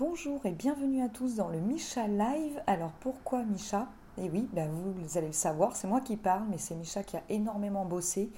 Bonjour 0.00 0.46
et 0.46 0.52
bienvenue 0.52 1.02
à 1.02 1.10
tous 1.10 1.34
dans 1.34 1.48
le 1.48 1.60
Micha 1.60 2.08
Live. 2.08 2.62
Alors 2.66 2.92
pourquoi 3.00 3.42
Micha? 3.42 3.86
Eh 4.16 4.30
oui, 4.30 4.48
bah 4.54 4.62
vous 4.66 5.18
allez 5.18 5.26
le 5.26 5.34
savoir, 5.34 5.76
c'est 5.76 5.88
moi 5.88 6.00
qui 6.00 6.16
parle, 6.16 6.44
mais 6.48 6.56
c'est 6.56 6.74
Micha 6.74 7.02
qui 7.02 7.18
a 7.18 7.22
énormément 7.28 7.84
bossé. 7.84 8.32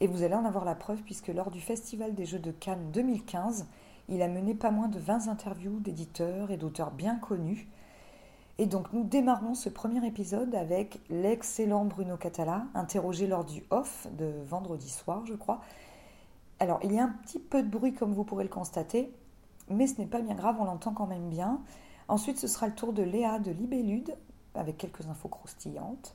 Et 0.00 0.08
vous 0.08 0.24
allez 0.24 0.34
en 0.34 0.44
avoir 0.44 0.64
la 0.64 0.74
preuve 0.74 1.02
puisque 1.04 1.28
lors 1.28 1.52
du 1.52 1.60
Festival 1.60 2.16
des 2.16 2.26
Jeux 2.26 2.40
de 2.40 2.50
Cannes 2.50 2.90
2015, 2.90 3.68
il 4.08 4.22
a 4.22 4.26
mené 4.26 4.54
pas 4.54 4.72
moins 4.72 4.88
de 4.88 4.98
20 4.98 5.28
interviews 5.28 5.78
d'éditeurs 5.78 6.50
et 6.50 6.56
d'auteurs 6.56 6.90
bien 6.90 7.14
connus. 7.14 7.68
Et 8.58 8.66
donc 8.66 8.92
nous 8.92 9.04
démarrons 9.04 9.54
ce 9.54 9.68
premier 9.68 10.04
épisode 10.04 10.52
avec 10.56 10.98
l'excellent 11.10 11.84
Bruno 11.84 12.16
Catala, 12.16 12.64
interrogé 12.74 13.28
lors 13.28 13.44
du 13.44 13.62
off 13.70 14.08
de 14.18 14.32
vendredi 14.48 14.90
soir, 14.90 15.24
je 15.26 15.34
crois. 15.34 15.60
Alors 16.58 16.80
il 16.82 16.92
y 16.92 16.98
a 16.98 17.04
un 17.04 17.14
petit 17.22 17.38
peu 17.38 17.62
de 17.62 17.68
bruit 17.68 17.94
comme 17.94 18.12
vous 18.12 18.24
pourrez 18.24 18.42
le 18.42 18.50
constater, 18.50 19.12
mais 19.70 19.86
ce 19.86 20.00
n'est 20.00 20.06
pas 20.06 20.20
bien 20.20 20.34
grave, 20.34 20.56
on 20.60 20.64
l'entend 20.64 20.92
quand 20.92 21.06
même 21.06 21.28
bien. 21.28 21.60
Ensuite, 22.08 22.38
ce 22.38 22.46
sera 22.46 22.66
le 22.66 22.74
tour 22.74 22.92
de 22.92 23.02
Léa 23.02 23.38
de 23.38 23.50
Libellude, 23.50 24.16
avec 24.54 24.78
quelques 24.78 25.06
infos 25.06 25.28
croustillantes. 25.28 26.14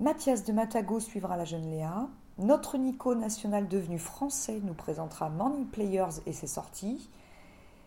Mathias 0.00 0.44
de 0.44 0.52
Matago 0.52 1.00
suivra 1.00 1.36
la 1.36 1.44
jeune 1.44 1.70
Léa. 1.70 2.08
Notre 2.38 2.78
Nico 2.78 3.14
national 3.14 3.68
devenu 3.68 3.98
français 3.98 4.60
nous 4.64 4.74
présentera 4.74 5.28
Morning 5.28 5.66
Players 5.66 6.20
et 6.26 6.32
ses 6.32 6.46
sorties. 6.46 7.10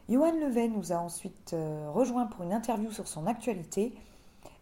Johan 0.08 0.34
Levet 0.34 0.68
nous 0.68 0.94
a 0.94 0.98
ensuite 0.98 1.54
euh, 1.54 1.90
rejoint 1.92 2.28
pour 2.28 2.44
une 2.44 2.54
interview 2.54 2.92
sur 2.92 3.08
son 3.08 3.26
actualité. 3.26 3.94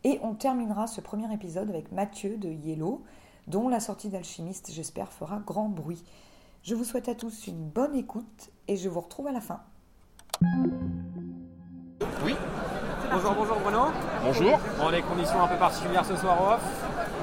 Et 0.05 0.20
on 0.24 0.34
terminera 0.34 0.88
ce 0.88 1.02
premier 1.02 1.32
épisode 1.34 1.70
avec 1.70 1.91
Mathieu 1.91 2.38
de 2.38 2.49
Yellow, 2.49 3.04
dont 3.48 3.68
la 3.68 3.82
sortie 3.82 4.10
d'Alchimiste, 4.10 4.71
j'espère, 4.71 5.12
fera 5.12 5.40
grand 5.40 5.68
bruit. 5.68 6.04
Je 6.63 6.76
vous 6.76 6.85
souhaite 6.85 7.10
à 7.10 7.16
tous 7.16 7.48
une 7.48 7.68
bonne 7.68 7.96
écoute 7.96 8.52
et 8.70 8.77
je 8.77 8.88
vous 8.88 9.02
retrouve 9.02 9.27
à 9.27 9.32
la 9.34 9.41
fin. 9.41 9.62
Oui. 12.26 12.35
Bonjour, 13.12 13.34
bonjour 13.34 13.60
Bruno. 13.60 13.91
Bonjour. 14.24 14.60
Bon, 14.80 14.90
les 14.90 15.02
conditions 15.02 15.44
un 15.44 15.48
peu 15.48 15.55
particulières 15.55 16.05
ce 16.05 16.16
soir 16.16 16.38
off. 16.41 16.62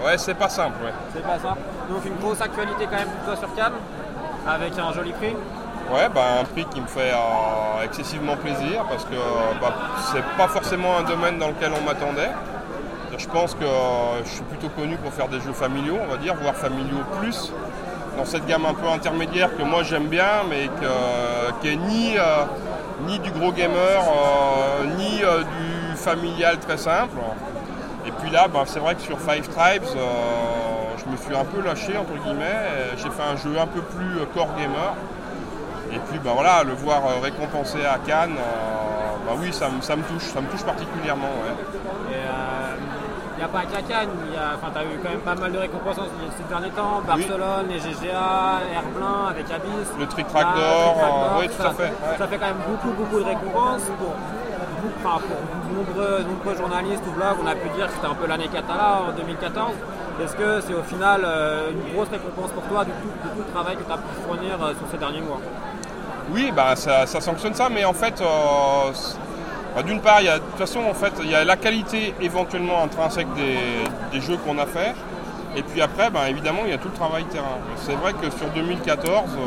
Ouais, 0.04 0.16
c'est 0.18 0.34
pas 0.34 0.48
simple, 0.48 0.84
ouais. 0.84 0.92
C'est 1.12 1.22
pas 1.22 1.38
simple. 1.38 1.60
Donc 1.90 2.04
une 2.04 2.16
grosse 2.16 2.40
actualité 2.40 2.84
quand 2.84 2.96
même 2.96 3.08
pour 3.08 3.24
toi 3.26 3.36
sur 3.36 3.54
Cannes, 3.54 3.78
avec 4.46 4.78
un 4.78 4.92
joli 4.92 5.12
prix. 5.12 5.34
Ouais, 5.92 6.08
bah, 6.14 6.40
un 6.40 6.44
prix 6.44 6.64
qui 6.66 6.80
me 6.80 6.86
fait 6.86 7.10
euh, 7.12 7.84
excessivement 7.84 8.36
plaisir 8.36 8.84
parce 8.88 9.04
que 9.04 9.16
bah, 9.60 9.74
c'est 10.12 10.24
pas 10.36 10.48
forcément 10.48 10.98
un 10.98 11.02
domaine 11.02 11.38
dans 11.38 11.48
lequel 11.48 11.72
on 11.78 11.84
m'attendait. 11.84 12.30
Je 13.18 13.26
pense 13.26 13.54
que 13.54 13.64
euh, 13.64 14.24
je 14.24 14.28
suis 14.30 14.44
plutôt 14.44 14.68
connu 14.68 14.96
pour 14.96 15.12
faire 15.12 15.28
des 15.28 15.40
jeux 15.40 15.52
familiaux, 15.52 15.98
on 16.02 16.10
va 16.10 16.16
dire, 16.16 16.34
voire 16.40 16.54
familiaux 16.54 17.02
plus, 17.20 17.52
dans 18.16 18.24
cette 18.24 18.46
gamme 18.46 18.64
un 18.64 18.72
peu 18.74 18.86
intermédiaire 18.86 19.54
que 19.56 19.62
moi 19.62 19.82
j'aime 19.82 20.06
bien, 20.06 20.44
mais 20.48 20.68
que, 20.68 21.60
qui 21.60 21.68
est 21.68 21.76
ni, 21.76 22.16
euh, 22.16 22.44
ni 23.06 23.18
du 23.18 23.30
gros 23.30 23.52
gamer, 23.52 24.02
ni 24.96 25.18
du 25.18 25.96
familial 25.96 26.58
très 26.58 26.76
simple. 26.76 27.16
Et 28.06 28.12
puis 28.12 28.30
là, 28.30 28.48
bah, 28.48 28.62
c'est 28.66 28.80
vrai 28.80 28.94
que 28.94 29.02
sur 29.02 29.18
Five 29.18 29.48
Tribes, 29.48 29.84
je 29.84 31.10
me 31.10 31.16
suis 31.16 31.34
un 31.34 31.44
peu 31.44 31.62
lâché, 31.62 31.96
entre 31.96 32.22
guillemets. 32.22 32.94
J'ai 32.96 33.10
fait 33.10 33.22
un 33.22 33.36
jeu 33.36 33.58
un 33.58 33.66
peu 33.66 33.80
plus 33.80 34.26
core 34.34 34.54
gamer. 34.58 34.94
Et 35.92 35.98
puis 35.98 36.20
ben 36.22 36.32
voilà, 36.34 36.62
le 36.62 36.72
voir 36.72 37.02
euh, 37.04 37.20
récompensé 37.20 37.78
à 37.84 37.98
Cannes, 37.98 38.36
euh, 38.38 39.26
bah 39.26 39.32
oui, 39.36 39.52
ça, 39.52 39.68
me 39.68 39.80
touche, 39.80 40.22
ça 40.22 40.40
touche 40.40 40.62
particulièrement. 40.62 41.26
N'y 43.40 43.46
a 43.46 43.48
pas 43.48 43.62
qu'à 43.62 43.80
Cannes, 43.82 44.10
tu 44.20 44.78
as 44.78 44.84
eu 44.84 44.98
quand 45.02 45.08
même 45.08 45.20
pas 45.20 45.34
mal 45.34 45.52
de 45.52 45.58
récompenses 45.58 45.96
ces 46.36 46.44
derniers 46.44 46.70
temps, 46.70 47.00
Barcelone, 47.06 47.68
les 47.70 47.78
GGA, 47.78 48.60
Herblin 48.74 49.28
avec 49.30 49.46
Abyss. 49.50 49.88
Le 49.98 50.06
Trick 50.06 50.28
Track 50.28 50.46
d'or, 50.54 51.38
oui 51.40 51.48
tout 51.48 51.62
ça, 51.62 51.70
à 51.70 51.72
fait. 51.72 51.92
Ça 52.18 52.26
fait 52.26 52.36
quand 52.36 52.46
même 52.46 52.62
beaucoup 52.68 52.94
beaucoup 52.94 53.18
de 53.18 53.24
récompenses. 53.24 53.84
Pour, 53.98 54.14
de 54.80 55.74
nombreux, 55.74 56.22
nombreux, 56.22 56.56
journalistes 56.56 57.02
ou 57.08 57.12
blogs, 57.12 57.36
on 57.42 57.46
a 57.46 57.54
pu 57.54 57.68
dire 57.76 57.86
que 57.86 57.92
c'était 57.94 58.06
un 58.06 58.14
peu 58.14 58.26
l'année 58.26 58.48
Catala 58.48 59.02
en 59.08 59.12
2014. 59.12 59.72
Est-ce 60.22 60.36
que 60.36 60.60
c'est 60.60 60.74
au 60.74 60.82
final 60.82 61.22
euh, 61.24 61.70
une 61.70 61.94
grosse 61.94 62.08
récompense 62.08 62.50
pour 62.50 62.62
toi 62.64 62.84
de 62.84 62.90
tout, 62.90 63.38
le 63.38 63.44
travail 63.52 63.76
que 63.76 63.82
tu 63.82 63.92
as 63.92 63.96
pu 63.96 64.02
fournir 64.26 64.58
sur 64.58 64.86
ces 64.90 64.98
derniers 64.98 65.22
mois? 65.22 65.40
Oui, 66.32 66.52
bah, 66.54 66.76
ça, 66.76 67.06
sanctionne 67.06 67.54
ça, 67.54 67.68
mais 67.70 67.84
en 67.84 67.94
fait, 67.94 68.20
euh, 68.20 68.92
bah, 69.74 69.82
d'une 69.82 70.00
part, 70.00 70.20
il 70.20 70.26
y 70.26 70.28
a, 70.28 70.38
de 70.38 70.44
toute 70.44 70.58
façon, 70.58 70.80
en 70.80 70.94
fait, 70.94 71.12
il 71.22 71.30
y 71.30 71.34
a 71.34 71.44
la 71.44 71.56
qualité 71.56 72.14
éventuellement 72.20 72.82
intrinsèque 72.82 73.28
des, 73.34 74.20
jeux 74.20 74.36
qu'on 74.38 74.58
a 74.58 74.66
fait. 74.66 74.94
Et 75.56 75.62
puis 75.62 75.80
après, 75.80 76.10
bah, 76.10 76.28
évidemment, 76.28 76.62
il 76.64 76.70
y 76.70 76.74
a 76.74 76.78
tout 76.78 76.88
le 76.88 76.94
travail 76.94 77.24
terrain. 77.24 77.58
C'est 77.76 77.94
vrai 77.94 78.12
que 78.12 78.30
sur 78.30 78.48
2014, 78.54 79.08
euh, 79.08 79.38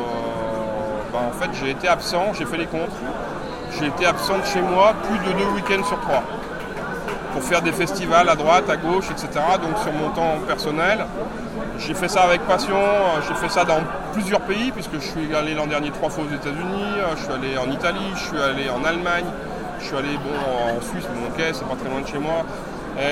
bah, 1.11 1.19
en 1.27 1.31
fait, 1.31 1.49
j'ai 1.61 1.71
été 1.71 1.87
absent, 1.87 2.33
j'ai 2.33 2.45
fait 2.45 2.57
les 2.57 2.67
comptes. 2.67 2.95
J'ai 3.79 3.87
été 3.87 4.05
absent 4.05 4.37
de 4.37 4.45
chez 4.45 4.61
moi 4.61 4.93
plus 5.03 5.17
de 5.19 5.37
deux 5.37 5.49
week-ends 5.55 5.83
sur 5.83 5.99
trois 6.01 6.23
pour 7.33 7.41
faire 7.41 7.63
des 7.63 7.71
festivals 7.71 8.29
à 8.29 8.35
droite, 8.35 8.69
à 8.69 8.77
gauche, 8.77 9.05
etc. 9.09 9.27
Donc 9.61 9.77
sur 9.81 9.91
mon 9.91 10.09
temps 10.11 10.37
personnel. 10.47 11.05
J'ai 11.79 11.95
fait 11.95 12.07
ça 12.07 12.21
avec 12.21 12.41
passion, 12.41 12.77
euh, 12.77 13.19
j'ai 13.27 13.33
fait 13.33 13.49
ça 13.49 13.65
dans 13.65 13.79
plusieurs 14.13 14.41
pays, 14.41 14.71
puisque 14.71 14.93
je 14.93 15.07
suis 15.07 15.35
allé 15.35 15.55
l'an 15.55 15.65
dernier 15.65 15.89
trois 15.89 16.09
fois 16.09 16.23
aux 16.23 16.33
États-Unis, 16.33 16.93
euh, 16.99 17.15
je 17.17 17.23
suis 17.23 17.33
allé 17.33 17.57
en 17.57 17.69
Italie, 17.71 18.11
je 18.13 18.19
suis 18.19 18.39
allé 18.39 18.69
en 18.69 18.85
Allemagne, 18.85 19.25
je 19.83 19.87
suis 19.89 19.97
allé 19.97 20.17
bon, 20.17 20.77
en 20.77 20.81
Suisse, 20.81 21.05
mais 21.13 21.27
ok, 21.27 21.53
c'est 21.53 21.67
pas 21.67 21.75
très 21.75 21.89
loin 21.89 22.01
de 22.01 22.07
chez 22.07 22.17
moi, 22.17 22.45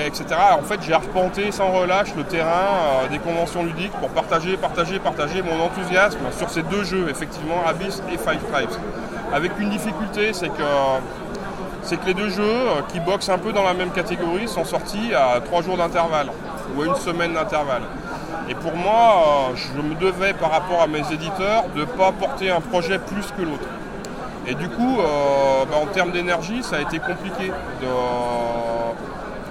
etc. 0.06 0.24
En 0.58 0.62
fait, 0.62 0.80
j'ai 0.82 0.94
arpenté 0.94 1.52
sans 1.52 1.70
relâche 1.70 2.14
le 2.16 2.24
terrain 2.24 2.48
euh, 2.48 3.08
des 3.08 3.18
conventions 3.18 3.62
ludiques 3.64 3.92
pour 3.92 4.08
partager, 4.10 4.56
partager, 4.56 4.98
partager 4.98 5.42
mon 5.42 5.60
enthousiasme 5.62 6.18
sur 6.36 6.48
ces 6.50 6.62
deux 6.62 6.84
jeux, 6.84 7.08
effectivement, 7.10 7.62
Abyss 7.66 8.02
et 8.12 8.16
Five 8.16 8.40
Tribes. 8.52 8.70
Avec 9.32 9.52
une 9.58 9.70
difficulté, 9.70 10.32
c'est 10.32 10.48
que 10.48 12.06
les 12.06 12.14
deux 12.14 12.30
jeux 12.30 12.66
qui 12.88 13.00
boxent 13.00 13.28
un 13.28 13.38
peu 13.38 13.52
dans 13.52 13.64
la 13.64 13.74
même 13.74 13.90
catégorie 13.90 14.48
sont 14.48 14.64
sortis 14.64 15.14
à 15.14 15.40
trois 15.40 15.62
jours 15.62 15.76
d'intervalle 15.76 16.28
ou 16.76 16.82
à 16.82 16.86
une 16.86 16.96
semaine 16.96 17.34
d'intervalle. 17.34 17.82
Et 18.48 18.54
pour 18.54 18.74
moi, 18.74 19.50
euh, 19.50 19.56
je 19.56 19.80
me 19.80 19.94
devais 19.94 20.32
par 20.32 20.50
rapport 20.50 20.82
à 20.82 20.86
mes 20.86 21.00
éditeurs 21.12 21.64
de 21.74 21.80
ne 21.80 21.84
pas 21.84 22.12
porter 22.12 22.50
un 22.50 22.60
projet 22.60 22.98
plus 22.98 23.26
que 23.36 23.42
l'autre. 23.42 23.66
Et 24.46 24.54
du 24.54 24.68
coup, 24.68 24.98
euh, 24.98 25.64
bah, 25.70 25.76
en 25.82 25.86
termes 25.86 26.10
d'énergie, 26.10 26.62
ça 26.62 26.76
a 26.76 26.80
été 26.80 26.98
compliqué 26.98 27.52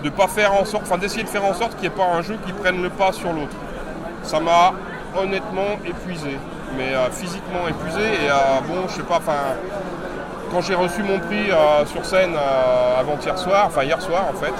de, 0.04 0.10
pas 0.10 0.28
faire 0.28 0.54
en 0.54 0.66
sorte, 0.66 0.84
enfin 0.84 0.98
d'essayer 0.98 1.24
de 1.24 1.30
faire 1.30 1.46
en 1.46 1.54
sorte 1.54 1.72
qu'il 1.74 1.82
n'y 1.82 1.88
ait 1.88 1.98
pas 1.98 2.06
un 2.06 2.22
jeu 2.22 2.38
qui 2.46 2.52
prenne 2.52 2.82
le 2.82 2.90
pas 2.90 3.12
sur 3.12 3.32
l'autre. 3.32 3.56
Ça 4.24 4.40
m'a 4.40 4.74
honnêtement 5.18 5.80
épuisé, 5.86 6.38
mais 6.78 6.94
euh, 6.94 7.10
physiquement 7.12 7.68
épuisé. 7.70 8.02
Et 8.02 8.68
bon, 8.68 8.88
je 8.88 8.94
sais 8.96 9.04
pas, 9.04 9.18
enfin, 9.18 9.56
quand 10.52 10.62
j'ai 10.62 10.76
reçu 10.76 11.04
mon 11.04 11.20
prix 11.20 11.50
sur 11.86 12.06
scène 12.06 12.36
avant-hier 13.00 13.38
soir, 13.38 13.66
enfin 13.68 13.84
hier 13.84 14.02
soir 14.02 14.26
en 14.30 14.38
fait, 14.38 14.54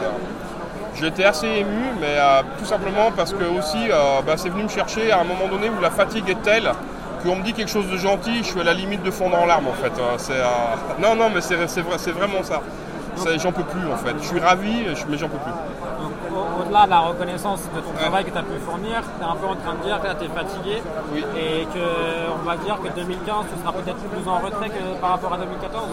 J'étais 0.96 1.24
assez 1.24 1.48
ému, 1.48 1.84
mais 2.00 2.16
euh, 2.18 2.42
tout 2.60 2.66
simplement 2.66 3.12
parce 3.16 3.34
que 3.34 3.44
aussi, 3.58 3.90
euh, 3.90 4.22
bah, 4.26 4.34
c'est 4.36 4.50
venu 4.50 4.64
me 4.64 4.70
chercher 4.70 5.12
à 5.12 5.22
un 5.22 5.24
moment 5.24 5.48
donné 5.50 5.70
où 5.70 5.82
la 5.82 5.90
fatigue 5.90 6.30
est 6.30 6.42
telle 6.44 6.72
qu'on 7.22 7.36
me 7.38 7.44
dit 7.44 7.54
quelque 7.54 7.72
chose 7.72 7.90
de 7.90 7.98
gentil, 7.98 8.40
je 8.40 8.50
suis 8.50 8.60
à 8.60 8.64
la 8.64 8.74
limite 8.74 9.04
de 9.04 9.12
fondre 9.12 9.38
en 9.38 9.46
larmes 9.46 9.68
en 9.68 9.74
fait. 9.74 9.92
Euh, 10.00 10.44
non, 11.00 11.16
non, 11.16 11.30
mais 11.34 11.42
c'est 11.42 11.56
vraiment 12.12 12.44
ça. 12.44 12.62
J'en 13.38 13.52
peux 13.52 13.64
plus 13.64 13.88
en 13.92 13.98
fait. 13.98 14.16
Je 14.22 14.28
suis 14.28 14.40
ravi, 14.40 14.86
mais 15.10 15.18
j'en 15.18 15.30
peux 15.30 15.38
plus 15.38 15.52
au-delà 16.60 16.86
de 16.86 16.90
la 16.90 17.00
reconnaissance 17.00 17.62
de 17.76 17.80
ton 17.80 17.92
travail 17.98 18.26
que 18.26 18.32
tu 18.32 18.38
as 18.38 18.44
pu 18.44 18.60
fournir, 18.66 19.02
tu 19.02 19.24
es 19.24 19.28
un 19.28 19.36
peu 19.36 19.48
en 19.48 19.56
train 19.56 19.76
de 19.76 19.84
dire 19.84 20.00
que 20.02 20.08
tu 20.20 20.26
es 20.26 20.30
fatigué 20.30 20.82
et 21.38 21.66
qu'on 21.66 22.46
va 22.46 22.58
dire 22.58 22.78
que 22.82 22.88
2015, 22.88 23.46
tu 23.54 23.60
seras 23.62 23.72
peut-être 23.74 23.98
plus 23.98 24.28
en 24.28 24.40
retrait 24.40 24.70
que 24.70 25.00
par 25.00 25.12
rapport 25.12 25.34
à 25.34 25.38
2014 25.38 25.84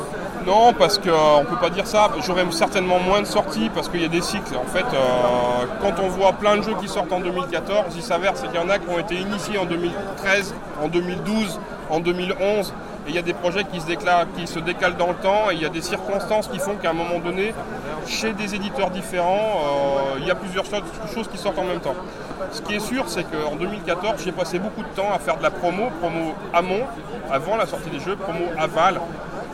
Non, 0.47 0.73
parce 0.73 0.99
qu'on 0.99 1.09
euh, 1.09 1.41
ne 1.41 1.47
peut 1.47 1.57
pas 1.57 1.71
dire 1.71 1.87
ça. 1.87 2.11
J'aurais 2.27 2.45
certainement 2.51 2.99
moins 2.99 3.21
de 3.21 3.27
sorties 3.27 3.71
parce 3.75 3.89
qu'il 3.89 4.03
y 4.03 4.05
a 4.05 4.09
des 4.09 4.23
cycles. 4.23 4.57
En 4.57 4.69
fait, 4.69 4.87
euh, 4.93 5.67
quand 5.81 6.03
on 6.03 6.09
voit 6.09 6.33
plein 6.33 6.57
de 6.57 6.63
jeux 6.63 6.75
qui 6.81 6.89
sortent 6.89 7.13
en 7.13 7.21
2014, 7.21 7.95
il 7.97 8.03
s'avère 8.03 8.35
qu'il 8.35 8.53
y 8.55 8.59
en 8.59 8.69
a 8.69 8.79
qui 8.79 8.89
ont 8.89 8.99
été 8.99 9.17
initiés 9.17 9.59
en 9.59 9.65
2013, 9.65 10.55
en 10.83 10.89
2012, 10.89 11.61
en 11.91 12.01
2011 12.01 12.73
il 13.09 13.15
y 13.15 13.19
a 13.19 13.23
des 13.23 13.33
projets 13.33 13.65
qui 13.65 13.81
se, 13.81 13.87
qui 14.37 14.47
se 14.47 14.59
décalent 14.59 14.97
dans 14.97 15.09
le 15.09 15.15
temps 15.15 15.51
et 15.51 15.55
il 15.55 15.63
y 15.63 15.67
a 15.67 15.71
des 15.71 15.81
circonstances 15.81 16.49
qui 16.49 16.59
font 16.59 16.77
qu'à 16.77 16.91
un 16.91 16.95
moment 16.95 17.19
donné, 17.19 17.55
chez 18.07 18.33
des 18.33 18.55
éditeurs 18.55 18.91
différents, 18.91 19.63
euh, 20.15 20.19
il 20.21 20.27
y 20.27 20.31
a 20.31 20.35
plusieurs 20.35 20.65
choses 20.65 21.29
qui 21.29 21.39
sortent 21.39 21.59
en 21.59 21.65
même 21.65 21.81
temps. 21.81 21.95
Ce 22.53 22.63
qui 22.63 22.75
est 22.75 22.81
sûr, 22.81 23.05
c'est 23.09 23.25
qu'en 23.25 23.57
2014, 23.57 24.23
j'ai 24.25 24.33
passé 24.33 24.59
beaucoup 24.59 24.83
de 24.83 24.89
temps 24.95 25.13
à 25.13 25.19
faire 25.19 25.39
de 25.39 25.43
la 25.43 25.51
promo, 25.51 25.89
promo 26.01 26.35
amont, 26.53 26.85
avant 27.31 27.57
la 27.57 27.67
sortie 27.67 27.91
des 27.91 28.01
jeux, 28.01 28.17
promo 28.17 28.45
aval. 28.59 29.01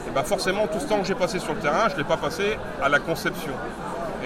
Et 0.06 0.10
ben 0.10 0.22
forcément, 0.22 0.66
tout 0.66 0.80
ce 0.80 0.86
temps 0.86 0.98
que 0.98 1.06
j'ai 1.06 1.14
passé 1.14 1.38
sur 1.38 1.54
le 1.54 1.60
terrain, 1.60 1.88
je 1.88 1.94
ne 1.94 1.98
l'ai 1.98 2.04
pas 2.04 2.16
passé 2.16 2.58
à 2.82 2.88
la 2.88 2.98
conception. 2.98 3.52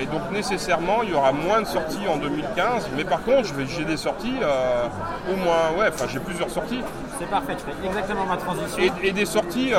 Et 0.00 0.06
donc 0.06 0.30
nécessairement, 0.32 1.02
il 1.02 1.10
y 1.10 1.14
aura 1.14 1.32
moins 1.32 1.62
de 1.62 1.66
sorties 1.66 2.06
en 2.08 2.16
2015. 2.16 2.88
Mais 2.96 3.04
par 3.04 3.22
contre, 3.22 3.48
j'ai 3.66 3.84
des 3.84 3.96
sorties, 3.96 4.36
euh, 4.42 4.84
au 5.32 5.36
moins, 5.36 5.78
ouais, 5.78 5.88
enfin 5.88 6.06
j'ai 6.08 6.20
plusieurs 6.20 6.50
sorties. 6.50 6.80
C'est 7.18 7.28
parfait, 7.28 7.56
tu 7.56 7.64
fais 7.64 7.86
exactement 7.86 8.26
ma 8.26 8.36
transition. 8.36 8.82
Et, 9.02 9.12
des 9.12 9.26
sorties, 9.26 9.72
euh, 9.72 9.78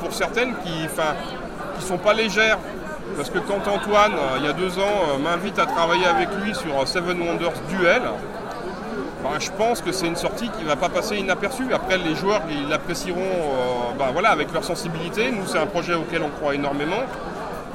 pour 0.00 0.12
certaines, 0.12 0.54
qui 0.64 0.82
ne 0.82 1.82
sont 1.82 1.98
pas 1.98 2.12
légères. 2.12 2.58
Parce 3.16 3.30
que 3.30 3.38
quand 3.38 3.68
Antoine, 3.68 4.12
euh, 4.12 4.38
il 4.38 4.44
y 4.44 4.48
a 4.48 4.52
deux 4.52 4.78
ans, 4.78 5.18
m'invite 5.22 5.58
à 5.58 5.66
travailler 5.66 6.06
avec 6.06 6.28
lui 6.42 6.54
sur 6.54 6.86
Seven 6.86 7.20
Wonders 7.20 7.52
Duel, 7.68 8.02
bah, 9.24 9.38
je 9.40 9.50
pense 9.52 9.80
que 9.80 9.90
c'est 9.90 10.06
une 10.06 10.16
sortie 10.16 10.50
qui 10.50 10.62
ne 10.64 10.68
va 10.68 10.76
pas 10.76 10.90
passer 10.90 11.16
inaperçue. 11.16 11.72
Après, 11.72 11.96
les 11.96 12.14
joueurs, 12.14 12.42
ils 12.50 12.68
l'apprécieront 12.68 13.20
euh, 13.20 13.98
bah, 13.98 14.10
voilà, 14.12 14.28
avec 14.28 14.52
leur 14.52 14.62
sensibilité. 14.62 15.30
Nous, 15.30 15.46
c'est 15.46 15.58
un 15.58 15.64
projet 15.64 15.94
auquel 15.94 16.22
on 16.22 16.28
croit 16.28 16.54
énormément. 16.54 17.02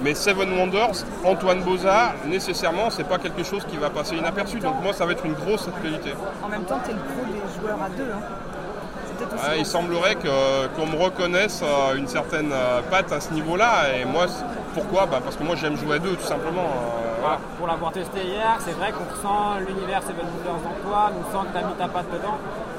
Mais 0.01 0.13
Seven 0.13 0.57
Wonders, 0.57 1.03
Antoine 1.25 1.61
Boza, 1.61 2.13
nécessairement, 2.25 2.89
c'est 2.89 3.03
pas 3.03 3.17
quelque 3.17 3.43
chose 3.43 3.65
qui 3.65 3.77
va 3.77 3.89
passer 3.89 4.15
inaperçu. 4.15 4.59
Donc 4.59 4.81
moi, 4.81 4.93
ça 4.93 5.05
va 5.05 5.11
être 5.11 5.25
une 5.25 5.33
grosse 5.33 5.67
actualité. 5.67 6.11
En 6.43 6.47
même 6.47 6.63
temps, 6.63 6.79
tu 6.83 6.91
es 6.91 6.93
le 6.93 6.99
pro 6.99 7.25
des 7.25 7.61
joueurs 7.61 7.81
à 7.81 7.89
deux. 7.89 8.11
Hein. 8.11 9.53
il 9.57 9.65
semblerait 9.65 10.15
qu'on 10.15 10.85
me 10.85 10.95
reconnaisse 10.95 11.61
euh, 11.63 11.95
une 11.97 12.07
certaine 12.07 12.51
euh, 12.53 12.81
patte 12.89 13.11
à 13.11 13.19
ce 13.19 13.33
niveau-là. 13.33 13.97
Et 13.99 14.05
moi, 14.05 14.27
pourquoi 14.73 15.05
bah, 15.05 15.19
Parce 15.23 15.35
que 15.35 15.43
moi, 15.43 15.55
j'aime 15.55 15.77
jouer 15.77 15.95
à 15.95 15.99
deux, 15.99 16.15
tout 16.15 16.27
simplement. 16.27 16.63
Euh, 16.63 17.35
Pour 17.57 17.67
l'avoir 17.67 17.91
testé 17.91 18.23
hier, 18.23 18.57
c'est 18.59 18.71
vrai 18.71 18.91
qu'on 18.91 19.05
ressent 19.05 19.59
l'univers 19.67 20.01
Seven 20.03 20.25
Wonders 20.25 20.65
en 20.65 20.87
toi, 20.87 21.11
on 21.13 21.23
sent 21.31 21.47
que 21.47 21.57
tu 21.57 21.63
as 21.63 21.67
mis 21.67 21.75
ta 21.75 21.87
patte 21.87 22.11
dedans. 22.11 22.37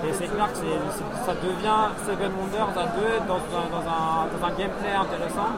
Et 0.08 0.12
c'est 0.14 0.32
clair 0.32 0.48
que 0.48 0.56
ça 0.56 1.34
devient 1.34 1.92
Seven 2.06 2.32
Wonders 2.32 2.72
à 2.72 2.86
deux 2.96 3.20
dans 3.28 3.36
un, 3.36 4.50
gameplay 4.50 4.92
intéressant. 4.92 5.52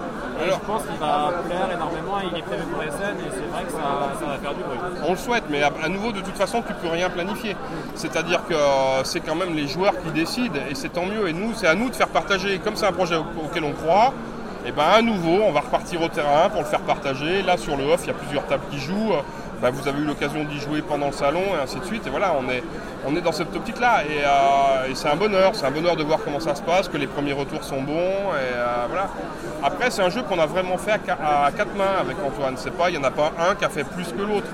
Et 0.44 0.50
je 0.50 0.66
pense 0.66 0.82
qu'il 0.82 0.98
va 0.98 1.32
plaire 1.46 1.68
énormément. 1.72 2.18
Il 2.30 2.38
est 2.38 2.42
prévu 2.42 2.64
pour 2.64 2.82
SN 2.82 3.16
et 3.18 3.30
c'est 3.30 3.50
vrai 3.52 3.64
que 3.64 3.72
ça, 3.72 4.26
va 4.26 4.38
faire 4.38 4.54
du 4.54 4.62
bruit. 4.62 4.78
On 5.06 5.12
le 5.12 5.16
souhaite, 5.16 5.44
mais 5.48 5.62
à, 5.62 5.88
nouveau, 5.88 6.12
de 6.12 6.20
toute 6.20 6.36
façon, 6.36 6.62
tu 6.66 6.74
peux 6.74 6.88
rien 6.88 7.08
planifier. 7.08 7.56
C'est-à-dire 7.94 8.44
que 8.48 8.54
euh, 8.54 9.04
c'est 9.04 9.20
quand 9.20 9.36
même 9.36 9.54
les 9.54 9.68
joueurs 9.68 9.94
qui 10.02 10.10
décident 10.10 10.58
et 10.68 10.74
c'est 10.74 10.90
tant 10.90 11.06
mieux. 11.06 11.28
Et 11.28 11.32
nous, 11.32 11.54
c'est 11.54 11.68
à 11.68 11.74
nous 11.74 11.88
de 11.88 11.94
faire 11.94 12.08
partager. 12.08 12.58
Comme 12.58 12.74
c'est 12.74 12.86
un 12.86 12.92
projet 12.92 13.16
auquel 13.16 13.64
on 13.64 13.72
croit, 13.72 14.12
et 14.64 14.68
eh 14.68 14.72
ben 14.72 14.84
à 14.84 15.02
nouveau, 15.02 15.42
on 15.44 15.50
va 15.50 15.60
repartir 15.60 16.00
au 16.02 16.08
terrain 16.08 16.48
pour 16.48 16.60
le 16.60 16.66
faire 16.66 16.80
partager. 16.80 17.42
Là, 17.42 17.56
sur 17.56 17.76
le 17.76 17.84
off, 17.84 18.02
il 18.04 18.08
y 18.08 18.10
a 18.10 18.14
plusieurs 18.14 18.46
tables 18.46 18.62
qui 18.70 18.78
jouent. 18.78 19.12
Bah, 19.60 19.70
vous 19.70 19.86
avez 19.88 20.00
eu 20.00 20.04
l'occasion 20.04 20.44
d'y 20.44 20.58
jouer 20.58 20.82
pendant 20.82 21.06
le 21.06 21.12
salon 21.12 21.42
et 21.56 21.62
ainsi 21.62 21.78
de 21.78 21.84
suite. 21.84 22.06
Et 22.06 22.10
voilà, 22.10 22.34
on 22.36 22.48
est, 22.50 22.62
on 23.06 23.14
est 23.16 23.20
dans 23.20 23.32
cette 23.32 23.54
optique-là. 23.54 24.02
Euh, 24.08 24.90
et, 24.90 24.94
c'est 24.94 25.08
un 25.08 25.16
bonheur, 25.16 25.54
c'est 25.54 25.66
un 25.66 25.70
bonheur 25.70 25.96
de 25.96 26.02
voir 26.02 26.18
comment 26.24 26.40
ça 26.40 26.54
se 26.54 26.62
passe, 26.62 26.88
que 26.88 26.96
les 26.96 27.06
premiers 27.06 27.32
retours 27.32 27.62
sont 27.62 27.80
bons. 27.80 28.32
Euh. 28.34 28.76
Après, 29.62 29.90
c'est 29.90 30.02
un 30.02 30.10
jeu 30.10 30.22
qu'on 30.22 30.38
a 30.38 30.46
vraiment 30.46 30.78
fait 30.78 30.92
à, 31.10 31.50
quatre 31.56 31.76
mains 31.76 31.94
avec 32.00 32.16
Antoine. 32.24 32.54
C'est 32.56 32.76
pas, 32.76 32.90
il 32.90 32.98
n'y 32.98 33.04
en 33.04 33.06
a 33.06 33.10
pas 33.10 33.32
un 33.38 33.54
qui 33.54 33.64
a 33.64 33.68
fait 33.68 33.84
plus 33.84 34.12
que 34.12 34.22
l'autre. 34.22 34.48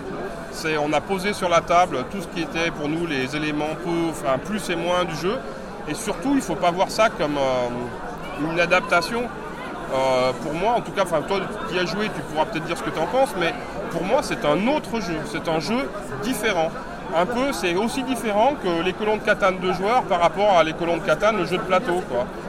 On 0.83 0.93
a 0.93 1.01
posé 1.01 1.33
sur 1.33 1.49
la 1.49 1.61
table 1.61 2.05
tout 2.11 2.21
ce 2.21 2.27
qui 2.29 2.43
était 2.43 2.71
pour 2.71 2.89
nous 2.89 3.07
les 3.07 3.37
éléments 3.37 3.77
plus 4.45 4.71
et 4.71 4.77
moins 4.77 5.05
du 5.05 5.15
jeu. 5.17 5.39
Et 5.89 5.95
surtout, 5.95 6.31
il 6.31 6.37
ne 6.37 6.41
faut 6.43 6.55
pas 6.55 6.71
voir 6.71 6.91
ça 6.91 7.09
comme 7.09 7.39
euh, 7.39 8.51
une 8.53 8.61
adaptation. 8.61 9.23
Pour 10.43 10.55
moi, 10.55 10.73
en 10.75 10.81
tout 10.81 10.93
cas, 10.93 11.05
toi 11.05 11.41
qui 11.71 11.79
as 11.79 11.87
joué, 11.87 12.11
tu 12.15 12.21
pourras 12.23 12.47
peut-être 12.47 12.65
dire 12.65 12.77
ce 12.77 12.83
que 12.83 12.91
tu 12.91 12.99
en 12.99 13.07
penses, 13.07 13.35
mais 13.39 13.55
pour 13.91 14.03
moi, 14.03 14.21
c'est 14.23 14.45
un 14.45 14.67
autre 14.69 15.01
jeu. 15.01 15.19
C'est 15.31 15.49
un 15.49 15.61
jeu 15.61 15.89
différent. 16.23 16.71
Un 17.17 17.25
peu, 17.25 17.53
c'est 17.53 17.75
aussi 17.75 18.03
différent 18.03 18.55
que 18.63 18.83
les 18.83 18.93
colons 18.93 19.17
de 19.17 19.23
Catane 19.23 19.59
de 19.61 19.73
joueurs 19.73 20.03
par 20.03 20.21
rapport 20.21 20.59
à 20.59 20.65
les 20.65 20.75
colons 20.75 20.99
de 20.99 21.03
Catane, 21.03 21.39
le 21.39 21.47
jeu 21.47 21.57
de 21.57 21.63
plateau. 21.63 22.03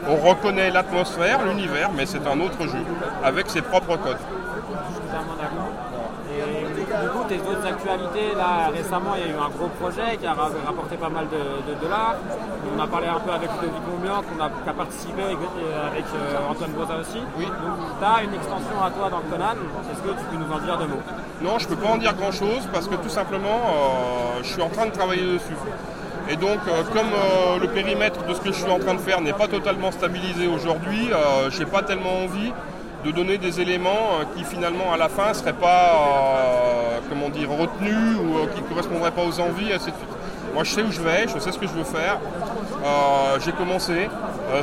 On 0.08 0.16
reconnaît 0.16 0.70
l'atmosphère, 0.70 1.46
l'univers, 1.46 1.92
mais 1.96 2.06
c'est 2.06 2.28
un 2.28 2.40
autre 2.42 2.68
jeu, 2.68 2.84
avec 3.24 3.50
ses 3.50 3.62
propres 3.62 3.96
codes 3.98 4.18
du 7.02 7.10
coup, 7.10 7.24
tes 7.28 7.40
autres 7.40 7.66
actualités, 7.66 8.36
là, 8.36 8.70
récemment, 8.74 9.16
il 9.16 9.22
y 9.22 9.28
a 9.30 9.34
eu 9.34 9.40
un 9.40 9.50
gros 9.50 9.70
projet 9.80 10.18
qui 10.18 10.26
a 10.26 10.34
rapporté 10.34 10.96
pas 10.98 11.10
mal 11.10 11.28
de, 11.30 11.74
dollars. 11.82 12.16
On 12.76 12.80
a 12.80 12.88
parlé 12.88 13.08
un 13.08 13.20
peu 13.20 13.32
avec 13.32 13.50
Ludovic 13.62 13.84
Montbian, 13.88 14.22
qu'on 14.24 14.44
a, 14.44 14.50
qui 14.50 14.70
a 14.70 14.74
participé 14.74 15.24
avec, 15.24 15.40
euh, 15.40 16.50
Antoine 16.50 16.72
Boza 16.72 16.98
aussi. 17.00 17.22
Oui. 17.38 17.46
Donc, 17.46 17.80
tu 18.00 18.06
as 18.06 18.24
une 18.24 18.34
extension 18.34 18.78
à 18.84 18.92
toi 18.92 19.10
dans 19.10 19.24
Conan. 19.30 19.56
Est-ce 19.92 20.02
que 20.02 20.12
tu 20.20 20.26
peux 20.30 20.38
nous 20.38 20.52
en 20.52 20.60
dire 20.60 20.78
deux 20.78 20.88
mots? 20.88 21.04
Non, 21.42 21.60
je 21.60 21.66
ne 21.66 21.70
peux 21.70 21.82
pas 21.82 21.90
en 21.90 21.98
dire 21.98 22.14
grand-chose 22.16 22.68
parce 22.74 22.88
que 22.88 22.96
tout 22.96 23.10
simplement, 23.10 23.60
euh, 23.70 24.44
je 24.44 24.48
suis 24.48 24.62
en 24.62 24.70
train 24.70 24.86
de 24.88 24.92
travailler 24.92 25.34
dessus. 25.34 25.58
Et 26.30 26.36
donc, 26.36 26.60
euh, 26.68 26.84
comme 26.94 27.10
le 27.60 27.68
périmètre 27.68 28.24
de 28.26 28.34
ce 28.34 28.42
que 28.42 28.52
je 28.52 28.60
suis 28.60 28.72
en 28.72 28.80
train 28.80 28.94
de 28.94 29.00
faire 29.00 29.22
n'est 29.22 29.34
pas 29.34 29.48
totalement 29.48 29.92
stabilisé 29.92 30.48
aujourd'hui, 30.48 31.10
je 31.50 31.60
n'ai 31.60 31.66
pas 31.66 31.82
tellement 31.82 32.24
envie 32.24 32.54
de 33.06 33.12
donner 33.12 33.38
des 33.38 33.62
éléments 33.62 34.20
euh, 34.20 34.24
qui 34.36 34.44
finalement 34.44 34.92
à 34.94 34.98
la 34.98 35.10
fin 35.10 35.30
ne 35.30 35.34
seraient 35.34 35.54
pas 35.54 35.94
euh, 35.94 37.00
comment 37.10 37.30
dire, 37.30 37.50
retenus 37.50 38.18
ou 38.22 38.38
euh, 38.38 38.48
qui 38.54 38.62
ne 38.62 38.68
correspondraient 38.68 39.12
pas 39.12 39.24
aux 39.24 39.40
envies, 39.40 39.70
et 39.70 39.74
ainsi 39.74 39.92
de 39.92 39.96
suite. 39.96 40.10
Moi 40.54 40.64
je 40.64 40.72
sais 40.72 40.82
où 40.82 40.92
je 40.92 41.02
vais, 41.02 41.28
je 41.34 41.40
sais 41.40 41.52
ce 41.52 41.60
que 41.60 41.68
je 41.68 41.74
veux 41.74 41.84
faire. 41.84 42.18
j'ai 43.46 43.52
commencé, 43.52 44.10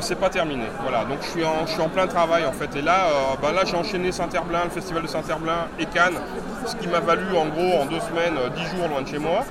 c'est 0.00 0.18
pas 0.18 0.28
terminé. 0.28 0.64
Voilà, 0.82 1.04
donc 1.04 1.18
je 1.22 1.28
suis, 1.28 1.44
en, 1.80 1.88
plein 1.88 2.08
travail 2.08 2.44
en 2.44 2.50
fait. 2.50 2.74
Et 2.74 2.82
là, 2.82 3.06
bah 3.40 3.52
là 3.54 3.62
j'ai 3.64 3.76
enchaîné 3.76 4.10
Saint-Herblain, 4.10 4.64
le 4.64 4.70
festival 4.70 5.04
de 5.04 5.06
Saint-Herblain 5.06 5.68
et 5.78 5.86
Cannes, 5.86 6.18
ce 6.66 6.74
qui 6.74 6.88
m'a 6.88 6.98
valu 6.98 7.36
en 7.36 7.46
gros 7.46 7.82
en 7.82 7.86
deux 7.86 8.00
semaines, 8.00 8.34
dix 8.56 8.64
jours 8.76 8.88
loin 8.88 9.02
de 9.02 9.06
chez 9.06 9.18
moi. 9.18 9.44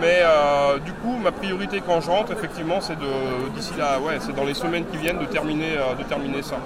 Mais 0.00 0.22
du 0.84 0.92
coup, 0.92 1.16
ma 1.22 1.32
priorité 1.32 1.82
quand 1.86 2.00
je 2.00 2.10
rentre, 2.10 2.32
effectivement, 2.32 2.80
c'est 2.80 2.96
d'ici 3.54 3.72
là, 3.78 3.98
ouais, 4.00 4.18
c'est 4.20 4.34
dans 4.34 4.44
les 4.44 4.54
semaines 4.54 4.84
qui 4.90 4.96
viennent 4.98 5.18
de 5.18 5.26
terminer, 5.26 5.76
de 5.98 6.04
terminer 6.04 6.42
ça 6.42 6.56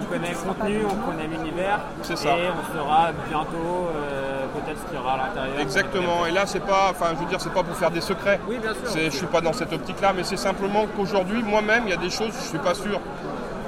on 0.00 0.04
connaît 0.04 0.30
le 0.30 0.36
contenu, 0.36 0.78
on 0.84 1.10
connaît 1.10 1.26
l'univers. 1.26 1.80
C'est 2.02 2.16
ça. 2.16 2.36
Et 2.36 2.48
on 2.48 2.76
saura 2.76 3.10
bientôt 3.28 3.90
euh, 3.94 4.46
peut-être 4.54 4.80
ce 4.80 4.84
qu'il 4.86 4.96
y 4.96 5.00
aura 5.00 5.14
à 5.14 5.28
l'intérieur. 5.28 5.60
Exactement. 5.60 6.26
Et 6.26 6.32
là, 6.32 6.46
c'est 6.46 6.64
pas, 6.64 6.88
enfin, 6.90 7.06
je 7.14 7.20
veux 7.20 7.28
dire, 7.28 7.40
c'est 7.40 7.52
pas 7.52 7.62
pour 7.62 7.76
faire 7.76 7.90
des 7.90 8.00
secrets. 8.00 8.40
Oui, 8.48 8.58
bien 8.58 8.72
sûr. 8.74 9.02
Je 9.04 9.10
suis 9.10 9.26
pas 9.26 9.40
dans 9.40 9.52
cette 9.52 9.72
optique-là, 9.72 10.12
mais 10.14 10.24
c'est 10.24 10.36
simplement 10.36 10.86
qu'aujourd'hui, 10.96 11.42
moi-même, 11.42 11.84
il 11.86 11.90
y 11.90 11.94
a 11.94 11.98
des 11.98 12.10
choses, 12.10 12.32
je 12.32 12.48
suis 12.48 12.58
pas 12.58 12.74
sûr. 12.74 13.00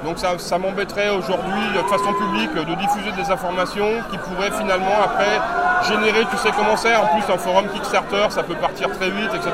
Donc 0.03 0.19
ça, 0.19 0.37
ça 0.37 0.57
m'embêterait 0.57 1.09
aujourd'hui, 1.09 1.61
de 1.75 1.79
façon 1.89 2.13
publique, 2.13 2.53
de 2.53 2.75
diffuser 2.75 3.11
des 3.11 3.31
informations 3.31 3.89
qui 4.11 4.17
pourraient 4.17 4.51
finalement 4.51 5.01
après 5.03 5.39
générer, 5.87 6.25
tu 6.29 6.37
sais 6.37 6.49
comment 6.55 6.77
c'est, 6.77 6.95
en 6.95 7.07
plus 7.07 7.33
un 7.33 7.37
forum 7.37 7.67
Kickstarter, 7.73 8.27
ça 8.29 8.43
peut 8.43 8.55
partir 8.55 8.89
très 8.91 9.09
vite, 9.09 9.31
etc. 9.33 9.51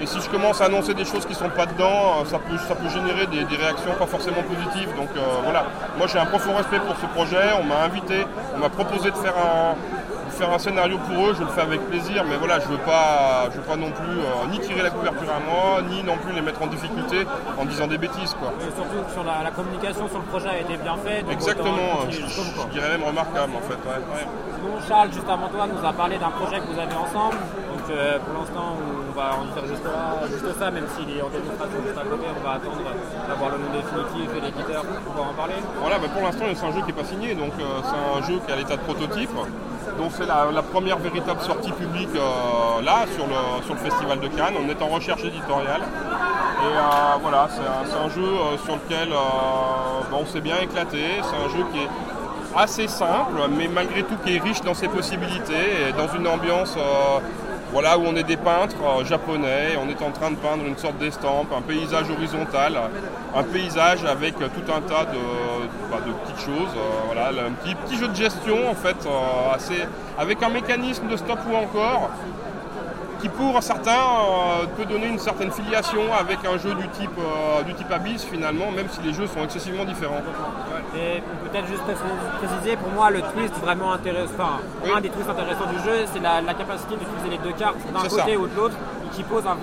Et 0.00 0.06
si 0.06 0.20
je 0.20 0.28
commence 0.28 0.60
à 0.60 0.66
annoncer 0.66 0.92
des 0.92 1.04
choses 1.04 1.24
qui 1.24 1.32
ne 1.32 1.38
sont 1.38 1.50
pas 1.50 1.66
dedans, 1.66 2.24
ça 2.26 2.38
peut, 2.38 2.58
ça 2.68 2.74
peut 2.74 2.88
générer 2.88 3.26
des, 3.26 3.56
réactions 3.56 3.92
pas 3.98 4.06
forcément 4.06 4.42
positives. 4.42 4.94
Donc 4.96 5.08
euh, 5.16 5.20
voilà, 5.44 5.64
moi 5.96 6.06
j'ai 6.06 6.18
un 6.18 6.26
profond 6.26 6.54
respect 6.54 6.80
pour 6.80 6.96
ce 6.96 7.06
projet, 7.06 7.54
on 7.58 7.64
m'a 7.64 7.84
invité, 7.84 8.26
on 8.54 8.58
m'a 8.58 8.68
proposé 8.68 9.10
de 9.10 9.16
faire 9.16 9.34
un, 9.38 9.74
faire 10.34 10.52
un 10.52 10.58
scénario 10.58 10.98
pour 10.98 11.28
eux, 11.28 11.34
je 11.34 11.42
le 11.42 11.48
fais 11.48 11.62
avec 11.62 11.80
plaisir, 11.88 12.24
mais 12.28 12.36
voilà, 12.36 12.58
je 12.58 12.66
veux 12.66 12.82
pas, 12.84 13.48
je 13.50 13.56
veux 13.56 13.66
pas 13.66 13.76
non 13.76 13.90
plus 13.90 14.18
euh, 14.18 14.50
ni 14.50 14.58
tirer 14.58 14.82
la 14.82 14.90
couverture 14.90 15.30
à 15.30 15.40
moi, 15.40 15.80
ni 15.88 16.02
non 16.02 16.16
plus 16.18 16.34
les 16.34 16.42
mettre 16.42 16.60
en 16.62 16.66
difficulté 16.66 17.24
en 17.56 17.64
disant 17.64 17.86
des 17.86 17.98
bêtises. 17.98 18.34
Quoi. 18.34 18.52
Et 18.60 18.74
surtout 18.74 19.00
que 19.06 19.12
sur 19.12 19.24
la, 19.24 19.50
communication 19.50 20.08
sur 20.08 20.18
le 20.18 20.24
projet 20.24 20.48
a 20.48 20.58
été 20.58 20.76
bien 20.76 20.96
faite. 20.96 21.24
Exactement, 21.30 22.10
je, 22.10 22.72
dirais 22.72 22.98
même 22.98 23.04
remarquable 23.04 23.52
en 23.56 23.62
fait. 23.62 23.78
Charles, 24.88 25.12
juste 25.12 25.28
avant 25.28 25.48
toi, 25.48 25.66
nous 25.66 25.86
a 25.86 25.92
parlé 25.92 26.18
d'un 26.18 26.30
projet 26.30 26.58
que 26.58 26.66
vous 26.66 26.78
avez 26.78 26.94
ensemble. 26.94 27.38
Donc 27.70 27.86
euh, 27.90 28.18
pour 28.18 28.34
l'instant, 28.40 28.76
on 28.76 29.12
va 29.12 29.38
en 29.38 29.46
faire 29.54 29.66
juste, 29.66 29.86
juste 30.32 30.58
ça, 30.58 30.70
même 30.70 30.86
s'il 30.96 31.16
est 31.16 31.22
en 31.22 31.30
démonstration 31.30 31.78
juste 31.86 31.98
à 31.98 32.02
côté, 32.02 32.26
on 32.26 32.42
va 32.42 32.52
attendre 32.58 32.82
d'avoir 33.28 33.50
le 33.50 33.58
nom 33.58 33.70
définitif 33.70 34.28
et 34.36 34.40
l'éditeur 34.40 34.82
pour 34.82 35.12
pouvoir 35.12 35.30
en 35.30 35.34
parler. 35.34 35.54
Voilà, 35.80 35.98
mais 36.00 36.08
pour 36.08 36.22
l'instant, 36.22 36.44
c'est 36.52 36.66
un 36.66 36.72
jeu 36.72 36.80
qui 36.80 36.86
n'est 36.88 37.00
pas 37.00 37.04
signé, 37.04 37.34
donc 37.34 37.52
euh, 37.60 37.80
c'est 37.84 38.18
un 38.18 38.22
jeu 38.26 38.40
qui 38.44 38.50
est 38.50 38.54
à 38.54 38.56
l'état 38.56 38.76
de 38.76 38.82
prototype. 38.82 39.30
Donc 39.98 40.10
c'est 40.16 40.26
la, 40.26 40.62
première 40.62 40.98
véritable 40.98 41.40
sortie 41.40 41.70
publique 41.72 42.08
euh, 42.16 42.82
là 42.82 43.04
sur 43.14 43.26
le, 43.26 43.64
sur 43.64 43.74
le 43.74 43.80
Festival 43.80 44.18
de 44.20 44.28
Cannes. 44.28 44.54
On 44.58 44.68
est 44.68 44.82
en 44.82 44.88
recherche 44.88 45.24
éditoriale. 45.24 45.82
Et 45.82 46.66
euh, 46.66 46.80
voilà, 47.22 47.48
c'est 47.50 47.96
un, 47.96 48.08
jeu 48.08 48.22
euh, 48.22 48.58
sur 48.64 48.74
lequel 48.76 49.10
on 50.12 50.26
s'est 50.26 50.40
bien 50.40 50.58
éclaté. 50.60 50.98
C'est 51.22 51.36
un 51.36 51.56
jeu 51.56 51.64
qui 51.72 51.80
est 51.80 51.88
assez 52.56 52.88
simple, 52.88 53.34
mais 53.56 53.68
malgré 53.68 54.02
tout 54.02 54.16
qui 54.24 54.36
est 54.36 54.40
riche 54.40 54.62
dans 54.62 54.74
ses 54.74 54.88
possibilités 54.88 55.88
et 55.88 55.92
dans 55.92 56.08
une 56.14 56.26
ambiance 56.26 56.76
voilà, 57.74 57.98
où 57.98 58.02
on 58.06 58.14
est 58.14 58.22
des 58.22 58.36
peintres 58.36 58.76
euh, 58.84 59.04
japonais, 59.04 59.76
on 59.84 59.90
est 59.90 60.00
en 60.00 60.12
train 60.12 60.30
de 60.30 60.36
peindre 60.36 60.64
une 60.64 60.78
sorte 60.78 60.96
d'estampe, 60.98 61.48
un 61.52 61.60
paysage 61.60 62.08
horizontal, 62.08 62.78
un 63.34 63.42
paysage 63.42 64.04
avec 64.04 64.40
euh, 64.40 64.46
tout 64.46 64.72
un 64.72 64.80
tas 64.80 65.06
de, 65.06 65.18
bah, 65.90 65.98
petites 66.24 66.46
choses, 66.46 66.70
euh, 66.76 67.06
voilà, 67.06 67.30
un 67.30 67.50
petit, 67.50 67.74
petit, 67.74 67.96
jeu 67.98 68.06
de 68.06 68.14
gestion 68.14 68.70
en 68.70 68.76
fait, 68.76 68.96
assez, 69.52 69.88
avec 70.16 70.40
un 70.44 70.50
mécanisme 70.50 71.08
de 71.08 71.16
stop 71.16 71.40
ou 71.50 71.56
encore, 71.56 72.10
qui 73.24 73.30
pour 73.30 73.62
certains 73.62 73.90
euh, 73.90 74.66
peut 74.76 74.84
donner 74.84 75.06
une 75.06 75.18
certaine 75.18 75.50
filiation 75.50 76.02
avec 76.12 76.44
un 76.44 76.58
jeu 76.58 76.74
du 76.74 76.86
type, 76.88 77.18
euh, 77.18 77.62
du 77.62 77.72
type 77.72 77.90
Abyss 77.90 78.22
finalement, 78.24 78.70
même 78.70 78.86
si 78.90 79.00
les 79.00 79.14
jeux 79.14 79.26
sont 79.26 79.42
excessivement 79.42 79.86
différents. 79.86 80.20
Et 80.94 81.22
peut-être 81.48 81.66
juste 81.66 81.80
préciser, 82.38 82.76
pour 82.76 82.90
moi 82.92 83.10
le 83.10 83.22
twist 83.22 83.54
vraiment 83.62 83.92
intéressant, 83.92 84.60
un 84.94 85.00
des 85.00 85.08
twists 85.08 85.30
intéressants 85.30 85.72
du 85.72 85.78
jeu, 85.78 86.04
c'est 86.12 86.20
la, 86.20 86.42
capacité 86.52 86.96
d'utiliser 86.96 87.30
les 87.30 87.38
deux 87.38 87.56
cartes 87.56 87.78
d'un 87.94 88.08
côté 88.08 88.36
ou 88.36 88.46
de 88.46 88.54
l'autre 88.56 88.76
qui 89.12 89.22
pose 89.22 89.44
un, 89.46 89.56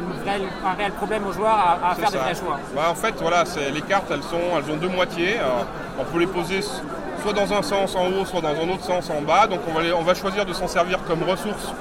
un, 0.67 0.73
réel 0.73 0.91
problème 0.93 1.27
aux 1.27 1.31
joueurs 1.31 1.77
à, 1.83 1.93
faire 1.93 2.09
des 2.09 2.17
vrais 2.17 2.35
choix. 2.35 2.57
Bah, 2.75 2.89
en 2.89 2.95
fait, 2.95 3.13
voilà, 3.21 3.43
les 3.71 3.81
cartes, 3.81 4.09
elles, 4.09 4.23
sont, 4.23 4.57
elles 4.57 4.73
ont 4.73 4.77
deux 4.77 4.89
moitiés. 4.89 5.35
Euh, 5.39 5.99
on 5.99 6.03
peut 6.05 6.19
les 6.19 6.27
poser 6.27 6.61
soit 6.61 7.33
dans 7.33 7.53
un 7.53 7.61
sens 7.61 7.95
en 7.95 8.07
haut, 8.07 8.25
soit 8.25 8.41
dans 8.41 8.49
un 8.49 8.69
autre 8.73 8.83
sens 8.83 9.11
en 9.11 9.21
bas. 9.21 9.45
Donc 9.45 9.59
on 9.69 9.73
va, 9.73 9.81
on 9.95 10.01
va 10.01 10.15
choisir 10.15 10.47
de 10.47 10.53
s'en 10.53 10.67
servir 10.67 10.97
comme 11.05 11.21
ressource 11.21 11.73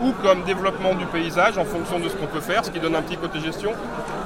ou 0.00 0.12
comme 0.22 0.42
développement 0.44 0.94
du 0.94 1.06
paysage 1.06 1.58
en 1.58 1.64
fonction 1.64 1.98
de 1.98 2.08
ce 2.08 2.14
qu'on 2.14 2.26
peut 2.26 2.40
faire, 2.40 2.64
ce 2.64 2.70
qui 2.70 2.80
donne 2.80 2.96
un 2.96 3.02
petit 3.02 3.16
côté 3.16 3.40
gestion. 3.40 3.72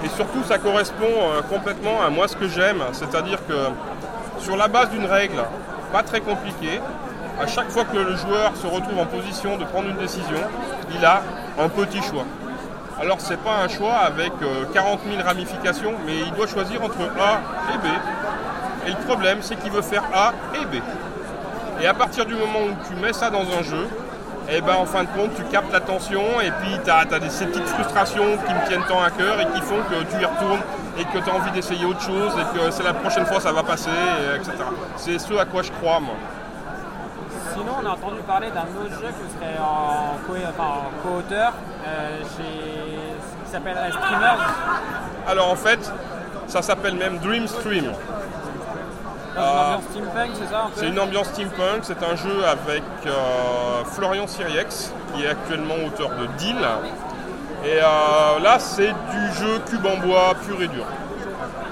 Et 0.04 0.08
surtout, 0.08 0.42
ça 0.44 0.58
correspond 0.58 1.04
euh, 1.04 1.42
complètement 1.42 2.02
à 2.02 2.10
moi 2.10 2.28
ce 2.28 2.36
que 2.36 2.48
j'aime, 2.48 2.82
c'est-à-dire 2.92 3.38
que 3.46 3.54
sur 4.40 4.56
la 4.56 4.68
base 4.68 4.90
d'une 4.90 5.06
règle 5.06 5.42
pas 5.92 6.02
très 6.02 6.20
compliquée, 6.20 6.80
à 7.40 7.46
chaque 7.46 7.70
fois 7.70 7.84
que 7.84 7.96
le 7.96 8.16
joueur 8.16 8.56
se 8.56 8.66
retrouve 8.66 8.98
en 8.98 9.06
position 9.06 9.56
de 9.56 9.64
prendre 9.64 9.88
une 9.88 9.96
décision, 9.96 10.40
il 10.94 11.04
a 11.04 11.22
un 11.58 11.68
petit 11.68 12.02
choix. 12.02 12.24
Alors 13.00 13.20
c'est 13.20 13.38
pas 13.38 13.58
un 13.62 13.68
choix 13.68 13.94
avec 13.94 14.32
40 14.74 15.00
000 15.08 15.22
ramifications, 15.24 15.94
mais 16.04 16.16
il 16.26 16.32
doit 16.32 16.48
choisir 16.48 16.82
entre 16.82 16.98
A 17.20 17.40
et 17.72 17.78
B. 17.78 17.86
Et 18.86 18.90
le 18.90 18.96
problème, 19.06 19.38
c'est 19.40 19.56
qu'il 19.56 19.70
veut 19.70 19.82
faire 19.82 20.02
A 20.12 20.32
et 20.54 20.64
B. 20.64 20.80
Et 21.80 21.86
à 21.86 21.94
partir 21.94 22.26
du 22.26 22.34
moment 22.34 22.60
où 22.66 22.88
tu 22.88 23.00
mets 23.00 23.12
ça 23.12 23.30
dans 23.30 23.42
un 23.42 23.62
jeu, 23.62 23.86
et 24.50 24.56
eh 24.56 24.60
ben 24.62 24.76
en 24.76 24.86
fin 24.86 25.02
de 25.02 25.08
compte, 25.08 25.34
tu 25.34 25.42
captes 25.44 25.70
l'attention 25.70 26.40
et 26.40 26.50
puis 26.52 26.78
tu 26.82 26.90
as, 26.90 27.04
ces 27.28 27.44
petites 27.46 27.68
frustrations 27.68 28.38
qui 28.46 28.54
me 28.54 28.66
tiennent 28.66 28.84
tant 28.88 29.02
à 29.02 29.10
cœur 29.10 29.38
et 29.38 29.44
qui 29.44 29.60
font 29.60 29.76
que 29.90 30.02
tu 30.10 30.22
y 30.22 30.24
retournes 30.24 30.62
et 30.98 31.04
que 31.04 31.18
tu 31.22 31.30
as 31.30 31.34
envie 31.34 31.50
d'essayer 31.50 31.84
autre 31.84 32.00
chose 32.00 32.32
et 32.32 32.58
que 32.58 32.70
c'est 32.70 32.82
la 32.82 32.94
prochaine 32.94 33.26
fois 33.26 33.40
ça 33.40 33.52
va 33.52 33.62
passer, 33.62 33.90
etc. 34.36 34.52
C'est 34.96 35.18
ce 35.18 35.34
à 35.34 35.44
quoi 35.44 35.62
je 35.62 35.70
crois, 35.72 36.00
moi. 36.00 36.14
Sinon, 37.52 37.72
on 37.82 37.86
a 37.86 37.90
entendu 37.90 38.22
parler 38.26 38.48
d'un 38.50 38.62
autre 38.62 38.94
jeu 38.98 39.08
qui 39.08 39.34
serait 39.34 39.58
en 39.60 40.16
co-auteur 41.02 41.52
euh, 41.86 42.18
qui 42.36 43.50
s'appelle 43.50 43.76
Streamers. 43.92 44.54
Alors 45.26 45.52
en 45.52 45.56
fait, 45.56 45.92
ça 46.46 46.62
s'appelle 46.62 46.94
même 46.94 47.18
Dream 47.18 47.46
Stream. 47.46 47.92
C'est 49.38 49.46
une 49.46 49.68
ambiance 49.68 49.84
steampunk, 49.90 50.30
c'est 50.34 50.50
ça 50.50 50.66
C'est 50.74 50.88
une 50.88 50.98
ambiance 50.98 51.28
steampunk, 51.28 51.80
c'est 51.82 52.02
un 52.02 52.16
jeu 52.16 52.44
avec 52.44 52.82
euh, 53.06 53.84
Florian 53.84 54.26
Siriex, 54.26 54.92
qui 55.14 55.24
est 55.24 55.28
actuellement 55.28 55.74
auteur 55.86 56.10
de 56.10 56.26
Deal. 56.38 56.56
Et 57.64 57.78
euh, 57.78 58.40
là, 58.42 58.58
c'est 58.58 58.92
du 58.92 59.32
jeu 59.38 59.60
cube 59.70 59.86
en 59.86 59.96
bois 60.04 60.34
pur 60.44 60.60
et 60.62 60.68
dur. 60.68 60.84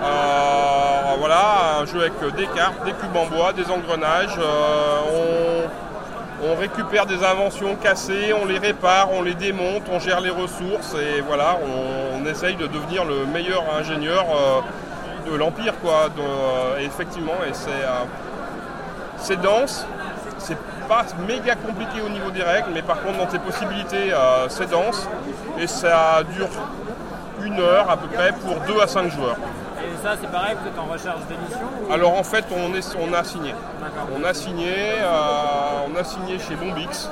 Euh, 0.03 1.17
voilà, 1.19 1.79
un 1.81 1.87
jeu 1.87 2.01
avec 2.01 2.37
des 2.37 2.47
cartes, 2.47 2.85
des 2.85 2.93
cubes 2.93 3.17
en 3.17 3.27
bois, 3.27 3.53
des 3.53 3.69
engrenages. 3.71 4.39
On, 6.43 6.55
récupère 6.59 7.07
des 7.07 7.23
inventions 7.25 7.77
cassées, 7.77 8.33
on 8.41 8.47
les 8.47 8.59
répare, 8.59 9.09
on 9.13 9.21
les 9.21 9.35
démonte, 9.35 9.83
on 9.93 9.99
gère 9.99 10.21
les 10.21 10.31
ressources 10.31 10.95
et 10.95 11.21
voilà, 11.21 11.59
on 12.17 12.25
essaye 12.25 12.55
de 12.55 12.67
devenir 12.67 13.05
le 13.05 13.27
meilleur 13.27 13.65
ingénieur 13.79 14.25
de 15.27 15.37
l'Empire, 15.37 15.75
quoi. 15.81 16.09
Euh, 16.19 16.79
effectivement, 16.79 17.39
et 17.47 17.53
c'est 17.53 17.71
euh, 17.71 18.05
c'est 19.19 19.41
dense, 19.41 19.87
c'est 20.39 20.59
pas 20.89 21.05
méga 21.27 21.55
compliqué 21.57 22.01
au 22.01 22.09
niveau 22.09 22.31
des 22.31 22.43
règles, 22.43 22.69
mais 22.75 22.83
par 22.83 23.03
contre 23.03 23.19
dans 23.19 23.27
tes 23.27 23.39
possibilités, 23.39 24.13
euh, 24.13 24.49
c'est 24.49 24.71
dense 24.71 25.09
et 25.59 25.67
ça 25.67 26.23
dure 26.35 26.49
une 27.43 27.59
heure 27.59 27.91
à 27.91 27.97
peu 27.97 28.07
près 28.09 28.33
pour 28.33 28.61
2 28.67 28.81
à 28.81 28.87
5 28.87 29.11
joueurs. 29.11 29.37
Et 29.79 30.03
ça, 30.03 30.15
c'est 30.21 30.31
pareil, 30.31 30.57
vous 30.61 30.69
êtes 30.69 30.79
en 30.79 30.93
recherche 30.93 31.21
d'édition 31.29 31.67
Alors 31.91 32.19
en 32.19 32.23
fait, 32.23 32.45
on, 32.51 32.75
est, 32.75 32.97
on 32.99 33.13
a 33.13 33.25
signé. 33.25 33.55
On 34.17 34.25
a 34.25 34.35
signé, 34.35 34.75
on 35.89 35.97
a 35.97 36.05
signé 36.05 36.39
chez 36.39 36.55
Bombix. 36.57 37.09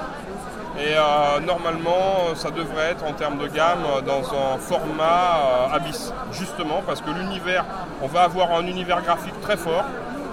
Et 0.77 0.97
euh, 0.97 1.41
normalement, 1.41 2.35
ça 2.35 2.51
devrait 2.51 2.91
être 2.91 3.05
en 3.05 3.13
termes 3.13 3.39
de 3.39 3.47
gamme 3.47 3.85
dans 4.05 4.23
un 4.35 4.59
format 4.59 5.69
euh, 5.71 5.77
Abyss, 5.77 6.13
justement 6.33 6.83
parce 6.85 7.01
que 7.01 7.11
l'univers, 7.11 7.65
on 8.03 8.09
va 8.09 8.23
avoir 8.23 8.53
un 8.55 8.67
univers 8.67 9.01
graphique 9.03 9.41
très 9.41 9.57
fort. 9.57 9.85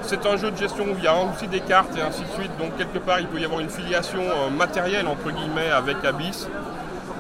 C'est 0.01 0.25
un 0.25 0.37
jeu 0.37 0.49
de 0.49 0.57
gestion 0.57 0.85
où 0.85 0.95
il 0.97 1.03
y 1.03 1.07
a 1.07 1.15
aussi 1.15 1.47
des 1.47 1.59
cartes 1.59 1.95
et 1.95 2.01
ainsi 2.01 2.23
de 2.23 2.31
suite, 2.31 2.57
donc 2.57 2.75
quelque 2.75 2.97
part 2.97 3.19
il 3.19 3.27
peut 3.27 3.39
y 3.39 3.45
avoir 3.45 3.59
une 3.59 3.69
filiation 3.69 4.21
euh, 4.21 4.49
matérielle 4.49 5.07
entre 5.07 5.29
guillemets 5.29 5.69
avec 5.69 6.03
Abyss. 6.03 6.47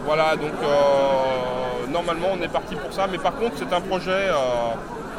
Voilà, 0.03 0.35
donc 0.35 0.53
normalement 1.91 2.29
on 2.33 2.41
est 2.41 2.47
parti 2.47 2.73
pour 2.73 2.91
ça, 2.91 3.05
mais 3.05 3.19
par 3.19 3.35
contre 3.35 3.53
c'est 3.57 3.71
un 3.71 3.81
projet 3.81 4.29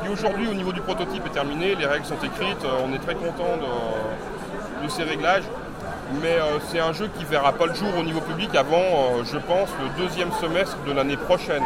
qui 0.03 0.09
aujourd'hui 0.09 0.49
au 0.49 0.55
niveau 0.55 0.73
du 0.73 0.81
prototype 0.81 1.25
est 1.25 1.31
terminé, 1.31 1.77
les 1.77 1.87
règles 1.87 2.05
sont 2.05 2.17
écrites, 2.17 2.67
on 2.85 2.93
est 2.93 2.99
très 2.99 3.15
content 3.15 3.59
de 4.83 4.89
ces 4.89 5.05
réglages 5.05 5.45
mais 6.21 6.37
euh, 6.37 6.59
c'est 6.69 6.81
un 6.81 6.93
jeu 6.93 7.09
qui 7.17 7.25
verra 7.25 7.53
pas 7.53 7.67
le 7.67 7.75
jour 7.75 7.89
au 7.99 8.03
niveau 8.03 8.21
public 8.21 8.55
avant, 8.55 8.77
euh, 8.77 9.25
je 9.25 9.39
pense, 9.39 9.69
le 9.81 10.03
deuxième 10.03 10.31
semestre 10.33 10.77
de 10.87 10.93
l'année 10.93 11.17
prochaine. 11.17 11.63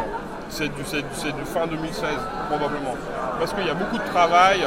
C'est 0.49 0.69
du, 0.69 0.83
fin 0.83 1.67
2016, 1.67 2.03
probablement. 2.49 2.95
Parce 3.39 3.53
qu'il 3.53 3.65
y 3.65 3.69
a 3.69 3.73
beaucoup 3.73 3.97
de 3.97 4.09
travail, 4.09 4.61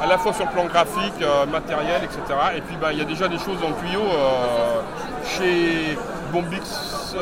à 0.00 0.06
la 0.06 0.18
fois 0.18 0.32
sur 0.34 0.44
le 0.44 0.50
plan 0.50 0.66
graphique, 0.66 1.22
euh, 1.22 1.46
matériel, 1.46 2.02
etc. 2.04 2.20
Et 2.56 2.60
puis 2.60 2.76
bah, 2.76 2.92
il 2.92 2.98
y 2.98 3.02
a 3.02 3.06
déjà 3.06 3.28
des 3.28 3.38
choses 3.38 3.58
dans 3.60 3.70
le 3.70 3.74
tuyau 3.76 4.02
chez 5.24 5.96
Bombix 6.32 7.14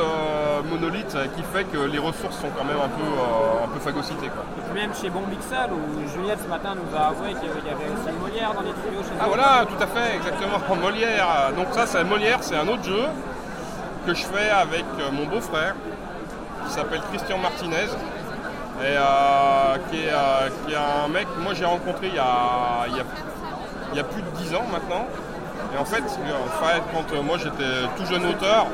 Monolith 0.69 1.17
qui 1.35 1.43
fait 1.43 1.65
que 1.65 1.77
les 1.77 1.99
ressources 1.99 2.37
sont 2.37 2.49
quand 2.57 2.63
même 2.63 2.77
un 2.77 2.89
peu, 2.89 3.65
un 3.65 3.67
peu 3.67 3.79
phagocytées. 3.79 4.27
Et 4.27 4.61
puis 4.71 4.81
même 4.81 4.91
chez 4.93 5.09
Bombixel, 5.09 5.69
où 5.71 6.07
Juliette 6.09 6.39
ce 6.43 6.47
matin 6.47 6.75
nous 6.75 6.97
a 6.97 7.07
avoué 7.07 7.33
qu'il 7.33 7.49
y 7.49 7.73
avait 7.73 7.89
aussi 7.91 8.17
Molière 8.19 8.53
dans 8.53 8.61
les 8.61 8.71
tuyaux 8.71 9.03
chez 9.03 9.15
Ah 9.19 9.25
voilà, 9.27 9.65
tout 9.65 9.83
à 9.83 9.87
fait, 9.87 10.15
exactement, 10.15 10.59
Molière. 10.81 11.51
Donc 11.55 11.67
ça, 11.71 11.85
c'est 11.85 12.03
Molière, 12.03 12.39
c'est 12.41 12.55
un 12.55 12.67
autre 12.67 12.83
jeu 12.83 13.05
que 14.05 14.13
je 14.13 14.23
fais 14.23 14.49
avec 14.49 14.85
euh, 14.99 15.11
mon 15.11 15.25
beau-frère, 15.25 15.75
qui 16.65 16.73
s'appelle 16.73 17.01
Christian 17.11 17.37
Martinez. 17.37 17.89
Et 18.83 18.97
euh, 18.97 19.77
qui, 19.91 19.97
est, 19.97 20.09
euh, 20.11 20.49
qui, 20.65 20.73
est, 20.73 20.75
un 20.75 21.07
mec 21.07 21.27
que 21.35 21.39
moi 21.39 21.53
j'ai 21.53 21.65
rencontré 21.65 22.07
il 22.07 22.15
y, 22.15 22.19
a, 22.19 22.87
il, 22.87 22.95
y 23.95 23.99
a, 23.99 24.03
plus 24.03 24.23
de 24.23 24.29
10 24.37 24.55
ans 24.55 24.65
maintenant. 24.71 25.05
Et 25.75 25.77
en 25.77 25.85
fait 25.85 26.01
quand 26.01 27.23
moi 27.23 27.37
j'étais 27.37 27.87
tout 27.95 28.05
jeune 28.05 28.25
auteur, 28.25 28.67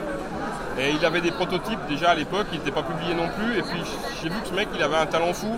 et 0.79 0.91
il 0.91 1.03
avait 1.05 1.21
des 1.21 1.31
prototypes 1.31 1.79
déjà 1.89 2.11
à 2.11 2.15
l'époque, 2.15 2.47
il 2.51 2.59
n'était 2.59 2.71
pas 2.71 2.83
publié 2.83 3.13
non 3.13 3.27
plus. 3.29 3.57
Et 3.57 3.61
puis 3.63 3.81
j'ai 4.21 4.29
vu 4.29 4.39
que 4.41 4.47
ce 4.47 4.53
mec, 4.53 4.67
il 4.75 4.83
avait 4.83 4.97
un 4.97 5.05
talent 5.05 5.33
fou. 5.33 5.55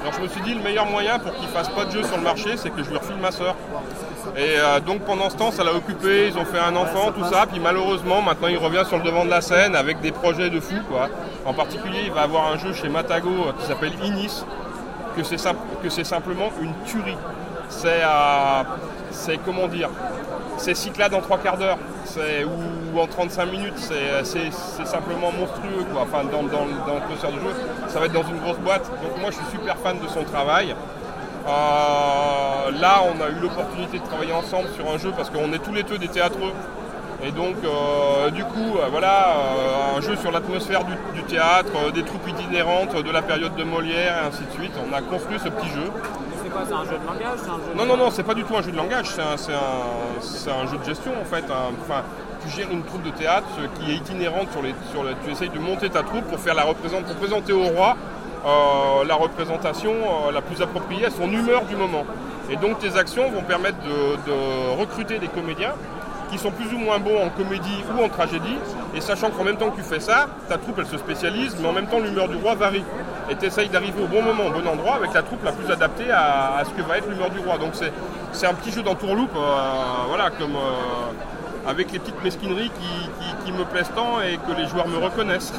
Alors 0.00 0.12
je 0.12 0.20
me 0.20 0.28
suis 0.28 0.40
dit, 0.42 0.54
le 0.54 0.62
meilleur 0.62 0.86
moyen 0.86 1.18
pour 1.18 1.34
qu'il 1.34 1.48
fasse 1.48 1.68
pas 1.68 1.84
de 1.84 1.90
jeu 1.90 2.02
sur 2.02 2.16
le 2.16 2.22
marché, 2.22 2.56
c'est 2.56 2.70
que 2.70 2.82
je 2.82 2.90
lui 2.90 2.96
refile 2.96 3.16
ma 3.16 3.30
soeur. 3.30 3.54
Et 4.36 4.58
euh, 4.58 4.80
donc 4.80 5.00
pendant 5.00 5.30
ce 5.30 5.36
temps, 5.36 5.50
ça 5.50 5.64
l'a 5.64 5.72
occupé, 5.72 6.28
ils 6.28 6.38
ont 6.38 6.44
fait 6.44 6.58
un 6.58 6.74
enfant, 6.76 7.12
tout 7.12 7.24
ça. 7.24 7.46
Puis 7.46 7.60
malheureusement, 7.60 8.20
maintenant, 8.20 8.48
il 8.48 8.58
revient 8.58 8.84
sur 8.86 8.98
le 8.98 9.04
devant 9.04 9.24
de 9.24 9.30
la 9.30 9.40
scène 9.40 9.74
avec 9.74 10.00
des 10.00 10.12
projets 10.12 10.50
de 10.50 10.60
fou. 10.60 10.76
En 11.44 11.54
particulier, 11.54 12.02
il 12.06 12.12
va 12.12 12.22
avoir 12.22 12.52
un 12.52 12.58
jeu 12.58 12.72
chez 12.72 12.88
Matago 12.88 13.28
euh, 13.28 13.52
qui 13.58 13.66
s'appelle 13.66 13.92
Inis, 14.02 14.44
que 15.16 15.22
c'est 15.88 16.04
simplement 16.04 16.50
une 16.60 16.72
tuerie. 16.84 17.16
C'est, 17.68 18.02
euh, 18.02 18.62
c'est 19.10 19.38
comment 19.38 19.66
dire, 19.68 19.90
c'est 20.56 20.74
Cyclade 20.74 21.14
en 21.14 21.20
trois 21.20 21.38
quarts 21.38 21.58
d'heure 21.58 21.78
ou, 22.16 22.98
en 22.98 23.06
35 23.06 23.46
minutes, 23.46 23.78
c'est 23.78 24.86
simplement 24.86 25.32
monstrueux 25.32 25.84
quoi. 25.92 26.02
Enfin, 26.02 26.24
dans, 26.24 26.42
dans, 26.42 26.66
dans 26.86 26.94
le 26.94 27.36
de 27.36 27.40
jeu, 27.40 27.54
ça 27.88 28.00
va 28.00 28.06
être 28.06 28.12
dans 28.12 28.22
une 28.22 28.38
grosse 28.38 28.58
boîte. 28.58 28.90
Donc 29.02 29.20
moi 29.20 29.30
je 29.30 29.36
suis 29.36 29.58
super 29.58 29.76
fan 29.78 29.98
de 29.98 30.08
son 30.08 30.24
travail. 30.24 30.74
Euh, 31.46 32.70
là 32.78 33.00
on 33.04 33.22
a 33.22 33.30
eu 33.30 33.40
l'opportunité 33.40 33.98
de 33.98 34.04
travailler 34.04 34.34
ensemble 34.34 34.68
sur 34.74 34.92
un 34.92 34.98
jeu 34.98 35.12
parce 35.16 35.30
qu'on 35.30 35.50
est 35.54 35.58
tous 35.58 35.72
les 35.72 35.82
deux 35.82 35.98
des 35.98 36.08
théâtreux. 36.08 36.52
Et 37.24 37.30
donc 37.32 37.56
euh, 37.64 38.30
du 38.30 38.44
coup 38.44 38.76
euh, 38.76 38.86
voilà 38.90 39.28
un 39.96 40.00
jeu 40.00 40.14
sur 40.16 40.30
l'atmosphère 40.30 40.84
du, 40.84 40.92
du, 41.14 41.22
théâtre, 41.24 41.92
des 41.92 42.02
troupes 42.02 42.28
itinérantes 42.28 43.02
de 43.02 43.10
la 43.10 43.22
période 43.22 43.54
de 43.56 43.64
Molière 43.64 44.22
et 44.22 44.26
ainsi 44.26 44.42
de 44.44 44.52
suite. 44.52 44.72
On 44.88 44.94
a 44.94 45.00
construit 45.00 45.38
ce 45.38 45.48
petit 45.48 45.68
jeu 45.68 45.90
c'est 46.48 46.54
quoi 46.54 46.64
C'est 46.66 46.74
un 46.74 46.84
jeu 46.84 46.98
de 46.98 47.06
langage 47.06 47.38
Non, 47.76 47.86
non, 47.86 47.96
non, 47.96 48.10
c'est 48.10 48.22
pas 48.22 48.34
du 48.34 48.44
tout 48.44 48.56
un 48.56 48.62
jeu 48.62 48.72
de 48.72 48.76
langage, 48.76 49.08
c'est 49.10 50.50
un, 50.50 50.66
jeu 50.66 50.78
de 50.78 50.84
gestion 50.84 51.12
en 51.20 51.24
fait. 51.24 51.44
Enfin, 51.82 52.02
tu 52.42 52.48
gères 52.48 52.70
une 52.70 52.82
troupe 52.82 53.02
de 53.02 53.10
théâtre 53.10 53.48
qui 53.78 53.92
est 53.92 53.96
itinérante 53.96 54.50
sur 54.52 54.62
les. 54.62 54.74
Sur 54.92 55.04
tu 55.24 55.30
essayes 55.30 55.50
de 55.50 55.58
monter 55.58 55.90
ta 55.90 56.02
troupe 56.02 56.24
pour 56.24 56.38
faire 56.38 56.54
la 56.54 56.64
pour 56.64 57.16
présenter 57.16 57.52
au 57.52 57.64
roi 57.64 57.96
euh, 58.46 59.04
la 59.04 59.14
représentation 59.14 59.92
euh, 59.92 60.32
la 60.32 60.40
plus 60.40 60.62
appropriée 60.62 61.06
à 61.06 61.10
son 61.10 61.30
humeur 61.30 61.64
du 61.64 61.76
moment. 61.76 62.04
Et 62.50 62.56
donc 62.56 62.78
tes 62.78 62.96
actions 62.96 63.30
vont 63.30 63.42
permettre 63.42 63.78
de 63.82 64.78
recruter 64.80 65.18
des 65.18 65.28
comédiens 65.28 65.74
qui 66.30 66.38
sont 66.38 66.50
plus 66.50 66.72
ou 66.74 66.78
moins 66.78 66.98
bons 66.98 67.22
en 67.24 67.30
comédie 67.30 67.84
ou 67.96 68.02
en 68.02 68.08
tragédie. 68.08 68.56
Et 68.94 69.00
sachant 69.00 69.30
qu'en 69.30 69.44
même 69.44 69.56
temps 69.56 69.70
que 69.70 69.76
tu 69.76 69.82
fais 69.82 70.00
ça, 70.00 70.26
ta 70.48 70.58
troupe 70.58 70.78
elle 70.78 70.86
se 70.86 70.98
spécialise, 70.98 71.56
mais 71.60 71.68
en 71.68 71.72
même 71.72 71.86
temps 71.86 72.00
l'humeur 72.00 72.28
du 72.28 72.36
roi 72.36 72.54
varie. 72.54 72.84
Et 73.30 73.36
tu 73.36 73.46
essayes 73.46 73.68
d'arriver 73.68 74.02
au 74.02 74.06
bon 74.06 74.22
moment, 74.22 74.46
au 74.46 74.50
bon 74.50 74.66
endroit, 74.66 74.96
avec 74.96 75.12
la 75.12 75.22
troupe 75.22 75.44
la 75.44 75.52
plus 75.52 75.70
adaptée 75.70 76.10
à, 76.10 76.62
ce 76.64 76.70
que 76.70 76.86
va 76.86 76.98
être 76.98 77.08
l'humeur 77.08 77.30
du 77.30 77.38
roi. 77.40 77.58
Donc 77.58 77.72
c'est 78.32 78.46
un 78.46 78.54
petit 78.54 78.72
jeu 78.72 78.82
d'entourloupe, 78.82 79.36
euh, 79.36 80.06
voilà, 80.08 80.30
comme, 80.30 80.56
euh, 80.56 81.12
avec 81.66 81.92
les 81.92 81.98
petites 81.98 82.22
mesquineries 82.22 82.70
qui, 83.44 83.52
me 83.52 83.64
plaisent 83.64 83.90
tant 83.96 84.20
et 84.20 84.36
que 84.36 84.60
les 84.60 84.68
joueurs 84.68 84.86
me 84.86 84.98
reconnaissent. 84.98 85.54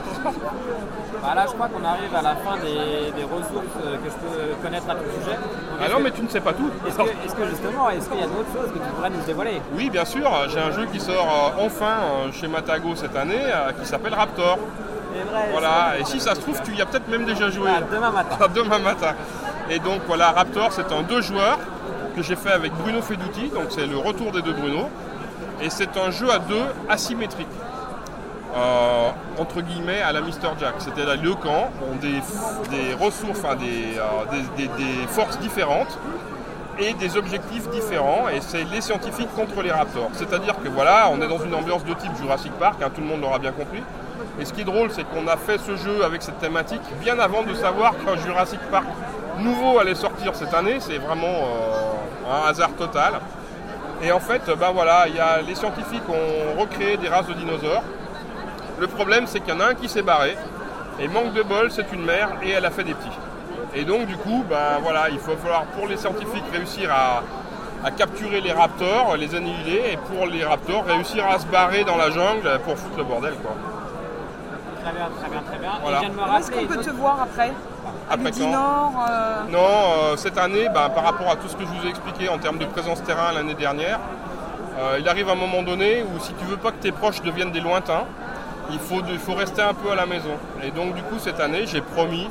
Bah 1.24 1.34
là, 1.36 1.46
je 1.48 1.54
crois 1.54 1.68
qu'on 1.68 1.84
arrive 1.84 2.16
à 2.16 2.22
la 2.22 2.36
fin 2.36 2.56
des, 2.58 3.24
ressources 3.24 3.76
euh, 3.84 3.98
que 3.98 4.10
je 4.10 4.16
peux 4.16 4.56
connaître 4.64 4.88
à 4.90 4.94
tout 4.94 5.10
sujet. 5.20 5.38
ah 5.84 5.90
non, 5.90 6.00
mais 6.02 6.12
tu 6.12 6.22
ne 6.22 6.30
sais 6.30 6.40
pas 6.40 6.54
tout. 6.54 6.70
Est-ce 6.88 7.36
que, 7.36 7.48
justement, 7.48 7.90
est-ce 7.90 8.08
qu'il 8.08 8.20
y 8.20 8.24
a 8.24 8.28
d'autres 8.28 8.54
choses 8.54 8.72
que 8.72 8.78
tu 8.78 8.90
pourrais 8.96 9.10
nous 9.10 9.22
dévoiler 9.26 9.60
Oui, 9.76 9.90
bien 9.90 10.06
sûr. 10.06 10.30
J'ai 10.50 10.60
un 10.60 10.72
jeu 10.72 10.86
qui 10.86 11.00
sort 11.00 11.56
enfin 11.60 11.98
chez 12.32 12.48
Matago 12.48 12.96
cette 12.96 13.16
année 13.16 13.42
qui 13.82 13.88
s'appelle 13.88 14.14
Raptor. 14.14 14.60
Voilà, 15.52 16.00
et 16.00 16.06
si 16.06 16.20
ça 16.20 16.36
se 16.36 16.42
trouve, 16.42 16.62
tu 16.64 16.76
y 16.76 16.82
as 16.82 16.86
peut-être 16.86 17.08
même 17.08 17.26
déjà 17.26 17.50
joué. 17.50 17.70
Ah, 17.76 17.82
demain 17.92 18.12
matin. 18.12 18.38
demain 18.54 18.80
matin. 18.80 19.16
Et 19.70 19.80
donc 19.80 20.02
voilà, 20.08 20.32
Raptor, 20.32 20.72
c'est 20.72 20.92
un 20.92 21.02
deux 21.02 21.22
joueurs 21.22 21.60
que 22.16 22.22
j'ai 22.24 22.36
fait 22.36 22.52
avec 22.52 22.72
Bruno 22.74 23.02
Feduti, 23.02 23.50
donc 23.50 23.66
c'est 23.70 23.86
le 23.86 23.98
retour 23.98 24.32
des 24.32 24.42
deux 24.42 24.54
Bruno. 24.54 24.90
Et 25.62 25.70
c'est 25.70 25.98
un 25.98 26.12
jeu 26.12 26.30
à 26.32 26.40
deux 26.40 26.66
asymétrique. 26.90 27.48
Euh, 28.56 29.10
entre 29.38 29.62
guillemets 29.62 30.02
à 30.02 30.12
la 30.12 30.22
Mr. 30.22 30.56
Jack. 30.60 30.76
Ont 30.80 31.96
des, 32.02 32.94
ressources, 32.94 33.40
enfin 33.40 33.56
euh, 33.62 34.26
des, 34.58 34.68
des, 34.68 35.08
forces 35.08 35.38
différentes 35.40 36.00
et 36.80 36.94
des 36.94 37.18
objectifs 37.18 37.70
différents. 37.70 38.28
Et 38.30 38.42
c'est 38.42 38.64
les 38.64 38.82
scientifiques 38.82 39.34
contre 39.36 39.62
les 39.62 39.72
raptors. 39.72 40.10
C'est-à-dire 40.14 40.56
que 40.64 40.70
voilà, 40.70 41.10
on 41.12 41.22
est 41.22 41.28
dans 41.28 41.44
une 41.44 41.54
ambiance 41.54 41.84
de 41.86 41.94
type 41.94 42.16
Jurassic 42.20 42.52
Park, 42.54 42.82
hein, 42.82 42.90
tout 42.94 43.02
le 43.02 43.08
monde 43.08 43.22
l'aura 43.22 43.38
bien 43.38 43.52
compris. 43.52 43.84
Et 44.40 44.46
ce 44.46 44.54
qui 44.54 44.62
est 44.62 44.66
drôle, 44.66 44.90
c'est 44.92 45.04
qu'on 45.04 45.28
a 45.28 45.38
fait 45.38 45.58
ce 45.60 45.76
jeu 45.76 46.04
avec 46.04 46.22
cette 46.22 46.40
thématique 46.40 46.82
bien 47.02 47.20
avant 47.20 47.44
de 47.44 47.54
savoir 47.54 47.94
qu'un 47.98 48.16
Jurassic 48.18 48.60
Park 48.72 48.86
nouveau 49.40 49.80
allait 49.80 49.96
sortir 49.96 50.34
cette 50.36 50.54
année. 50.54 50.78
C'est 50.80 50.98
vraiment 50.98 51.28
euh, 51.28 52.32
un 52.32 52.50
hasard 52.50 52.72
total. 52.78 53.20
Et 54.02 54.12
en 54.12 54.20
fait, 54.20 54.42
ben 54.58 54.72
voilà, 54.72 55.08
il 55.08 55.16
y 55.16 55.20
a, 55.20 55.42
les 55.42 55.56
scientifiques 55.56 56.08
ont 56.08 56.60
recréé 56.60 56.98
des 56.98 57.10
races 57.10 57.28
de 57.28 57.34
dinosaures. 57.34 57.84
Le 58.80 58.88
problème, 58.88 59.28
c'est 59.28 59.42
qu'il 59.42 59.54
y 59.54 59.58
en 59.58 59.60
a 59.60 59.66
un 59.66 59.74
qui 59.74 59.90
s'est 59.90 60.02
barré. 60.02 60.38
Et 61.02 61.08
manque 61.08 61.34
de 61.34 61.44
bol, 61.44 61.70
c'est 61.72 61.92
une 61.92 62.04
mère 62.06 62.30
et 62.44 62.52
elle 62.52 62.66
a 62.66 62.72
fait 62.72 62.84
des 62.84 62.94
petits. 62.94 63.18
Et 63.76 63.84
donc, 63.84 64.06
du 64.08 64.18
coup, 64.18 64.44
ben 64.50 64.80
voilà, 64.82 65.10
il 65.10 65.20
faut 65.20 65.36
falloir 65.36 65.64
pour 65.66 65.88
les 65.88 65.98
scientifiques 65.98 66.46
réussir 66.52 66.92
à, 66.92 67.24
à 67.86 67.92
capturer 67.92 68.42
les 68.42 68.52
raptors, 68.52 69.16
les 69.18 69.36
annihiler, 69.36 69.94
et 69.94 69.98
pour 69.98 70.28
les 70.28 70.44
raptors, 70.44 70.86
réussir 70.86 71.26
à 71.26 71.40
se 71.40 71.46
barrer 71.46 71.84
dans 71.84 71.98
la 71.98 72.10
jungle 72.10 72.60
pour 72.66 72.78
foutre 72.78 72.98
le 72.98 73.04
bordel. 73.04 73.34
Quoi. 73.36 73.52
Très 74.82 74.92
bien, 74.94 75.10
très 75.20 75.30
bien, 75.30 75.42
très 75.42 75.58
bien. 75.60 75.72
Voilà. 75.82 75.98
Et 75.98 76.00
je 76.02 76.06
viens 76.06 76.16
de 76.16 76.22
me 76.22 76.34
Où 76.34 76.38
est-ce 76.38 76.52
qu'on 76.52 76.66
peut 76.66 76.84
te 76.84 76.90
voir 76.90 77.22
après? 77.22 77.52
Après 78.10 78.32
Midi 78.32 78.48
Nord 78.48 78.94
euh, 79.08 79.44
Non, 79.52 79.60
euh, 79.60 80.18
cette 80.18 80.38
année, 80.38 80.68
ben, 80.74 80.90
par 80.90 81.04
rapport 81.04 81.30
à 81.30 81.36
tout 81.36 81.48
ce 81.48 81.56
que 81.56 81.64
je 81.64 81.68
vous 81.68 81.86
ai 81.86 81.90
expliqué 81.90 82.30
en 82.30 82.38
termes 82.38 82.58
de 82.58 82.66
présence 82.66 83.04
terrain 83.04 83.32
l'année 83.34 83.54
dernière, 83.54 84.00
euh, 84.80 84.98
il 85.00 85.08
arrive 85.08 85.30
un 85.30 85.36
moment 85.36 85.62
donné 85.62 86.04
où 86.04 86.20
si 86.20 86.34
tu 86.34 86.46
veux 86.46 86.58
pas 86.58 86.72
que 86.72 86.82
tes 86.82 86.92
proches 86.92 87.22
deviennent 87.22 87.52
des 87.52 87.60
lointains, 87.60 88.06
il 88.72 88.80
faut, 89.20 89.34
rester 89.34 89.62
un 89.62 89.74
peu 89.74 89.92
à 89.92 89.96
la 89.96 90.06
maison. 90.06 90.32
Et 90.64 90.72
donc 90.72 90.96
du 90.96 91.02
coup 91.04 91.16
cette 91.20 91.40
année 91.40 91.66
j'ai 91.66 91.82
promis, 91.82 92.28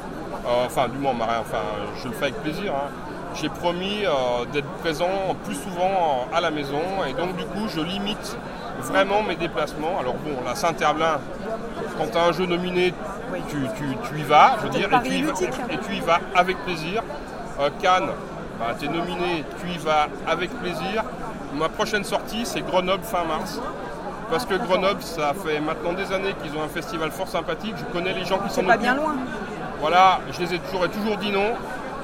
euh, 0.47 0.67
enfin 0.67 0.89
du 0.89 0.99
moins 0.99 1.13
Marin, 1.13 1.41
enfin 1.41 1.63
je 2.03 2.09
le 2.09 2.15
fais 2.15 2.27
avec 2.27 2.43
plaisir, 2.43 2.73
hein, 2.75 2.91
j'ai 3.35 3.49
promis 3.49 4.05
euh, 4.05 4.45
d'être 4.53 4.69
présent 4.83 5.37
plus 5.45 5.55
souvent 5.55 6.27
euh, 6.33 6.37
à 6.37 6.41
la 6.41 6.51
maison 6.51 6.83
et 7.09 7.13
donc 7.13 7.37
du 7.37 7.45
coup 7.45 7.69
je 7.69 7.81
limite 7.81 8.37
vraiment 8.83 9.23
mes 9.23 9.37
déplacements. 9.37 9.99
Alors 10.01 10.15
bon, 10.15 10.37
la 10.45 10.55
Saint-Herblain, 10.55 11.21
quand 11.99 12.07
tu 12.13 12.19
as 12.19 12.25
un 12.25 12.33
jeu 12.33 12.47
nominé, 12.47 12.95
Oui. 13.33 13.41
tu, 13.49 13.57
tu- 13.77 14.09
tu 14.15 14.19
y 14.21 14.23
vas, 14.23 14.57
je 14.59 14.63
veux 14.65 14.71
dire, 14.71 14.89
et 14.93 15.09
tu, 15.09 15.15
y 15.15 15.23
vas, 15.23 15.33
et 15.71 15.79
tu 15.79 15.93
y 15.95 16.01
vas 16.01 16.21
avec 16.35 16.57
plaisir. 16.65 17.03
Euh, 17.61 17.69
Cannes, 17.83 18.11
tu 18.79 18.87
es 18.87 18.89
nominé, 18.89 19.45
tu 19.61 19.69
y 19.71 19.79
vas 19.79 20.09
avec 20.27 20.51
plaisir. 20.61 21.03
Ma 21.55 21.69
prochaine 21.69 22.05
sortie, 22.05 22.45
c'est 22.45 22.61
Grenoble 22.63 23.03
fin 23.05 23.25
mars. 23.25 23.61
Parce 24.31 24.45
que 24.45 24.55
Grenoble, 24.55 25.03
ça 25.03 25.33
fait 25.35 25.59
maintenant 25.61 25.93
des 25.95 26.13
années 26.13 26.35
qu'ils 26.43 26.57
ont 26.59 26.63
un 26.63 26.69
festival 26.69 27.11
fort 27.11 27.29
sympathique. 27.29 27.75
Je 27.79 27.85
connais 27.93 28.13
les 28.13 28.25
gens 28.25 28.39
qui 28.39 28.51
C'est 28.51 28.61
s'en 28.61 28.67
pas 28.67 28.77
bien 28.77 28.95
loin. 28.95 29.15
Voilà, 29.81 30.21
je 30.33 30.41
les 30.41 30.55
ai 30.55 30.59
toujours, 30.59 30.85
ai 30.85 30.89
toujours 30.91 31.17
dit 31.17 31.31
non. 31.31 31.55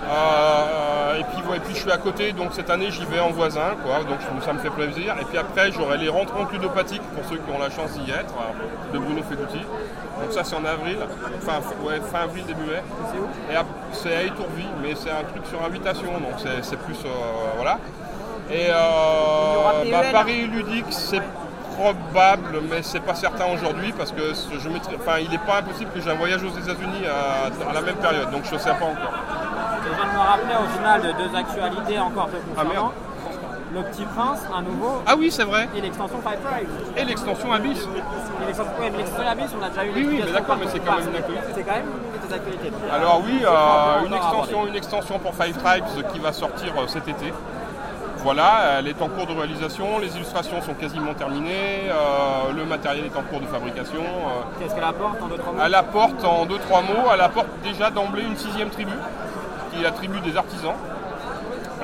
Euh, 0.07 1.19
et, 1.21 1.25
puis, 1.25 1.43
ouais, 1.49 1.57
et 1.57 1.61
puis 1.61 1.75
je 1.75 1.81
suis 1.81 1.91
à 1.91 1.97
côté, 1.97 2.33
donc 2.33 2.51
cette 2.53 2.69
année 2.69 2.91
j'y 2.91 3.05
vais 3.07 3.21
en 3.21 3.31
voisin, 3.31 3.75
quoi, 3.83 3.99
donc 4.05 4.19
ça 4.45 4.53
me 4.53 4.59
fait 4.59 4.71
plaisir. 4.71 5.15
Et 5.21 5.25
puis 5.25 5.39
après 5.39 5.73
j'aurai 5.73 5.97
les 5.99 6.09
rentrants 6.09 6.47
ludopathiques 6.53 7.03
pour 7.15 7.25
ceux 7.25 7.37
qui 7.37 7.51
ont 7.55 7.59
la 7.59 7.71
chance 7.71 7.93
d'y 7.99 8.11
être, 8.11 8.35
de 8.93 8.99
Bruno 8.99 9.23
Feguti. 9.23 9.61
Donc 10.21 10.33
ça 10.33 10.45
c'est 10.45 10.57
en 10.57 10.65
avril, 10.65 10.99
enfin 11.39 11.59
f- 11.61 11.87
ouais, 11.87 12.01
fin 12.13 12.21
avril, 12.25 12.45
début 12.45 12.63
mai. 12.71 12.83
Et 13.51 13.55
c'est 13.93 14.15
à 14.15 14.23
Étourville, 14.23 14.69
mais 14.83 14.95
c'est 14.95 15.11
un 15.11 15.25
truc 15.25 15.47
sur 15.47 15.65
invitation, 15.65 16.13
donc 16.13 16.37
c'est 16.63 16.79
plus 16.81 16.99
euh, 17.07 17.09
voilà. 17.57 17.79
Et 18.51 18.67
euh, 18.69 18.75
bah, 19.91 20.01
PEL. 20.03 20.13
Paris 20.13 20.47
ludique 20.47 20.85
c'est 20.91 21.23
probable, 21.77 22.61
mais 22.71 22.83
c'est 22.83 23.01
pas 23.01 23.15
certain 23.15 23.47
aujourd'hui 23.47 23.93
parce 23.97 24.13
que 24.13 24.21
je 24.33 24.69
enfin, 24.69 25.19
il 25.21 25.31
n'est 25.31 25.39
pas 25.39 25.59
impossible 25.59 25.91
que 25.93 26.01
j'ai 26.01 26.11
un 26.11 26.15
voyage 26.15 26.43
aux 26.45 26.51
États-Unis 26.57 27.05
à, 27.09 27.47
à 27.71 27.73
la 27.73 27.81
même 27.81 27.97
période, 27.97 28.31
donc 28.31 28.45
je 28.45 28.55
ne 28.55 28.59
sais 28.61 28.69
pas 28.71 28.85
encore. 28.85 29.13
Je 29.85 29.89
viens 29.95 30.07
de 30.07 30.13
me 30.13 30.19
rappeler 30.19 30.55
au 30.65 30.79
final 30.79 31.03
de 31.03 31.13
deux 31.13 31.37
actualités 31.37 31.99
encore 32.01 32.27
te 32.27 32.37
Ah, 32.37 32.49
concernant. 32.63 32.71
merde. 32.73 32.93
Le 33.75 33.83
Petit 33.83 34.05
Prince, 34.05 34.39
un 34.57 34.63
nouveau, 34.63 35.03
Ah 35.05 35.15
oui, 35.19 35.33
c'est 35.33 35.43
vrai. 35.43 35.69
et 35.77 35.81
l'extension 35.81 36.19
Five 36.23 36.41
Drive. 36.43 36.69
Et 36.97 37.05
l'extension 37.05 37.53
Abyss. 37.53 37.81
Et 37.83 38.47
l'extension 38.47 39.27
Abyss, 39.29 39.51
on 39.61 39.65
a 39.65 39.69
déjà 39.69 39.85
eu 39.85 39.91
Oui, 39.97 40.07
oui, 40.11 40.23
mais 40.25 40.31
d'accord, 40.33 40.57
mais 40.61 40.67
c'est 40.71 40.79
quand 40.79 40.97
même 40.97 41.09
une 41.09 41.17
actualité. 41.17 41.45
C'est 41.57 41.63
quand 41.65 41.73
même 41.73 41.87
une 42.15 42.29
des 42.29 42.35
actualités. 42.35 42.71
Alors 42.93 43.23
oui, 43.25 43.43
euh, 43.45 44.07
une, 44.07 44.15
extension, 44.15 44.67
une 44.69 44.77
extension 44.77 45.19
pour 45.19 45.35
Five 45.35 45.57
Tribes 45.59 46.07
qui 46.13 46.21
va 46.21 46.33
sortir 46.33 46.73
euh, 46.79 46.87
cet 46.87 47.09
été. 47.09 47.33
Voilà, 48.19 48.79
elle 48.79 48.87
est 48.89 49.03
en 49.03 49.09
cours 49.09 49.27
de 49.27 49.33
réalisation, 49.39 49.99
les 49.99 50.15
illustrations 50.17 50.63
sont 50.63 50.73
quasiment 50.75 51.13
terminées, 51.13 51.91
euh, 51.91 52.53
le 52.57 52.65
matériel 52.65 53.05
est 53.07 53.17
en 53.19 53.23
cours 53.23 53.41
de 53.41 53.47
fabrication. 53.47 54.01
euh, 54.01 54.61
Qu'est-ce 54.61 54.75
qu'elle 54.75 54.85
apporte 54.85 55.21
en 55.21 55.27
deux 55.27 55.37
trois 55.37 55.53
mots? 55.53 55.59
Elle 55.63 55.75
apporte 55.75 56.25
en 56.25 56.47
deux 56.47 56.59
trois 56.59 56.81
mots, 56.81 57.11
elle 57.13 57.21
apporte 57.21 57.49
déjà 57.63 57.91
d'emblée 57.91 58.23
une 58.23 58.37
sixième 58.37 58.71
tribu, 58.71 58.93
qui 59.75 59.93
tribu 59.93 60.21
des 60.21 60.37
artisans. 60.37 60.75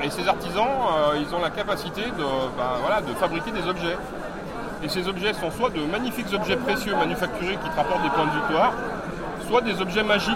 Et 0.03 0.09
ces 0.09 0.27
artisans, 0.27 0.67
euh, 0.67 1.19
ils 1.19 1.35
ont 1.35 1.41
la 1.41 1.51
capacité 1.51 2.01
de, 2.01 2.25
ben, 2.57 3.07
de 3.07 3.13
fabriquer 3.15 3.51
des 3.51 3.67
objets. 3.67 3.97
Et 4.83 4.89
ces 4.89 5.07
objets 5.07 5.33
sont 5.33 5.51
soit 5.51 5.69
de 5.69 5.81
magnifiques 5.81 6.33
objets 6.33 6.55
précieux 6.55 6.95
manufacturés 6.95 7.57
qui 7.63 7.69
te 7.69 7.75
rapportent 7.75 8.01
des 8.01 8.09
points 8.09 8.25
de 8.25 8.31
victoire, 8.31 8.73
soit 9.47 9.61
des 9.61 9.79
objets 9.79 10.01
magiques, 10.01 10.35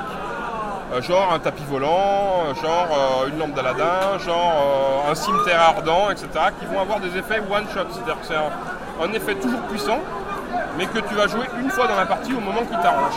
euh, 0.93 1.01
genre 1.01 1.33
un 1.33 1.39
tapis 1.39 1.63
volant, 1.67 2.43
euh, 2.45 2.53
genre 2.53 3.25
une 3.27 3.39
lampe 3.39 3.55
d'Aladin, 3.55 4.19
genre 4.23 5.05
un 5.09 5.15
cimetière 5.15 5.61
ardent, 5.61 6.11
etc., 6.11 6.27
qui 6.59 6.67
vont 6.67 6.79
avoir 6.79 6.99
des 6.99 7.17
effets 7.17 7.39
one-shot. 7.39 7.87
C'est-à-dire 7.91 8.19
que 8.19 8.27
c'est 8.27 8.35
un, 8.35 9.13
effet 9.13 9.33
toujours 9.33 9.61
puissant, 9.61 9.99
mais 10.77 10.85
que 10.85 10.99
tu 10.99 11.15
vas 11.15 11.27
jouer 11.27 11.47
une 11.59 11.71
fois 11.71 11.87
dans 11.87 11.95
la 11.95 12.05
partie 12.05 12.33
au 12.33 12.39
moment 12.39 12.61
qui 12.61 12.77
t'arrange. 12.83 13.15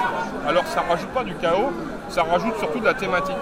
Alors 0.49 0.67
ça 0.67 0.83
rajoute 0.89 1.11
pas 1.11 1.25
du 1.25 1.35
chaos, 1.35 1.73
ça 2.09 2.23
rajoute 2.23 2.57
surtout 2.59 2.81
de 2.81 2.87
la 2.87 2.95
thématique. 2.95 3.37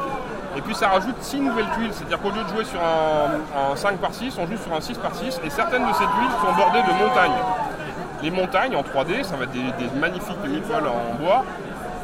Et 0.57 0.61
puis 0.63 0.75
ça 0.75 0.89
rajoute 0.89 1.17
6 1.21 1.41
nouvelles 1.41 1.69
tuiles, 1.77 1.91
c'est-à-dire 1.93 2.19
qu'au 2.21 2.31
lieu 2.31 2.43
de 2.43 2.49
jouer 2.49 2.65
sur 2.65 2.81
un, 2.81 3.73
un 3.73 3.77
5 3.77 3.99
par 3.99 4.15
6, 4.15 4.37
on 4.39 4.47
joue 4.47 4.57
sur 4.57 4.73
un 4.75 4.81
6 4.81 4.99
par 4.99 5.15
6, 5.15 5.41
et 5.45 5.51
certaines 5.51 5.87
de 5.87 5.93
ces 5.93 5.99
tuiles 5.99 6.35
sont 6.41 6.55
bordées 6.57 6.83
de 6.83 7.05
montagnes. 7.05 7.39
Les 8.23 8.31
montagnes 8.31 8.75
en 8.75 8.83
3D, 8.83 9.23
ça 9.23 9.37
va 9.37 9.45
être 9.45 9.53
des, 9.53 10.01
magnifiques 10.01 10.43
meeples 10.47 10.73
en 10.73 11.15
bois, 11.23 11.45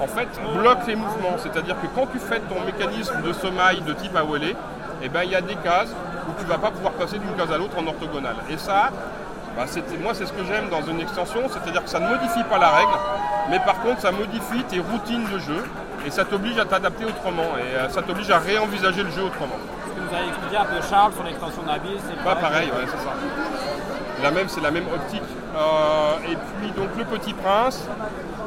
en 0.02 0.06
fait 0.06 0.28
bloquent 0.54 0.86
les 0.86 0.96
mouvements. 0.96 1.36
C'est-à-dire 1.38 1.76
que 1.80 1.86
quand 1.94 2.06
tu 2.12 2.18
fais 2.18 2.40
ton 2.40 2.60
mécanisme 2.66 3.22
de 3.22 3.32
sommeil 3.32 3.80
de 3.80 3.94
type 3.94 4.14
AOLE, 4.14 4.54
eh 5.02 5.08
ben, 5.08 5.22
il 5.24 5.30
y 5.30 5.34
a 5.34 5.40
des 5.40 5.56
cases 5.56 5.94
où 6.28 6.32
tu 6.38 6.44
ne 6.44 6.48
vas 6.50 6.58
pas 6.58 6.70
pouvoir 6.70 6.92
passer 6.92 7.18
d'une 7.18 7.34
case 7.34 7.50
à 7.50 7.56
l'autre 7.56 7.76
en 7.78 7.86
orthogonale. 7.86 8.36
Et 8.50 8.58
ça, 8.58 8.90
bah, 9.56 9.64
moi 10.02 10.12
c'est 10.14 10.26
ce 10.26 10.32
que 10.32 10.44
j'aime 10.44 10.68
dans 10.70 10.82
une 10.82 11.00
extension, 11.00 11.40
c'est-à-dire 11.48 11.84
que 11.84 11.90
ça 11.90 12.00
ne 12.00 12.08
modifie 12.08 12.44
pas 12.44 12.58
la 12.58 12.70
règle, 12.70 12.92
mais 13.50 13.58
par 13.60 13.80
contre 13.80 14.00
ça 14.00 14.12
modifie 14.12 14.62
tes 14.68 14.80
routines 14.80 15.24
de 15.32 15.38
jeu 15.38 15.64
et 16.06 16.10
ça 16.10 16.24
t'oblige 16.24 16.58
à 16.58 16.64
t'adapter 16.64 17.04
autrement 17.04 17.56
et 17.58 17.76
euh, 17.76 17.88
ça 17.88 18.02
t'oblige 18.02 18.30
à 18.30 18.38
réenvisager 18.38 19.02
le 19.02 19.10
jeu 19.10 19.22
autrement. 19.22 19.56
Ce 19.86 19.92
que 19.92 20.00
nous 20.00 20.16
avait 20.16 20.28
expliqué 20.28 20.56
un 20.56 20.64
peu 20.64 20.80
Charles 20.88 21.12
sur 21.12 21.22
l'extension 21.24 21.62
d'Abyss. 21.62 22.00
c'est 22.08 22.24
Pas 22.24 22.36
pareil, 22.36 22.68
ouais, 22.68 22.86
c'est 22.86 23.04
ça. 23.04 23.14
La 24.22 24.30
même, 24.30 24.48
c'est 24.48 24.60
la 24.60 24.70
même 24.70 24.86
optique. 24.86 25.22
Euh, 25.56 26.30
et 26.30 26.36
puis 26.36 26.70
donc 26.72 26.88
le 26.96 27.04
Petit 27.04 27.34
Prince, 27.34 27.86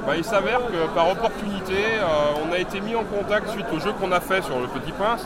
bah, 0.08 0.14
il 0.16 0.24
s'avère 0.24 0.60
que 0.60 0.94
par 0.94 1.10
opportunité, 1.10 1.76
euh, 2.00 2.48
on 2.48 2.54
a 2.54 2.58
été 2.58 2.80
mis 2.82 2.96
en 2.96 3.04
contact 3.04 3.50
suite 3.50 3.66
au 3.74 3.80
jeu 3.80 3.92
qu'on 3.94 4.12
a 4.12 4.20
fait 4.20 4.42
sur 4.42 4.60
le 4.60 4.68
Petit 4.68 4.92
Prince 4.92 5.26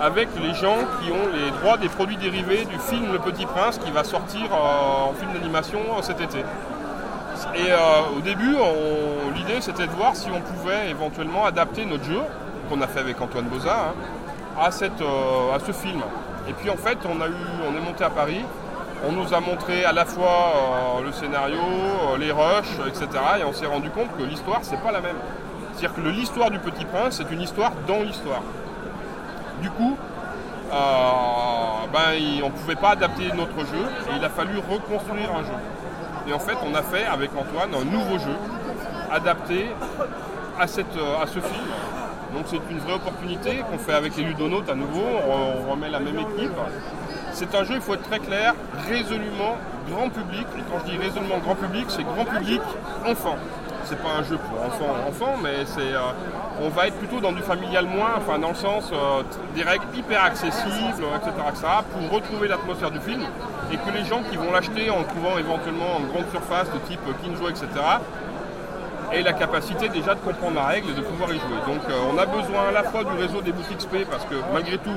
avec 0.00 0.28
les 0.40 0.54
gens 0.54 0.78
qui 1.02 1.10
ont 1.10 1.28
les 1.34 1.50
droits 1.50 1.76
des 1.76 1.88
produits 1.88 2.16
dérivés 2.16 2.64
du 2.64 2.78
film 2.78 3.12
Le 3.12 3.18
Petit 3.18 3.44
Prince 3.44 3.78
qui 3.84 3.90
va 3.90 4.04
sortir 4.04 4.42
euh, 4.52 5.10
en 5.10 5.12
film 5.14 5.32
d'animation 5.32 5.80
cet 6.02 6.20
été. 6.20 6.38
Et 7.54 7.70
euh, 7.70 8.18
au 8.18 8.20
début, 8.20 8.56
l'idée 9.34 9.60
c'était 9.60 9.86
de 9.86 9.92
voir 9.92 10.14
si 10.14 10.28
on 10.30 10.40
pouvait 10.40 10.90
éventuellement 10.90 11.46
adapter 11.46 11.84
notre 11.86 12.04
jeu, 12.04 12.20
qu'on 12.68 12.80
a 12.82 12.86
fait 12.86 13.00
avec 13.00 13.20
Antoine 13.20 13.46
Boza, 13.46 13.72
hein, 13.72 13.94
à, 14.60 14.70
cette, 14.70 15.00
euh, 15.00 15.54
à 15.54 15.58
ce 15.58 15.72
film. 15.72 16.00
Et 16.48 16.52
puis 16.52 16.70
en 16.70 16.76
fait, 16.76 16.98
on, 17.04 17.20
a 17.20 17.28
eu, 17.28 17.34
on 17.66 17.76
est 17.76 17.80
monté 17.80 18.04
à 18.04 18.10
Paris, 18.10 18.44
on 19.08 19.12
nous 19.12 19.32
a 19.32 19.40
montré 19.40 19.84
à 19.84 19.92
la 19.92 20.04
fois 20.04 20.52
euh, 20.98 21.04
le 21.04 21.12
scénario, 21.12 21.58
les 22.18 22.30
rushs, 22.30 22.78
etc. 22.86 23.08
Et 23.40 23.44
on 23.44 23.52
s'est 23.52 23.66
rendu 23.66 23.90
compte 23.90 24.14
que 24.18 24.22
l'histoire, 24.22 24.60
c'est 24.62 24.80
pas 24.82 24.92
la 24.92 25.00
même. 25.00 25.16
C'est-à-dire 25.74 25.94
que 25.94 26.08
l'histoire 26.08 26.50
du 26.50 26.58
Petit 26.58 26.84
Prince, 26.84 27.16
c'est 27.16 27.34
une 27.34 27.40
histoire 27.40 27.72
dans 27.88 28.02
l'histoire. 28.02 28.42
Du 29.62 29.70
coup, 29.70 29.96
ben, 30.70 32.12
on 32.42 32.46
ne 32.46 32.52
pouvait 32.52 32.76
pas 32.76 32.90
adapter 32.90 33.32
notre 33.34 33.58
jeu 33.60 33.84
et 34.10 34.16
il 34.16 34.24
a 34.24 34.28
fallu 34.28 34.58
reconstruire 34.58 35.30
un 35.34 35.42
jeu. 35.42 35.79
Et 36.30 36.32
en 36.32 36.38
fait, 36.38 36.56
on 36.64 36.72
a 36.76 36.82
fait 36.82 37.04
avec 37.04 37.30
Antoine 37.36 37.70
un 37.74 37.84
nouveau 37.84 38.16
jeu 38.18 38.36
adapté 39.10 39.66
à, 40.60 40.68
cette, 40.68 40.96
euh, 40.96 41.20
à 41.20 41.26
ce 41.26 41.40
film. 41.40 41.66
Donc 42.32 42.44
c'est 42.46 42.60
une 42.70 42.78
vraie 42.78 42.92
opportunité 42.94 43.64
qu'on 43.68 43.78
fait 43.78 43.94
avec 43.94 44.16
les 44.16 44.22
ludonautes 44.22 44.70
à 44.70 44.76
nouveau, 44.76 45.02
on, 45.02 45.28
re- 45.28 45.54
on 45.66 45.70
remet 45.72 45.88
la 45.90 45.98
même 45.98 46.20
équipe. 46.20 46.52
C'est 47.32 47.52
un 47.56 47.64
jeu, 47.64 47.74
il 47.74 47.80
faut 47.80 47.94
être 47.94 48.08
très 48.08 48.20
clair, 48.20 48.54
résolument 48.88 49.56
grand 49.90 50.08
public. 50.08 50.46
Et 50.56 50.62
quand 50.70 50.78
je 50.86 50.92
dis 50.92 50.98
résolument 50.98 51.38
grand 51.38 51.56
public, 51.56 51.86
c'est 51.88 52.04
grand 52.04 52.24
public 52.24 52.60
enfant. 53.04 53.34
C'est 53.90 54.00
pas 54.00 54.20
un 54.20 54.22
jeu 54.22 54.38
pour 54.38 54.64
enfants 54.64 54.94
enfants, 55.08 55.34
mais 55.42 55.66
c'est 55.66 55.80
euh, 55.80 56.12
on 56.62 56.68
va 56.68 56.86
être 56.86 56.96
plutôt 56.98 57.18
dans 57.18 57.32
du 57.32 57.42
familial 57.42 57.86
moins, 57.86 58.10
enfin 58.18 58.38
dans 58.38 58.50
le 58.50 58.54
sens 58.54 58.88
euh, 58.92 59.24
des 59.56 59.64
règles 59.64 59.82
hyper 59.96 60.22
accessibles, 60.22 61.02
etc., 61.16 61.32
pour 61.90 62.16
retrouver 62.16 62.46
l'atmosphère 62.46 62.92
du 62.92 63.00
film 63.00 63.22
et 63.72 63.76
que 63.76 63.90
les 63.92 64.04
gens 64.04 64.22
qui 64.30 64.36
vont 64.36 64.52
l'acheter 64.52 64.90
en 64.90 65.00
le 65.00 65.06
trouvant 65.06 65.36
éventuellement 65.38 65.96
en 65.96 66.00
grande 66.02 66.30
surface 66.30 66.68
de 66.70 66.78
type 66.86 67.00
Kinjo, 67.20 67.48
etc., 67.48 67.66
et 69.12 69.24
la 69.24 69.32
capacité 69.32 69.88
déjà 69.88 70.14
de 70.14 70.20
comprendre 70.20 70.54
la 70.54 70.66
règle 70.66 70.90
et 70.90 70.94
de 70.94 71.00
pouvoir 71.00 71.30
y 71.34 71.40
jouer. 71.40 71.58
Donc 71.66 71.82
euh, 71.88 72.14
on 72.14 72.16
a 72.16 72.26
besoin 72.26 72.68
à 72.68 72.70
la 72.70 72.84
fois 72.84 73.02
du 73.02 73.10
réseau 73.20 73.42
des 73.42 73.50
boutiques 73.50 73.78
XP 73.78 74.08
parce 74.08 74.24
que 74.24 74.36
malgré 74.52 74.78
tout, 74.78 74.94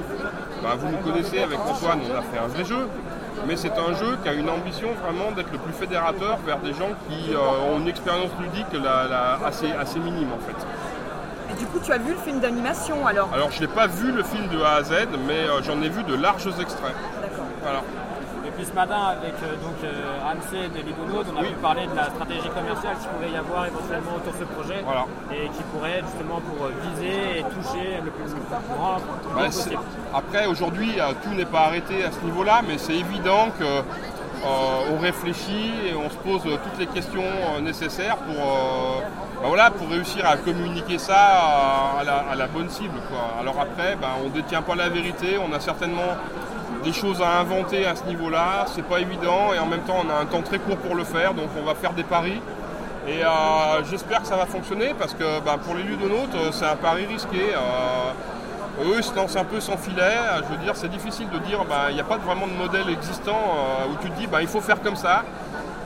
bah, 0.61 0.75
vous 0.77 0.89
nous 0.89 0.97
connaissez 0.97 1.41
avec 1.41 1.57
Antoine, 1.59 1.99
on 2.13 2.15
a 2.15 2.21
fait 2.21 2.37
un 2.37 2.47
vrai 2.47 2.63
jeu. 2.63 2.87
Mais 3.47 3.55
c'est 3.57 3.73
un 3.77 3.93
jeu 3.93 4.17
qui 4.21 4.29
a 4.29 4.33
une 4.33 4.49
ambition 4.49 4.89
vraiment 5.03 5.31
d'être 5.31 5.51
le 5.51 5.57
plus 5.57 5.73
fédérateur 5.73 6.37
vers 6.45 6.59
des 6.59 6.73
gens 6.73 6.89
qui 7.09 7.33
euh, 7.33 7.73
ont 7.73 7.79
une 7.79 7.87
expérience 7.87 8.31
ludique 8.39 8.67
assez, 9.45 9.71
assez 9.71 9.99
minime 9.99 10.29
en 10.33 10.39
fait. 10.45 10.65
Et 11.51 11.59
du 11.59 11.65
coup, 11.65 11.79
tu 11.83 11.91
as 11.91 11.97
vu 11.97 12.13
le 12.13 12.19
film 12.19 12.39
d'animation 12.39 13.05
alors? 13.05 13.29
Alors, 13.33 13.51
je 13.51 13.61
n'ai 13.61 13.67
pas 13.67 13.87
vu 13.87 14.11
le 14.11 14.23
film 14.23 14.47
de 14.47 14.61
A 14.61 14.75
à 14.75 14.83
Z, 14.83 14.93
mais 15.27 15.43
euh, 15.47 15.61
j'en 15.61 15.81
ai 15.81 15.89
vu 15.89 16.03
de 16.03 16.15
larges 16.15 16.47
extraits. 16.47 16.95
D'accord. 17.21 17.45
Voilà. 17.61 17.81
Ce 18.65 18.73
matin, 18.73 19.15
avec 19.19 19.33
euh, 19.43 19.55
donc 19.61 19.75
euh, 19.83 20.17
Ramsey 20.23 20.69
et 20.75 20.81
Lidonautes, 20.83 21.27
on 21.35 21.39
a 21.39 21.43
pu 21.43 21.53
parler 21.61 21.85
de 21.85 21.95
la 21.95 22.05
stratégie 22.05 22.47
commerciale 22.49 22.95
qu'il 22.97 23.09
pouvait 23.09 23.29
y 23.31 23.35
avoir 23.37 23.65
éventuellement 23.65 24.15
autour 24.17 24.33
de 24.33 24.37
ce 24.39 24.43
projet 24.45 24.81
Voilà. 24.85 25.05
et 25.31 25.47
qui 25.49 25.63
pourrait 25.71 26.01
justement 26.05 26.39
pour 26.41 26.67
viser 26.67 27.39
et 27.39 27.43
toucher 27.43 27.99
le 28.03 28.09
plus 28.11 28.31
grand 28.75 28.97
Ouais, 29.37 29.45
possible. 29.47 29.79
Après, 30.13 30.45
aujourd'hui, 30.45 30.99
euh, 30.99 31.11
tout 31.23 31.31
n'est 31.35 31.45
pas 31.45 31.65
arrêté 31.67 32.03
à 32.05 32.11
ce 32.11 32.19
niveau-là, 32.21 32.61
mais 32.67 32.77
c'est 32.77 32.95
évident 32.95 33.49
que 33.59 33.63
euh, 33.65 34.93
on 34.93 34.99
réfléchit 34.99 35.71
et 35.89 35.95
on 35.95 36.09
se 36.09 36.15
pose 36.17 36.41
euh, 36.45 36.57
toutes 36.63 36.79
les 36.79 36.87
questions 36.87 37.21
euh, 37.23 37.61
nécessaires 37.61 38.17
pour, 38.17 38.35
euh, 38.35 38.99
bah 39.41 39.47
voilà, 39.47 39.71
pour 39.71 39.89
réussir 39.89 40.25
à 40.25 40.37
communiquer 40.37 40.97
ça 40.97 41.15
à, 41.17 41.99
à 41.99 42.03
la, 42.03 42.15
à 42.31 42.35
la 42.35 42.47
bonne 42.47 42.69
cible. 42.69 42.95
quoi. 43.09 43.39
Alors 43.39 43.55
après, 43.59 43.95
bah, 44.01 44.09
on 44.23 44.29
ne 44.29 44.33
détient 44.33 44.61
pas 44.61 44.75
la 44.75 44.89
vérité, 44.89 45.37
on 45.37 45.53
a 45.53 45.59
certainement 45.59 46.11
des 46.83 46.93
choses 46.93 47.21
à 47.21 47.39
inventer 47.39 47.85
à 47.85 47.95
ce 47.95 48.03
niveau-là, 48.05 48.65
c'est 48.67 48.83
pas 48.83 48.99
évident 48.99 49.53
et 49.53 49.59
en 49.59 49.65
même 49.65 49.81
temps 49.81 50.01
on 50.05 50.09
a 50.09 50.15
un 50.21 50.25
temps 50.25 50.41
très 50.41 50.59
court 50.59 50.77
pour 50.77 50.95
le 50.95 51.03
faire, 51.03 51.33
donc 51.33 51.49
on 51.59 51.65
va 51.65 51.75
faire 51.75 51.93
des 51.93 52.03
paris. 52.03 52.41
Et 53.07 53.23
euh, 53.23 53.83
j'espère 53.89 54.21
que 54.21 54.27
ça 54.27 54.37
va 54.37 54.45
fonctionner 54.45 54.93
parce 54.97 55.13
que 55.13 55.41
bah, 55.43 55.57
pour 55.63 55.75
les 55.75 55.83
ludonautes, 55.83 56.35
euh, 56.35 56.51
c'est 56.51 56.65
un 56.65 56.75
pari 56.75 57.05
risqué. 57.05 57.53
Euh, 57.53 58.11
eux 58.81 58.95
ils 58.97 59.03
se 59.03 59.13
lancent 59.15 59.35
un 59.35 59.43
peu 59.43 59.59
sans 59.59 59.77
filet. 59.77 60.15
Je 60.37 60.55
veux 60.55 60.63
dire, 60.63 60.75
c'est 60.75 60.89
difficile 60.89 61.29
de 61.29 61.37
dire 61.39 61.63
bah, 61.69 61.87
il 61.89 61.95
n'y 61.95 62.01
a 62.01 62.05
pas 62.05 62.17
vraiment 62.17 62.47
de 62.47 62.53
modèle 62.53 62.89
existant 62.89 63.31
euh, 63.31 63.91
où 63.91 63.97
tu 64.01 64.09
te 64.09 64.19
dis 64.19 64.27
bah, 64.27 64.41
il 64.41 64.47
faut 64.47 64.61
faire 64.61 64.81
comme 64.81 64.95
ça. 64.95 65.23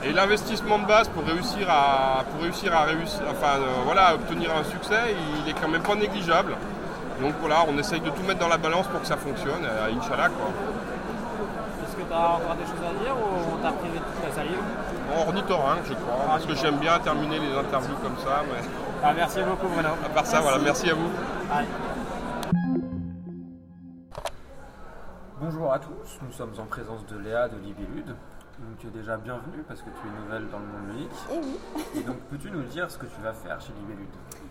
Et 0.04 0.12
l'investissement 0.12 0.78
de 0.78 0.86
base 0.86 1.08
pour 1.08 1.24
réussir 1.24 1.68
à, 1.68 2.22
euh, 2.22 4.14
obtenir 4.14 4.50
un 4.56 4.64
succès, 4.64 5.16
il 5.44 5.50
est 5.50 5.54
quand 5.60 5.68
même 5.68 5.82
pas 5.82 5.96
négligeable. 5.96 6.54
Donc 7.20 7.34
voilà, 7.40 7.64
on 7.68 7.76
essaye 7.78 8.00
de 8.00 8.10
tout 8.10 8.22
mettre 8.22 8.38
dans 8.38 8.48
la 8.48 8.58
balance 8.58 8.86
pour 8.86 9.00
que 9.00 9.06
ça 9.06 9.16
fonctionne. 9.16 9.64
Euh, 9.64 9.90
Inch'Allah 9.98 10.28
quoi. 10.28 10.50
Est-ce 12.08 12.14
que 12.14 12.20
tu 12.20 12.24
as 12.24 12.30
encore 12.30 12.56
des 12.56 12.64
choses 12.64 12.84
à 12.88 13.04
dire 13.04 13.14
ou 13.16 13.54
on 13.54 13.62
t'a 13.62 13.72
privé 13.72 13.98
de 13.98 14.04
toute 14.04 14.24
la 14.24 14.32
salive 14.32 14.58
je 15.84 15.94
crois, 15.94 16.24
parce 16.26 16.46
que 16.46 16.54
j'aime 16.54 16.76
bien 16.78 16.98
terminer 17.00 17.38
les 17.38 17.52
interviews 17.56 17.96
comme 18.02 18.16
ça. 18.18 18.42
Mais 18.50 18.66
Ah, 19.02 19.12
Merci 19.14 19.40
beaucoup 19.42 19.68
Bruno. 19.68 19.88
à 20.04 20.08
part 20.08 20.26
ça, 20.26 20.40
voilà, 20.40 20.58
merci 20.58 20.90
à 20.90 20.94
vous. 20.94 21.08
Allez. 21.52 21.66
Bonjour 25.40 25.72
à 25.72 25.78
tous, 25.78 26.18
nous 26.22 26.32
sommes 26.32 26.52
en 26.58 26.64
présence 26.64 27.04
de 27.06 27.18
Léa 27.18 27.48
de 27.48 27.56
Libellude. 27.58 28.06
Donc 28.58 28.84
euh, 28.84 28.88
déjà 28.92 29.16
bienvenue 29.18 29.62
parce 29.68 29.80
que 29.82 29.90
tu 29.90 30.08
es 30.08 30.24
nouvelle 30.24 30.48
dans 30.50 30.58
le 30.58 30.64
monde 30.66 30.92
ludique. 30.92 31.10
Et 31.32 31.38
oui. 31.38 31.84
Et 31.96 32.02
donc 32.02 32.16
peux-tu 32.30 32.50
nous 32.50 32.62
dire 32.64 32.90
ce 32.90 32.98
que 32.98 33.06
tu 33.06 33.20
vas 33.22 33.32
faire 33.32 33.60
chez 33.60 33.72
Libellude? 33.80 34.08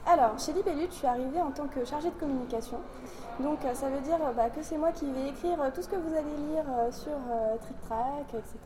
Alors, 0.07 0.37
chez 0.39 0.53
Libellude, 0.53 0.89
je 0.91 0.95
suis 0.95 1.07
arrivée 1.07 1.41
en 1.41 1.51
tant 1.51 1.67
que 1.67 1.83
chargée 1.83 2.09
de 2.09 2.15
communication. 2.19 2.79
Donc, 3.39 3.63
euh, 3.63 3.73
ça 3.73 3.89
veut 3.89 4.01
dire 4.01 4.17
euh, 4.21 4.33
bah, 4.33 4.49
que 4.49 4.63
c'est 4.63 4.77
moi 4.77 4.91
qui 4.91 5.11
vais 5.11 5.29
écrire 5.29 5.61
euh, 5.61 5.69
tout 5.73 5.81
ce 5.81 5.89
que 5.89 5.95
vous 5.95 6.13
allez 6.13 6.35
lire 6.49 6.65
sur 6.91 7.13
Trick 7.61 7.79
Track, 7.81 8.33
etc. 8.33 8.57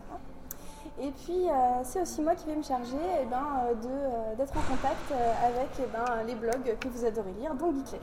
Et 1.00 1.12
puis, 1.12 1.48
c'est 1.84 2.02
aussi 2.02 2.22
moi 2.22 2.36
qui 2.36 2.48
vais 2.48 2.56
me 2.56 2.64
charger 2.64 2.98
eh 3.22 3.26
ben, 3.26 3.44
de, 3.82 4.36
d'être 4.36 4.54
en 4.58 4.62
contact 4.62 5.14
avec 5.44 5.70
eh 5.80 5.88
ben, 5.88 6.24
les 6.26 6.36
blogs 6.36 6.78
que 6.80 6.88
vous 6.88 7.06
adorez 7.06 7.32
lire, 7.40 7.54
dont 7.56 7.72
Geeklet. 7.72 8.00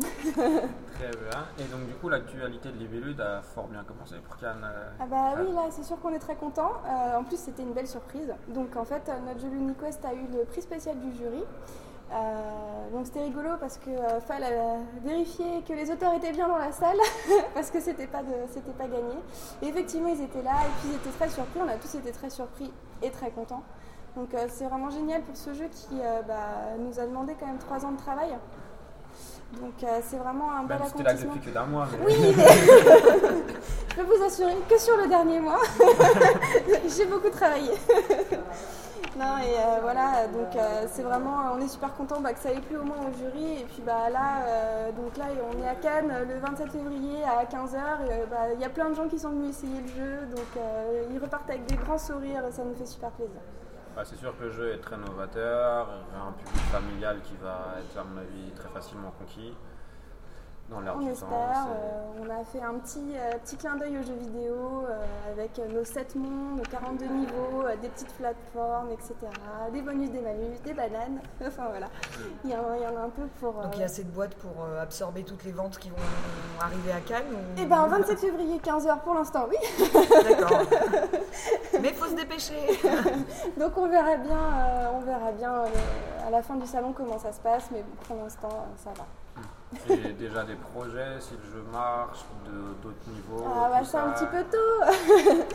Très 0.32 1.10
bien. 1.10 1.44
Et 1.58 1.64
donc 1.64 1.86
du 1.86 1.94
coup 1.94 2.08
l'actualité 2.08 2.70
de 2.70 2.78
Libellude 2.78 3.20
a 3.20 3.42
fort 3.42 3.68
bien 3.68 3.84
commencé 3.84 4.16
pour 4.24 4.36
Cannes. 4.38 4.66
Ah 4.98 5.04
bah 5.08 5.34
oui, 5.38 5.52
là, 5.54 5.66
c'est 5.70 5.84
sûr 5.84 6.00
qu'on 6.00 6.12
est 6.12 6.18
très 6.18 6.34
content. 6.34 6.72
En 7.14 7.22
plus, 7.22 7.36
c'était 7.36 7.62
une 7.62 7.74
belle 7.74 7.86
surprise. 7.86 8.32
Donc, 8.48 8.76
en 8.76 8.84
fait, 8.84 9.10
notre 9.26 9.40
jeu 9.40 9.48
LuniQuest 9.48 10.04
a 10.04 10.14
eu 10.14 10.26
le 10.32 10.44
prix 10.44 10.62
spécial 10.62 10.98
du 10.98 11.12
jury. 11.12 11.44
Euh, 12.14 12.90
donc, 12.94 13.06
c'était 13.06 13.22
rigolo 13.22 13.50
parce 13.58 13.78
que 13.78 13.88
euh, 13.88 14.20
fallait 14.20 14.52
euh, 14.52 14.76
vérifier 15.02 15.62
que 15.66 15.72
les 15.72 15.90
auteurs 15.90 16.12
étaient 16.14 16.32
bien 16.32 16.46
dans 16.46 16.58
la 16.58 16.70
salle 16.72 16.98
parce 17.54 17.70
que 17.70 17.80
c'était 17.80 18.06
pas 18.06 18.22
de, 18.22 18.34
c'était 18.52 18.72
pas 18.72 18.84
gagné. 18.86 19.14
Et 19.62 19.68
effectivement, 19.68 20.08
ils 20.08 20.20
étaient 20.22 20.42
là 20.42 20.52
et 20.66 20.70
puis 20.80 20.90
ils 20.90 20.96
étaient 20.96 21.16
très 21.18 21.28
surpris. 21.30 21.60
On 21.64 21.68
a 21.68 21.76
tous 21.76 21.94
été 21.94 22.12
très 22.12 22.28
surpris 22.30 22.70
et 23.02 23.10
très 23.10 23.30
contents. 23.30 23.62
Donc, 24.16 24.34
euh, 24.34 24.46
c'est 24.50 24.66
vraiment 24.66 24.90
génial 24.90 25.22
pour 25.22 25.36
ce 25.36 25.54
jeu 25.54 25.68
qui 25.70 25.96
bah, 26.28 26.76
nous 26.78 27.00
a 27.00 27.06
demandé 27.06 27.34
quand 27.40 27.46
même 27.46 27.58
trois 27.58 27.82
ans 27.86 27.92
de 27.92 27.98
travail. 27.98 28.28
Donc, 29.60 29.72
c'est 30.02 30.16
vraiment 30.16 30.50
un 30.52 30.62
bel 30.64 30.78
t'es 30.78 30.84
là 31.02 31.10
accomplissement. 31.10 31.34
depuis 31.34 31.50
que 31.50 31.54
d'un 31.54 31.64
mois. 31.66 31.86
mais- 31.98 32.06
Oui, 32.06 32.14
mais 32.20 32.32
je 33.90 33.94
peux 33.96 34.02
vous 34.02 34.22
assurer 34.24 34.54
que 34.68 34.78
sur 34.78 34.96
le 34.98 35.06
dernier 35.08 35.40
mois, 35.40 35.60
j'ai 36.96 37.04
beaucoup 37.06 37.28
travaillé. 37.30 37.70
Non, 39.18 39.36
et 39.38 39.58
euh, 39.58 39.80
voilà, 39.82 40.26
donc 40.28 40.56
euh, 40.56 40.86
c'est 40.88 41.02
vraiment, 41.02 41.52
on 41.52 41.60
est 41.60 41.68
super 41.68 41.92
content 41.94 42.20
bah, 42.22 42.32
que 42.32 42.38
ça 42.38 42.50
ait 42.50 42.60
plu 42.60 42.78
au 42.78 42.82
moins 42.82 42.96
au 42.96 43.12
jury. 43.12 43.60
Et 43.60 43.64
puis 43.64 43.82
bah, 43.84 44.08
là, 44.10 44.46
euh, 44.46 44.92
donc 44.92 45.16
là, 45.18 45.26
on 45.52 45.62
est 45.62 45.68
à 45.68 45.74
Cannes 45.74 46.12
le 46.26 46.38
27 46.38 46.70
février 46.70 47.22
à 47.24 47.44
15h. 47.44 47.78
Il 48.54 48.60
y 48.60 48.64
a 48.64 48.70
plein 48.70 48.88
de 48.88 48.94
gens 48.94 49.08
qui 49.08 49.18
sont 49.18 49.30
venus 49.30 49.50
essayer 49.50 49.80
le 49.82 49.88
jeu, 49.88 50.26
donc 50.34 50.62
ils 51.10 51.18
repartent 51.18 51.50
avec 51.50 51.66
des 51.66 51.76
grands 51.76 51.98
sourires 51.98 52.44
ça 52.50 52.64
nous 52.64 52.74
fait 52.74 52.86
super 52.86 53.10
plaisir. 53.10 53.40
Bah, 53.94 54.02
c'est 54.06 54.16
sûr 54.16 54.36
que 54.38 54.44
le 54.44 54.50
jeu 54.50 54.72
est 54.72 54.78
très 54.78 54.96
novateur, 54.96 55.88
un 56.16 56.32
public 56.32 56.62
familial 56.72 57.20
qui 57.22 57.36
va 57.42 57.74
être 57.80 57.98
à 58.00 58.04
mon 58.04 58.18
avis 58.18 58.50
très 58.52 58.68
facilement 58.70 59.12
conquis 59.18 59.54
dans 60.72 60.80
l'air 60.80 60.94
On 60.96 61.00
du 61.00 61.10
espère. 61.10 61.28
temps. 61.28 61.52
c'est- 61.52 61.70
euh, 61.70 62.24
on 62.26 62.30
a 62.40 62.44
fait 62.44 62.62
un 62.62 62.74
petit, 62.74 63.12
euh, 63.16 63.32
petit 63.44 63.56
clin 63.56 63.76
d'œil 63.76 63.98
aux 63.98 64.02
jeux 64.02 64.14
vidéo 64.18 64.84
euh, 64.88 65.32
avec 65.32 65.58
euh, 65.58 65.68
nos 65.68 65.84
7 65.84 66.14
mondes, 66.16 66.58
nos 66.58 66.62
42 66.64 67.06
niveaux, 67.06 67.62
euh, 67.66 67.76
des 67.80 67.88
petites 67.88 68.12
plateformes, 68.14 68.90
etc. 68.90 69.14
Des 69.72 69.82
bonus, 69.82 70.10
des 70.10 70.20
malus, 70.20 70.58
des 70.64 70.72
bananes. 70.72 71.20
enfin 71.46 71.68
voilà. 71.68 71.86
Il 72.44 72.50
y, 72.50 72.54
en 72.54 72.58
a- 72.70 72.76
il 72.76 72.82
y 72.82 72.86
en 72.86 72.96
a 72.96 73.04
un 73.04 73.10
peu 73.10 73.26
pour. 73.40 73.52
Donc 73.54 73.74
il 73.74 73.80
y 73.80 73.82
a 73.82 73.86
assez 73.86 74.04
de 74.04 74.10
boîtes 74.10 74.34
pour 74.36 74.64
euh, 74.64 74.82
absorber 74.82 75.22
toutes 75.24 75.44
les 75.44 75.52
ventes 75.52 75.78
qui 75.78 75.90
vont 75.90 75.96
arriver 76.60 76.92
à 76.92 77.00
Cannes 77.00 77.26
ou- 77.32 77.60
Et 77.60 77.66
ben 77.66 77.86
27 77.86 78.18
février 78.18 78.58
15h 78.58 79.00
pour 79.00 79.14
l'instant, 79.14 79.46
oui. 79.50 79.56
D'accord. 80.28 80.62
Mais 81.80 81.88
il 81.88 81.94
faut 81.94 82.06
se 82.06 82.14
dépêcher. 82.14 82.80
Donc 83.58 83.76
on 83.76 83.88
verra 83.88 84.16
bien, 84.16 84.36
euh, 84.36 84.86
on 84.94 85.00
verra 85.00 85.32
bien 85.32 85.52
euh, 85.52 85.66
à 86.26 86.30
la 86.30 86.42
fin 86.42 86.54
du 86.56 86.66
salon 86.66 86.92
comment 86.92 87.18
ça 87.18 87.32
se 87.32 87.40
passe, 87.40 87.64
mais 87.72 87.82
pour 88.06 88.16
l'instant 88.16 88.48
euh, 88.52 88.76
ça 88.76 88.90
va. 88.96 89.04
J'ai 89.88 90.12
déjà 90.12 90.44
des 90.44 90.54
projets, 90.54 91.18
si 91.20 91.34
le 91.34 91.42
jeu 91.52 91.64
marche, 91.72 92.20
de- 92.46 92.74
d'autres 92.82 92.96
niveaux. 93.08 93.44
Ah 93.46 93.68
bah 93.70 93.80
c'est 93.84 93.96
un 93.96 94.10
petit 94.10 94.26
peu 94.26 94.42
tôt. 94.44 94.58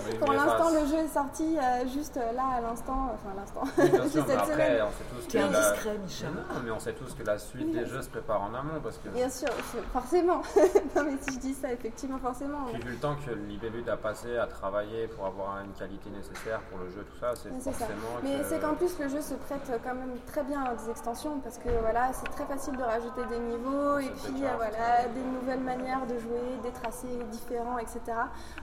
Oui, 0.09 0.17
Pour 0.19 0.29
mais 0.29 0.35
l'instant 0.35 0.69
le 0.71 0.85
jeu 0.87 0.97
est 1.03 1.07
sorti 1.07 1.57
euh, 1.57 1.87
juste 1.87 2.17
euh, 2.17 2.31
là 2.33 2.43
à 2.57 2.61
l'instant, 2.61 3.11
enfin 3.13 3.31
à 3.35 3.39
l'instant. 3.39 3.61
Oui, 3.77 3.89
bien 3.89 4.07
sûr, 4.09 4.25
cette 4.27 4.27
mais 4.27 4.79
après, 4.79 4.81
on 4.81 4.91
sait 4.91 5.03
tous 5.15 5.27
que 5.33 5.37
la... 5.37 5.45
indiscret, 5.45 5.97
Michel. 6.03 6.29
Mais 6.33 6.41
non, 6.55 6.61
mais 6.65 6.71
on 6.71 6.79
sait 6.79 6.93
tous 6.93 7.13
que 7.13 7.23
la 7.23 7.37
suite 7.37 7.71
des 7.71 7.85
jeux 7.85 8.01
se 8.01 8.09
prépare 8.09 8.41
en 8.41 8.53
amont 8.53 8.79
parce 8.83 8.97
que 8.97 9.09
Bien 9.09 9.29
sûr, 9.29 9.49
forcément. 9.93 10.41
non 10.95 11.03
mais 11.03 11.17
si 11.21 11.35
je 11.35 11.39
dis 11.39 11.53
ça, 11.53 11.71
effectivement, 11.71 12.17
forcément. 12.17 12.65
puis 12.73 12.81
vu 12.81 12.91
le 12.91 12.97
temps 12.97 13.15
que 13.25 13.31
Libellude 13.31 13.87
a 13.89 13.97
passé 13.97 14.37
à 14.37 14.47
travailler 14.47 15.07
pour 15.07 15.25
avoir 15.25 15.59
une 15.63 15.73
qualité 15.73 16.09
nécessaire 16.09 16.59
pour 16.69 16.79
le 16.79 16.89
jeu, 16.89 17.03
tout 17.03 17.19
ça, 17.19 17.33
c'est 17.35 17.49
ça. 17.61 17.71
forcément 17.71 18.17
Mais 18.23 18.39
que... 18.39 18.45
c'est 18.45 18.59
qu'en 18.59 18.73
plus 18.75 18.97
le 18.99 19.09
jeu 19.09 19.21
se 19.21 19.33
prête 19.35 19.69
quand 19.83 19.95
même 19.95 20.15
très 20.25 20.43
bien 20.43 20.63
à 20.63 20.73
des 20.73 20.89
extensions 20.89 21.39
parce 21.39 21.57
que 21.57 21.69
voilà, 21.81 22.11
c'est 22.13 22.29
très 22.31 22.45
facile 22.45 22.75
de 22.77 22.83
rajouter 22.83 23.21
des 23.29 23.39
niveaux 23.39 23.99
et 23.99 24.06
C'est 24.15 24.31
puis 24.31 24.43
euh, 24.43 24.49
voilà, 24.55 25.07
des 25.13 25.21
nouvelles 25.21 25.59
manières 25.59 26.05
de 26.05 26.17
jouer, 26.19 26.57
des 26.63 26.71
tracés 26.71 27.07
différents, 27.31 27.77
etc. 27.77 27.99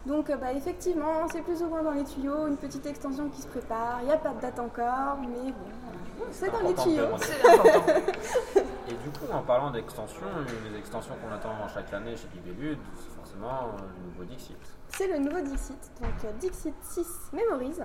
Donc 0.07 0.31
euh, 0.31 0.37
bah, 0.37 0.53
effectivement, 0.53 1.27
c'est 1.31 1.43
plus 1.43 1.63
ou 1.63 1.69
moins 1.69 1.83
dans 1.83 1.93
les 1.93 2.05
tuyaux, 2.05 2.47
une 2.47 2.57
petite 2.57 2.87
extension 2.87 3.29
qui 3.29 3.43
se 3.43 3.49
prépare. 3.49 3.99
Il 4.03 4.07
n'y 4.07 4.13
a 4.13 4.19
pas 4.19 4.31
de 4.31 4.41
date 4.41 4.59
encore, 4.59 5.19
mais 5.21 5.53
bon, 5.53 5.67
voilà. 6.17 6.33
c'est 6.33 6.51
dans 6.51 6.61
les 6.67 6.75
tuyaux. 6.75 7.09
Et 8.87 8.93
du 8.93 9.09
coup, 9.11 9.33
en 9.33 9.41
parlant 9.41 9.71
d'extensions, 9.71 10.27
une 10.41 10.71
des 10.73 10.79
extensions 10.79 11.15
qu'on 11.17 11.33
attend 11.35 11.53
chaque 11.73 11.91
année 11.95 12.15
chez 12.17 12.29
Libellude, 12.35 12.79
c'est 12.99 13.17
forcément 13.17 13.47
euh, 13.49 13.81
le 13.97 14.11
nouveau 14.11 14.25
Dixit. 14.25 14.59
C'est 14.89 15.07
le 15.07 15.19
nouveau 15.21 15.41
Dixit, 15.41 15.91
donc 16.03 16.13
euh, 16.25 16.33
Dixit 16.39 16.75
6 16.83 17.07
Memories, 17.33 17.81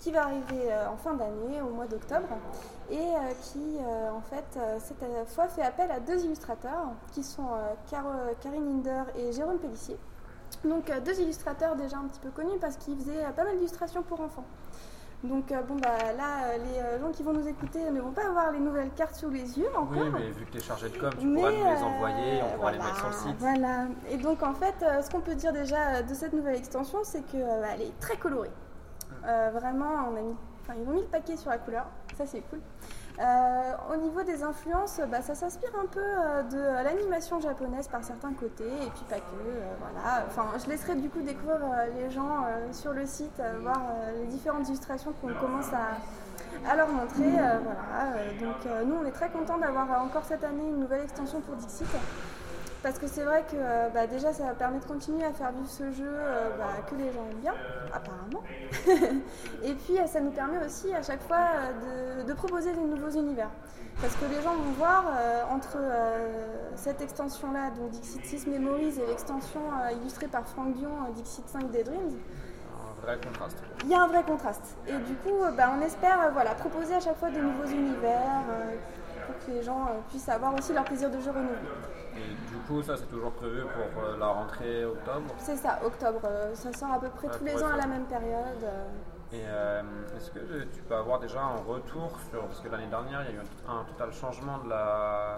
qui 0.00 0.10
va 0.10 0.24
arriver 0.24 0.72
euh, 0.72 0.88
en 0.88 0.96
fin 0.96 1.14
d'année, 1.14 1.62
au 1.62 1.70
mois 1.70 1.86
d'octobre, 1.86 2.26
et 2.90 3.06
qui, 3.42 3.78
en 4.12 4.20
fait, 4.20 4.58
cette 4.78 5.04
fois 5.28 5.48
fait 5.48 5.62
appel 5.62 5.90
à 5.90 6.00
deux 6.00 6.24
illustrateurs, 6.24 6.88
qui 7.12 7.22
sont 7.22 7.48
Karine 7.88 8.68
Hinder 8.68 9.04
et 9.16 9.32
Jérôme 9.32 9.58
Pellissier. 9.58 9.96
Donc 10.64 10.92
deux 11.04 11.18
illustrateurs 11.20 11.76
déjà 11.76 11.96
un 11.96 12.04
petit 12.08 12.20
peu 12.20 12.30
connus 12.30 12.58
parce 12.60 12.76
qu'ils 12.76 12.98
faisaient 12.98 13.24
pas 13.34 13.44
mal 13.44 13.56
d'illustrations 13.56 14.02
pour 14.02 14.20
enfants. 14.20 14.44
Donc 15.24 15.52
euh, 15.52 15.62
bon 15.62 15.76
bah 15.76 16.12
là, 16.16 16.46
euh, 16.46 16.58
les 16.58 16.80
euh, 16.80 17.00
gens 17.00 17.12
qui 17.12 17.22
vont 17.22 17.32
nous 17.32 17.46
écouter 17.46 17.90
ne 17.90 18.00
vont 18.00 18.10
pas 18.10 18.26
avoir 18.26 18.50
les 18.50 18.58
nouvelles 18.58 18.90
cartes 18.90 19.14
sous 19.14 19.30
les 19.30 19.56
yeux 19.56 19.68
encore. 19.76 20.02
Oui, 20.02 20.10
mais 20.12 20.30
vu 20.30 20.44
que 20.44 20.50
tu 20.50 20.58
es 20.58 20.60
chargé 20.60 20.88
de 20.88 20.98
com, 20.98 21.10
tu 21.16 21.26
Mais, 21.26 21.40
pourras 21.40 21.52
nous 21.52 21.76
les 21.76 21.82
envoyer, 21.82 22.42
on 22.42 22.56
pourra 22.56 22.72
les 22.72 22.78
mettre 22.78 22.96
sur 22.96 23.06
le 23.06 23.12
site. 23.12 23.36
Voilà. 23.38 23.86
Et 24.10 24.16
donc 24.16 24.42
en 24.42 24.54
fait, 24.54 24.74
ce 24.80 25.08
qu'on 25.10 25.20
peut 25.20 25.36
dire 25.36 25.52
déjà 25.52 26.02
de 26.02 26.14
cette 26.14 26.32
nouvelle 26.32 26.56
extension, 26.56 26.98
c'est 27.04 27.22
qu'elle 27.22 27.82
est 27.82 28.00
très 28.00 28.16
colorée. 28.16 28.50
Euh, 29.24 29.50
vraiment, 29.52 30.08
on 30.10 30.16
a 30.16 30.20
mis, 30.20 30.34
enfin, 30.62 30.74
ils 30.80 30.88
ont 30.88 30.92
mis 30.92 31.02
le 31.02 31.06
paquet 31.06 31.36
sur 31.36 31.50
la 31.50 31.58
couleur. 31.58 31.86
Ça 32.16 32.26
c'est 32.26 32.40
cool. 32.50 32.60
Euh, 33.22 33.72
au 33.92 33.96
niveau 33.96 34.22
des 34.24 34.42
influences, 34.42 35.00
bah, 35.08 35.22
ça 35.22 35.36
s'inspire 35.36 35.70
un 35.80 35.86
peu 35.86 36.00
euh, 36.00 36.42
de 36.42 36.58
l'animation 36.82 37.40
japonaise 37.40 37.86
par 37.86 38.02
certains 38.02 38.32
côtés, 38.32 38.66
et 38.66 38.90
puis 38.90 39.04
pas 39.08 39.16
que. 39.16 39.20
euh, 39.46 39.74
voilà. 39.78 40.58
Je 40.58 40.68
laisserai 40.68 40.96
du 40.96 41.08
coup 41.08 41.20
découvrir 41.20 41.60
les 41.94 42.10
gens 42.10 42.44
sur 42.72 42.92
le 42.92 43.06
site, 43.06 43.40
voir 43.60 43.80
les 44.18 44.26
différentes 44.26 44.68
illustrations 44.68 45.12
qu'on 45.20 45.34
commence 45.34 45.68
à, 45.72 46.76
leur 46.76 46.88
montrer. 46.88 47.30
donc 48.40 48.86
nous, 48.86 48.94
on 49.02 49.06
est 49.06 49.12
très 49.12 49.28
contents 49.30 49.58
d'avoir 49.58 50.02
encore 50.02 50.24
cette 50.24 50.44
année 50.44 50.68
une 50.68 50.80
nouvelle 50.80 51.02
extension 51.02 51.40
pour 51.40 51.54
Dixit. 51.56 51.86
Parce 52.82 52.98
que 52.98 53.06
c'est 53.06 53.22
vrai 53.22 53.42
que 53.48 53.54
euh, 53.56 53.88
bah, 53.94 54.06
déjà 54.08 54.32
ça 54.32 54.44
permet 54.58 54.80
de 54.80 54.84
continuer 54.84 55.24
à 55.24 55.32
faire 55.32 55.52
vivre 55.52 55.68
ce 55.68 55.90
jeu 55.92 56.04
euh, 56.08 56.48
bah, 56.58 56.82
que 56.90 56.96
les 56.96 57.12
gens 57.12 57.24
aiment 57.30 57.38
bien, 57.40 57.54
apparemment. 57.92 58.42
et 59.62 59.74
puis 59.74 59.98
euh, 59.98 60.06
ça 60.06 60.20
nous 60.20 60.32
permet 60.32 60.64
aussi 60.64 60.92
à 60.92 61.02
chaque 61.02 61.22
fois 61.22 61.46
de, 61.82 62.24
de 62.24 62.32
proposer 62.32 62.72
des 62.72 62.80
nouveaux 62.80 63.10
univers. 63.10 63.50
Parce 64.00 64.16
que 64.16 64.24
les 64.24 64.42
gens 64.42 64.54
vont 64.54 64.72
voir 64.78 65.04
euh, 65.06 65.42
entre 65.54 65.76
euh, 65.76 66.68
cette 66.74 67.00
extension-là, 67.02 67.70
donc 67.70 67.90
Dixit 67.90 68.24
6 68.24 68.46
Memories, 68.48 68.98
et 68.98 69.06
l'extension 69.06 69.60
illustrée 70.00 70.26
par 70.26 70.44
Franck 70.48 70.74
Dion, 70.74 70.90
Dixit 71.14 71.46
5 71.46 71.70
Daydreams, 71.70 71.98
Un 72.00 73.06
vrai 73.06 73.18
contraste. 73.22 73.58
il 73.84 73.90
y 73.90 73.94
a 73.94 74.02
un 74.02 74.08
vrai 74.08 74.22
contraste. 74.24 74.76
Et 74.88 74.96
du 74.96 75.14
coup, 75.16 75.44
bah, 75.56 75.70
on 75.78 75.80
espère 75.82 76.30
voilà, 76.32 76.54
proposer 76.54 76.94
à 76.94 77.00
chaque 77.00 77.18
fois 77.18 77.30
de 77.30 77.38
nouveaux 77.40 77.66
univers 77.66 78.42
euh, 78.50 78.74
pour 79.26 79.46
que 79.46 79.52
les 79.52 79.62
gens 79.62 79.82
euh, 79.82 80.00
puissent 80.08 80.28
avoir 80.28 80.52
aussi 80.54 80.72
leur 80.72 80.84
plaisir 80.84 81.08
de 81.10 81.20
jeu 81.20 81.30
renouvelé. 81.30 81.58
Et 82.16 82.34
du 82.50 82.58
coup, 82.66 82.82
ça 82.82 82.96
c'est 82.96 83.06
toujours 83.06 83.32
prévu 83.32 83.62
pour 83.62 84.02
euh, 84.04 84.16
la 84.18 84.26
rentrée 84.26 84.84
octobre? 84.84 85.34
C'est 85.38 85.56
ça, 85.56 85.78
octobre. 85.84 86.20
euh, 86.24 86.54
ça 86.54 86.72
sort 86.72 86.92
à 86.92 87.00
peu 87.00 87.08
près 87.08 87.28
tous 87.28 87.44
les 87.44 87.62
ans 87.62 87.72
à 87.72 87.76
la 87.76 87.86
même 87.86 88.04
période. 88.04 88.62
euh. 88.64 88.88
Et 89.32 89.42
euh, 89.46 89.82
est-ce 90.16 90.30
que 90.30 90.64
tu 90.64 90.82
peux 90.82 90.94
avoir 90.94 91.18
déjà 91.20 91.40
un 91.40 91.56
retour 91.56 92.18
sur. 92.30 92.42
Parce 92.44 92.60
que 92.60 92.68
l'année 92.68 92.86
dernière, 92.88 93.22
il 93.28 93.34
y 93.34 93.38
a 93.38 93.40
eu 93.40 93.44
un, 93.66 93.80
un 93.80 93.84
total 93.84 94.12
changement 94.12 94.58
de 94.58 94.68
la, 94.68 95.36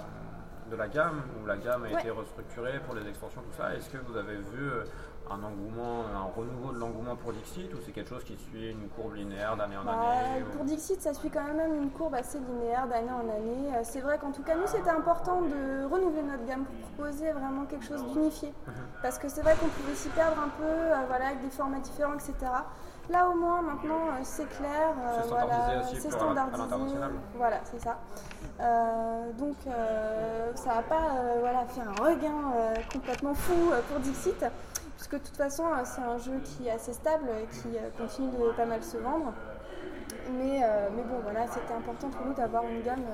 de 0.68 0.74
la 0.76 0.88
gamme, 0.88 1.22
où 1.40 1.46
la 1.46 1.56
gamme 1.56 1.84
a 1.84 1.88
Ouais. 1.94 2.00
été 2.00 2.10
restructurée 2.10 2.80
pour 2.80 2.96
les 2.96 3.06
extensions, 3.08 3.40
tout 3.42 3.56
ça. 3.56 3.72
Est-ce 3.74 3.88
que 3.90 3.98
vous 3.98 4.16
avez 4.16 4.36
vu 4.36 4.68
un 5.30 5.42
engouement, 5.42 6.04
un 6.14 6.30
renouveau 6.36 6.72
de 6.72 6.78
l'engouement 6.78 7.16
pour 7.16 7.32
Dixit, 7.32 7.72
ou 7.72 7.78
c'est 7.84 7.92
quelque 7.92 8.10
chose 8.10 8.24
qui 8.24 8.36
suit 8.36 8.70
une 8.70 8.88
courbe 8.88 9.14
linéaire 9.14 9.56
d'année 9.56 9.76
en 9.76 9.84
Bah, 9.84 9.92
année 9.92 10.42
ou- 10.42 10.56
pour 10.56 10.64
Dixit, 10.64 11.00
ça 11.00 11.14
suit 11.14 11.30
quand 11.30 11.42
même 11.44 11.74
une 11.82 11.90
courbe 11.90 12.14
assez 12.14 12.38
linéaire 12.38 12.86
d'année 12.86 13.10
en 13.10 13.20
année. 13.30 13.74
Euh, 13.74 13.80
C'est 13.82 14.00
vrai 14.00 14.18
qu'en 14.18 14.32
tout 14.32 14.42
cas, 14.42 14.54
nous, 14.54 14.66
c'était 14.66 14.90
important 14.90 15.40
de 15.42 15.84
renouveler 15.90 16.22
notre 16.22 16.44
gamme 16.44 16.64
pour 16.64 16.74
proposer 16.90 17.32
vraiment 17.32 17.64
quelque 17.64 17.84
chose 17.84 18.04
d'unifié. 18.12 18.52
Mhm. 18.66 18.74
Parce 19.02 19.18
que 19.18 19.28
c'est 19.28 19.40
vrai 19.42 19.54
qu'on 19.58 19.68
pouvait 19.68 19.94
s'y 19.94 20.08
perdre 20.10 20.36
un 20.40 20.48
peu, 20.48 20.64
euh, 20.64 20.94
voilà, 21.08 21.28
avec 21.28 21.40
des 21.42 21.50
formats 21.50 21.78
différents, 21.80 22.14
etc. 22.14 22.34
Là, 23.10 23.28
au 23.28 23.34
moins, 23.34 23.62
maintenant, 23.62 24.08
euh, 24.08 24.20
c'est 24.22 24.48
clair. 24.56 24.88
C'est 25.16 25.26
standardisé 25.26 25.60
voilà, 25.62 25.80
aussi 25.82 26.00
c'est 26.00 26.10
l'international. 26.10 27.12
Voilà, 27.36 27.56
ça. 27.78 27.98
Donc, 29.38 29.56
ça 30.54 30.74
va 30.74 30.82
pas 30.82 31.02
voilà, 31.40 31.64
faire 31.66 31.88
un 31.88 32.02
regain 32.04 32.52
complètement 32.92 33.34
fou 33.34 33.54
pour 33.88 34.00
Dixit. 34.00 34.44
Puisque 35.06 35.22
de 35.22 35.28
toute 35.28 35.36
façon, 35.36 35.64
euh, 35.66 35.82
c'est 35.84 36.00
un 36.00 36.16
jeu 36.16 36.40
qui 36.42 36.66
est 36.66 36.70
assez 36.70 36.94
stable 36.94 37.28
et 37.42 37.46
qui 37.54 37.76
euh, 37.76 37.90
continue 37.98 38.30
de 38.30 38.52
pas 38.56 38.64
mal 38.64 38.82
se 38.82 38.96
vendre. 38.96 39.34
Mais, 40.32 40.62
euh, 40.64 40.88
mais 40.96 41.02
bon, 41.02 41.18
voilà, 41.22 41.46
c'était 41.46 41.74
important 41.74 42.08
pour 42.08 42.24
nous 42.24 42.32
d'avoir 42.32 42.64
une 42.64 42.80
gamme 42.80 43.04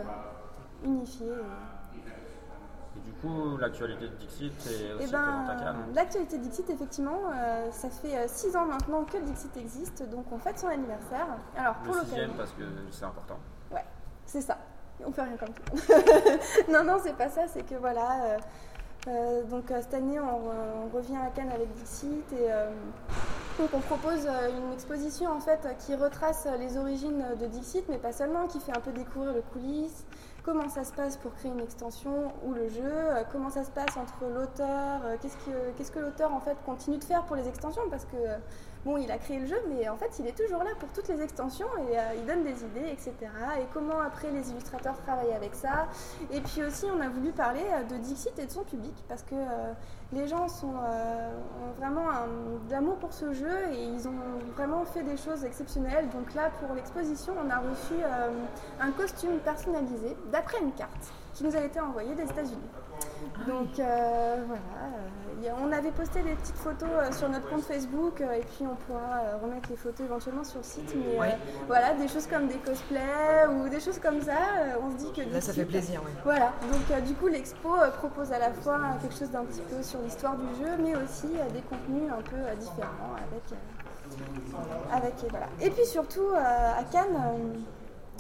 unifiée. 0.85 1.27
et- 1.27 3.01
du 3.01 3.13
coup, 3.21 3.57
l'actualité 3.57 4.07
de 4.09 4.15
Dixit 4.15 4.53
est 4.67 4.93
aussi 4.93 5.09
Eh 5.11 5.15
à 5.15 5.19
ben, 5.19 5.75
l'actualité 5.93 6.39
Dixit, 6.39 6.71
effectivement, 6.71 7.19
euh, 7.35 7.69
ça 7.73 7.89
fait 7.91 8.29
6 8.29 8.55
ans 8.57 8.67
maintenant 8.67 9.03
que 9.05 9.19
Dixit 9.19 9.57
existe, 9.57 10.09
donc 10.11 10.27
on 10.31 10.39
fête 10.39 10.59
son 10.61 10.69
anniversaire. 10.69 11.27
Alors 11.57 11.75
pour 11.77 11.95
Le 11.95 12.01
sixième 12.03 12.31
parce 12.35 12.53
que 12.53 12.63
c'est 12.93 13.05
important. 13.05 13.39
ouais, 13.73 13.85
c'est 14.27 14.43
ça. 14.43 14.59
On 15.05 15.11
fait 15.11 15.23
rien 15.23 15.37
comme 15.37 15.55
tout. 15.55 15.73
non, 16.73 16.85
non, 16.85 16.99
c'est 17.03 17.17
pas 17.17 17.29
ça. 17.31 17.49
C'est 17.49 17.63
que 17.69 17.75
voilà. 17.75 18.25
euh, 18.27 18.39
donc 19.07 19.71
euh, 19.71 19.81
cette 19.81 19.95
année, 19.95 20.21
on, 20.21 20.25
re- 20.25 20.87
on 20.87 20.97
revient 20.97 21.17
à 21.17 21.31
Cannes 21.35 21.51
avec 21.55 21.73
Dixit 21.75 22.33
et 22.33 22.51
euh, 22.51 22.71
on 23.75 23.81
propose 23.81 24.27
euh, 24.27 24.51
une 24.51 24.73
exposition 24.73 25.31
en 25.31 25.41
fait 25.41 25.67
qui 25.87 25.95
retrace 25.95 26.47
euh, 26.47 26.57
les 26.57 26.77
origines 26.77 27.25
de 27.41 27.47
Dixit, 27.47 27.85
mais 27.89 27.99
pas 27.99 28.13
seulement, 28.13 28.47
qui 28.47 28.61
fait 28.61 28.77
un 28.77 28.81
peu 28.81 28.93
découvrir 28.93 29.33
le 29.33 29.43
coulisses, 29.53 30.05
comment 30.43 30.69
ça 30.69 30.85
se 30.85 30.93
passe 30.93 31.17
pour 31.17 31.35
créer 31.35 31.51
une 31.51 31.61
extension 31.61 32.33
ou 32.45 32.53
le 32.53 32.69
jeu, 32.69 32.83
euh, 32.85 33.23
comment 33.33 33.51
ça 33.51 33.65
se 33.65 33.71
passe 33.71 33.97
entre 33.97 34.25
l'auteur, 34.35 35.01
euh, 35.05 35.17
qu'est-ce 35.21 35.37
que, 35.93 35.99
que 35.99 36.05
l'auteur 36.05 36.33
en 36.33 36.41
fait 36.41 36.57
continue 36.65 36.99
de 36.99 37.05
faire 37.05 37.23
pour 37.25 37.37
les 37.37 37.49
extensions 37.49 37.83
parce 37.91 38.05
que 38.05 38.17
euh, 38.17 38.37
bon, 38.85 38.97
il 38.97 39.11
a 39.11 39.19
créé 39.19 39.39
le 39.39 39.47
jeu, 39.47 39.61
mais 39.69 39.89
en 39.89 39.97
fait 39.97 40.11
il 40.19 40.27
est 40.27 40.37
toujours 40.37 40.63
là 40.63 40.71
pour 40.79 40.89
toutes 40.91 41.09
les 41.09 41.23
extensions 41.23 41.67
et 41.89 41.99
euh, 41.99 42.03
il 42.17 42.25
donne 42.27 42.45
des 42.45 42.65
idées, 42.65 42.91
etc. 42.91 43.13
Et 43.59 43.67
comment 43.73 44.01
après 44.01 44.31
les 44.31 44.51
illustrateurs 44.51 44.97
travaillent 45.03 45.33
avec 45.35 45.55
ça. 45.55 45.89
Et 46.31 46.41
puis 46.41 46.63
aussi 46.63 46.87
on 46.87 47.01
a 47.01 47.09
voulu 47.09 47.33
parler 47.33 47.65
euh, 47.73 47.85
de 47.85 47.97
Dixit 47.97 48.39
et 48.39 48.47
de 48.47 48.51
son 48.51 48.65
public 48.65 48.95
parce 49.09 49.23
que 49.23 49.35
euh, 49.35 49.73
les 50.13 50.27
gens 50.27 50.49
sont, 50.49 50.75
ont 50.75 51.73
vraiment 51.79 52.11
un, 52.11 52.27
de 52.67 52.73
l'amour 52.73 52.97
pour 52.97 53.13
ce 53.13 53.33
jeu 53.33 53.71
et 53.73 53.85
ils 53.85 54.09
ont 54.09 54.15
vraiment 54.57 54.85
fait 54.85 55.03
des 55.03 55.17
choses 55.17 55.45
exceptionnelles. 55.45 56.09
Donc 56.09 56.35
là, 56.35 56.51
pour 56.61 56.75
l'exposition, 56.75 57.33
on 57.41 57.49
a 57.49 57.59
reçu 57.59 57.95
un 58.81 58.91
costume 58.91 59.39
personnalisé 59.39 60.17
d'après 60.33 60.59
une 60.61 60.73
carte 60.73 61.13
qui 61.33 61.45
nous 61.45 61.55
a 61.55 61.61
été 61.61 61.79
envoyée 61.79 62.15
des 62.17 62.25
États-Unis. 62.25 62.59
Donc 63.47 63.79
euh, 63.79 64.37
voilà, 64.47 64.63
euh, 65.45 65.51
on 65.63 65.73
avait 65.73 65.91
posté 65.91 66.23
des 66.23 66.35
petites 66.35 66.57
photos 66.57 66.89
euh, 66.93 67.13
sur 67.13 67.29
notre 67.29 67.49
compte 67.49 67.63
Facebook 67.63 68.21
et 68.21 68.41
puis 68.41 68.67
on 68.67 68.75
pourra 68.77 69.39
remettre 69.43 69.71
les 69.71 69.77
photos 69.77 70.01
éventuellement 70.07 70.45
sur 70.45 70.59
le 70.59 70.65
site. 70.65 70.95
Mais 70.95 71.19
euh, 71.21 71.31
voilà, 71.67 71.95
des 71.95 72.09
choses 72.09 72.27
comme 72.27 72.49
des 72.49 72.57
cosplays 72.59 73.47
ou 73.51 73.69
des 73.69 73.81
choses 73.81 73.99
comme 73.99 74.21
ça, 74.21 74.37
on 74.83 74.91
se 74.91 74.97
dit 74.97 75.13
que 75.13 75.33
Là, 75.33 75.41
ça 75.41 75.53
fait 75.53 75.65
plaisir, 75.65 76.03
oui. 76.05 76.11
voilà, 76.25 76.53
donc 76.71 76.91
euh, 76.91 77.01
du 77.01 77.15
coup 77.15 77.29
l'expo 77.29 77.71
propose 77.99 78.33
à 78.33 78.39
la 78.39 78.51
fois 78.53 78.79
quelque 79.01 79.17
chose 79.17 79.31
d'un 79.31 79.45
petit 79.45 79.63
peu 79.63 79.83
sur 79.83 80.01
l'histoire 80.03 80.37
du 80.37 80.47
jeu, 80.63 80.71
mais 80.83 80.95
aussi 80.97 81.29
des 81.53 81.63
contenus 81.63 82.11
un 82.13 82.23
peu 82.23 82.37
différents 82.59 83.15
avec, 83.17 83.59
avec 84.93 85.25
et 85.25 85.29
voilà. 85.31 85.47
Et 85.61 85.71
puis 85.71 85.87
surtout 85.87 86.29
à 86.37 86.83
Cannes, 86.91 87.63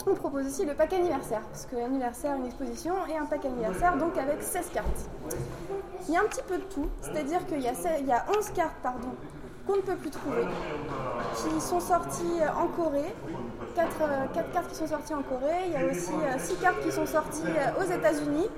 on 0.07 0.15
propose 0.15 0.47
aussi 0.47 0.65
le 0.65 0.75
pack 0.75 0.93
anniversaire, 0.93 1.41
parce 1.51 1.67
que 1.67 1.77
l'anniversaire 1.77 2.35
une 2.37 2.47
exposition 2.47 2.95
et 3.09 3.17
un 3.17 3.27
pack 3.27 3.45
anniversaire, 3.45 3.97
donc 3.97 4.17
avec 4.19 4.43
16 4.43 4.71
cartes. 4.73 4.87
Il 6.09 6.15
y 6.15 6.17
a 6.17 6.21
un 6.21 6.25
petit 6.25 6.43
peu 6.47 6.57
de 6.59 6.63
tout, 6.65 6.89
c'est-à-dire 7.03 7.45
qu'il 7.47 7.61
y, 7.61 7.69
a 7.69 7.75
se- 7.75 8.01
il 8.01 8.07
y 8.07 8.13
a 8.13 8.25
11 8.37 8.51
cartes 8.51 8.77
pardon, 8.83 9.09
qu'on 9.67 9.77
ne 9.77 9.83
peut 9.83 9.97
plus 9.97 10.11
trouver, 10.11 10.45
qui 11.37 11.61
sont 11.61 11.81
sorties 11.81 12.41
euh, 12.41 12.49
en 12.63 12.67
Corée, 12.69 13.15
4, 13.77 14.53
cartes 14.53 14.69
qui 14.69 14.75
sont 14.75 14.87
sorties 14.89 15.15
en 15.15 15.23
Corée, 15.23 15.67
il 15.67 15.73
y 15.73 15.77
a 15.77 15.87
aussi 15.91 16.13
6 16.39 16.55
cartes 16.57 16.81
qui 16.83 16.91
sont 16.93 17.07
sorties 17.07 17.43
euh, 17.47 17.81
aux 17.85 17.91
États-Unis, 17.91 18.49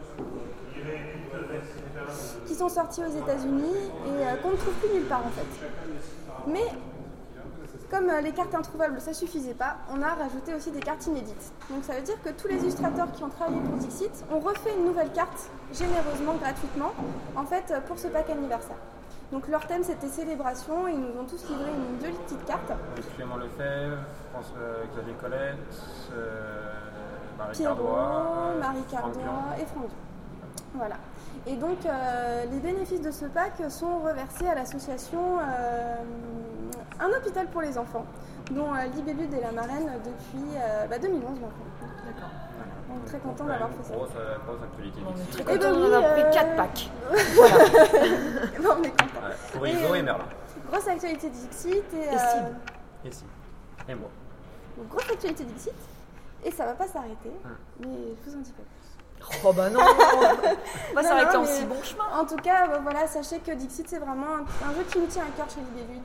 qui 2.46 2.54
sont 2.54 2.68
sorties 2.68 3.02
aux 3.04 3.16
États-Unis 3.18 3.74
et 4.06 4.24
euh, 4.26 4.36
qu'on 4.42 4.50
ne 4.50 4.56
trouve 4.56 4.74
plus 4.74 4.94
nulle 4.94 5.04
part 5.08 5.22
en 5.26 5.30
fait. 5.30 5.66
Mais 6.46 6.64
comme 7.92 8.08
euh, 8.08 8.22
les 8.22 8.32
cartes 8.32 8.54
introuvables 8.54 9.00
ça 9.00 9.12
suffisait 9.12 9.52
pas, 9.52 9.76
on 9.92 10.00
a 10.00 10.14
rajouté 10.14 10.54
aussi 10.54 10.70
des 10.70 10.80
cartes 10.80 11.06
inédites. 11.06 11.52
Donc 11.68 11.84
ça 11.84 11.92
veut 11.94 12.02
dire 12.02 12.20
que 12.24 12.30
tous 12.30 12.48
les 12.48 12.56
illustrateurs 12.56 13.12
qui 13.12 13.22
ont 13.22 13.28
travaillé 13.28 13.60
pour 13.60 13.76
Dixit 13.76 14.24
ont 14.32 14.40
refait 14.40 14.74
une 14.76 14.86
nouvelle 14.86 15.12
carte 15.12 15.50
généreusement, 15.72 16.34
gratuitement, 16.40 16.92
en 17.36 17.44
fait 17.44 17.70
euh, 17.70 17.80
pour 17.80 17.98
ce 17.98 18.08
pack 18.08 18.30
anniversaire. 18.30 18.76
Donc 19.30 19.46
leur 19.48 19.66
thème 19.66 19.82
c'était 19.82 20.08
célébration 20.08 20.88
et 20.88 20.92
ils 20.92 21.00
nous 21.00 21.20
ont 21.20 21.24
tous 21.24 21.46
livré 21.50 21.70
une 21.70 21.98
deux 21.98 22.16
petites 22.24 22.44
cartes. 22.46 22.72
Clément 23.16 23.36
Lefebvre, 23.36 23.98
France, 24.32 24.52
euh, 24.58 24.84
Xavier 24.94 25.14
Colette, 25.20 25.56
euh, 26.14 26.72
Marie 27.36 27.52
Pierrot, 27.52 27.76
Cardois, 27.76 28.54
Marie 28.58 28.84
Cardois 28.90 29.44
et 29.60 29.66
Franck. 29.66 29.90
Voilà. 30.74 30.96
Et 31.46 31.56
donc, 31.56 31.84
euh, 31.86 32.44
les 32.52 32.60
bénéfices 32.60 33.00
de 33.00 33.10
ce 33.10 33.24
pack 33.24 33.54
sont 33.68 33.98
reversés 34.00 34.46
à 34.46 34.54
l'association 34.54 35.38
euh, 35.40 35.96
Un 37.00 37.08
hôpital 37.18 37.48
pour 37.48 37.62
les 37.62 37.76
enfants, 37.78 38.04
dont 38.52 38.72
euh, 38.72 38.78
est 39.36 39.40
la 39.40 39.50
marraine 39.52 39.90
depuis 40.04 40.56
euh, 40.56 40.86
bah, 40.86 40.98
2011 40.98 41.22
maintenant. 41.30 41.48
D'accord. 42.06 42.30
On 42.94 43.02
est 43.04 43.08
très 43.08 43.18
content 43.18 43.44
d'avoir 43.44 43.70
fait 43.70 43.82
ça. 43.84 43.94
grosse, 43.94 44.10
grosse 44.46 44.62
actualité. 44.62 45.00
On 45.04 45.10
est 45.10 45.14
Dixit. 45.14 45.44
très 45.44 45.54
Eh 45.54 45.58
ben 45.58 45.72
d'en 45.72 45.84
avoir 45.86 46.12
pris 46.12 46.22
euh, 46.22 46.30
4 46.30 46.56
packs. 46.56 46.90
Bon, 48.62 48.68
on 48.78 48.82
est 48.82 48.90
content. 48.90 49.04
Ouais, 49.26 49.36
pour 49.52 49.66
Iso 49.66 49.94
Et, 49.94 49.98
et 49.98 50.02
Merlin. 50.02 50.24
Grosse 50.70 50.88
actualité 50.88 51.28
Dixit 51.30 51.68
et, 51.94 51.96
Et 51.96 52.08
euh, 52.08 52.18
Sid. 52.18 52.54
Et 53.06 53.10
si. 53.10 53.24
Et 53.88 53.94
moi. 53.94 54.08
donc, 54.76 54.88
grosse 54.88 55.10
actualité 55.10 55.44
Dixit. 55.44 55.72
Et 56.44 56.50
ça 56.50 56.66
va 56.66 56.74
pas 56.74 56.86
s'arrêter, 56.86 57.32
Hum. 57.44 57.56
mais 57.80 57.88
je 58.24 58.30
vous 58.30 58.36
en 58.36 58.40
dis 58.40 58.52
pas 58.52 58.62
plus. 58.62 58.81
Oh 59.44 59.52
bah 59.52 59.70
non 59.70 59.80
On 60.90 60.94
va 60.94 61.02
Non, 61.02 61.08
s'arrêter 61.08 61.36
en 61.36 61.44
si 61.44 61.64
bon 61.64 61.82
chemin. 61.82 62.04
En 62.18 62.24
tout 62.24 62.36
cas, 62.36 62.68
euh, 62.70 62.78
voilà, 62.82 63.06
sachez 63.06 63.38
que 63.40 63.52
Dixit, 63.52 63.88
c'est 63.88 63.98
vraiment 63.98 64.26
un, 64.36 64.68
un 64.68 64.74
jeu 64.74 64.82
qui 64.90 64.98
nous 64.98 65.06
tient 65.06 65.22
à 65.24 65.36
cœur 65.36 65.48
chez 65.50 65.60
Libellude. 65.60 66.02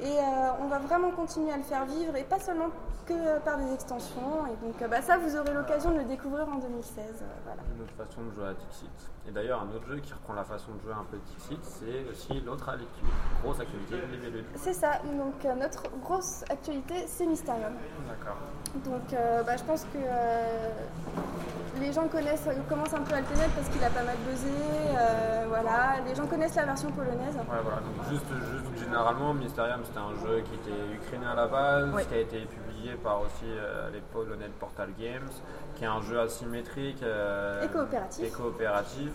Et 0.00 0.06
euh, 0.18 0.22
on 0.60 0.66
va 0.66 0.78
vraiment 0.80 1.10
continuer 1.12 1.52
à 1.52 1.56
le 1.56 1.62
faire 1.62 1.84
vivre, 1.86 2.14
et 2.16 2.24
pas 2.24 2.40
seulement 2.40 2.66
que 3.06 3.12
euh, 3.12 3.38
par 3.40 3.56
des 3.58 3.72
extensions. 3.72 4.44
Et 4.48 4.66
donc, 4.66 4.80
euh, 4.82 4.88
bah, 4.88 5.00
ça, 5.00 5.16
vous 5.18 5.36
aurez 5.36 5.54
l'occasion 5.54 5.92
de 5.92 5.98
le 5.98 6.04
découvrir 6.04 6.48
en 6.48 6.56
2016. 6.56 6.98
euh, 7.22 7.24
voilà. 7.44 7.62
Une 7.76 7.82
autre 7.82 7.92
façon 7.96 8.22
de 8.22 8.34
jouer 8.34 8.48
à 8.48 8.54
Dixit. 8.54 8.90
Et 9.28 9.30
d'ailleurs, 9.30 9.62
un 9.62 9.74
autre 9.74 9.86
jeu 9.86 9.98
qui 10.00 10.12
reprend 10.12 10.34
la 10.34 10.44
façon 10.44 10.72
de 10.74 10.80
jouer 10.82 10.92
un 10.92 11.04
peu 11.10 11.16
de 11.16 11.22
Dixit, 11.22 11.60
c'est 11.64 12.10
aussi 12.10 12.40
l'autre 12.40 12.68
à 12.68 12.72
l'équipe 12.76 13.04
grosse 13.42 13.60
actualité 13.60 13.94
de 13.94 14.12
Libellule. 14.12 14.44
C'est 14.56 14.74
ça, 14.74 14.98
donc 15.16 15.44
euh, 15.44 15.54
notre 15.54 15.84
grosse 16.02 16.44
actualité, 16.50 17.04
c'est 17.06 17.24
Mysterium. 17.26 17.72
D'accord. 18.08 18.36
Donc 18.84 19.12
euh, 19.12 19.42
bah, 19.44 19.56
je 19.56 19.62
pense 19.64 19.82
que 19.84 19.98
euh, 19.98 20.68
les 21.80 21.92
gens 21.92 22.06
connaissent, 22.08 22.48
commencent 22.68 22.94
un 22.94 23.02
peu 23.02 23.14
à 23.14 23.20
le 23.20 23.26
connaître 23.26 23.52
parce 23.54 23.68
qu'il 23.68 23.82
a 23.84 23.90
pas 23.90 24.02
mal 24.02 24.16
buzzé. 24.28 24.48
euh, 24.48 25.44
voilà, 25.48 25.96
les 26.06 26.14
gens 26.14 26.26
connaissent 26.26 26.54
la 26.56 26.64
version 26.64 26.90
polonaise. 26.90 27.36
Ouais, 27.36 27.60
voilà. 27.62 27.78
Donc 27.78 28.08
juste, 28.10 28.26
juste 28.28 28.84
généralement, 28.84 29.32
Mysterium, 29.34 29.80
c'était 29.84 29.98
un 29.98 30.14
jeu 30.26 30.42
qui 30.42 30.54
était 30.54 30.94
ukrainien 30.94 31.30
à 31.30 31.34
la 31.34 31.46
base, 31.46 31.90
Oui. 31.94 32.02
qui 32.06 32.14
a 32.14 32.18
été 32.18 32.40
publié 32.40 32.94
par 32.94 33.20
aussi 33.20 33.44
euh, 33.46 33.90
les 33.92 34.00
Polonais 34.00 34.46
de 34.48 34.52
Portal 34.60 34.88
Games, 34.98 35.30
qui 35.76 35.84
est 35.84 35.88
un 35.88 36.02
jeu 36.02 36.18
asymétrique 36.20 37.02
euh, 37.02 37.62
Et 37.64 37.68
coopératif. 37.68 38.24
et 38.26 38.30
coopératif, 38.30 39.12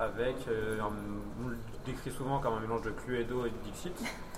avec, 0.00 0.36
euh, 0.48 0.80
un- 0.80 1.44
on 1.44 1.48
le 1.48 1.58
décrit 1.86 2.10
souvent 2.10 2.38
comme 2.40 2.54
un 2.54 2.60
mélange 2.60 2.82
de 2.82 2.90
Cluedo 2.90 3.44
et 3.46 3.50
de 3.50 3.56
Dixit. 3.64 3.94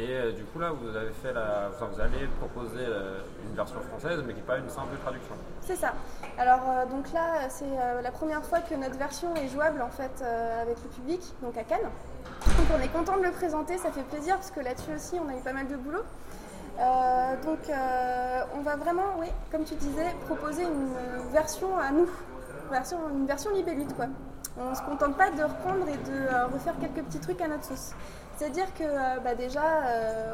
Et 0.00 0.12
euh, 0.12 0.32
du 0.32 0.44
coup 0.44 0.58
là, 0.58 0.70
vous 0.72 0.96
avez 0.96 1.10
fait 1.10 1.32
la, 1.34 1.68
vous 1.68 2.00
allez 2.00 2.26
proposer 2.38 2.80
euh, 2.80 3.18
une 3.44 3.54
version 3.54 3.80
française, 3.80 4.22
mais 4.26 4.32
qui 4.32 4.40
n'est 4.40 4.46
pas 4.46 4.56
une 4.56 4.70
simple 4.70 4.96
traduction. 5.04 5.34
C'est 5.60 5.76
ça. 5.76 5.92
Alors 6.38 6.60
euh, 6.68 6.86
donc 6.86 7.12
là, 7.12 7.50
c'est 7.50 7.68
la 8.02 8.10
première 8.10 8.42
fois 8.42 8.60
que 8.60 8.74
notre 8.74 8.96
version 8.96 9.34
est 9.36 9.48
jouable 9.48 9.82
en 9.82 9.90
fait 9.90 10.22
avec 10.62 10.76
le 10.82 10.88
public, 10.88 11.20
donc 11.42 11.56
à 11.58 11.64
Cannes. 11.64 11.90
Donc 12.46 12.66
on 12.74 12.80
est 12.80 12.88
content 12.88 13.18
de 13.18 13.24
le 13.24 13.30
présenter, 13.30 13.76
ça 13.76 13.90
fait 13.90 14.02
plaisir 14.04 14.36
parce 14.36 14.50
que 14.50 14.60
là-dessus 14.60 14.94
aussi 14.94 15.16
on 15.22 15.28
a 15.28 15.36
eu 15.36 15.42
pas 15.42 15.52
mal 15.52 15.68
de 15.68 15.76
boulot. 15.76 16.04
Donc 17.44 17.70
on 18.54 18.60
va 18.62 18.76
vraiment, 18.76 19.18
oui, 19.18 19.26
comme 19.52 19.64
tu 19.64 19.74
disais, 19.74 20.14
proposer 20.26 20.62
une 20.62 20.88
version 21.32 21.76
à 21.78 21.90
nous, 21.90 22.08
version, 22.70 22.98
une 23.10 23.26
version 23.26 23.50
libellute 23.50 23.94
quoi. 23.94 24.06
On 24.58 24.70
ne 24.70 24.74
se 24.74 24.82
contente 24.82 25.16
pas 25.16 25.30
de 25.30 25.42
reprendre 25.42 25.86
et 25.88 25.96
de 26.10 26.52
refaire 26.52 26.74
quelques 26.80 27.04
petits 27.04 27.20
trucs 27.20 27.40
à 27.42 27.48
notre 27.48 27.64
sauce. 27.64 27.92
C'est-à-dire 28.40 28.72
que 28.72 28.84
euh, 28.84 29.20
bah, 29.22 29.34
déjà, 29.34 29.84
euh, 29.84 30.32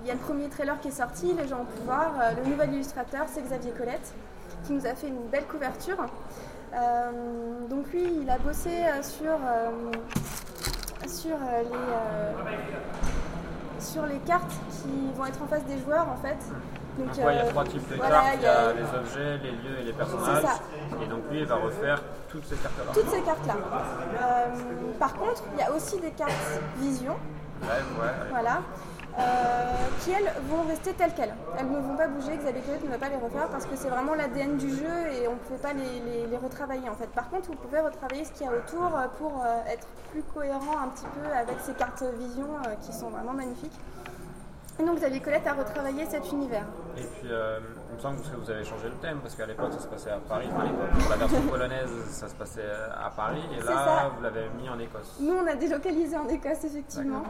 il 0.00 0.06
y 0.06 0.10
a 0.10 0.14
le 0.14 0.18
premier 0.18 0.48
trailer 0.48 0.80
qui 0.80 0.88
est 0.88 0.92
sorti, 0.92 1.34
les 1.34 1.46
gens 1.46 1.60
ont 1.60 1.66
pu 1.66 1.78
voir. 1.84 2.14
Euh, 2.18 2.30
le 2.42 2.48
nouvel 2.48 2.72
illustrateur, 2.72 3.26
c'est 3.28 3.42
Xavier 3.42 3.70
Colette, 3.72 4.14
qui 4.64 4.72
nous 4.72 4.86
a 4.86 4.94
fait 4.94 5.08
une 5.08 5.28
belle 5.30 5.44
couverture. 5.44 5.98
Donc 7.68 7.92
lui, 7.92 8.20
il 8.22 8.30
a 8.30 8.38
bossé 8.38 8.70
sur 13.78 14.06
les 14.06 14.18
cartes 14.20 14.54
qui 14.70 15.12
vont 15.14 15.26
être 15.26 15.42
en 15.42 15.48
face 15.48 15.66
des 15.66 15.78
joueurs 15.80 16.08
en 16.08 16.16
fait. 16.16 16.38
Donc 16.98 17.08
ouais, 17.08 17.14
il 17.34 17.36
y 17.36 17.38
a 17.38 17.44
euh, 17.44 17.50
trois 17.50 17.64
types 17.64 17.88
de 17.90 17.96
voilà, 17.96 18.10
cartes, 18.22 18.34
il 18.38 18.42
y 18.42 18.46
a 18.46 18.72
les 18.72 18.98
objets, 18.98 19.38
les 19.38 19.50
lieux 19.52 19.78
et 19.80 19.84
les 19.84 19.92
personnages. 19.92 20.44
Et 21.02 21.06
donc 21.06 21.20
lui, 21.30 21.38
il 21.40 21.46
va 21.46 21.54
refaire 21.56 22.02
toutes 22.28 22.44
ces 22.46 22.56
cartes-là. 22.56 22.92
toutes 22.92 23.08
ces 23.10 23.22
cartes-là. 23.22 23.54
Euh, 24.20 24.46
par 24.98 25.14
contre, 25.14 25.42
il 25.54 25.60
y 25.60 25.62
a 25.62 25.72
aussi 25.72 25.98
des 26.00 26.10
cartes 26.10 26.32
vision, 26.78 27.16
Ouais, 27.60 27.68
ouais, 28.00 28.10
voilà, 28.30 28.58
euh, 29.18 29.22
qui 30.00 30.12
elles 30.12 30.32
vont 30.48 30.62
rester 30.68 30.92
telles 30.92 31.12
quelles. 31.14 31.34
Elles 31.58 31.68
ne 31.68 31.76
vont 31.80 31.96
pas 31.96 32.06
bouger, 32.06 32.36
Xavier 32.36 32.62
Colette 32.62 32.84
ne 32.84 32.90
va 32.90 32.98
pas 32.98 33.08
les 33.08 33.16
refaire 33.16 33.48
parce 33.48 33.64
que 33.66 33.74
c'est 33.74 33.88
vraiment 33.88 34.14
l'ADN 34.14 34.56
du 34.58 34.70
jeu 34.70 34.86
et 35.12 35.26
on 35.26 35.32
ne 35.32 35.38
pouvait 35.38 35.58
pas 35.58 35.72
les, 35.72 35.98
les- 36.08 36.26
les 36.28 36.36
retravailler 36.36 36.88
en 36.88 36.94
fait. 36.94 37.08
Par 37.08 37.28
contre, 37.30 37.48
vous 37.48 37.56
pouvez 37.56 37.80
retravailler 37.80 38.24
ce 38.24 38.30
qu'il 38.32 38.46
y 38.46 38.48
a 38.48 38.52
autour 38.52 38.90
pour 39.18 39.44
être 39.66 39.88
plus 40.12 40.22
cohérent 40.22 40.78
un 40.84 40.88
petit 40.88 41.06
peu 41.20 41.26
avec 41.36 41.56
ces 41.64 41.72
cartes 41.72 42.04
vision 42.18 42.46
qui 42.80 42.92
sont 42.92 43.10
vraiment 43.10 43.32
magnifiques. 43.32 43.76
Et 44.80 44.84
donc 44.84 44.96
Xavier 44.96 45.20
Colette 45.20 45.46
a 45.46 45.54
retravaillé 45.54 46.06
cet 46.06 46.30
univers. 46.30 46.64
Et 46.96 47.02
puis, 47.02 47.28
euh, 47.30 47.58
il 47.90 47.96
me 47.96 48.00
semble 48.00 48.20
que 48.20 48.36
vous 48.36 48.50
avez 48.50 48.64
changé 48.64 48.88
le 48.88 48.94
thème, 48.96 49.18
parce 49.20 49.34
qu'à 49.34 49.46
l'époque, 49.46 49.72
ça 49.72 49.80
se 49.80 49.88
passait 49.88 50.10
à 50.10 50.18
Paris. 50.18 50.46
Enfin, 50.54 50.68
pour 51.00 51.10
la 51.10 51.16
version 51.16 51.40
polonaise, 51.50 51.90
ça 52.10 52.28
se 52.28 52.34
passait 52.34 52.70
à 52.96 53.10
Paris. 53.10 53.42
Et 53.58 53.62
là, 53.62 53.72
ça. 53.72 54.10
vous 54.16 54.22
l'avez 54.22 54.48
mis 54.60 54.68
en 54.68 54.78
Écosse. 54.78 55.16
Nous, 55.20 55.34
on 55.34 55.46
a 55.46 55.56
délocalisé 55.56 56.16
en 56.16 56.28
Écosse 56.28 56.64
effectivement. 56.64 57.24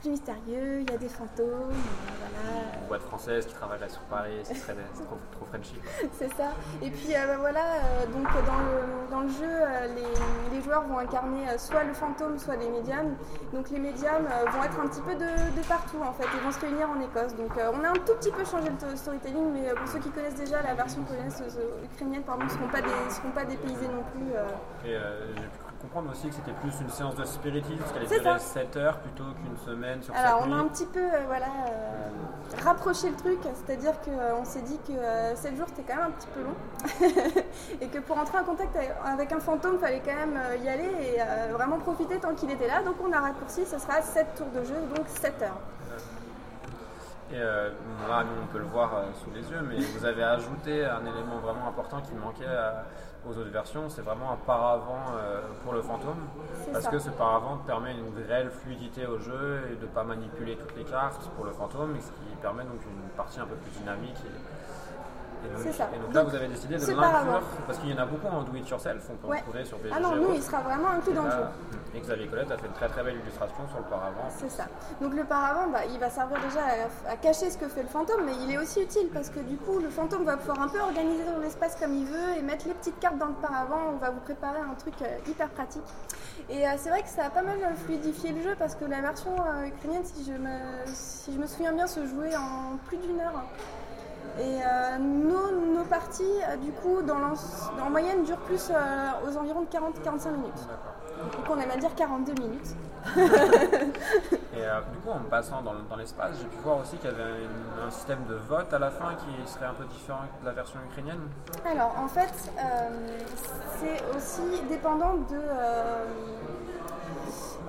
C'est 0.00 0.02
plus 0.02 0.10
mystérieux, 0.10 0.80
il 0.82 0.90
y 0.90 0.94
a 0.94 0.96
des 0.96 1.08
fantômes, 1.08 1.48
euh, 1.48 1.72
voilà. 2.20 2.78
Une 2.82 2.86
boîte 2.86 3.02
française 3.02 3.46
qui 3.46 3.54
travaille 3.54 3.80
là 3.80 3.88
sur 3.88 4.00
Paris, 4.02 4.38
c'est 4.44 4.54
très- 4.54 4.74
trop, 4.74 5.18
trop 5.32 5.46
Frenchy. 5.50 5.74
C'est 6.12 6.32
ça. 6.34 6.52
Et 6.80 6.90
puis 6.90 7.16
euh, 7.16 7.26
bah, 7.26 7.36
voilà, 7.40 7.60
euh, 7.60 8.06
donc 8.06 8.22
dans 8.46 8.58
le, 8.60 9.10
dans 9.10 9.20
le 9.22 9.28
jeu, 9.28 9.42
euh, 9.50 9.88
les, 9.96 10.56
les 10.56 10.62
joueurs 10.62 10.84
vont 10.86 10.98
incarner 10.98 11.48
euh, 11.48 11.58
soit 11.58 11.82
le 11.82 11.92
fantôme, 11.94 12.38
soit 12.38 12.54
les 12.56 12.68
médiums. 12.68 13.16
Donc 13.52 13.70
les 13.70 13.80
médiums 13.80 14.26
euh, 14.30 14.50
vont 14.50 14.62
être 14.62 14.78
un 14.78 14.86
petit 14.86 15.00
peu 15.00 15.14
de, 15.16 15.20
de 15.60 15.66
partout 15.68 16.00
en 16.00 16.12
fait. 16.12 16.28
Ils 16.32 16.40
vont 16.44 16.52
se 16.52 16.60
réunir 16.60 16.88
en 16.88 17.00
Écosse. 17.00 17.34
Donc 17.34 17.58
euh, 17.58 17.72
on 17.74 17.82
a 17.82 17.88
un 17.90 17.94
tout 17.94 18.14
petit 18.20 18.30
peu 18.30 18.44
changé 18.44 18.68
le 18.70 18.76
to- 18.76 18.96
storytelling, 18.96 19.52
mais 19.52 19.68
euh, 19.70 19.74
pour 19.74 19.88
ceux 19.88 19.98
qui 19.98 20.10
connaissent 20.10 20.36
déjà 20.38 20.62
la 20.62 20.74
version 20.74 21.02
polonaise, 21.02 21.42
euh, 21.58 21.84
ukrainienne, 21.84 22.22
pardon, 22.22 22.44
ne 22.44 22.50
seront 22.50 22.68
pas, 22.68 22.80
des, 22.82 23.10
seront 23.10 23.30
pas 23.34 23.44
dépaysés 23.44 23.88
non 23.88 24.04
plus. 24.14 24.32
euh. 24.36 24.46
Et 24.86 24.94
euh, 24.94 25.26
j'ai 25.34 25.42
pu 25.42 25.58
comprendre 25.80 26.10
aussi 26.10 26.28
que 26.28 26.34
c'était 26.34 26.52
plus 26.52 26.72
une 26.80 26.88
séance 26.90 27.14
de 27.14 27.24
spiritisme, 27.24 27.82
qu'elle 27.94 28.08
C'est 28.08 28.20
durait 28.20 28.38
ça. 28.38 28.44
7 28.62 28.76
heures 28.76 28.98
plutôt 28.98 29.24
qu'une 29.24 29.56
semaine 29.64 30.02
sur 30.02 30.14
Alors 30.14 30.40
7 30.42 30.48
on 30.48 30.52
a 30.52 30.56
un 30.56 30.64
petit 30.68 30.86
peu 30.86 30.98
euh, 31.00 31.24
voilà, 31.26 31.46
euh, 31.46 32.08
rapproché 32.64 33.10
le 33.10 33.16
truc, 33.16 33.38
c'est-à-dire 33.54 33.92
qu'on 34.00 34.44
s'est 34.44 34.62
dit 34.62 34.78
que 34.86 34.92
7 35.36 35.56
jours 35.56 35.66
c'était 35.68 35.82
quand 35.92 35.96
même 36.00 36.06
un 36.06 36.10
petit 36.10 36.28
peu 36.28 36.42
long 36.42 37.42
et 37.80 37.86
que 37.88 37.98
pour 38.00 38.18
entrer 38.18 38.38
en 38.38 38.44
contact 38.44 38.76
avec- 38.76 39.32
un 39.32 39.40
fantôme, 39.40 39.74
il 39.74 39.80
fallait 39.80 40.02
quand 40.04 40.14
même 40.14 40.36
euh, 40.36 40.56
y 40.56 40.68
aller 40.68 40.84
et 41.00 41.20
euh, 41.20 41.52
vraiment 41.52 41.78
profiter 41.78 42.18
tant 42.18 42.34
qu'il 42.34 42.50
était 42.50 42.66
là. 42.66 42.82
Donc 42.82 42.96
on 43.06 43.12
a 43.12 43.20
raccourci, 43.20 43.64
ce 43.66 43.78
sera 43.78 44.02
7 44.02 44.34
tours 44.36 44.50
de 44.54 44.64
jeu, 44.64 44.74
donc 44.96 45.06
7 45.06 45.42
heures. 45.42 45.60
Et 47.30 47.34
euh, 47.36 47.68
là, 48.08 48.24
nous, 48.24 48.42
on 48.42 48.46
peut 48.46 48.58
le 48.58 48.64
voir 48.64 48.94
euh, 48.96 49.02
sous 49.22 49.30
les 49.34 49.42
yeux, 49.50 49.60
mais 49.68 49.76
vous 49.78 50.04
avez 50.06 50.22
ajouté 50.24 50.82
un 50.86 51.02
élément 51.02 51.36
vraiment 51.42 51.68
important 51.68 52.00
qui 52.00 52.14
manquait 52.14 52.46
à- 52.46 52.84
aux 53.26 53.36
autres 53.36 53.50
versions, 53.50 53.88
c'est 53.88 54.02
vraiment 54.02 54.32
un 54.32 54.36
paravent 54.36 55.04
euh, 55.16 55.42
pour 55.64 55.72
le 55.72 55.82
fantôme. 55.82 56.18
Parce 56.72 56.84
ça. 56.84 56.90
que 56.90 56.98
ce 56.98 57.10
paravent 57.10 57.58
permet 57.66 57.92
une 57.92 58.26
réelle 58.26 58.50
fluidité 58.50 59.06
au 59.06 59.18
jeu 59.18 59.62
et 59.72 59.76
de 59.76 59.82
ne 59.82 59.86
pas 59.86 60.04
manipuler 60.04 60.56
toutes 60.56 60.76
les 60.76 60.84
cartes 60.84 61.28
pour 61.36 61.44
le 61.44 61.52
fantôme, 61.52 61.96
ce 62.00 62.10
qui 62.12 62.36
permet 62.40 62.64
donc 62.64 62.80
une 62.84 63.08
partie 63.16 63.40
un 63.40 63.46
peu 63.46 63.56
plus 63.56 63.70
dynamique. 63.80 64.16
Et, 65.44 65.48
donc, 65.54 65.62
C'est 65.62 65.72
ça. 65.72 65.88
et 65.94 65.98
donc 65.98 66.12
là, 66.14 66.22
vous 66.24 66.34
avez 66.34 66.48
décidé 66.48 66.76
de 66.76 66.80
l'inclure, 66.86 67.42
parce 67.66 67.78
qu'il 67.78 67.90
y 67.90 67.94
en 67.94 68.02
a 68.02 68.06
beaucoup 68.06 68.26
en 68.28 68.42
do 68.42 68.54
it 68.56 68.68
yourself, 68.68 69.02
on 69.10 69.16
peut 69.16 69.28
Ouais. 69.28 69.40
trouver 69.42 69.64
sur 69.64 69.78
BGG. 69.78 69.94
Ah 69.96 70.00
non, 70.00 70.16
nous 70.16 70.34
il 70.34 70.42
sera 70.42 70.60
vraiment 70.60 70.88
inclus 70.90 71.12
dans 71.14 71.22
le 71.22 71.28
Et 71.28 71.32
jeu. 71.32 71.38
là, 71.40 71.50
Et 71.94 72.00
Xavier 72.00 72.26
Colette 72.26 72.50
a 72.50 72.58
fait 72.58 72.66
une 72.66 72.72
très 72.72 72.88
très 72.88 73.02
belle 73.02 73.16
illustration 73.16 73.68
sur 73.68 73.78
le 73.78 73.84
paravent. 73.84 74.28
C'est 74.36 74.50
ça. 74.50 74.64
Donc 75.00 75.14
le 75.14 75.24
paravent, 75.24 75.68
bah, 75.72 75.80
il 75.92 75.98
va 75.98 76.10
servir 76.10 76.38
déjà 76.42 76.60
à, 76.60 77.12
à 77.12 77.16
cacher 77.16 77.50
ce 77.50 77.56
que 77.58 77.68
fait 77.68 77.82
le 77.82 77.88
fantôme, 77.88 78.22
mais 78.26 78.32
il 78.42 78.50
est 78.52 78.58
aussi 78.58 78.82
utile 78.82 79.08
parce 79.12 79.30
que 79.30 79.40
du 79.40 79.56
coup, 79.56 79.78
le 79.78 79.88
fantôme 79.88 80.24
va 80.24 80.36
pouvoir 80.36 80.60
un 80.60 80.68
peu 80.68 80.80
organiser 80.80 81.24
son 81.34 81.42
espace 81.42 81.76
comme 81.76 81.94
il 81.94 82.04
veut 82.06 82.36
et 82.36 82.42
mettre 82.42 82.66
les 82.66 82.74
petites 82.74 82.98
cartes 83.00 83.18
dans 83.18 83.26
le 83.26 83.34
paravent. 83.34 83.78
On 83.94 83.96
va 83.96 84.10
vous 84.10 84.20
préparer 84.20 84.58
un 84.60 84.74
truc 84.74 84.94
euh, 85.02 85.06
hyper 85.28 85.48
pratique. 85.50 85.82
Et 86.50 86.66
euh, 86.66 86.70
c'est 86.76 86.90
vrai 86.90 87.02
que 87.02 87.08
ça 87.08 87.26
a 87.26 87.30
pas 87.30 87.42
mal 87.42 87.58
fluidifié 87.84 88.32
le 88.32 88.42
jeu 88.42 88.54
parce 88.58 88.74
que 88.74 88.84
la 88.84 89.00
version 89.00 89.30
euh, 89.38 89.66
ukrainienne, 89.66 90.04
si 90.04 90.24
je, 90.24 90.32
me, 90.32 90.48
si 90.86 91.32
je 91.34 91.38
me 91.38 91.46
souviens 91.46 91.72
bien, 91.72 91.86
se 91.86 92.06
jouait 92.06 92.34
en 92.36 92.76
plus 92.86 92.96
d'une 92.98 93.20
heure. 93.20 93.42
Et 94.38 94.60
euh, 94.62 94.98
nos, 94.98 95.50
nos 95.74 95.84
parties, 95.84 96.22
euh, 96.48 96.56
du 96.56 96.70
coup, 96.72 97.02
dans 97.02 97.18
en 97.84 97.90
moyenne, 97.90 98.24
durent 98.24 98.38
plus 98.38 98.70
euh, 98.70 98.74
aux 99.26 99.36
environs 99.36 99.62
de 99.62 99.66
40-45 99.66 100.30
minutes. 100.32 100.68
Donc 101.32 101.50
on 101.50 101.58
aime 101.58 101.70
à 101.70 101.76
dire 101.76 101.94
42 101.96 102.32
minutes. 102.40 102.76
Et 103.16 104.60
du 104.92 104.98
coup, 104.98 105.10
en 105.10 105.20
me 105.20 105.28
passant 105.28 105.62
dans, 105.62 105.74
dans 105.88 105.96
l'espace, 105.96 106.36
j'ai 106.40 106.46
pu 106.46 106.56
voir 106.62 106.78
aussi 106.78 106.96
qu'il 106.98 107.10
y 107.10 107.12
avait 107.12 107.46
un 107.84 107.90
système 107.90 108.24
de 108.28 108.34
vote 108.34 108.72
à 108.72 108.78
la 108.78 108.90
fin 108.90 109.14
qui 109.14 109.50
serait 109.50 109.66
un 109.66 109.74
peu 109.74 109.84
différent 109.84 110.22
de 110.40 110.46
la 110.46 110.52
version 110.52 110.78
ukrainienne. 110.88 111.20
Alors 111.64 111.94
en 111.98 112.06
fait, 112.06 112.32
c'est 113.80 114.16
aussi 114.16 114.62
dépendant 114.68 115.14
de, 115.14 115.40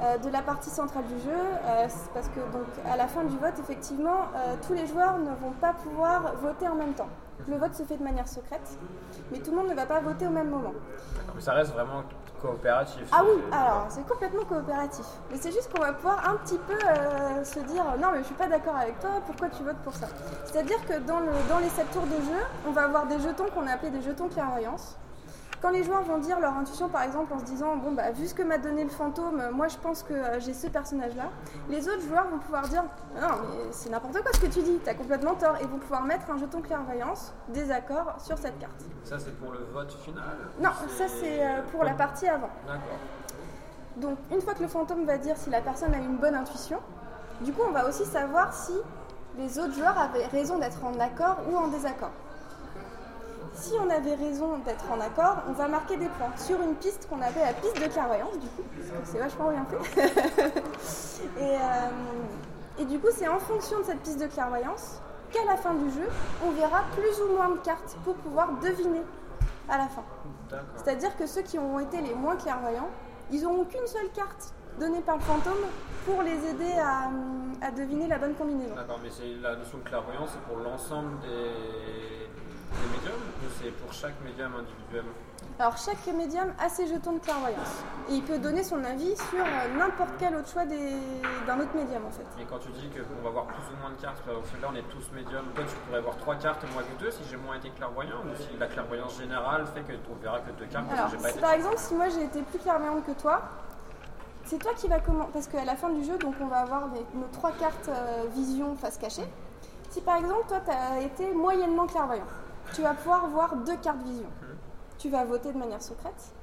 euh, 0.02 0.18
de 0.18 0.30
la 0.30 0.42
partie 0.42 0.70
centrale 0.70 1.04
du 1.06 1.20
jeu, 1.20 1.36
euh, 1.36 1.88
parce 2.14 2.30
que 2.30 2.40
donc 2.40 2.68
à 2.90 2.96
la 2.96 3.08
fin 3.08 3.26
du 3.26 3.38
vote, 3.38 3.60
effectivement, 3.60 4.28
euh, 4.34 4.56
tous 4.66 4.74
les 4.74 4.88
joueurs 4.88 5.18
ne 5.18 5.32
vont 5.42 5.52
pas 5.60 5.74
pouvoir 5.74 6.36
voter 6.42 6.70
en 6.70 6.76
même 6.76 6.94
temps. 6.94 7.10
Le 7.50 7.58
vote 7.58 7.74
se 7.74 7.84
fait 7.84 7.98
de 7.98 8.04
manière 8.04 8.28
secrète, 8.28 8.78
mais 9.30 9.40
tout 9.40 9.52
le 9.52 9.58
monde 9.58 9.68
ne 9.68 9.76
va 9.76 9.86
pas 9.86 10.00
voter 10.00 10.26
au 10.28 10.30
même 10.30 10.50
moment. 10.50 10.72
Mais 11.36 11.42
ça 11.42 11.52
reste 11.52 11.74
vraiment 11.74 12.04
coopératif. 12.42 13.10
Ah 13.12 13.24
oui, 13.26 13.42
alors 13.52 13.88
c'est 13.90 14.08
complètement 14.08 14.46
coopératif. 14.46 15.06
Mais 15.32 15.38
c'est 15.38 15.52
juste 15.52 15.70
qu'on 15.74 15.82
va 15.82 15.92
pouvoir 15.92 16.30
un 16.30 16.38
petit 16.38 16.60
peu 16.60 16.78
se 17.44 17.60
dire 17.60 17.84
non 18.00 18.12
mais 18.14 18.20
je 18.20 18.26
suis 18.26 18.36
pas 18.36 18.48
d'accord 18.48 18.78
avec 18.78 19.00
toi, 19.00 19.10
pourquoi 19.26 19.50
tu 19.50 19.64
votes 19.64 19.80
pour 19.84 19.94
ça? 19.94 20.08
C'est-à-dire 20.46 20.80
que 20.88 21.00
dans, 21.00 21.20
le, 21.20 21.32
dans 21.50 21.60
les 21.60 21.70
7 21.70 21.92
tours 21.92 22.04
de 22.04 22.24
jeu, 22.24 22.42
on 22.66 22.72
va 22.72 22.84
avoir 22.84 23.06
des 23.08 23.20
jetons 23.20 23.48
qu'on 23.54 23.68
a 23.68 23.72
appelés 23.74 23.92
des 23.92 24.02
jetons 24.02 24.30
clairvoyance. 24.30 24.98
Quand 25.62 25.72
les 25.72 25.84
joueurs 25.84 26.04
vont 26.04 26.20
dire 26.20 26.40
leur 26.40 26.54
intuition 26.54 26.88
par 26.88 27.04
exemple 27.04 27.34
en 27.34 27.40
se 27.40 27.44
disant 27.44 27.76
bon 27.76 27.92
bah 27.92 28.12
vu 28.12 28.28
ce 28.28 28.34
que 28.34 28.44
m'a 28.44 28.58
donné 28.58 28.84
le 28.84 28.90
fantôme, 28.90 29.50
moi 29.52 29.68
je 29.68 29.78
pense 29.78 30.04
que 30.04 30.14
euh, 30.14 30.40
j'ai 30.40 30.54
ce 30.54 30.68
personnage 30.68 31.16
là, 31.16 31.30
les 31.70 31.88
autres 31.90 32.02
joueurs 32.02 32.28
vont 32.30 32.40
pouvoir 32.40 32.68
dire 32.70 32.84
non 33.20 33.28
mais 33.42 33.72
c'est 33.72 33.90
n'importe 33.90 34.22
quoi 34.22 34.32
ce 34.34 34.40
que 34.40 34.48
tu 34.48 34.62
dis, 34.62 34.80
t'as 34.84 34.94
complètement 34.94 35.36
tort 35.36 35.58
et 35.62 35.66
vont 35.66 35.80
pouvoir 35.80 36.04
mettre 36.04 36.32
un 36.32 36.38
jeton 36.38 36.62
clairvoyance, 36.62 37.34
désaccord 37.50 38.16
sur 38.20 38.38
cette 38.38 38.58
carte. 38.60 38.86
Ça, 39.04 39.20
c'est 39.20 39.38
pour 39.38 39.52
le 39.52 39.60
vote 39.74 39.92
final 39.92 40.24
Non, 40.62 40.70
ça 40.98 41.08
c'est 41.08 41.46
euh, 41.46 41.62
pour 41.72 41.84
la 41.84 41.94
partie 41.94 42.28
avant. 42.28 42.50
D'accord. 42.66 43.00
Donc, 43.98 44.18
une 44.32 44.42
fois 44.42 44.54
que 44.54 44.62
le 44.62 44.70
fantôme 44.70 45.06
va 45.06 45.18
dire 45.18 45.36
si 45.36 45.50
la 45.50 45.62
personne 45.62 45.94
a 45.94 45.98
une 45.98 46.18
bonne 46.18 46.36
intuition, 46.36 46.80
du 47.42 47.52
coup, 47.52 47.62
on 47.68 47.72
va 47.72 47.88
aussi 47.88 48.06
savoir 48.06 48.54
si 48.54 48.74
les 49.38 49.60
autres 49.60 49.74
joueurs 49.74 49.98
avaient 49.98 50.26
raison 50.28 50.58
d'être 50.58 50.84
en 50.84 50.98
accord 51.00 51.38
ou 51.52 51.58
en 51.58 51.68
désaccord. 51.68 52.12
Si 53.60 53.74
on 53.78 53.90
avait 53.90 54.16
raison 54.16 54.58
d'être 54.60 54.90
en 54.90 55.02
accord, 55.02 55.44
on 55.50 55.52
va 55.52 55.68
marquer 55.68 55.98
des 55.98 56.08
points 56.08 56.32
sur 56.38 56.62
une 56.62 56.76
piste 56.76 57.10
qu'on 57.10 57.22
appelle 57.22 57.44
la 57.44 57.54
piste 57.54 57.76
de 57.76 57.92
clairvoyance, 57.92 58.40
du 58.40 58.48
coup, 58.48 58.64
parce 58.74 58.88
que 58.90 58.96
c'est 59.04 59.20
vachement 59.20 59.52
bien 59.52 59.66
fait. 59.66 60.22
Et 61.38 61.58
euh, 62.80 62.86
du 62.86 63.00
coup, 63.00 63.10
c'est 63.12 63.28
en 63.28 63.40
fonction 63.40 63.80
de 63.80 63.84
cette 63.84 64.00
piste 64.00 64.22
de 64.22 64.28
clairvoyance 64.28 65.02
qu'à 65.32 65.44
la 65.46 65.58
fin 65.58 65.74
du 65.74 65.90
jeu, 65.92 66.08
on 66.46 66.52
verra 66.52 66.84
plus 66.96 67.22
ou 67.22 67.36
moins 67.36 67.50
de 67.50 67.58
cartes 67.58 67.98
pour 68.06 68.16
pouvoir 68.16 68.54
deviner 68.62 69.02
à 69.68 69.78
la 69.78 69.88
fin. 69.88 70.04
C'est-à-dire 70.78 71.16
que 71.18 71.28
ceux 71.28 71.42
qui 71.42 71.60
ont 71.60 71.80
été 71.80 72.00
les 72.00 72.16
moins 72.16 72.38
clairvoyants, 72.38 72.90
ils 73.30 73.44
n'auront 73.44 73.66
qu'une 73.66 73.86
seule 73.86 74.10
carte 74.14 74.54
donnée 74.80 75.02
par 75.02 75.18
le 75.18 75.22
fantôme 75.22 75.66
pour 76.06 76.24
les 76.24 76.50
aider 76.50 76.74
à, 76.80 77.10
à 77.62 77.72
deviner 77.72 78.08
la 78.08 78.18
bonne 78.18 78.34
combinaison. 78.36 78.74
D'accord, 78.74 79.00
mais 79.04 79.10
c'est 79.12 79.36
la 79.42 79.58
notion 79.58 79.80
de 79.80 79.84
clairvoyance, 79.84 80.30
c'est 80.32 80.42
pour 80.52 80.64
l'ensemble 80.64 81.20
des, 81.20 82.30
des 82.72 82.98
médiums 82.98 83.22
ou 83.44 83.48
c'est 83.62 83.72
pour 83.72 83.92
chaque 83.94 84.20
médium 84.24 84.54
individuellement 84.56 85.12
Alors 85.60 85.78
chaque 85.78 86.06
médium 86.08 86.54
a 86.60 86.70
ses 86.70 86.88
jetons 86.88 87.14
de 87.14 87.20
clairvoyance 87.20 87.84
et 88.10 88.14
il 88.16 88.24
peut 88.24 88.38
donner 88.40 88.64
son 88.64 88.84
avis 88.84 89.16
sur 89.18 89.44
euh, 89.44 89.78
n'importe 89.78 90.12
quel 90.20 90.36
autre 90.36 90.50
choix 90.50 90.66
d'un 90.66 91.60
autre 91.60 91.76
médium 91.76 92.06
en 92.06 92.12
fait. 92.12 92.26
Et 92.42 92.46
quand 92.46 92.60
tu 92.60 92.70
dis 92.72 92.90
qu'on 92.90 93.24
va 93.24 93.30
voir 93.30 93.46
plus 93.46 93.64
ou 93.74 93.82
moins 93.82 93.92
de 93.92 94.02
cartes, 94.02 94.20
par 94.22 94.36
exemple, 94.36 94.62
là 94.62 94.68
on 94.72 94.76
est 94.76 94.90
tous 94.90 95.12
médiums, 95.16 95.46
toi 95.56 95.64
tu 95.68 95.76
pourrais 95.88 96.02
voir 96.02 96.18
trois 96.18 96.36
cartes 96.36 96.64
et 96.64 96.74
moi 96.74 96.84
que 96.84 97.04
deux 97.04 97.12
si 97.12 97.22
j'ai 97.30 97.38
moins 97.38 97.56
été 97.58 97.70
clairvoyant 97.72 98.20
ou 98.26 98.36
si 98.42 98.50
la 98.58 98.68
clairvoyance 98.68 99.18
générale 99.18 99.66
fait 99.74 99.82
que 99.82 99.94
tu 99.94 100.10
verras 100.22 100.40
que 100.40 100.52
deux 100.52 100.66
cartes 100.66 100.86
parce 100.88 101.00
Alors 101.00 101.12
que 101.12 101.18
j'ai 101.28 101.34
pas 101.34 101.42
par 101.42 101.54
exemple 101.54 101.78
si 101.78 101.94
moi 101.96 102.10
j'ai 102.10 102.24
été 102.24 102.42
plus 102.42 102.60
clairvoyante 102.60 103.06
que 103.06 103.12
toi, 103.14 103.42
c'est 104.46 104.58
toi 104.60 104.72
qui 104.76 104.88
vas 104.88 105.00
comment 105.00 105.30
Parce 105.34 105.48
qu'à 105.48 105.64
la 105.66 105.76
fin 105.76 105.90
du 105.90 106.04
jeu, 106.04 106.18
donc 106.18 106.36
on 106.42 106.48
va 106.48 106.60
avoir 106.62 106.88
les- 106.94 107.06
nos 107.20 107.28
trois 107.32 107.52
cartes 107.52 107.90
euh, 107.90 108.24
vision 108.34 108.76
face 108.76 108.98
cachée. 108.98 109.26
Si 109.92 110.02
par 110.02 110.18
exemple 110.18 110.44
toi 110.48 110.60
tu 110.64 110.72
as 110.72 111.02
été 111.02 111.34
moyennement 111.34 111.86
clairvoyant, 111.88 112.24
tu 112.74 112.82
vas 112.82 112.94
pouvoir 112.94 113.28
voir 113.28 113.56
deux 113.58 113.78
cartes 113.78 114.02
vision. 114.04 114.30
Tu 114.98 115.10
vas 115.10 115.24
voter 115.24 115.54
de 115.54 115.58
manière 115.58 115.82
secrète. 115.82 116.34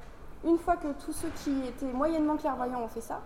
Une 0.44 0.58
fois 0.58 0.76
que 0.76 0.88
tous 1.04 1.12
ceux 1.12 1.28
qui 1.44 1.66
étaient 1.66 1.92
moyennement 1.92 2.36
clairvoyants 2.36 2.80
ont 2.82 2.88
fait 2.88 3.00
ça, 3.00 3.20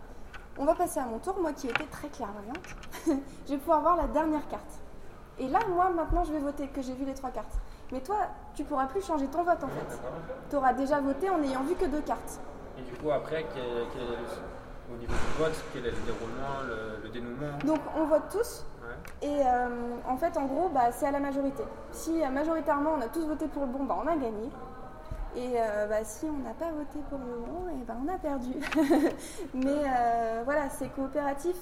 on 0.58 0.64
va 0.64 0.74
passer 0.74 1.00
à 1.00 1.04
mon 1.04 1.18
tour, 1.18 1.38
moi 1.40 1.52
qui 1.52 1.68
étais 1.68 1.86
très 1.86 2.08
clairvoyante. 2.08 2.58
je 3.06 3.50
vais 3.52 3.58
pouvoir 3.58 3.80
voir 3.80 3.96
la 3.96 4.08
dernière 4.08 4.46
carte. 4.48 4.80
Et 5.38 5.48
là, 5.48 5.60
moi 5.68 5.90
maintenant, 5.90 6.24
je 6.24 6.32
vais 6.32 6.38
voter 6.40 6.68
que 6.68 6.82
j'ai 6.82 6.94
vu 6.94 7.04
les 7.04 7.14
trois 7.14 7.30
cartes. 7.30 7.54
Mais 7.92 8.00
toi, 8.00 8.16
tu 8.54 8.64
pourras 8.64 8.86
plus 8.86 9.04
changer 9.04 9.26
ton 9.28 9.42
vote 9.42 9.62
en 9.64 9.68
fait. 9.68 9.98
Tu 10.50 10.56
auras 10.56 10.72
déjà 10.74 11.00
voté 11.00 11.30
en 11.30 11.38
n'ayant 11.38 11.62
vu 11.62 11.74
que 11.74 11.86
deux 11.86 12.02
cartes. 12.02 12.40
Et 12.78 12.82
du 12.82 12.92
coup 12.92 13.10
après, 13.10 13.46
quel, 13.54 13.86
quel 13.92 14.02
au 14.92 14.96
niveau 14.98 15.12
du 15.12 15.42
vote, 15.42 15.54
quel 15.72 15.86
est 15.86 15.90
le 15.90 15.96
déroulement, 16.04 16.60
le, 16.68 17.02
le 17.04 17.08
dénouement? 17.08 17.58
Donc 17.64 17.80
on 17.96 18.04
vote 18.04 18.28
tous. 18.30 18.64
Et 19.22 19.28
euh, 19.28 19.68
en 20.08 20.16
fait, 20.16 20.36
en 20.38 20.46
gros, 20.46 20.70
bah, 20.70 20.92
c'est 20.92 21.06
à 21.06 21.10
la 21.10 21.20
majorité. 21.20 21.62
Si 21.92 22.22
euh, 22.22 22.30
majoritairement 22.30 22.92
on 22.96 23.02
a 23.02 23.08
tous 23.08 23.26
voté 23.26 23.46
pour 23.48 23.66
le 23.66 23.68
bon, 23.68 23.84
bah, 23.84 23.98
on 24.02 24.06
a 24.06 24.16
gagné. 24.16 24.48
Et 25.36 25.52
euh, 25.56 25.86
bah, 25.86 26.02
si 26.04 26.24
on 26.24 26.38
n'a 26.38 26.54
pas 26.54 26.70
voté 26.70 26.98
pour 27.10 27.18
le 27.18 27.38
bon, 27.46 27.68
et 27.68 27.84
ben 27.84 27.96
on 28.02 28.08
a 28.12 28.18
perdu. 28.18 28.54
Mais 29.54 29.84
voilà, 30.44 30.70
c'est 30.70 30.88
coopératif. 30.88 31.56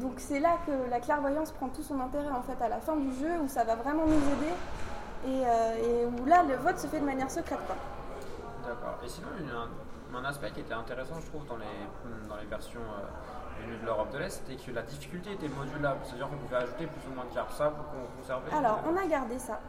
Donc 0.00 0.14
c'est 0.16 0.40
là 0.40 0.58
que 0.66 0.90
la 0.90 1.00
clairvoyance 1.00 1.52
prend 1.52 1.68
tout 1.68 1.82
son 1.82 2.00
intérêt 2.00 2.28
en 2.28 2.42
fait 2.42 2.62
à 2.62 2.68
la 2.68 2.80
fin 2.80 2.96
du 2.96 3.14
jeu 3.14 3.40
où 3.42 3.48
ça 3.48 3.64
va 3.64 3.76
vraiment 3.76 4.04
nous 4.04 4.12
aider 4.12 4.52
et, 5.26 6.04
où 6.04 6.26
là 6.26 6.42
le 6.42 6.56
vote 6.56 6.78
se 6.78 6.86
fait 6.86 7.00
de 7.00 7.06
manière 7.06 7.30
secrète. 7.30 7.60
D'accord. 8.66 8.98
Et 9.02 9.08
sinon, 9.08 9.28
a 9.28 10.18
un, 10.18 10.22
un 10.22 10.24
aspect 10.28 10.50
qui 10.50 10.60
était 10.60 10.74
intéressant, 10.74 11.14
je 11.20 11.26
trouve, 11.28 11.46
dans 11.46 11.56
les, 11.56 12.28
dans 12.28 12.36
les 12.36 12.46
versions 12.46 12.80
venues 13.62 13.78
de 13.80 13.86
l'Europe 13.86 14.12
de 14.12 14.18
l'Est, 14.18 14.30
c'était 14.46 14.60
que 14.62 14.70
la 14.72 14.82
difficulté 14.82 15.32
était 15.32 15.48
modulable. 15.48 16.00
C'est-à-dire 16.04 16.28
qu'on 16.28 16.36
pouvait 16.36 16.56
ajouter 16.56 16.86
plus 16.86 17.10
ou 17.10 17.14
moins 17.14 17.24
de 17.24 17.34
cartes. 17.34 17.52
Ça, 17.52 17.68
vous 17.68 17.82
con- 17.84 18.06
conservez 18.20 18.50
Alors, 18.56 18.80
on 18.90 18.96
a 18.96 19.06
gardé 19.06 19.38
ça. 19.38 19.60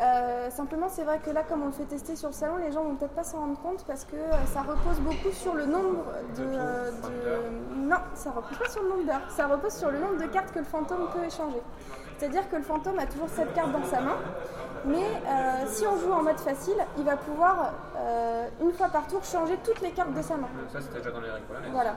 Euh, 0.00 0.48
simplement, 0.48 0.88
c'est 0.88 1.04
vrai 1.04 1.18
que 1.18 1.28
là, 1.30 1.42
comme 1.42 1.62
on 1.62 1.66
le 1.66 1.72
fait 1.72 1.84
tester 1.84 2.16
sur 2.16 2.28
le 2.30 2.34
salon, 2.34 2.56
les 2.56 2.72
gens 2.72 2.82
vont 2.82 2.94
peut-être 2.96 3.12
pas 3.14 3.24
s'en 3.24 3.40
rendre 3.40 3.60
compte 3.60 3.84
parce 3.84 4.06
que 4.06 4.16
euh, 4.16 4.32
ça 4.46 4.62
repose 4.62 4.98
beaucoup 5.00 5.30
sur 5.32 5.54
le 5.54 5.66
nombre 5.66 6.04
de. 6.34 6.42
Euh, 6.44 6.90
de-. 6.90 7.76
Non, 7.76 7.98
ça 8.14 8.30
repose 8.30 8.56
pas 8.56 8.70
sur 8.70 8.82
le 8.82 8.88
nombre 8.88 9.04
d'heures. 9.04 9.20
Ça 9.28 9.46
repose 9.46 9.74
sur 9.74 9.90
le 9.90 9.98
nombre 9.98 10.16
de 10.16 10.26
cartes 10.28 10.50
que 10.52 10.60
le 10.60 10.64
fantôme 10.64 11.08
peut 11.12 11.22
échanger. 11.24 11.60
C'est-à-dire 12.16 12.48
que 12.48 12.56
le 12.56 12.62
fantôme 12.62 12.98
a 13.00 13.06
toujours 13.06 13.28
cette 13.28 13.52
carte 13.52 13.70
dans 13.72 13.84
sa 13.84 14.00
main, 14.00 14.16
mais 14.86 15.04
si 15.66 15.84
on 15.86 15.96
joue 15.98 16.12
en 16.12 16.22
mode 16.22 16.38
facile, 16.38 16.76
il 16.96 17.04
va 17.04 17.16
pouvoir 17.16 17.72
une 18.62 18.70
fois 18.72 18.88
par 18.88 19.08
tour 19.08 19.24
changer 19.24 19.58
toutes 19.64 19.80
les 19.80 19.90
cartes 19.90 20.14
de 20.14 20.22
sa 20.22 20.36
main. 20.36 20.46
Ça, 20.72 20.80
c'était 20.80 20.98
déjà 20.98 21.10
dans 21.10 21.20
les 21.20 21.30
règles. 21.30 21.46
Voilà. 21.72 21.96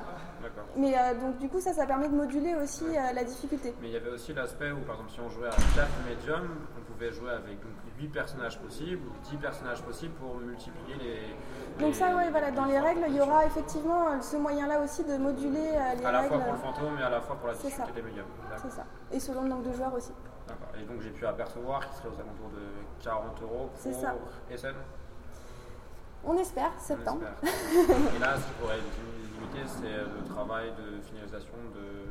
Mais 0.77 0.93
euh, 0.97 1.13
donc 1.19 1.37
du 1.37 1.47
coup, 1.49 1.59
ça, 1.61 1.73
ça 1.73 1.85
permet 1.85 2.09
de 2.09 2.15
moduler 2.15 2.53
aussi 2.55 2.83
euh, 2.85 3.13
la 3.13 3.23
difficulté. 3.23 3.73
Mais 3.81 3.87
il 3.87 3.93
y 3.93 3.97
avait 3.97 4.09
aussi 4.09 4.33
l'aspect 4.33 4.71
où, 4.71 4.79
par 4.81 4.95
exemple, 4.95 5.11
si 5.11 5.19
on 5.21 5.29
jouait 5.29 5.47
à 5.47 5.51
4 5.51 5.87
médiums, 6.07 6.49
on 6.77 6.91
pouvait 6.91 7.11
jouer 7.11 7.31
avec 7.31 7.59
donc, 7.61 7.71
8 7.97 8.07
personnages 8.09 8.59
possibles 8.59 9.01
ou 9.07 9.11
10 9.29 9.37
personnages 9.37 9.81
possibles 9.83 10.13
pour 10.15 10.35
multiplier 10.35 10.95
les. 10.99 11.19
Donc 11.79 11.89
les- 11.89 11.93
ça, 11.93 12.15
ouais, 12.15 12.29
voilà, 12.29 12.51
dans 12.51 12.65
les 12.65 12.79
règles, 12.79 13.05
il 13.07 13.15
y 13.15 13.21
aura 13.21 13.45
effectivement 13.45 14.09
euh, 14.09 14.21
ce 14.21 14.35
moyen-là 14.37 14.81
aussi 14.81 15.03
de 15.05 15.15
moduler 15.17 15.71
les 15.97 16.05
À 16.05 16.11
la 16.11 16.19
règles. 16.21 16.33
fois 16.35 16.43
pour 16.43 16.53
le 16.53 16.59
fantôme 16.59 16.97
et 16.99 17.03
à 17.03 17.09
la 17.09 17.21
fois 17.21 17.35
pour 17.37 17.47
la 17.47 17.53
difficulté 17.53 17.83
ça. 17.87 17.91
des 17.91 18.01
médiums. 18.01 18.25
C'est 18.61 18.71
ça. 18.71 18.83
Et 19.11 19.19
selon 19.19 19.43
le 19.43 19.49
nombre 19.49 19.63
de 19.69 19.73
joueurs 19.73 19.93
aussi. 19.93 20.11
D'accord. 20.47 20.67
Et 20.79 20.83
donc 20.85 21.01
j'ai 21.01 21.09
pu 21.11 21.25
apercevoir 21.25 21.79
qu'il 21.87 21.95
serait 21.97 22.09
aux 22.09 22.19
alentours 22.19 22.49
de 22.53 23.03
40 23.03 23.41
euros 23.41 23.69
pour 23.81 23.93
ça. 23.93 24.13
SN 24.55 24.75
On 26.23 26.37
espère, 26.37 26.71
on 26.77 26.81
septembre. 26.83 27.21
espère. 27.43 27.97
Et 28.15 28.19
là, 28.19 28.35
ce 28.35 28.43
qui 28.45 28.51
pourrait 28.59 28.77
c'est 29.67 29.87
le 29.87 30.23
travail 30.33 30.71
de 30.77 31.01
finalisation 31.01 31.53
de. 31.73 32.05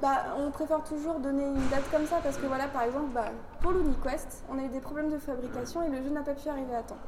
Bah, 0.00 0.36
on 0.36 0.50
préfère 0.50 0.82
toujours 0.84 1.18
donner 1.20 1.44
une 1.44 1.68
date 1.68 1.90
comme 1.90 2.06
ça 2.06 2.20
parce 2.22 2.36
que 2.36 2.46
voilà, 2.46 2.68
par 2.68 2.82
exemple, 2.82 3.10
bah, 3.14 3.26
pour 3.60 3.72
l'UniQuest, 3.72 4.44
on 4.50 4.58
a 4.58 4.62
eu 4.62 4.68
des 4.68 4.80
problèmes 4.80 5.10
de 5.10 5.18
fabrication 5.18 5.82
et 5.82 5.88
le 5.88 6.02
jeu 6.02 6.10
n'a 6.10 6.22
pas 6.22 6.34
pu 6.34 6.48
arriver 6.48 6.74
à 6.74 6.82
temps. 6.82 6.98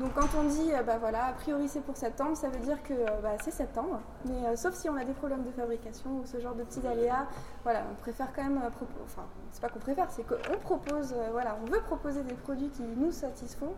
Donc 0.00 0.14
quand 0.14 0.28
on 0.38 0.44
dit, 0.44 0.72
euh, 0.72 0.82
bah 0.82 0.96
voilà, 0.98 1.26
a 1.26 1.32
priori 1.32 1.68
c'est 1.68 1.80
pour 1.80 1.96
septembre, 1.96 2.36
ça 2.36 2.48
veut 2.48 2.60
dire 2.60 2.80
que 2.84 2.94
euh, 2.94 3.36
c'est 3.42 3.50
septembre. 3.50 4.00
Mais 4.26 4.46
euh, 4.46 4.56
sauf 4.56 4.74
si 4.74 4.88
on 4.88 4.96
a 4.96 5.04
des 5.04 5.12
problèmes 5.12 5.42
de 5.42 5.50
fabrication 5.50 6.10
ou 6.20 6.24
ce 6.24 6.38
genre 6.38 6.54
de 6.54 6.62
petits 6.62 6.86
aléas, 6.86 7.26
voilà, 7.64 7.82
on 7.90 7.94
préfère 7.96 8.32
quand 8.32 8.44
même, 8.44 8.58
euh, 8.58 8.70
enfin, 9.04 9.24
c'est 9.50 9.60
pas 9.60 9.68
qu'on 9.68 9.80
préfère, 9.80 10.08
c'est 10.10 10.24
qu'on 10.24 10.58
propose, 10.60 11.12
euh, 11.12 11.28
voilà, 11.32 11.58
on 11.62 11.70
veut 11.70 11.80
proposer 11.80 12.22
des 12.22 12.34
produits 12.34 12.70
qui 12.70 12.82
nous 12.82 13.10
satisfont. 13.10 13.74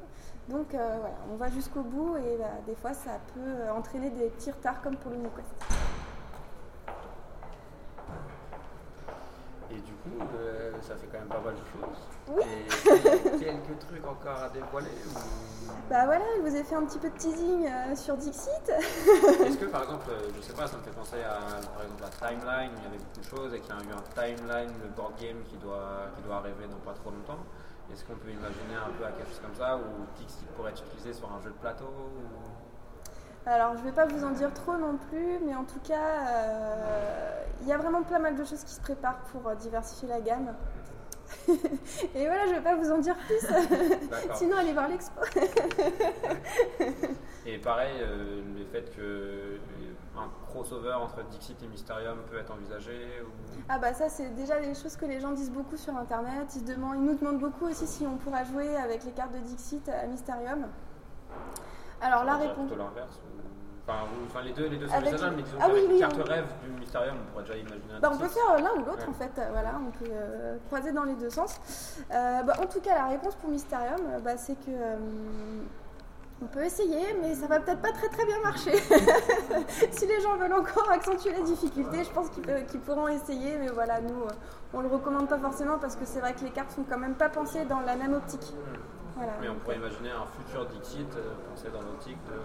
Donc 0.51 0.74
euh, 0.74 0.96
voilà, 1.01 1.14
on 1.32 1.36
va 1.36 1.48
jusqu'au 1.48 1.82
bout 1.82 2.16
et 2.16 2.36
bah, 2.38 2.46
des 2.66 2.74
fois 2.74 2.92
ça 2.92 3.12
peut 3.34 3.40
euh, 3.40 3.72
entraîner 3.72 4.11
des 4.11 4.28
petits 4.30 4.51
retards 4.51 4.82
comme 4.82 4.96
pour 4.96 5.12
l'UniQuest. 5.12 5.46
Et 9.70 9.74
du 9.76 9.92
coup, 9.92 10.26
euh, 10.36 10.72
ça 10.82 10.96
fait 10.96 11.07
quand 11.07 11.20
même 11.20 11.28
pas 11.28 11.38
mal 11.38 11.55
de 11.55 11.61
choses. 11.61 12.01
Oui. 12.34 12.42
Et 12.42 13.38
quelques 13.44 13.78
trucs 13.78 14.05
encore 14.05 14.42
à 14.42 14.48
dévoiler 14.48 14.88
ou- 15.07 15.70
Bah 15.88 16.07
voilà, 16.07 16.24
je 16.38 16.40
vous 16.42 16.57
ai 16.57 16.64
fait 16.64 16.74
un 16.74 16.84
petit 16.84 16.98
peu 16.98 17.09
de 17.09 17.16
teasing 17.16 17.66
euh, 17.68 17.94
sur 17.94 18.16
Dixit. 18.16 18.51
Est-ce 18.68 19.57
que 19.59 19.66
par 19.66 19.84
exemple, 19.84 20.11
je 20.34 20.40
sais 20.42 20.53
pas, 20.55 20.66
ça 20.66 20.76
me 20.76 20.82
fait 20.82 20.90
penser 20.90 21.22
à 21.22 21.38
par 21.70 21.84
exemple 21.84 22.03
la 22.03 22.09
timeline, 22.28 22.70
où 22.74 22.78
il 22.78 22.82
y 22.82 22.86
avait 22.88 22.98
beaucoup 22.98 23.20
de 23.20 23.24
choses 23.24 23.55
et 23.55 23.61
qu'il 23.61 23.72
y 23.72 23.78
a 23.78 23.82
eu 23.82 23.92
un 23.94 24.03
timeline, 24.20 24.72
le 24.82 24.88
board 24.88 25.12
game 25.20 25.36
qui 25.48 25.57
doit, 25.59 26.11
qui 26.16 26.22
doit 26.22 26.36
arriver 26.38 26.66
dans 26.66 26.78
pas 26.78 26.98
trop 26.98 27.11
longtemps. 27.11 27.38
Est-ce 27.93 28.05
qu'on 28.05 28.14
peut 28.14 28.30
imaginer 28.30 28.76
un 28.76 28.91
peu 28.99 29.05
à 29.05 29.11
quelque 29.11 29.28
chose 29.28 29.41
comme 29.43 29.55
ça 29.55 29.76
où 29.76 29.82
Dixit 30.18 30.47
pourrait 30.57 30.70
être 30.70 30.82
utilisé 30.86 31.12
sur 31.12 31.30
un 31.32 31.41
jeu 31.41 31.51
de 31.51 31.57
plateau 31.57 31.84
ou- 31.86 33.49
Alors 33.51 33.76
je 33.76 33.82
vais 33.82 33.93
pas 33.93 34.07
vous 34.07 34.24
en 34.24 34.30
dire 34.30 34.53
trop 34.55 34.76
non 34.76 34.97
plus, 35.11 35.38
mais 35.45 35.55
en 35.55 35.64
tout 35.64 35.80
cas, 35.80 36.26
euh, 36.28 37.45
il 37.62 37.68
y 37.68 37.72
a 37.72 37.78
vraiment 37.78 38.03
pas 38.03 38.18
mal 38.18 38.36
de 38.36 38.45
choses 38.45 38.62
qui 38.64 38.74
se 38.74 38.80
préparent 38.80 39.20
pour 39.32 39.49
euh, 39.49 39.55
diversifier 39.57 40.09
la 40.09 40.20
gamme. 40.20 40.55
Et 41.49 42.26
voilà, 42.26 42.47
je 42.49 42.55
vais 42.55 42.61
pas 42.61 42.74
vous 42.74 42.91
en 42.91 42.99
dire 42.99 43.14
plus, 43.26 43.38
sinon 44.34 44.57
allez 44.57 44.72
voir 44.72 44.88
l'expo. 44.88 45.20
Et 47.47 47.59
pareil, 47.59 47.95
euh, 48.01 48.43
le 48.59 48.64
fait 48.66 48.91
que 48.97 49.59
un 50.21 50.29
crossover 50.49 50.93
entre 50.95 51.23
Dixit 51.31 51.62
et 51.62 51.66
Mysterium 51.66 52.18
peut 52.31 52.39
être 52.39 52.53
envisagé 52.53 53.23
ou... 53.23 53.31
Ah 53.68 53.79
bah 53.79 53.93
ça 53.95 54.09
c'est 54.09 54.31
déjà 54.35 54.61
des 54.61 54.75
choses 54.75 54.97
que 54.97 55.07
les 55.07 55.21
gens 55.21 55.33
disent 55.33 55.51
beaucoup 55.53 55.77
sur 55.77 55.97
internet. 55.97 56.47
Ils, 56.57 56.64
demandent, 56.64 56.97
ils 56.97 57.05
nous 57.05 57.16
demandent 57.16 57.39
beaucoup 57.41 57.66
aussi 57.66 57.87
si 57.87 58.07
on 58.07 58.16
pourra 58.16 58.45
jouer 58.45 58.77
avec 58.77 59.05
les 59.05 59.12
cartes 59.12 59.33
de 59.33 59.39
Dixit 59.39 59.89
à 59.89 60.07
Mysterium. 60.07 60.66
Alors 62.01 62.25
la 62.25 62.37
réponse. 62.37 62.66
Plutôt 62.68 62.77
l'inverse. 62.77 63.16
ou- 63.25 63.41
Enfin, 63.89 64.01
enfin, 64.27 64.43
les 64.43 64.53
deux, 64.53 64.66
les 64.68 64.77
deux 64.77 64.87
sont 64.87 64.95
Avec- 64.95 65.11
mais 65.12 65.43
disons 65.43 65.59
Ah 65.61 65.66
oui, 65.73 65.81
oui, 65.89 65.99
carte 65.99 66.14
on- 66.21 66.23
rêve 66.23 66.47
du 66.62 66.71
Mysterium, 66.79 67.16
on 67.27 67.31
pourrait 67.33 67.45
déjà 67.45 67.57
imaginer 67.57 67.95
un 67.97 68.01
Bah, 68.01 68.11
on 68.12 68.18
peut 68.18 68.29
faire 68.29 68.57
l'un 68.62 68.73
ou 68.81 68.85
l'autre 68.85 68.99
Ouais. 68.99 69.09
en 69.09 69.12
fait, 69.14 69.33
euh, 69.39 69.49
voilà, 69.51 69.73
on 69.85 69.91
peut 69.91 70.11
euh, 70.12 70.57
croiser 70.68 70.93
dans 70.93 71.03
les 71.05 71.14
deux 71.14 71.31
sens. 71.31 71.59
Euh, 72.12 72.43
bah, 72.43 72.53
en 72.62 72.66
tout 72.66 72.81
cas, 72.81 72.95
la 72.95 73.07
réponse 73.07 73.35
pour 73.37 73.51
Mysterium, 73.51 73.99
bah, 74.23 74.37
c'est 74.37 74.55
que 74.55 74.71
euh, 74.71 74.97
on 76.43 76.47
peut 76.47 76.64
essayer, 76.64 77.14
mais 77.20 77.34
ça 77.34 77.47
va 77.47 77.61
peut-être 77.61 77.82
pas 77.82 77.93
très 77.93 78.09
très 78.09 78.24
bien 78.24 78.41
marcher. 78.43 78.72
si 79.91 80.07
les 80.07 80.20
gens 80.20 80.36
veulent 80.36 80.55
encore 80.55 80.91
accentuer 80.91 81.32
les 81.32 81.43
difficultés, 81.43 82.05
je 82.05 82.11
pense 82.11 82.30
qu'ils 82.30 82.80
pourront 82.80 83.09
essayer, 83.09 83.59
mais 83.59 83.68
voilà, 83.68 84.01
nous, 84.01 84.22
euh, 84.22 84.32
on 84.72 84.80
le 84.80 84.88
recommande 84.88 85.28
pas 85.28 85.38
forcément 85.38 85.78
parce 85.78 85.97
que 85.97 86.05
c'est 86.05 86.20
vrai 86.20 86.32
que 86.32 86.43
les 86.43 86.51
cartes 86.51 86.70
sont 86.70 86.84
quand 86.88 86.99
même 86.99 87.14
pas 87.14 87.28
pensées 87.28 87.64
dans 87.66 87.80
la 87.80 87.97
même 87.97 88.14
optique. 88.14 88.55
Voilà. 89.16 89.32
Mais 89.41 89.49
on 89.51 89.57
pourrait 89.57 89.76
imaginer 89.76 90.11
un 90.11 90.26
futur 90.26 90.64
Dixit 90.66 91.14
euh, 91.16 91.34
pensé 91.51 91.68
dans 91.70 91.82
l'optique 91.82 92.18
de. 92.26 92.38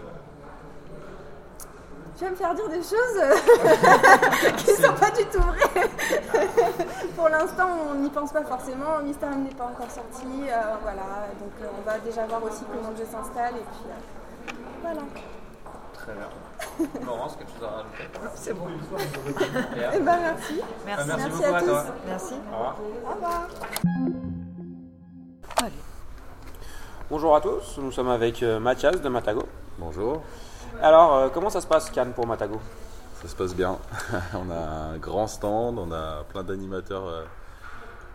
Tu 2.16 2.24
vas 2.24 2.30
me 2.30 2.36
faire 2.36 2.54
dire 2.54 2.68
des 2.70 2.76
choses 2.82 3.20
qui 4.56 4.70
sont 4.72 4.94
pas 4.94 5.10
du 5.10 5.24
tout 5.26 5.38
vraies. 5.40 5.90
Pour 7.14 7.28
l'instant, 7.28 7.68
on 7.90 7.94
n'y 7.96 8.08
pense 8.08 8.32
pas 8.32 8.42
forcément. 8.42 9.00
Mysterium 9.04 9.42
n'est 9.44 9.54
pas 9.54 9.64
encore 9.64 9.90
sorti. 9.90 10.26
euh, 10.48 10.56
voilà, 10.82 11.02
donc 11.38 11.52
euh, 11.60 11.66
on 11.78 11.82
va 11.90 11.98
déjà 11.98 12.24
voir 12.26 12.42
aussi 12.44 12.64
comment 12.72 12.90
le 12.90 12.96
jeu 12.96 13.04
s'installe. 13.10 13.54
Et 13.56 13.64
puis 13.70 13.84
euh, 13.90 14.52
voilà. 14.82 15.00
Très 15.92 16.12
bien. 16.14 16.28
Laurence, 17.04 17.36
quelque 17.36 17.50
chose 17.52 17.64
à 17.68 17.70
rajouter? 17.70 18.08
C'est 18.34 18.54
bon. 18.54 18.66
Léa? 19.76 19.90
Eh 19.94 19.98
ben 20.00 20.18
merci. 20.20 20.60
Merci. 20.86 21.10
Ah, 21.12 21.16
merci 21.16 21.22
Merci 21.28 21.42
beaucoup 21.42 21.54
à 21.54 21.56
à 21.56 21.60
tous. 21.60 21.66
toi. 21.66 21.84
Merci. 22.06 22.34
Au 22.34 22.54
revoir. 22.56 22.76
Au 23.04 23.14
revoir. 23.14 23.48
Allez. 25.62 25.72
Bonjour 27.10 27.36
à 27.36 27.40
tous, 27.42 27.78
nous 27.78 27.92
sommes 27.92 28.08
avec 28.08 28.42
Mathias 28.42 29.00
de 29.00 29.08
Matago. 29.08 29.42
Bonjour, 29.78 30.22
Alors, 30.82 31.14
euh, 31.16 31.28
comment 31.32 31.50
ça 31.50 31.60
se 31.60 31.66
passe 31.66 31.90
Cannes 31.90 32.12
pour 32.12 32.26
Matago? 32.26 32.60
Ça 33.22 33.28
se 33.28 33.34
passe 33.36 33.54
bien. 33.54 33.78
on 34.34 34.50
a 34.50 34.54
un 34.92 34.98
grand 34.98 35.26
stand, 35.26 35.78
on 35.78 35.90
a 35.92 36.24
plein 36.24 36.42
d'animateurs 36.44 37.06
euh, 37.06 37.24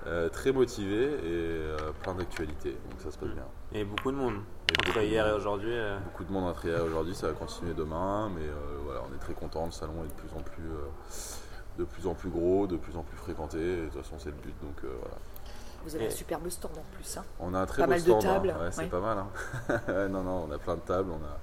euh, 0.07 0.29
très 0.29 0.51
motivés 0.51 1.05
et 1.05 1.17
euh, 1.23 1.77
plein 2.03 2.13
d'actualités, 2.13 2.77
donc 2.89 3.01
ça 3.01 3.11
se 3.11 3.17
passe 3.17 3.29
bien. 3.29 3.45
Et 3.73 3.83
beaucoup 3.83 4.11
de 4.11 4.17
monde. 4.17 4.35
Et 4.69 4.73
Entre 4.73 4.85
beaucoup 4.87 4.99
de 4.99 5.03
hier 5.05 5.25
et 5.25 5.31
monde. 5.31 5.39
aujourd'hui. 5.39 5.73
euh, 5.73 5.97
Beaucoup 5.99 6.23
de 6.23 6.31
monde 6.31 6.45
entré 6.45 6.73
aujourd'hui, 6.79 7.15
ça 7.15 7.27
va 7.27 7.33
continuer 7.33 7.73
demain, 7.73 8.29
mais 8.35 8.43
euh, 8.45 8.77
voilà, 8.85 9.01
on 9.09 9.15
est 9.15 9.19
très 9.19 9.33
content. 9.33 9.65
Le 9.65 9.71
salon 9.71 10.03
est 10.05 10.07
de 10.07 10.13
plus 10.13 10.29
en 10.37 10.41
plus, 10.41 10.69
euh, 10.69 11.79
de 11.79 11.83
plus 11.83 12.07
en 12.07 12.13
plus 12.13 12.29
gros, 12.29 12.67
de 12.67 12.77
plus 12.77 12.95
en 12.95 13.01
plus 13.03 13.17
fréquenté. 13.17 13.57
Et 13.59 13.81
de 13.81 13.85
toute 13.89 14.03
façon, 14.03 14.15
c'est 14.19 14.29
le 14.29 14.35
but, 14.35 14.53
donc 14.61 14.75
euh, 14.83 14.95
voilà. 15.01 15.15
Vous 15.83 15.95
avez 15.95 16.05
Et- 16.05 16.07
un 16.09 16.11
superbe 16.11 16.47
stand 16.49 16.71
en 16.77 16.95
plus. 16.95 17.17
Hein. 17.17 17.23
On 17.39 17.55
a 17.55 17.59
un 17.61 17.65
très 17.65 17.81
Pas 17.81 17.87
beau 17.87 17.91
mal 17.93 18.03
de 18.03 18.05
stand, 18.05 18.25
hein. 18.25 18.33
tables, 18.35 18.55
Ouais, 18.61 18.71
c'est 18.71 18.81
ouais. 18.81 18.87
pas 18.87 18.99
mal. 18.99 19.17
hein. 19.17 19.27
Non, 20.09 20.21
non, 20.21 20.45
on 20.47 20.51
a 20.53 20.59
plein 20.59 20.75
de 20.75 20.81
tables, 20.81 21.09
on 21.11 21.25
a 21.25 21.39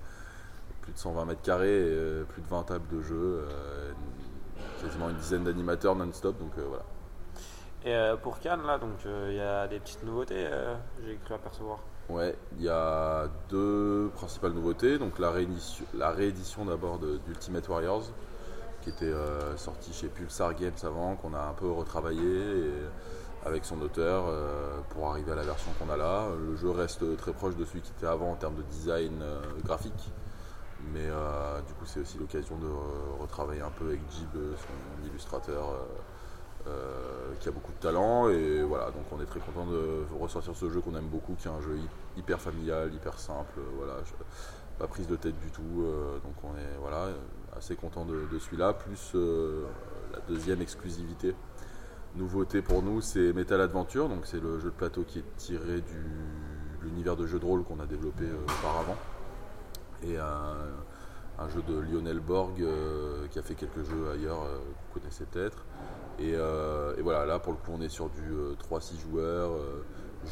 plus 0.89 0.95
de 0.95 0.99
120 0.99 1.24
mètres 1.26 1.43
carrés, 1.43 1.68
et, 1.68 1.91
euh, 1.91 2.24
plus 2.24 2.41
de 2.41 2.49
20 2.49 2.62
tables 2.62 2.89
de 2.97 3.03
jeu, 3.03 3.45
euh, 3.45 3.93
quasiment 4.80 5.11
une 5.11 5.16
dizaine 5.16 5.45
d'animateurs 5.45 5.95
non-stop, 5.95 6.39
donc 6.39 6.53
euh, 6.57 6.64
voilà. 6.66 6.84
Et 7.84 8.16
pour 8.22 8.41
Cannes, 8.41 8.66
là, 8.66 8.76
donc 8.76 9.05
il 9.05 9.34
y 9.34 9.41
a 9.41 9.68
des 9.68 9.78
petites 9.78 10.03
nouveautés, 10.03 10.49
j'ai 11.07 11.16
cru 11.24 11.34
apercevoir. 11.34 11.78
Ouais, 12.09 12.34
il 12.59 12.64
y 12.64 12.68
a 12.68 13.28
deux 13.49 14.11
principales 14.14 14.53
nouveautés. 14.53 14.99
Donc 14.99 15.18
la 15.20 15.30
réédition, 15.30 15.84
la 15.95 16.11
réédition 16.11 16.64
d'abord 16.64 16.99
d'Ultimate 16.99 17.68
Warriors, 17.68 18.11
qui 18.82 18.91
était 18.91 19.05
euh, 19.05 19.57
sorti 19.57 19.93
chez 19.93 20.09
Pulsar 20.09 20.55
Games 20.55 20.72
avant, 20.82 21.14
qu'on 21.14 21.34
a 21.34 21.41
un 21.41 21.53
peu 21.53 21.70
retravaillé 21.70 22.20
et 22.20 22.72
avec 23.47 23.64
son 23.64 23.80
auteur 23.80 24.24
euh, 24.26 24.80
pour 24.91 25.09
arriver 25.09 25.32
à 25.32 25.36
la 25.36 25.43
version 25.43 25.70
qu'on 25.78 25.91
a 25.91 25.97
là. 25.97 26.26
Le 26.36 26.57
jeu 26.57 26.70
reste 26.70 27.16
très 27.16 27.32
proche 27.32 27.57
de 27.57 27.64
celui 27.64 27.80
qui 27.80 27.93
était 27.97 28.07
avant 28.07 28.32
en 28.32 28.36
termes 28.36 28.57
de 28.57 28.62
design 28.62 29.22
euh, 29.22 29.41
graphique. 29.64 30.11
Mais 30.95 31.07
euh, 31.07 31.61
du 31.62 31.72
coup, 31.74 31.85
c'est 31.87 32.01
aussi 32.01 32.18
l'occasion 32.18 32.57
de 32.57 32.66
re- 32.66 33.20
retravailler 33.20 33.61
un 33.62 33.70
peu 33.70 33.87
avec 33.87 34.01
Jib, 34.11 34.29
euh, 34.37 34.55
son 34.57 35.09
illustrateur, 35.09 35.74
euh, 36.66 37.35
qui 37.41 37.49
a 37.49 37.53
beaucoup 37.53 37.72
de 37.72 37.79
talent. 37.79 38.29
Et 38.29 38.62
voilà, 38.62 38.87
donc 38.91 39.05
on 39.12 39.20
est 39.20 39.26
très 39.26 39.41
content 39.41 39.66
de 39.66 40.05
ressortir 40.20 40.55
ce 40.55 40.70
jeu 40.70 40.81
qu'on 40.81 40.95
aime 40.97 41.09
beaucoup, 41.09 41.35
qui 41.35 41.49
est 41.49 41.51
un 41.51 41.61
jeu 41.61 41.76
hy- 41.76 42.18
hyper 42.18 42.41
familial, 42.41 42.93
hyper 42.95 43.18
simple. 43.18 43.59
Voilà, 43.76 43.95
pas 44.79 44.87
prise 44.87 45.07
de 45.09 45.16
tête 45.16 45.39
du 45.41 45.51
tout. 45.51 45.85
donc 46.22 46.35
on 46.45 46.57
est 46.57 46.76
voilà, 46.81 47.09
assez 47.57 47.74
content 47.74 48.05
de, 48.05 48.39
celui-là. 48.39 48.72
Plus 48.74 49.14
la 49.14 50.20
deuxième 50.29 50.62
exclusivité. 50.62 51.35
Nouveauté 52.14 52.62
pour 52.62 52.83
nous, 52.83 53.01
c'est 53.01 53.33
Metal 53.33 53.61
Adventure. 53.61 54.09
Donc 54.09 54.26
c'est 54.26 54.41
le 54.41 54.59
jeu 54.61 54.70
de 54.70 54.74
plateau 54.76 55.03
qui 55.03 55.18
est 55.18 55.37
tiré 55.37 55.81
de 55.81 56.83
l'univers 56.83 57.16
de 57.16 57.26
jeu 57.26 57.39
de 57.41 57.45
rôle 57.45 57.64
qu'on 57.64 57.81
a 57.81 57.87
développé 57.87 58.24
auparavant 58.61 58.97
et 60.03 60.16
un, 60.18 61.49
jeu 61.49 61.62
de 61.62 61.78
Lionel 61.78 62.20
Borg 62.20 62.61
euh, 62.61 63.26
qui 63.28 63.38
a 63.38 63.42
fait 63.42 63.55
quelques 63.55 63.84
jeux 63.84 64.11
ailleurs 64.11 64.42
euh, 64.42 64.59
que 64.59 64.94
vous 64.94 65.01
connaissez 65.01 65.24
peut-être. 65.24 65.64
Et, 66.18 66.32
euh, 66.34 66.96
et 66.96 67.03
voilà, 67.03 67.24
là 67.24 67.38
pour 67.38 67.53
le 67.53 67.59
coup 67.59 67.72
on 67.72 67.80
est 67.80 67.88
sur 67.88 68.11
du 68.11 68.32
euh, 68.32 68.55
3-6 68.70 69.01
joueurs, 69.01 69.53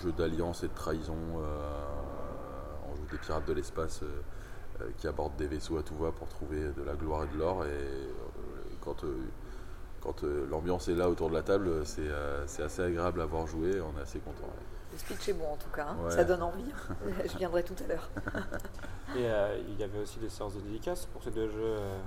jeu 0.02 0.12
d'alliance 0.12 0.64
et 0.64 0.68
de 0.68 0.74
trahison. 0.74 1.16
on 2.90 2.96
joue 2.96 3.06
des 3.10 3.18
pirates 3.18 3.46
de 3.46 3.52
l'espace 3.52 4.02
qui 4.98 5.06
abordent 5.06 5.36
des 5.36 5.46
vaisseaux 5.46 5.78
à 5.78 5.82
tout 5.82 5.96
va 5.96 6.10
pour 6.10 6.28
trouver 6.28 6.70
de 6.76 6.82
la 6.82 6.94
gloire 6.94 7.24
et 7.24 7.34
de 7.34 7.38
l'or. 7.38 7.64
Et 7.64 8.08
quand, 8.80 9.04
quand 10.00 10.22
l'ambiance 10.50 10.88
est 10.88 10.94
là 10.94 11.08
autour 11.08 11.30
de 11.30 11.34
la 11.34 11.42
table, 11.42 11.86
c'est 11.86 12.10
c'est 12.46 12.64
assez 12.64 12.82
agréable 12.82 13.20
à 13.20 13.26
voir 13.26 13.46
jouer, 13.46 13.80
on 13.80 13.96
est 13.96 14.02
assez 14.02 14.18
content. 14.18 14.50
Le 14.96 15.00
speech 15.14 15.28
est 15.28 15.32
bon 15.34 15.44
en 15.52 15.56
tout 15.56 15.68
cas. 15.74 15.88
hein. 15.90 15.96
Ouais. 16.02 16.10
Ça 16.10 16.24
donne 16.24 16.42
envie. 16.42 16.64
Je 17.30 17.36
viendrai 17.36 17.62
tout 17.62 17.74
à 17.84 17.86
l'heure. 17.86 18.08
Et 19.14 19.26
euh, 19.26 19.58
il 19.68 19.78
y 19.78 19.84
avait 19.84 19.98
aussi 20.00 20.18
des 20.18 20.30
séances 20.30 20.54
de 20.54 20.60
dédicaces 20.60 21.04
pour 21.12 21.22
ces 21.22 21.30
deux 21.30 21.50
jeux. 21.50 21.58
euh, 21.60 21.98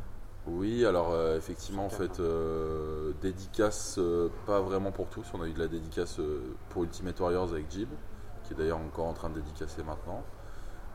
Oui, 0.48 0.84
alors 0.88 1.12
euh, 1.12 1.38
effectivement, 1.38 1.86
en 1.86 1.90
fait, 1.90 2.20
euh, 2.20 3.12
dédicace, 3.22 3.98
euh, 4.00 4.30
pas 4.48 4.60
vraiment 4.62 4.92
pour 4.92 5.06
tous. 5.08 5.26
On 5.36 5.42
a 5.44 5.48
eu 5.48 5.54
de 5.54 5.60
la 5.60 5.68
dédicace 5.68 6.20
euh, 6.20 6.42
pour 6.70 6.84
Ultimate 6.84 7.20
Warriors 7.20 7.52
avec 7.52 7.70
Jib, 7.70 7.90
qui 8.44 8.54
est 8.54 8.56
d'ailleurs 8.58 8.80
encore 8.80 9.06
en 9.06 9.14
train 9.14 9.30
de 9.30 9.36
dédicacer 9.36 9.84
maintenant. 9.84 10.24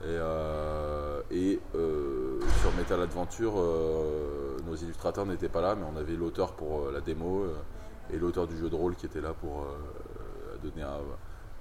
Et, 0.02 0.06
euh, 0.08 1.22
et, 1.30 1.60
euh, 1.76 2.40
sur 2.60 2.72
Metal 2.74 3.00
Adventure, 3.00 3.54
euh, 3.56 4.56
nos 4.66 4.74
illustrateurs 4.74 5.26
n'étaient 5.26 5.48
pas 5.48 5.60
là, 5.60 5.76
mais 5.76 5.86
on 5.90 5.96
avait 5.96 6.16
l'auteur 6.16 6.54
pour 6.54 6.86
euh, 6.86 6.92
la 6.92 7.00
démo 7.00 7.44
euh, 7.44 7.54
et 8.12 8.18
l'auteur 8.18 8.48
du 8.48 8.56
jeu 8.56 8.68
de 8.68 8.74
rôle 8.74 8.96
qui 8.96 9.06
était 9.06 9.20
là 9.20 9.32
pour 9.32 9.62
euh, 9.62 10.56
donner 10.62 10.82
un- 10.82 10.98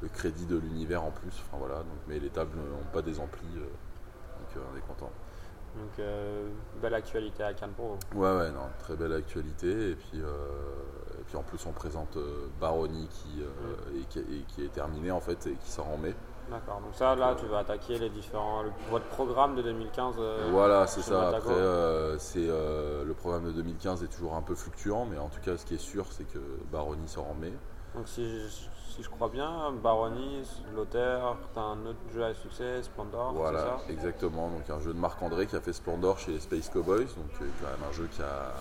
le 0.04 0.10
crédit 0.10 0.46
de 0.46 0.58
l'univers 0.58 1.04
en 1.04 1.12
plus. 1.12 1.32
Enfin, 1.48 1.58
voilà, 1.58 1.78
donc, 1.78 1.98
mais 2.08 2.20
les 2.20 2.30
tables 2.30 2.58
n'ont 2.58 2.92
pas 2.92 3.02
des 3.02 3.20
amplis, 3.20 3.48
euh, 3.56 3.62
donc 3.62 4.58
euh, 4.58 4.60
on 4.74 4.78
est 4.78 4.82
content. 4.82 5.10
Donc, 5.76 5.98
euh, 5.98 6.48
belle 6.82 6.94
actualité 6.94 7.42
à 7.42 7.54
Cannes 7.56 7.72
pour 7.76 7.88
vous. 7.96 8.22
Ouais, 8.22 8.38
ouais, 8.38 8.52
non, 8.52 8.68
très 8.80 8.96
belle 8.96 9.14
actualité. 9.14 9.90
Et 9.92 9.96
puis, 9.96 10.22
euh, 10.22 10.28
et 11.20 11.24
puis 11.24 11.36
en 11.36 11.42
plus, 11.42 11.66
on 11.66 11.72
présente 11.72 12.16
euh, 12.18 12.48
Baroni 12.62 13.08
qui, 13.08 13.42
et 13.98 14.02
qui, 14.10 14.20
et 14.20 14.44
qui 14.50 14.66
est 14.66 14.72
terminé 14.72 15.10
en 15.10 15.20
fait 15.22 15.48
et 15.48 15.54
qui 15.56 15.72
sort 15.72 15.90
en 15.90 15.98
mai. 15.98 16.14
D'accord, 16.52 16.82
donc 16.82 16.94
ça, 16.94 17.16
là, 17.16 17.34
tu 17.40 17.46
vas 17.48 17.60
attaquer 17.60 17.98
les 17.98 18.10
différents. 18.10 18.62
le- 18.64 18.72
votre 18.92 19.06
programme 19.06 19.56
de 19.56 19.62
2015. 19.64 20.16
euh, 20.20 20.50
voilà, 20.52 20.86
c'est 20.86 21.02
ça. 21.02 21.32
Matago. 21.32 21.50
Après, 21.50 22.20
c'est 22.20 22.46
le 22.48 23.14
programme 23.18 23.46
de 23.46 23.52
2015 23.54 24.04
est 24.04 24.08
toujours 24.14 24.36
un 24.36 24.42
peu 24.44 24.54
fluctuant, 24.54 25.06
mais 25.10 25.18
en 25.18 25.30
tout 25.30 25.40
cas, 25.42 25.58
ce 25.58 25.66
qui 25.66 25.74
est 25.76 25.80
sûr, 25.80 26.06
c'est 26.12 26.26
que 26.26 26.40
Baroni 26.72 27.08
sort 27.08 27.30
en 27.32 27.34
mai. 27.36 27.54
Donc, 27.96 28.08
si 28.08 28.24
je, 28.42 28.66
si 28.94 29.02
je 29.02 29.10
crois 29.10 29.28
bien, 29.30 29.72
Barony, 29.72 30.44
l'auteur, 30.76 31.38
un 31.56 31.86
autre 31.88 31.98
jeu 32.14 32.24
à 32.24 32.34
succès, 32.36 32.84
Splendor, 32.84 33.34
Voilà, 33.34 33.60
ça 33.60 33.78
exactement. 33.90 34.50
Donc 34.50 34.70
un 34.70 34.80
jeu 34.80 34.94
de 34.94 35.00
Marc-André 35.00 35.48
qui 35.48 35.56
a 35.56 35.62
fait 35.62 35.74
Splendor 35.74 36.20
chez 36.20 36.34
les 36.34 36.40
Space 36.40 36.70
Cowboys, 36.70 37.06
donc 37.06 37.32
euh, 37.42 37.46
quand 37.60 37.70
même 37.70 37.90
un 37.90 37.92
jeu 37.92 38.08
qui 38.12 38.22
a, 38.22 38.54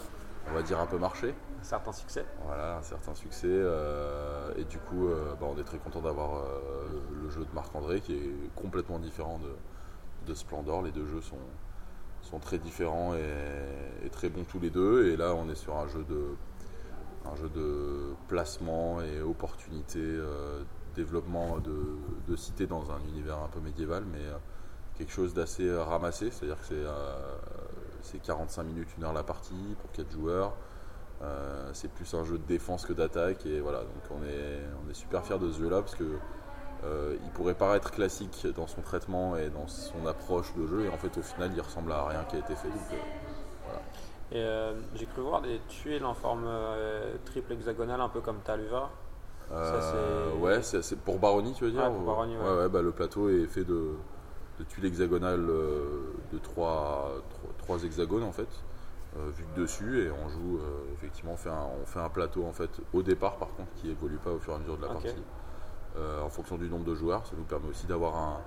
on 0.51 0.55
va 0.55 0.63
dire, 0.63 0.81
un 0.81 0.87
peu 0.87 0.97
marché. 0.97 1.35
Un 1.61 1.65
certain 1.65 1.93
succès. 1.93 2.25
Voilà, 2.47 2.79
un 2.79 2.83
certain 2.83 3.15
succès. 3.15 3.47
euh, 3.47 4.55
et 4.57 4.65
du 4.65 4.79
coup, 4.79 5.09
euh, 5.09 5.35
bah, 5.39 5.47
on 5.55 5.59
est 5.59 5.65
très 5.65 5.79
content 5.79 6.01
d'avoir 6.01 6.37
euh, 6.39 7.03
le 7.23 7.29
jeu 7.29 7.41
de 7.45 7.55
Marc-André 7.55 8.01
qui 8.01 8.15
est 8.15 8.35
complètement 8.57 8.99
différent 8.99 9.39
de, 9.39 10.31
de 10.31 10.35
Splendor. 10.35 10.81
Les 10.81 10.93
deux 10.93 11.07
jeux 11.07 11.21
sont, 11.21 11.37
sont 12.23 12.39
très 12.39 12.57
différents 12.57 13.15
et, 13.15 14.07
et 14.07 14.09
très 14.09 14.31
bons 14.31 14.45
tous 14.45 14.61
les 14.61 14.71
deux. 14.71 15.09
Et 15.09 15.17
là, 15.19 15.35
on 15.35 15.51
est 15.51 15.57
sur 15.57 15.77
un 15.77 15.89
jeu 15.89 16.05
de, 16.09 16.37
un 17.31 17.37
jeu 17.37 17.49
de 17.49 18.15
placement 18.29 19.01
et 19.01 19.21
opportunité, 19.21 20.01
euh, 20.01 20.63
développement 20.95 21.59
de, 21.59 21.97
de 22.29 22.37
cité 22.37 22.67
dans 22.67 22.91
un 22.91 23.01
univers 23.09 23.39
un 23.39 23.49
peu 23.49 23.61
médiéval, 23.61 24.05
mais 24.11 24.19
euh, 24.19 24.37
quelque 24.97 25.13
chose 25.13 25.35
d'assez 25.35 25.67
euh, 25.67 25.83
ramassé. 25.83 26.31
C'est-à-dire 26.31 26.59
que 26.59 26.67
c'est 26.67 26.75
euh, 26.75 27.37
c'est 28.03 28.21
45 28.21 28.65
minutes, 28.65 28.89
une 28.99 29.05
heure 29.05 29.13
la 29.13 29.23
partie 29.23 29.77
pour 29.81 29.91
4 29.93 30.11
joueurs. 30.11 30.55
C'est 31.73 31.89
plus 31.89 32.13
un 32.15 32.25
jeu 32.25 32.37
de 32.37 32.45
défense 32.45 32.85
que 32.85 32.93
d'attaque 32.93 33.47
et 33.47 33.61
voilà 33.61 33.83
donc 33.83 34.03
on 34.11 34.25
est, 34.25 34.59
on 34.85 34.91
est 34.91 34.95
super 34.95 35.25
fiers 35.25 35.39
de 35.39 35.53
ce 35.53 35.59
jeu 35.61 35.71
là 35.71 35.81
parce 35.81 35.95
que 35.95 36.19
il 36.83 37.31
pourrait 37.31 37.55
paraître 37.55 37.93
classique 37.93 38.45
dans 38.57 38.67
son 38.67 38.83
traitement 38.83 39.37
et 39.37 39.49
dans 39.49 39.69
son 39.69 40.05
approche 40.09 40.53
de 40.57 40.67
jeu 40.67 40.85
et 40.87 40.89
en 40.89 40.99
fait 40.99 41.17
au 41.17 41.23
final 41.23 41.53
il 41.55 41.61
ressemble 41.61 41.93
à 41.93 42.09
rien 42.09 42.25
qui 42.25 42.35
a 42.35 42.39
été 42.41 42.57
fait 42.57 42.71
Et 44.33 44.37
euh, 44.39 44.73
j'ai 44.95 45.05
cru 45.07 45.21
voir 45.23 45.43
des 45.43 45.61
tuiles 45.69 46.05
en 46.05 46.15
forme 46.15 46.45
euh, 46.47 47.15
triple 47.27 47.53
hexagonale, 47.53 48.01
un 48.01 48.09
peu 48.09 48.21
comme 48.21 48.39
Taluva. 48.39 48.91
euh, 49.51 50.35
ouais 50.37 50.63
c'est 50.63 50.99
pour 51.01 51.19
Barony 51.19 51.53
tu 51.53 51.65
veux 51.65 51.71
dire 51.71 51.83
Ouais, 51.83 51.91
pour 51.91 52.19
ouais. 52.19 52.63
ouais, 52.63 52.69
bah, 52.71 52.81
le 52.81 52.93
plateau 52.93 53.29
est 53.29 53.47
fait 53.47 53.65
de, 53.65 53.91
de 54.59 54.65
tuiles 54.65 54.87
hexagonales 54.87 55.47
de 55.47 56.39
trois, 56.43 57.11
trois, 57.29 57.51
trois 57.59 57.85
hexagones 57.85 58.23
en 58.23 58.33
fait 58.33 58.49
vu 59.37 59.45
de 59.55 59.61
dessus 59.61 60.07
et 60.07 60.11
on 60.11 60.29
joue 60.31 60.59
effectivement 60.95 61.33
on 61.33 61.37
fait, 61.37 61.51
un, 61.51 61.67
on 61.83 61.85
fait 61.85 62.01
un 62.01 62.09
plateau 62.09 62.47
en 62.47 62.53
fait 62.53 62.71
au 62.95 63.03
départ 63.03 63.37
par 63.37 63.49
contre 63.49 63.69
qui 63.77 63.91
évolue 63.91 64.17
pas 64.17 64.31
au 64.31 64.39
fur 64.39 64.55
et 64.55 64.57
à 64.57 64.59
mesure 64.61 64.79
de 64.79 64.83
la 64.83 64.89
partie 64.89 65.23
en 65.99 66.31
fonction 66.31 66.57
du 66.57 66.71
nombre 66.71 66.85
de 66.87 66.95
joueurs 66.95 67.27
ça 67.27 67.35
nous 67.37 67.45
permet 67.45 67.69
aussi 67.69 67.87
d'avoir 67.87 68.17
un, 68.17 68.39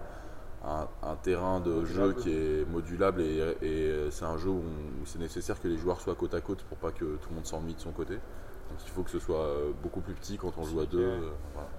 un- 0.68 0.88
un 1.04 1.16
terrain 1.16 1.60
de 1.60 1.72
Modulable. 1.72 1.86
jeu 1.86 2.14
qui 2.22 2.32
est 2.32 2.66
modulable 2.70 3.22
et, 3.22 3.56
et 3.62 4.12
c'est 4.12 4.26
un 4.26 4.38
jeu 4.38 4.50
où, 4.50 4.64
c'est 5.06 5.20
nécessaire 5.20 5.62
que 5.62 5.68
les 5.68 5.78
joueurs 5.78 6.02
soient 6.02 6.16
côte 6.16 6.34
à 6.34 6.42
côte 6.42 6.64
pour 6.64 6.78
pas 6.78 6.92
que 6.92 7.06
tout 7.18 7.30
le 7.30 7.36
monde 7.36 7.46
s'ennuie 7.46 7.76
de 7.76 7.80
son 7.80 7.92
côté 7.92 8.16
donc 8.16 8.80
il 8.84 8.90
faut 8.90 9.04
que 9.04 9.12
ce 9.12 9.20
soit 9.20 9.42
euh, 9.42 9.72
beaucoup 9.84 10.02
plus 10.02 10.14
petit 10.16 10.38
quand 10.38 10.52
on 10.58 10.64
joue 10.64 10.80
à 10.80 10.86
deux 10.86 11.00
euh, 11.00 11.30
voilà. 11.54 11.70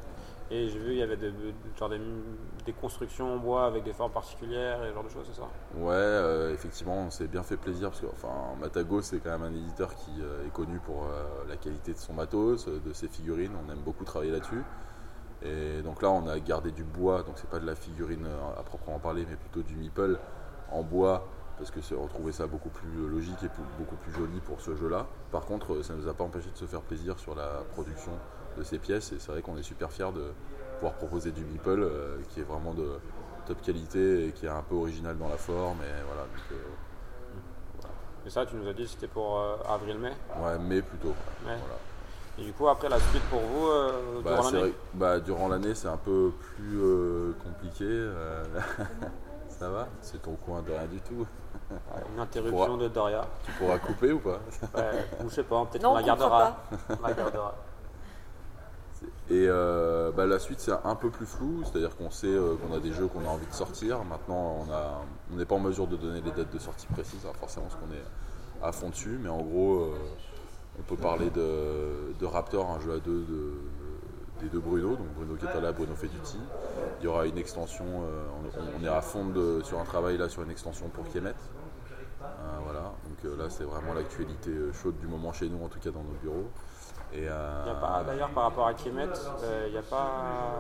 Et 0.49 0.69
j'ai 0.69 0.79
vu, 0.79 0.93
il 0.93 0.99
y 0.99 1.03
avait 1.03 1.17
des, 1.17 1.33
genre 1.77 1.89
des, 1.89 2.01
des 2.65 2.73
constructions 2.73 3.35
en 3.35 3.37
bois 3.39 3.67
avec 3.67 3.83
des 3.83 3.93
formes 3.93 4.13
particulières 4.13 4.85
et 4.85 4.91
ce 4.91 4.95
genre 4.95 5.03
de 5.03 5.09
choses, 5.09 5.27
c'est 5.29 5.41
ça? 5.41 5.49
Ouais, 5.77 5.91
euh, 5.93 6.55
effectivement, 6.55 6.99
on 6.99 7.11
s'est 7.11 7.27
bien 7.27 7.43
fait 7.43 7.57
plaisir 7.57 7.91
parce 7.91 8.01
que 8.01 8.07
enfin, 8.07 8.29
Matago, 8.61 9.03
c'est 9.03 9.19
quand 9.19 9.31
même 9.37 9.43
un 9.43 9.53
éditeur 9.55 9.93
qui 9.97 10.13
est 10.47 10.53
connu 10.53 10.79
pour 10.79 11.03
euh, 11.07 11.25
la 11.49 11.57
qualité 11.57 11.93
de 11.93 11.99
son 11.99 12.13
matos, 12.13 12.67
de 12.69 12.93
ses 12.93 13.09
figurines. 13.09 13.51
On 13.67 13.73
aime 13.73 13.81
beaucoup 13.81 14.05
travailler 14.05 14.31
là-dessus. 14.31 14.63
Et 15.43 15.83
donc 15.83 16.03
là, 16.03 16.11
on 16.11 16.27
a 16.27 16.39
gardé 16.41 16.71
du 16.73 16.85
bois, 16.85 17.23
donc 17.23 17.39
c'est 17.39 17.51
pas 17.51 17.59
de 17.59 17.67
la 17.67 17.75
figurine 17.75 18.25
euh, 18.27 18.59
à 18.59 18.63
proprement 18.63 18.99
parler, 18.99 19.27
mais 19.29 19.37
plutôt 19.37 19.63
du 19.63 19.77
meeple 19.77 20.19
en 20.73 20.83
bois 20.83 21.29
parce 21.59 21.71
que 21.71 21.81
trouvait 22.09 22.33
ça 22.33 22.47
beaucoup 22.47 22.69
plus 22.69 23.09
logique 23.09 23.43
et 23.43 23.49
beaucoup 23.79 23.97
plus 23.97 24.13
joli 24.13 24.41
pour 24.41 24.61
ce 24.61 24.77
jeu-là. 24.77 25.07
Par 25.31 25.45
contre, 25.47 25.75
euh, 25.75 25.83
ça 25.83 25.95
ne 25.95 26.03
nous 26.03 26.09
a 26.09 26.15
pas 26.15 26.25
empêché 26.25 26.51
de 26.51 26.57
se 26.57 26.67
faire 26.67 26.83
plaisir 26.83 27.19
sur 27.19 27.35
la 27.35 27.65
production 27.73 28.13
de 28.59 28.63
ces 28.63 28.79
pièces 28.79 29.13
et 29.13 29.19
c'est 29.19 29.33
vrai 29.33 29.43
qu'on 29.43 29.57
est 29.57 29.63
super 29.63 29.91
fiers 29.91 30.13
de 30.15 30.33
pouvoir 30.79 30.95
proposer 30.95 31.31
du 31.33 31.45
Meeple 31.45 31.81
euh, 31.81 32.19
qui 32.29 32.41
est 32.41 32.45
vraiment 32.45 32.75
de 32.75 32.99
top 33.47 33.61
qualité 33.63 34.29
et 34.29 34.33
qui 34.33 34.47
est 34.47 34.51
un 34.51 34.63
peu 34.63 34.75
original 34.75 35.17
dans 35.17 35.29
la 35.29 35.37
forme. 35.39 35.79
Et 35.83 36.03
voilà, 36.05 36.23
donc, 36.23 36.53
euh, 36.53 36.57
Et 38.27 38.31
ça, 38.31 38.45
tu 38.45 38.57
nous 38.57 38.69
as 38.69 38.73
dit 38.75 38.83
que 38.85 38.89
c'était 38.91 39.09
pour 39.09 39.39
euh, 39.39 39.57
avril-mai? 39.69 40.13
ouais, 40.43 40.59
mais 40.59 40.83
plutôt. 40.83 41.15
Ouais. 41.47 41.57
Voilà. 41.59 41.96
Et 42.39 42.43
du 42.45 42.53
coup, 42.53 42.69
après 42.69 42.89
la 42.89 42.99
suite 42.99 43.23
pour 43.31 43.41
vous, 43.41 43.67
euh, 43.69 44.21
Bah, 44.23 44.37
durant 44.37 44.51
l'année 44.51 44.75
bah, 44.95 45.21
durant 45.21 45.49
l'année, 45.49 45.75
c'est 45.75 45.89
un 45.89 45.97
peu 45.97 46.33
plus 46.55 46.79
euh, 46.83 47.33
compliqué. 47.43 47.85
euh, 47.89 48.45
ça 49.49 49.71
va 49.71 49.89
C'est 50.03 50.21
ton 50.21 50.35
coin 50.35 50.61
de 50.63 50.71
rien 50.71 50.87
du 50.87 51.01
tout. 51.01 51.27
Une 52.15 52.21
interruption 52.21 52.77
de 52.77 52.89
Doria. 52.89 53.27
Tu 53.45 53.53
pourras 53.53 53.79
couper 53.79 54.13
ou 54.13 54.19
pas? 54.21 54.39
Ouais, 54.75 55.07
ou 55.25 55.29
je 55.31 55.35
sais 55.37 55.43
pas, 55.45 55.65
peut-être 55.65 55.83
qu'on 55.83 55.95
la 55.95 56.03
gardera. 56.03 56.57
On 57.03 57.07
la 57.07 57.13
gardera. 57.15 57.55
Et 59.29 59.47
euh, 59.49 60.13
bah, 60.13 60.25
la 60.27 60.39
suite, 60.39 60.61
c'est 60.61 60.73
un 60.85 60.95
peu 60.95 61.11
plus 61.11 61.27
flou, 61.27 61.63
c'est-à-dire 61.65 61.97
qu'on 61.97 62.11
sait 62.11 62.29
euh, 62.29 62.55
qu'on 62.57 62.75
a 62.75 62.79
des 62.81 62.93
jeux 62.93 63.09
qu'on 63.09 63.25
a 63.27 63.29
envie 63.29 63.47
de 63.47 63.53
sortir. 63.55 64.05
Maintenant, 64.05 64.65
on 64.67 64.73
a- 64.73 65.01
on 65.33 65.37
n'est 65.37 65.45
pas 65.45 65.57
en 65.57 65.61
mesure 65.61 65.87
de 65.89 65.97
donner 65.97 66.21
les 66.21 66.31
dates 66.31 66.53
de 66.53 66.59
sortie 66.59 66.87
précises, 66.87 67.27
hein, 67.27 67.33
forcément, 67.41 67.67
parce 67.67 67.77
qu'on 67.81 67.93
est 67.93 68.65
à 68.67 68.71
fond 68.73 68.91
dessus. 68.91 69.19
Mais 69.21 69.29
en 69.29 69.43
gros, 69.43 69.81
euh, 69.81 69.95
on 70.79 70.83
peut 70.83 70.97
parler 70.97 71.31
de, 71.31 72.13
de 72.19 72.27
Raptor, 72.27 72.71
un 72.71 72.81
jeu 72.81 72.93
à 72.95 72.99
deux 72.99 73.23
de- 73.23 73.55
des 74.41 74.49
deux 74.49 74.61
Bruno, 74.61 74.91
donc 74.97 75.07
Bruno 75.17 75.35
Catala, 75.37 75.73
Bruno 75.73 75.95
Feduti. 75.95 76.39
Il 77.01 77.05
y 77.05 77.09
aura 77.09 77.25
une 77.27 77.39
extension, 77.39 77.87
euh, 77.87 78.25
on, 78.79 78.81
on 78.81 78.85
est 78.85 78.89
à 78.89 79.01
fond 79.01 79.25
de- 79.27 79.63
sur 79.65 79.79
un 79.81 79.85
travail 79.85 80.19
là 80.19 80.29
sur 80.29 80.43
une 80.43 80.51
extension 80.51 80.89
pour 80.89 81.09
Kemet. 81.11 81.31
Euh, 82.23 82.25
voilà, 82.65 82.81
donc 83.09 83.25
euh, 83.25 83.37
là, 83.37 83.49
c'est 83.49 83.65
vraiment 83.65 83.95
l'actualité 83.95 84.51
chaude 84.75 84.99
du 84.99 85.07
moment 85.07 85.33
chez 85.33 85.49
nous, 85.49 85.65
en 85.65 85.69
tout 85.69 85.79
cas 85.79 85.91
dans 85.91 86.03
nos 86.03 86.17
bureaux. 86.21 86.51
Et, 87.15 87.27
euh, 87.29 87.63
Il 87.65 87.69
y 87.69 87.71
a 87.71 87.75
pas- 87.77 88.05
D'ailleurs, 88.05 88.31
par 88.31 88.45
rapport 88.45 88.67
à 88.67 88.75
Kemet, 88.75 89.09
euh, 89.43 89.65
il 89.69 89.73
n'y 89.73 89.79
a 89.79 89.83
pas 89.83 90.55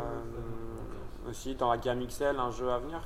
euh, 1.26 1.28
aussi 1.30 1.54
dans 1.54 1.70
la 1.70 1.76
gamme 1.76 2.06
XL 2.06 2.36
un 2.38 2.50
jeu 2.50 2.70
à 2.70 2.78
venir? 2.78 3.00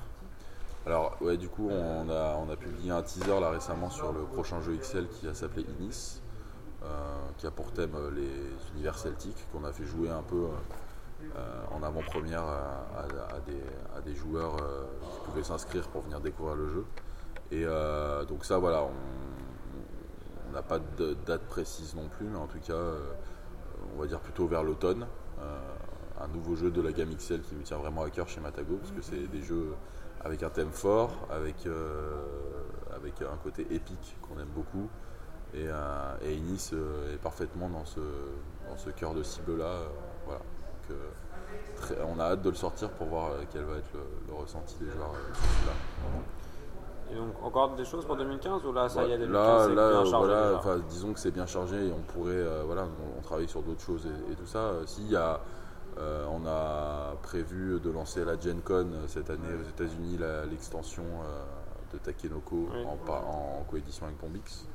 Alors 0.86 1.16
ouais 1.20 1.36
du 1.36 1.46
coup 1.48 1.68
on 1.70 2.08
a, 2.08 2.36
on 2.36 2.50
a 2.50 2.56
publié 2.56 2.90
un 2.90 3.02
teaser 3.02 3.38
là 3.38 3.50
récemment 3.50 3.90
sur 3.90 4.12
le 4.14 4.20
prochain 4.20 4.62
jeu 4.62 4.74
XL 4.76 5.08
qui 5.08 5.26
va 5.26 5.34
s'appeler 5.34 5.66
Inis, 5.78 6.19
qui 7.38 7.46
a 7.46 7.50
pour 7.50 7.72
thème 7.72 7.94
euh, 7.94 8.10
les 8.10 8.72
univers 8.74 8.98
celtiques, 8.98 9.46
qu'on 9.52 9.64
a 9.64 9.72
fait 9.72 9.84
jouer 9.84 10.10
un 10.10 10.22
peu 10.22 10.46
euh, 11.36 11.62
en 11.70 11.82
avant-première 11.82 12.42
à, 12.42 14.00
des, 14.04 14.14
joueurs 14.14 14.56
euh, 14.62 14.84
qui 15.12 15.20
pouvaient 15.24 15.42
s'inscrire 15.42 15.88
pour 15.88 16.02
venir 16.02 16.20
découvrir 16.20 16.56
le 16.56 16.68
jeu. 16.68 16.84
Et 17.50 17.64
euh, 17.64 18.24
donc 18.24 18.44
ça 18.44 18.58
voilà, 18.58 18.84
on 20.48 20.52
n'a 20.52 20.62
pas 20.62 20.78
de 20.78 21.14
date 21.26 21.42
précise 21.42 21.94
non 21.94 22.08
plus, 22.08 22.26
mais 22.26 22.38
en 22.38 22.46
tout 22.46 22.60
cas 22.60 22.72
euh, 22.72 23.00
on 23.96 24.00
va 24.00 24.06
dire 24.06 24.20
plutôt 24.20 24.46
vers 24.46 24.62
l'automne. 24.62 25.06
Euh, 25.40 25.58
un 26.20 26.28
nouveau 26.28 26.54
jeu 26.54 26.70
de 26.70 26.82
la 26.82 26.92
gamme 26.92 27.14
XL 27.14 27.40
qui 27.40 27.54
me 27.54 27.62
tient 27.62 27.78
vraiment 27.78 28.02
à 28.02 28.10
cœur 28.10 28.28
chez 28.28 28.40
Matago, 28.40 28.76
parce 28.76 28.92
que 28.92 29.00
c'est 29.00 29.26
des 29.28 29.42
jeux 29.42 29.72
avec 30.22 30.42
un 30.42 30.50
thème 30.50 30.70
fort, 30.70 31.26
avec, 31.30 31.66
euh, 31.66 32.20
avec 32.94 33.22
un 33.22 33.36
côté 33.42 33.66
épique 33.70 34.16
qu'on 34.20 34.38
aime 34.38 34.50
beaucoup. 34.54 34.88
Et, 35.54 35.66
euh, 35.68 36.14
et 36.22 36.34
Inis 36.34 36.70
euh, 36.72 37.14
est 37.14 37.18
parfaitement 37.18 37.68
dans 37.68 37.84
ce, 37.84 38.00
dans 38.68 38.76
ce 38.78 38.90
cœur 38.90 39.14
de 39.14 39.22
cible-là. 39.22 39.64
euh, 39.64 39.86
voilà. 40.26 40.40
Donc, 40.88 40.98
on 42.14 42.20
a 42.20 42.24
hâte 42.24 42.42
de 42.42 42.50
le 42.50 42.56
sortir 42.56 42.90
pour 42.90 43.06
voir 43.08 43.30
quel 43.52 43.62
va 43.64 43.76
être 43.76 43.92
le, 43.94 44.00
le 44.28 44.34
ressenti 44.34 44.76
des 44.80 44.90
joueurs 44.90 45.12
celui-là. 45.34 45.72
Et 47.12 47.16
donc, 47.16 47.34
encore 47.42 47.74
des 47.74 47.84
choses 47.84 48.04
pour 48.06 48.16
2015 48.16 48.64
ou 48.64 48.72
là, 48.72 48.88
ça 48.88 49.04
y 49.04 49.10
est, 49.12 49.18
2015 49.18 49.32
là, 49.32 49.64
c'est 49.68 49.74
là, 49.74 49.90
bien 50.02 50.10
chargé 50.10 50.26
voilà, 50.26 50.56
déjà 50.58 50.78
disons 50.88 51.12
que 51.12 51.18
c'est 51.18 51.30
bien 51.32 51.46
chargé 51.46 51.88
et 51.88 51.92
on 51.92 52.02
pourrait, 52.12 52.34
euh, 52.34 52.62
voilà, 52.64 52.82
on, 52.84 53.18
on 53.18 53.22
travaille 53.22 53.48
sur 53.48 53.62
d'autres 53.62 53.80
choses 53.82 54.06
et, 54.06 54.32
et 54.32 54.36
tout 54.36 54.46
ça. 54.46 54.72
S'il 54.86 55.10
y 55.10 55.16
a, 55.16 55.40
euh, 55.98 56.24
on 56.30 56.46
a 56.46 57.16
prévu 57.22 57.80
de 57.80 57.90
lancer 57.90 58.24
la 58.24 58.38
Gen 58.38 58.60
Con 58.62 58.86
cette 59.08 59.28
année 59.30 59.48
aux 59.60 59.68
États-Unis, 59.68 60.18
l'extension 60.50 61.02
euh, 61.02 61.42
de 61.92 61.98
Takenoko 61.98 62.68
Oui. 62.72 62.84
en, 62.86 63.10
en 63.12 63.64
coédition 63.68 64.06
avec 64.06 64.18
Bombix. 64.20 64.66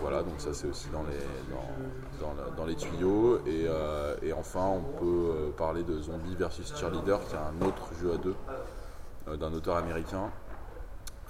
Voilà, 0.00 0.22
donc 0.22 0.34
ça 0.38 0.52
c'est 0.54 0.68
aussi 0.68 0.88
dans 0.90 1.02
les, 1.02 1.18
dans, 1.50 2.26
dans 2.28 2.34
la- 2.42 2.50
dans 2.50 2.64
les 2.64 2.76
tuyaux. 2.76 3.38
Et, 3.46 3.64
euh, 3.66 4.16
et 4.22 4.32
enfin, 4.32 4.64
on 4.66 4.82
peut 4.98 5.30
euh, 5.32 5.50
parler 5.50 5.82
de 5.82 6.00
Zombie 6.00 6.34
versus 6.36 6.74
Cheerleader, 6.76 7.18
qui 7.26 7.34
est 7.34 7.38
un 7.38 7.66
autre 7.66 7.88
jeu 8.00 8.12
à 8.12 8.16
deux 8.16 8.34
euh, 9.28 9.36
d'un 9.36 9.52
auteur 9.52 9.76
américain 9.76 10.30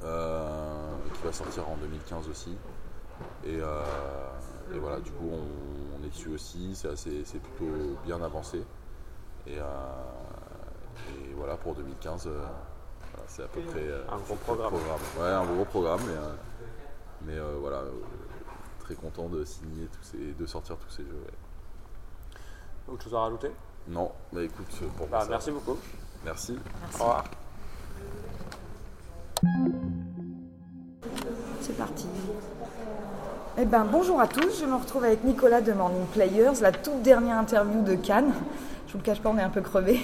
euh, 0.05 0.91
qui 1.15 1.23
va 1.23 1.33
sortir 1.33 1.69
en 1.69 1.77
2015 1.77 2.29
aussi. 2.29 2.57
Et, 3.45 3.57
et 4.75 4.79
voilà, 4.79 4.99
du 5.01 5.11
coup, 5.13 5.29
on, 5.31 6.01
on 6.01 6.05
est 6.07 6.09
dessus 6.11 6.31
aussi. 6.31 6.75
C'est 6.75 6.89
assez- 6.89 7.23
c'est 7.25 7.39
plutôt 7.41 7.73
bien 8.05 8.21
avancé. 8.23 8.63
Et, 9.47 9.57
et 9.57 11.35
voilà, 11.37 11.57
pour 11.57 11.75
2015, 11.75 12.27
euh, 12.27 12.31
voilà, 13.13 13.27
c'est 13.29 13.43
à 13.43 13.49
peu 13.49 13.61
près 13.61 13.85
Un 14.11 14.17
gros 14.19 14.37
programme. 14.37 14.75
Ouais, 15.19 15.29
un 15.29 15.45
gros 15.45 15.65
programme, 15.65 16.01
mais, 16.07 17.33
mais 17.33 17.39
voilà, 17.61 17.83
très 18.91 19.01
content 19.01 19.29
de 19.29 19.45
signer 19.45 19.87
tous 19.87 20.03
ces, 20.03 20.33
de 20.39 20.47
sortir 20.47 20.77
tous 20.77 20.91
ces 20.91 21.03
jeux. 21.05 21.23
ouais. 21.25 22.93
Autre 22.93 23.05
chose 23.05 23.15
à 23.15 23.21
rajouter? 23.21 23.51
Non, 23.87 24.11
bah 24.33 24.43
écoute, 24.43 24.67
pour 24.97 25.07
Bah, 25.07 25.19
moi, 25.19 25.25
ça- 25.25 25.31
Merci 25.31 25.51
beaucoup. 25.53 25.77
Merci. 26.25 26.59
Au 26.99 27.05
revoir. 27.05 27.25
C'est 31.61 31.77
parti. 31.77 32.07
Eh 33.59 33.65
ben, 33.65 33.85
bonjour 33.91 34.21
à 34.21 34.27
tous, 34.27 34.61
je 34.61 34.67
me 34.67 34.75
retrouve 34.75 35.05
avec 35.05 35.23
Nicolas 35.25 35.61
de 35.61 35.73
Morning 35.73 36.07
Players, 36.13 36.61
la 36.61 36.73
toute 36.73 37.03
dernière 37.03 37.39
interview 37.39 37.83
de 37.85 37.95
Cannes. 37.95 38.33
Je 38.89 38.93
vous 38.93 38.99
le 38.99 39.05
cache 39.05 39.21
pas, 39.21 39.29
on 39.31 39.39
est 39.39 39.43
un 39.43 39.51
peu 39.51 39.61
crevés. 39.61 40.01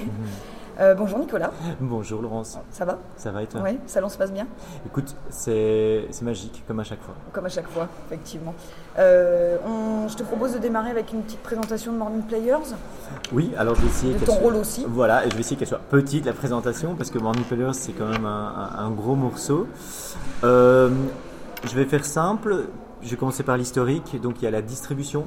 Euh, 0.78 0.94
bonjour 0.94 1.18
Nicolas, 1.18 1.50
Bonjour 1.80 2.20
Laurence, 2.20 2.58
ça 2.70 2.84
va? 2.84 2.98
Ça 3.16 3.30
va 3.32 3.42
et 3.42 3.46
toi? 3.46 3.62
Oui, 3.64 3.78
salon 3.86 4.10
se 4.10 4.18
passe 4.18 4.30
bien 4.30 4.46
Écoute, 4.84 5.14
c'est 5.30 6.06
magique 6.20 6.64
comme 6.68 6.80
à 6.80 6.84
chaque 6.84 7.00
fois. 7.00 7.14
Comme 7.32 7.46
à 7.46 7.48
chaque 7.48 7.68
fois, 7.68 7.88
effectivement. 8.06 8.54
Euh, 8.98 9.56
on- 9.66 10.06
je 10.08 10.14
te 10.16 10.22
propose 10.22 10.52
de 10.52 10.58
démarrer 10.58 10.90
avec 10.90 11.14
une 11.14 11.22
petite 11.22 11.40
présentation 11.42 11.92
de 11.92 11.96
Morning 11.98 12.22
Players, 12.22 12.74
Oui, 13.32 13.52
alors 13.56 13.74
je 13.74 13.80
vais 13.82 13.86
essayer 13.88 14.12
de 14.14 14.18
ton 14.18 14.32
soit- 14.32 14.42
rôle 14.42 14.56
aussi. 14.56 14.84
Voilà, 14.86 15.24
et 15.24 15.30
je 15.30 15.34
vais 15.34 15.40
essayer 15.40 15.56
qu'elle 15.56 15.66
soit 15.68 15.78
petite 15.80 16.26
la 16.26 16.34
présentation 16.34 16.94
parce 16.94 17.10
que 17.10 17.18
Morning 17.18 17.44
Players 17.44 17.72
c'est 17.72 17.92
quand 17.92 18.08
même 18.08 18.26
un, 18.26 18.70
un- 18.78 18.84
un 18.84 18.90
gros 18.90 19.14
morceau. 19.14 19.66
Euh, 20.44 20.90
je 21.64 21.74
vais 21.74 21.86
faire 21.86 22.04
simple, 22.04 22.66
je 23.02 23.08
vais 23.08 23.16
commencer 23.16 23.42
par 23.44 23.56
l'historique. 23.56 24.20
Donc 24.20 24.42
il 24.42 24.44
y 24.44 24.48
a 24.48 24.50
la 24.50 24.60
distribution. 24.62 25.24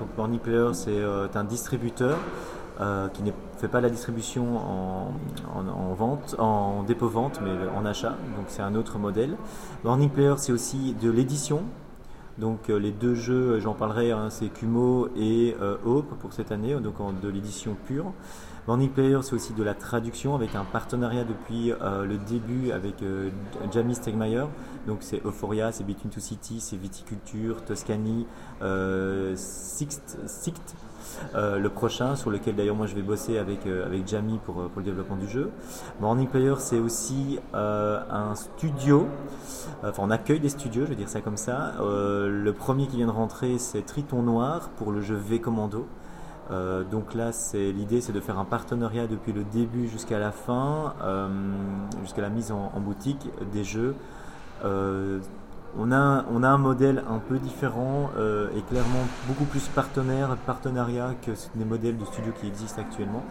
Donc 0.00 0.08
Morning 0.16 0.40
Players 0.40 0.72
c'est 0.74 1.36
un 1.38 1.44
distributeur 1.44 2.16
euh, 2.80 3.08
qui 3.08 3.22
ne 3.56 3.60
fait 3.60 3.68
pas 3.68 3.80
la 3.80 3.90
distribution 3.90 4.56
en, 4.58 5.12
en- 5.54 5.68
en 5.68 5.94
vente, 5.94 6.36
en 6.38 6.82
dépôt 6.82 7.08
vente, 7.08 7.40
mais 7.42 7.50
en 7.76 7.84
achat. 7.84 8.14
Donc 8.36 8.46
c'est 8.48 8.62
un 8.62 8.74
autre 8.74 8.98
modèle. 8.98 9.36
Morning 9.84 10.10
Player 10.10 10.34
c'est 10.36 10.52
aussi 10.52 10.94
de 10.94 11.10
l'édition. 11.10 11.62
Donc 12.38 12.68
euh, 12.68 12.78
les 12.78 12.92
deux 12.92 13.14
jeux, 13.14 13.60
j'en 13.60 13.72
parlerai, 13.72 14.10
hein, 14.12 14.28
c'est 14.28 14.48
Kumo 14.48 15.08
et 15.16 15.56
euh, 15.62 15.76
Hope 15.86 16.14
pour 16.18 16.34
cette 16.34 16.52
année, 16.52 16.74
donc 16.74 16.96
de 17.22 17.28
l'édition 17.28 17.76
pure. 17.86 18.12
Morning 18.68 18.90
Player, 18.90 19.20
c'est 19.22 19.32
aussi 19.32 19.54
de 19.54 19.62
la 19.62 19.74
traduction 19.74 20.34
avec 20.34 20.54
un 20.56 20.64
partenariat 20.64 21.22
depuis 21.24 21.72
euh, 21.72 22.04
le 22.04 22.18
début 22.18 22.72
avec 22.72 22.96
Jamie 23.72 23.94
Stegmaier. 23.94 24.44
Donc 24.86 24.98
c'est 25.00 25.24
Euphoria, 25.24 25.70
c'est 25.72 25.84
Between 25.84 26.10
Two 26.10 26.20
Cities, 26.20 26.60
c'est 26.60 26.76
Viticulture, 26.76 27.64
Toscany, 27.64 28.26
euh, 28.60 29.32
Sixt, 29.36 30.18
Sict, 30.26 30.74
euh, 31.34 31.58
le 31.58 31.68
prochain 31.68 32.16
sur 32.16 32.30
lequel 32.30 32.56
d'ailleurs 32.56 32.76
moi 32.76 32.86
je 32.86 32.94
vais 32.94 33.02
bosser 33.02 33.38
avec, 33.38 33.66
euh, 33.66 33.86
avec 33.86 34.06
Jamie 34.06 34.38
pour, 34.44 34.60
euh, 34.60 34.68
pour 34.68 34.80
le 34.80 34.84
développement 34.84 35.16
du 35.16 35.28
jeu. 35.28 35.50
Morning 36.00 36.28
Player, 36.28 36.54
c'est 36.58 36.78
aussi 36.78 37.38
un 37.54 38.34
studio, 38.34 39.06
enfin 39.82 40.02
on 40.04 40.10
accueille 40.10 40.40
des 40.40 40.48
studios, 40.48 40.84
je 40.84 40.90
vais 40.90 40.96
dire 40.96 41.08
ça 41.08 41.20
comme 41.20 41.36
ça. 41.36 41.74
Le 41.80 42.50
premier 42.52 42.86
qui 42.86 42.96
vient 42.96 43.06
de 43.06 43.12
rentrer, 43.12 43.58
c'est 43.58 43.82
Triton 43.84 44.22
Noir 44.22 44.70
pour 44.76 44.92
le 44.92 45.00
jeu 45.00 45.16
V 45.16 45.40
Commando. 45.40 45.86
Donc 46.90 47.14
là, 47.14 47.32
c'est 47.32 47.72
l'idée, 47.72 48.00
c'est 48.00 48.12
de 48.12 48.20
faire 48.20 48.38
un 48.38 48.44
partenariat 48.44 49.06
depuis 49.06 49.32
le 49.32 49.44
début 49.44 49.88
jusqu'à 49.88 50.18
la 50.18 50.32
fin, 50.32 50.94
jusqu'à 52.02 52.22
la 52.22 52.28
mise 52.28 52.52
en, 52.52 52.80
boutique 52.80 53.28
des 53.52 53.64
jeux. 53.64 53.94
On 55.78 55.92
a, 55.92 56.24
un 56.48 56.58
modèle 56.58 57.02
un 57.08 57.18
peu 57.18 57.38
différent 57.38 58.10
euh, 58.16 58.48
et 58.56 58.62
clairement 58.62 59.06
beaucoup 59.28 59.44
plus 59.44 59.68
partenaire, 59.68 60.36
partenariat 60.46 61.14
que 61.24 61.32
des 61.54 61.64
modèles 61.64 61.98
de 61.98 62.04
studio 62.04 62.32
qui 62.40 62.46
existent 62.46 62.80
actuellement. 62.80 63.22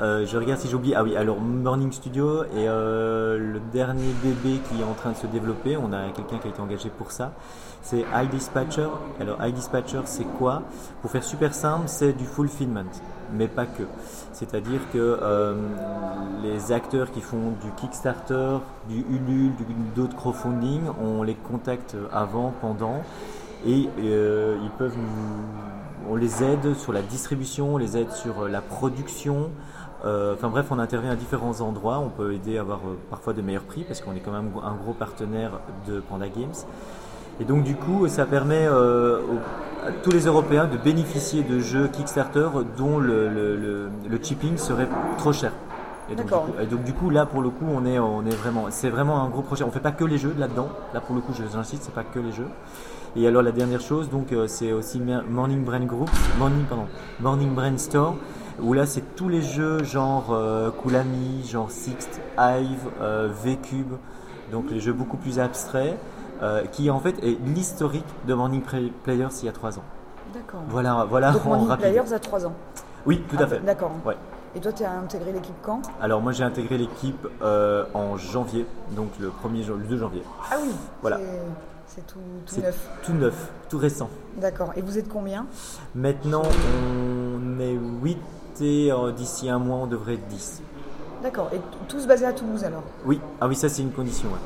Euh, 0.00 0.26
je 0.26 0.36
regarde 0.36 0.60
si 0.60 0.68
j'oublie. 0.68 0.94
Ah 0.94 1.04
oui, 1.04 1.16
alors 1.16 1.40
Morning 1.40 1.92
Studio 1.92 2.42
et 2.44 2.68
euh, 2.68 3.38
le 3.38 3.60
dernier 3.72 4.12
bébé 4.24 4.58
qui 4.68 4.80
est 4.80 4.84
en 4.84 4.94
train 4.94 5.12
de 5.12 5.16
se 5.16 5.28
développer, 5.28 5.76
on 5.76 5.92
a 5.92 6.08
quelqu'un 6.08 6.38
qui 6.38 6.48
a 6.48 6.50
été 6.50 6.60
engagé 6.60 6.90
pour 6.90 7.12
ça. 7.12 7.32
C'est 7.82 8.04
iDispatcher. 8.12 8.88
Alors 9.20 9.44
iDispatcher, 9.44 10.00
c'est 10.06 10.24
quoi? 10.24 10.62
Pour 11.00 11.10
faire 11.10 11.22
super 11.22 11.54
simple, 11.54 11.84
c'est 11.86 12.12
du 12.12 12.24
fulfillment, 12.24 12.86
mais 13.32 13.48
pas 13.48 13.66
que. 13.66 13.82
C'est-à-dire 14.32 14.80
que 14.92 14.98
euh, 15.22 15.54
les 16.42 16.72
acteurs 16.72 17.10
qui 17.10 17.20
font 17.20 17.52
du 17.62 17.70
Kickstarter, 17.76 18.58
du 18.88 19.00
Ulule, 19.10 19.52
d'autres 19.94 20.16
crowdfunding, 20.16 20.82
on 21.02 21.22
les 21.22 21.34
contacte 21.34 21.96
avant, 22.12 22.52
pendant, 22.60 23.02
et 23.66 23.88
euh, 24.00 24.56
ils 24.62 24.70
peuvent 24.70 24.96
nous- 24.96 26.10
on 26.10 26.16
les 26.16 26.42
aide 26.44 26.74
sur 26.74 26.92
la 26.92 27.00
distribution, 27.02 27.74
on 27.74 27.78
les 27.78 27.96
aide 27.96 28.10
sur 28.10 28.42
euh, 28.42 28.48
la 28.48 28.60
production. 28.60 29.50
Enfin 30.06 30.48
bref, 30.50 30.66
on 30.70 30.78
intervient 30.78 31.12
à 31.12 31.16
différents 31.16 31.62
endroits. 31.62 31.98
On 31.98 32.10
peut 32.10 32.34
aider 32.34 32.58
à 32.58 32.60
avoir 32.60 32.80
parfois 33.08 33.32
de 33.32 33.40
meilleurs 33.40 33.62
prix 33.62 33.84
parce 33.84 34.02
qu'on 34.02 34.12
est 34.14 34.20
quand 34.20 34.32
même 34.32 34.50
un 34.62 34.74
gros 34.74 34.92
partenaire 34.92 35.52
de 35.88 36.00
Panda 36.00 36.28
Games. 36.28 36.52
Et 37.40 37.44
donc 37.44 37.64
du 37.64 37.74
coup, 37.74 38.06
ça 38.08 38.26
permet 38.26 38.66
euh, 38.66 39.18
aux- 39.20 39.86
à 39.88 39.90
tous 40.02 40.10
les 40.10 40.26
Européens 40.26 40.66
de 40.66 40.76
bénéficier 40.78 41.42
de 41.42 41.58
jeux 41.58 41.88
Kickstarter 41.88 42.48
dont 42.78 42.98
le, 42.98 43.28
le, 43.28 43.56
le- 43.56 43.88
le 44.08 44.18
chipping 44.22 44.56
serait 44.56 44.88
trop 45.18 45.32
cher. 45.32 45.52
Et 46.10 46.14
donc, 46.14 46.26
du 46.26 46.30
D'accord. 46.30 46.46
coup, 46.46 46.52
et 46.60 46.66
donc 46.66 46.84
du 46.84 46.92
coup, 46.92 47.10
là 47.10 47.26
pour 47.26 47.42
le 47.42 47.48
coup, 47.50 47.64
on 47.68 47.84
est, 47.86 47.98
on 47.98 48.24
est 48.26 48.34
vraiment, 48.34 48.66
c'est 48.70 48.90
vraiment 48.90 49.22
un 49.22 49.28
gros 49.28 49.42
projet. 49.42 49.64
On 49.64 49.70
fait 49.70 49.80
pas 49.80 49.92
que 49.92 50.04
les 50.04 50.18
jeux 50.18 50.34
là-dedans. 50.38 50.68
Là 50.92 51.00
pour 51.00 51.14
le 51.14 51.20
coup, 51.20 51.32
je- 51.34 51.42
j'insiste, 51.52 51.82
c'est 51.84 51.94
pas 51.94 52.04
que 52.04 52.18
les 52.18 52.32
jeux. 52.32 52.48
Et 53.16 53.26
alors 53.28 53.42
la 53.42 53.52
dernière 53.52 53.80
chose, 53.80 54.10
donc 54.10 54.32
euh, 54.32 54.46
c'est 54.48 54.72
aussi 54.72 55.00
Morning 55.30 55.64
Brain 55.64 55.84
Group, 55.84 56.10
Morning 56.38 56.64
pardon, 56.64 56.86
Morning 57.20 57.54
Brain 57.54 57.78
Store, 57.78 58.16
où 58.60 58.72
là 58.72 58.86
c'est 58.86 59.14
tous 59.14 59.28
les 59.28 59.40
jeux 59.42 59.84
genre 59.84 60.28
euh, 60.32 60.70
Kulami, 60.82 61.46
genre 61.48 61.70
Sixt, 61.70 62.20
Hive, 62.38 62.88
euh, 63.00 63.28
V-Cube, 63.44 63.92
donc 64.50 64.64
les 64.70 64.80
jeux 64.80 64.92
beaucoup 64.92 65.16
plus 65.16 65.38
abstraits, 65.38 65.96
euh, 66.42 66.64
qui 66.66 66.90
en 66.90 67.00
fait 67.00 67.16
est 67.22 67.38
l'historique 67.46 68.04
de 68.26 68.34
Morning 68.34 68.62
Play- 68.62 68.92
Players 69.02 69.28
il 69.42 69.46
y 69.46 69.48
a 69.48 69.52
trois 69.52 69.78
ans. 69.78 69.84
D'accord. 70.32 70.60
Voilà, 70.68 71.06
voilà 71.08 71.32
Donc 71.32 71.44
Morning 71.44 71.68
rapide. 71.68 71.86
Players 71.92 72.12
a 72.12 72.18
3 72.18 72.46
ans. 72.46 72.52
Oui, 73.06 73.22
tout 73.28 73.36
Ah, 73.38 73.42
à 73.42 73.46
fait. 73.46 73.60
D'accord. 73.60 73.92
Ouais. 74.04 74.16
Et 74.56 74.60
toi, 74.60 74.72
tu 74.72 74.82
as 74.84 74.90
intégré 74.92 75.32
l'équipe 75.32 75.54
quand? 75.62 75.82
Alors 76.00 76.20
moi 76.20 76.32
j'ai 76.32 76.42
intégré 76.44 76.76
l'équipe 76.78 77.26
euh, 77.42 77.84
en 77.94 78.16
janvier, 78.16 78.66
donc 78.92 79.10
le 79.20 79.28
1er 79.28 79.62
jan- 79.62 79.74
le 79.76 79.84
2 79.84 79.96
janvier. 79.96 80.22
Ah 80.50 80.56
oui. 80.62 80.70
Voilà. 81.02 81.18
c'est- 81.86 82.04
tout, 82.06 82.18
neuf. 82.60 82.88
tout 83.04 83.12
neuf, 83.12 83.52
tout 83.68 83.78
récent. 83.78 84.08
D'accord. 84.40 84.72
Et 84.76 84.80
vous 84.82 84.98
êtes 84.98 85.08
combien? 85.08 85.46
Maintenant 85.94 86.42
on 86.44 87.60
est 87.60 87.78
8 88.02 88.18
et 88.60 88.90
euh, 88.92 89.12
d'ici 89.12 89.48
un 89.48 89.58
mois 89.58 89.76
on 89.78 89.86
devrait 89.86 90.14
être 90.14 90.26
10. 90.28 90.62
D'accord. 91.22 91.50
Et 91.52 91.60
tous 91.88 92.06
basés 92.06 92.26
à 92.26 92.32
Toulouse 92.32 92.64
alors? 92.64 92.82
Oui, 93.06 93.20
ah 93.40 93.46
oui 93.46 93.54
ça 93.54 93.68
c'est 93.68 93.82
une 93.82 93.92
condition. 93.92 94.28
ouais. 94.28 94.38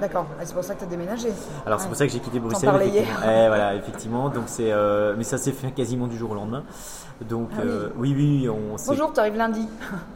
D'accord. 0.00 0.26
Ah, 0.38 0.42
c'est 0.44 0.54
pour 0.54 0.64
ça 0.64 0.74
que 0.74 0.80
tu 0.80 0.84
as 0.84 0.88
déménagé. 0.88 1.28
Alors 1.66 1.78
c'est 1.78 1.84
Ouais. 1.84 1.88
pour 1.90 1.96
ça 1.96 2.06
que 2.06 2.12
j'ai 2.12 2.18
quitté 2.20 2.40
Bruxelles. 2.40 2.68
effectivement. 2.82 3.16
Eh, 3.22 3.46
voilà, 3.48 3.74
effectivement. 3.76 4.28
Donc 4.28 4.44
c'est, 4.46 4.72
euh, 4.72 5.14
mais 5.16 5.24
ça 5.24 5.38
s'est 5.38 5.52
fait 5.52 5.70
quasiment 5.70 6.06
du 6.06 6.16
jour 6.16 6.32
au 6.32 6.34
lendemain. 6.34 6.64
Donc 7.28 7.48
Ah 7.52 7.60
oui. 7.62 7.68
euh, 7.70 7.88
oui, 7.96 8.14
oui, 8.16 8.48
on 8.48 8.76
s'est. 8.76 8.88
Bonjour, 8.90 9.12
tu 9.12 9.20
arrives 9.20 9.36
lundi. 9.36 9.68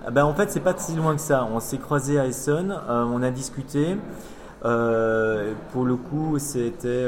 Ah 0.06 0.10
ben, 0.10 0.24
en 0.24 0.34
fait, 0.34 0.50
c'est 0.50 0.60
pas 0.60 0.74
si 0.76 0.94
loin 0.96 1.14
que 1.14 1.20
ça. 1.20 1.46
On 1.52 1.60
s'est 1.60 1.78
croisés 1.78 2.18
à 2.18 2.26
Essonne, 2.26 2.76
euh, 2.88 3.04
on 3.04 3.22
a 3.22 3.30
discuté. 3.30 3.96
Euh, 4.64 5.52
pour 5.72 5.84
le 5.84 5.94
coup, 5.94 6.38
c'était. 6.38 7.06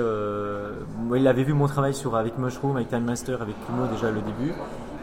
Il 1.14 1.26
avait 1.26 1.42
vu 1.42 1.52
mon 1.52 1.66
travail 1.66 1.92
sur 1.94 2.14
avec 2.16 2.38
Mushroom, 2.38 2.76
avec 2.76 2.88
Time 2.88 3.04
Master, 3.04 3.42
avec 3.42 3.56
Kumo 3.66 3.86
déjà 3.92 4.10
le 4.12 4.20
début. 4.20 4.52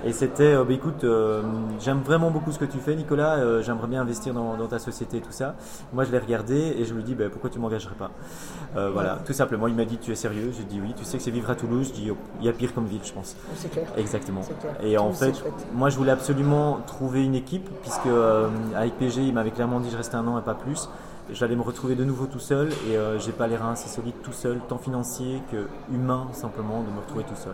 Et 0.05 0.13
c'était, 0.13 0.53
euh, 0.53 0.63
bah, 0.63 0.73
écoute, 0.73 1.03
euh, 1.03 1.41
j'aime 1.79 1.99
vraiment 2.01 2.29
beaucoup 2.29 2.51
ce 2.51 2.59
que 2.59 2.65
tu 2.65 2.77
fais, 2.77 2.95
Nicolas. 2.95 3.37
euh, 3.37 3.61
J'aimerais 3.63 3.87
bien 3.87 4.01
investir 4.01 4.33
dans, 4.33 4.55
dans 4.55 4.67
ta 4.67 4.79
société 4.79 5.17
et 5.17 5.21
tout 5.21 5.31
ça. 5.31 5.55
Moi, 5.91 6.03
je 6.03 6.11
l'ai 6.11 6.19
regardé 6.19 6.55
et 6.77 6.85
je 6.85 6.93
lui 6.93 7.03
dis, 7.03 7.15
bah, 7.15 7.25
pourquoi 7.31 7.49
tu 7.49 7.59
m'engagerais 7.59 7.95
pas? 7.95 8.11
Euh, 8.75 8.91
Voilà, 8.93 9.17
tout 9.25 9.33
simplement. 9.33 9.67
Il 9.67 9.75
m'a 9.75 9.85
dit, 9.85 9.97
tu 9.97 10.11
es 10.11 10.15
sérieux? 10.15 10.51
J'ai 10.55 10.63
dit 10.63 10.79
oui. 10.81 10.93
Tu 10.95 11.03
sais 11.03 11.17
que 11.17 11.23
c'est 11.23 11.31
vivre 11.31 11.49
à 11.49 11.55
Toulouse? 11.55 11.87
Je 11.89 11.93
dis, 11.93 12.11
oh, 12.11 12.17
il 12.39 12.45
y 12.45 12.49
a 12.49 12.53
pire 12.53 12.73
comme 12.73 12.85
ville, 12.85 13.01
je 13.03 13.11
pense. 13.11 13.35
C'est 13.55 13.69
clair. 13.71 13.87
Exactement. 13.97 14.41
Clair. 14.41 14.73
Et 14.83 14.97
en 14.97 15.11
fait, 15.11 15.33
moi 15.73 15.89
je 15.89 15.97
voulais 15.97 16.11
absolument 16.11 16.79
trouver 16.85 17.23
une 17.23 17.35
équipe, 17.35 17.67
puisque 17.81 18.05
euh, 18.05 18.47
avec 18.75 18.97
PG, 18.99 19.23
il 19.23 19.33
m'avait 19.33 19.51
clairement 19.51 19.79
dit 19.79 19.89
je 19.91 19.97
restais 19.97 20.15
un 20.15 20.27
an 20.27 20.37
et 20.39 20.41
pas 20.43 20.53
plus. 20.53 20.89
J'allais 21.33 21.55
me 21.57 21.61
retrouver 21.61 21.95
de 21.95 22.05
nouveau 22.05 22.25
tout 22.25 22.39
seul 22.39 22.69
et 22.89 22.95
euh, 22.95 23.19
j'ai 23.19 23.33
pas 23.33 23.47
les 23.47 23.57
reins 23.57 23.71
assez 23.71 23.89
solides 23.89 24.15
tout 24.23 24.31
seul, 24.31 24.59
tant 24.69 24.77
financier 24.77 25.41
que 25.51 25.67
humain 25.93 26.27
simplement, 26.31 26.81
de 26.83 26.89
me 26.95 26.99
retrouver 27.01 27.23
tout 27.25 27.35
seul. 27.35 27.53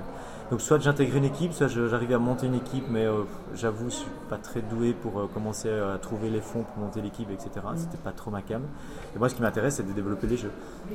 Donc 0.52 0.62
soit 0.62 0.80
j'intégrais 0.80 1.18
une 1.18 1.26
équipe, 1.26 1.54
soit 1.54 1.68
j'arrivais 1.68 2.14
à 2.14 2.20
monter 2.20 2.46
une 2.48 2.56
équipe, 2.56 2.86
mais 2.89 3.06
euh, 3.06 3.24
j'avoue, 3.56 3.89
je 3.89 3.96
suis 3.96 4.10
pas 4.30 4.38
très 4.38 4.62
doué 4.62 4.94
pour 4.94 5.20
euh, 5.20 5.28
commencer 5.34 5.70
à 5.70 5.98
trouver 5.98 6.30
les 6.30 6.41
fonds 6.41 6.64
pour 6.64 6.84
monter 6.84 7.02
l'équipe, 7.02 7.30
etc. 7.32 7.50
C'était 7.76 7.98
pas 7.98 8.12
trop 8.12 8.30
ma 8.30 8.41
cam. 8.41 8.62
Et 9.16 9.20
moi, 9.20 9.30
ce 9.30 9.36
qui 9.36 9.41
m'intéresse, 9.41 9.76
c'est 9.76 9.88
de 9.88 9.91
développer 9.94 10.28
les 10.28 10.38
jeux. 10.38 10.52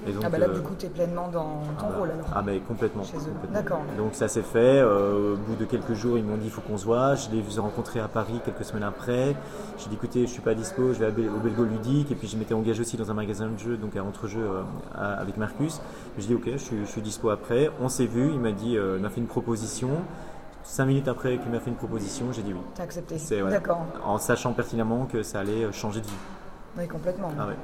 Et 0.06 0.12
donc, 0.12 0.22
Ah 0.24 0.28
bah 0.28 0.38
là, 0.38 0.46
euh, 0.48 0.54
du 0.54 0.60
coup, 0.60 0.74
tu 0.78 0.86
es 0.86 0.88
pleinement 0.88 1.28
dans 1.28 1.62
ton 1.78 1.86
ah 1.86 1.86
bah, 1.90 1.96
rôle 1.98 2.10
alors. 2.10 2.26
ah 2.34 2.42
mais 2.44 2.60
complètement. 2.60 3.02
Chez 3.02 3.16
eux. 3.16 3.20
complètement. 3.32 3.52
D'accord. 3.54 3.80
Donc 3.96 4.14
ça 4.14 4.28
s'est 4.28 4.42
fait. 4.42 4.80
euh, 4.80 5.34
au 5.34 5.36
bout 5.36 5.56
de 5.56 5.64
quelques 5.64 5.94
jours, 5.94 6.18
ils 6.18 6.24
m'ont 6.24 6.36
dit 6.36 6.46
il 6.46 6.50
faut 6.50 6.60
qu'on 6.60 6.76
se 6.76 6.84
voit. 6.84 7.14
Je 7.14 7.30
les 7.30 7.38
ai 7.56 7.60
rencontrés 7.60 8.00
à 8.00 8.08
Paris 8.08 8.40
quelques 8.44 8.64
semaines 8.64 8.84
après. 8.84 9.34
J'ai 9.78 9.88
dit 9.88 9.94
écoutez, 9.96 10.22
je 10.26 10.30
suis 10.32 10.42
pas 10.42 10.54
dispo, 10.54 10.92
je 10.92 10.98
vais 11.04 11.28
au 11.28 11.38
Belgo 11.40 11.64
Ludique. 11.64 12.12
Et 12.12 12.14
puis 12.14 12.28
je 12.28 12.36
m'étais 12.36 12.54
engagé 12.54 12.80
aussi 12.82 12.96
dans 12.96 13.10
un 13.10 13.14
magasin 13.14 13.48
de 13.48 13.58
jeux, 13.58 13.76
donc 13.76 13.96
à 13.96 14.04
entre-jeux 14.04 14.46
euh, 14.46 14.62
avec 14.94 15.36
Marcus. 15.36 15.80
Je 16.18 16.26
dis 16.26 16.34
ok, 16.34 16.48
je 16.52 16.56
suis, 16.58 16.76
je 16.84 16.90
suis 16.90 17.02
dispo 17.02 17.30
après. 17.30 17.70
On 17.80 17.88
s'est 17.88 18.06
vu. 18.06 18.30
Il 18.32 18.40
m'a 18.40 18.52
dit, 18.52 18.74
il 18.74 19.02
m'a 19.02 19.08
fait 19.10 19.20
une 19.20 19.26
proposition. 19.42 19.88
Cinq 20.64 20.86
minutes 20.86 21.08
après 21.08 21.38
qu'il 21.38 21.50
m'a 21.50 21.60
fait 21.60 21.70
une 21.70 21.76
proposition, 21.76 22.26
j'ai 22.32 22.42
dit 22.42 22.52
oui. 22.52 22.60
T'as 22.74 22.82
accepté. 22.82 23.18
C'est- 23.18 23.40
voilà. 23.40 23.56
D'accord. 23.56 23.86
En 24.04 24.18
sachant 24.18 24.52
pertinemment 24.52 25.06
que 25.06 25.22
ça 25.22 25.40
allait 25.40 25.64
euh, 25.64 25.72
changer 25.72 26.00
de 26.00 26.06
vie. 26.06 26.12
Oui, 26.76 26.86
complètement. 26.88 27.30
Ah 27.38 27.46
ouais. 27.46 27.54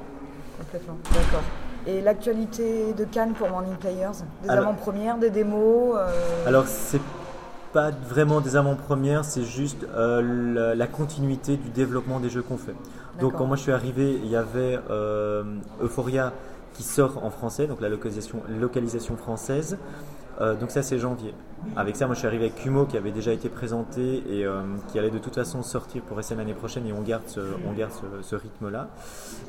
Complètement. 0.57 0.95
D'accord. 1.13 1.43
Et 1.85 2.01
l'actualité 2.01 2.93
de 2.93 3.03
Cannes 3.05 3.33
pour 3.33 3.47
Morning 3.49 3.75
Players? 3.75 4.23
Des 4.41 4.49
avant-premières, 4.49 5.17
des 5.19 5.29
démos 5.29 5.95
euh, 5.95 6.47
Alors, 6.47 6.65
c'est 6.65 7.01
pas 7.73 7.91
vraiment 7.91 8.41
des 8.41 8.55
avant-premières, 8.55 9.23
c'est 9.23 9.43
juste 9.43 9.85
euh, 9.95 10.21
la, 10.55 10.75
la 10.75 10.87
continuité 10.87 11.57
du 11.57 11.69
développement 11.69 12.19
des 12.19 12.29
jeux 12.29 12.41
qu'on 12.41 12.57
fait. 12.57 12.73
Donc, 13.19 13.33
quand 13.35 13.45
moi 13.45 13.55
je 13.55 13.61
suis 13.61 13.71
arrivé, 13.71 14.19
il 14.23 14.29
y 14.29 14.35
avait 14.35 14.79
euh, 14.89 15.43
Euphoria 15.81 16.31
qui 16.73 16.83
sort 16.83 17.23
en 17.23 17.29
français, 17.29 17.67
donc 17.67 17.81
la 17.81 17.89
localisation, 17.89 18.41
localisation 18.59 19.15
française. 19.15 19.77
Euh, 20.41 20.55
donc 20.55 20.71
ça 20.71 20.83
c'est 20.83 20.99
janvier. 20.99 21.33
Avec 21.75 21.95
ça, 21.95 22.05
moi 22.05 22.13
je 22.13 22.19
suis 22.19 22.27
arrivé 22.27 22.45
avec 22.45 22.55
Kumo 22.55 22.85
qui 22.85 22.97
avait 22.97 23.11
déjà 23.11 23.31
été 23.31 23.49
présenté 23.49 24.23
et 24.29 24.45
euh, 24.45 24.61
qui 24.89 24.99
allait 24.99 25.09
de 25.09 25.17
toute 25.17 25.35
façon 25.35 25.63
sortir 25.63 26.01
pour 26.03 26.17
rester 26.17 26.35
l'année 26.35 26.53
prochaine 26.53 26.85
et 26.85 26.93
on 26.93 27.01
garde 27.01 27.23
ce, 27.27 27.39
on 27.67 27.73
garde 27.73 27.91
ce, 27.91 28.21
ce 28.21 28.35
rythme-là. 28.35 28.89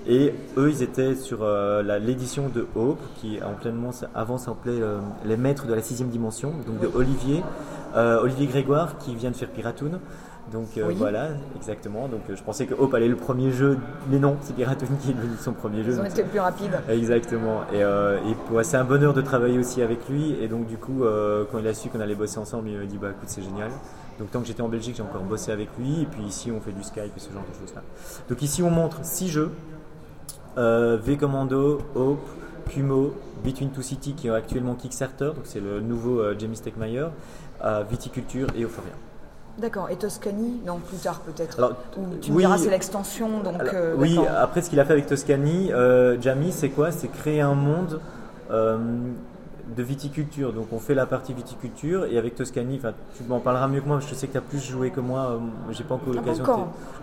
Et 0.06 0.32
eux, 0.56 0.70
ils 0.70 0.82
étaient 0.82 1.14
sur 1.14 1.42
euh, 1.42 1.82
l'édition 1.98 2.48
de 2.48 2.66
Hope 2.76 3.00
qui 3.16 3.38
en 3.42 3.54
pleinement 3.54 3.90
avant 4.14 4.38
s'appelait 4.38 4.80
Les 5.24 5.36
Maîtres 5.36 5.66
de 5.66 5.74
la 5.74 5.82
sixième 5.82 6.08
dimension, 6.08 6.52
donc 6.66 6.78
de 6.80 6.90
Olivier, 6.94 7.42
Olivier 7.94 8.46
Grégoire 8.46 8.98
qui 8.98 9.14
vient 9.14 9.30
de 9.30 9.36
faire 9.36 9.50
Piratoon. 9.50 10.00
Donc 10.52 10.68
euh, 10.76 10.84
Oui. 10.88 10.94
voilà, 10.96 11.30
exactement. 11.56 12.06
Donc 12.08 12.20
euh, 12.30 12.36
je 12.36 12.42
pensais 12.42 12.66
que 12.66 12.74
Hope 12.74 12.94
allait 12.94 13.08
le 13.08 13.16
premier 13.16 13.50
jeu, 13.50 13.78
mais 14.08 14.18
non, 14.18 14.36
c'est 14.40 14.54
Piratoon 14.54 14.86
qui 15.00 15.10
est 15.10 15.14
devenu 15.14 15.36
son 15.40 15.52
premier 15.52 15.82
jeu. 15.82 15.92
Ils 15.92 16.00
ont 16.00 16.04
été 16.04 16.22
plus 16.22 16.38
rapides. 16.38 16.78
Exactement. 16.88 17.62
Et, 17.72 17.82
euh, 17.82 18.18
et 18.18 18.52
ouais, 18.52 18.62
c'est 18.62 18.76
un 18.76 18.84
bonheur 18.84 19.12
de 19.12 19.22
travailler 19.22 19.58
aussi 19.58 19.82
avec 19.82 20.08
lui. 20.08 20.36
Et 20.40 20.46
donc, 20.48 20.66
du 20.66 20.76
coup, 20.76 21.02
euh, 21.04 21.44
quand 21.50 21.58
il 21.58 21.66
a 21.66 21.74
su 21.74 21.88
qu'on 21.88 22.00
allait 22.00 22.14
bosser 22.14 22.38
ensemble, 22.38 22.68
il 22.68 22.78
m'a 22.78 22.84
dit 22.86 22.96
Bah 22.98 23.08
écoute, 23.10 23.28
c'est 23.28 23.42
génial. 23.42 23.70
Donc, 24.20 24.30
tant 24.30 24.40
que 24.40 24.46
j'étais 24.46 24.62
en 24.62 24.68
Belgique, 24.68 24.94
j'ai 24.96 25.02
encore 25.02 25.22
bossé 25.22 25.50
avec 25.52 25.68
lui. 25.78 26.02
Et 26.02 26.06
puis 26.06 26.22
ici, 26.22 26.50
on 26.50 26.60
fait 26.60 26.72
du 26.72 26.82
Skype 26.82 27.12
et 27.16 27.20
ce 27.20 27.32
genre 27.32 27.44
de 27.52 27.66
choses-là. 27.66 27.82
Donc, 28.28 28.40
ici, 28.40 28.62
on 28.62 28.70
montre 28.70 28.98
six 29.04 29.28
jeux 29.28 29.50
euh, 30.58 30.96
V 31.02 31.16
Commando, 31.16 31.80
Hope, 31.94 32.26
Kumo, 32.70 33.14
Between 33.44 33.70
Two 33.70 33.82
Cities 33.82 34.14
qui 34.14 34.28
est 34.28 34.30
actuellement 34.30 34.74
Kickstarter. 34.74 35.26
Donc, 35.34 35.44
c'est 35.44 35.60
le 35.60 35.80
nouveau 35.80 36.20
euh, 36.20 36.34
Jamie 36.38 36.56
Steckmeyer, 36.56 37.06
euh, 37.64 37.84
Viticulture 37.90 38.46
et 38.56 38.62
Euphoria. 38.62 38.92
D'accord. 39.58 39.88
Et 39.90 39.96
Toscany 39.96 40.60
Non, 40.66 40.78
plus 40.78 40.98
tard 40.98 41.20
peut-être. 41.20 41.76
Tu 42.20 42.30
me 42.30 42.36
oui. 42.36 42.42
diras, 42.42 42.58
c'est 42.58 42.70
l'extension, 42.70 43.40
donc. 43.42 43.60
Alors, 43.60 43.74
euh, 43.74 43.94
oui, 43.96 44.18
après 44.38 44.60
ce 44.62 44.70
qu'il 44.70 44.80
a 44.80 44.84
fait 44.84 44.92
avec 44.92 45.06
Toscany, 45.06 45.72
euh, 45.72 46.20
Jamie, 46.20 46.52
c'est 46.52 46.68
quoi? 46.68 46.92
C'est 46.92 47.08
créer 47.08 47.40
un 47.40 47.54
monde 47.54 48.00
euh, 48.50 48.76
de 49.74 49.82
viticulture. 49.82 50.52
Donc 50.52 50.66
on 50.72 50.78
fait 50.78 50.94
la 50.94 51.06
partie 51.06 51.32
viticulture 51.32 52.04
et 52.04 52.18
avec 52.18 52.34
Toscany, 52.36 52.76
enfin, 52.78 52.92
tu 53.16 53.24
m'en 53.24 53.40
parleras 53.40 53.66
mieux 53.68 53.80
que 53.80 53.88
moi, 53.88 53.98
je 54.00 54.14
sais 54.14 54.26
que 54.26 54.32
tu 54.32 54.38
as 54.38 54.42
plus 54.42 54.60
joué 54.64 54.90
que 54.90 55.00
moi. 55.00 55.32
euh, 55.32 55.72
J'ai 55.72 55.82
pas 55.84 55.94
encore 55.96 56.08
Ah, 56.12 56.16
l'occasion. 56.16 56.44
te- 56.44 56.50